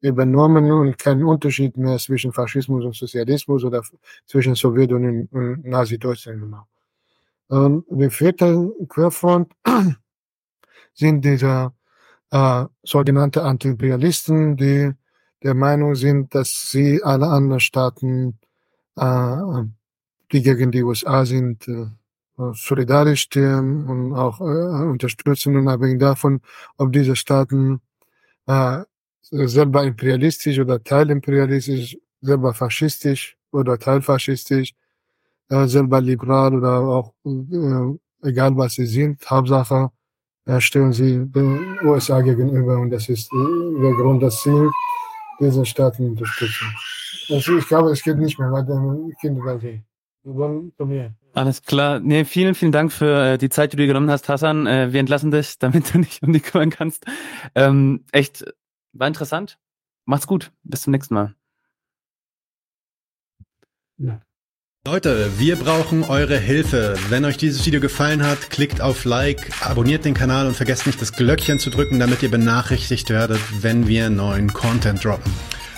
übernommen 0.00 0.70
und 0.72 0.98
keinen 0.98 1.24
Unterschied 1.24 1.76
mehr 1.76 1.98
zwischen 1.98 2.32
Faschismus 2.32 2.84
und 2.84 2.94
Sozialismus 2.96 3.64
oder 3.64 3.82
zwischen 4.26 4.54
Sowjetunion 4.54 5.28
und 5.30 5.64
Nazi-Deutschland 5.64 6.40
gemacht. 6.40 6.68
Und 7.48 7.84
die 7.90 8.10
vierte 8.10 8.72
Querfront 8.88 9.52
sind 10.94 11.24
diese 11.24 11.72
äh, 12.30 12.64
sogenannte 12.82 13.42
Anti-Imperialisten, 13.42 14.56
die 14.56 14.92
der 15.42 15.54
Meinung 15.54 15.94
sind, 15.94 16.34
dass 16.34 16.70
sie 16.70 17.02
alle 17.02 17.28
anderen 17.28 17.60
Staaten, 17.60 18.38
äh, 18.96 19.36
die 20.32 20.42
gegen 20.42 20.72
die 20.72 20.82
USA 20.82 21.24
sind, 21.24 21.68
äh, 21.68 21.86
solidarisch 22.36 23.22
stehen 23.22 23.86
und 23.86 24.14
auch 24.14 24.40
äh, 24.40 24.44
unterstützen, 24.44 25.56
unabhängig 25.56 26.00
davon, 26.00 26.40
ob 26.76 26.92
diese 26.92 27.16
Staaten 27.16 27.80
äh, 28.46 28.82
selber 29.22 29.84
imperialistisch 29.84 30.58
oder 30.58 30.82
teilimperialistisch, 30.82 31.96
selber 32.20 32.54
faschistisch 32.54 33.36
oder 33.52 33.78
teilfaschistisch, 33.78 34.74
äh, 35.48 35.66
selber 35.66 36.00
liberal 36.00 36.54
oder 36.54 36.80
auch 36.80 37.14
äh, 37.24 38.28
egal 38.28 38.56
was 38.56 38.74
sie 38.74 38.86
sind, 38.86 39.24
Hauptsache 39.28 39.90
äh, 40.46 40.60
stellen 40.60 40.92
sie 40.92 41.24
den 41.26 41.78
USA 41.82 42.20
gegenüber 42.20 42.78
und 42.78 42.90
das 42.90 43.08
ist 43.08 43.32
äh, 43.32 43.80
der 43.80 43.92
Grund, 43.92 44.22
dass 44.22 44.42
sie 44.42 44.70
diese 45.40 45.64
Staaten 45.64 46.10
unterstützen. 46.10 46.66
Also 47.30 47.56
ich 47.56 47.66
glaube, 47.66 47.90
es 47.90 48.02
geht 48.02 48.18
nicht 48.18 48.38
mehr 48.38 48.52
weiter 48.52 48.78
Kindergarten. 49.20 49.84
Wir 50.22 50.34
wollen 50.34 50.72
zu 50.76 50.84
mir. 50.84 51.14
Alles 51.34 51.62
klar. 51.62 51.98
Nee, 51.98 52.24
vielen, 52.24 52.54
vielen 52.54 52.70
Dank 52.70 52.92
für 52.92 53.32
äh, 53.32 53.38
die 53.38 53.48
Zeit, 53.48 53.72
die 53.72 53.76
du 53.76 53.82
dir 53.82 53.88
genommen 53.88 54.10
hast, 54.10 54.28
Hassan. 54.28 54.66
Äh, 54.66 54.92
wir 54.92 55.00
entlassen 55.00 55.32
dich, 55.32 55.58
damit 55.58 55.92
du 55.92 55.98
nicht 55.98 56.22
um 56.22 56.32
dich 56.32 56.44
kümmern 56.44 56.70
kannst. 56.70 57.04
Ähm, 57.54 58.04
echt, 58.12 58.44
war 58.92 59.08
interessant. 59.08 59.58
Macht's 60.04 60.26
gut. 60.26 60.52
Bis 60.62 60.82
zum 60.82 60.92
nächsten 60.92 61.14
Mal. 61.14 61.34
Ja. 63.98 64.20
Leute, 64.86 65.38
wir 65.38 65.56
brauchen 65.56 66.04
eure 66.04 66.36
Hilfe. 66.36 66.94
Wenn 67.08 67.24
euch 67.24 67.38
dieses 67.38 67.64
Video 67.64 67.80
gefallen 67.80 68.22
hat, 68.22 68.50
klickt 68.50 68.82
auf 68.82 69.06
Like, 69.06 69.50
abonniert 69.66 70.04
den 70.04 70.12
Kanal 70.12 70.46
und 70.46 70.54
vergesst 70.54 70.86
nicht 70.86 71.00
das 71.00 71.14
Glöckchen 71.14 71.58
zu 71.58 71.70
drücken, 71.70 71.98
damit 71.98 72.22
ihr 72.22 72.30
benachrichtigt 72.30 73.08
werdet, 73.08 73.40
wenn 73.62 73.88
wir 73.88 74.10
neuen 74.10 74.52
Content 74.52 75.02
droppen. 75.02 75.32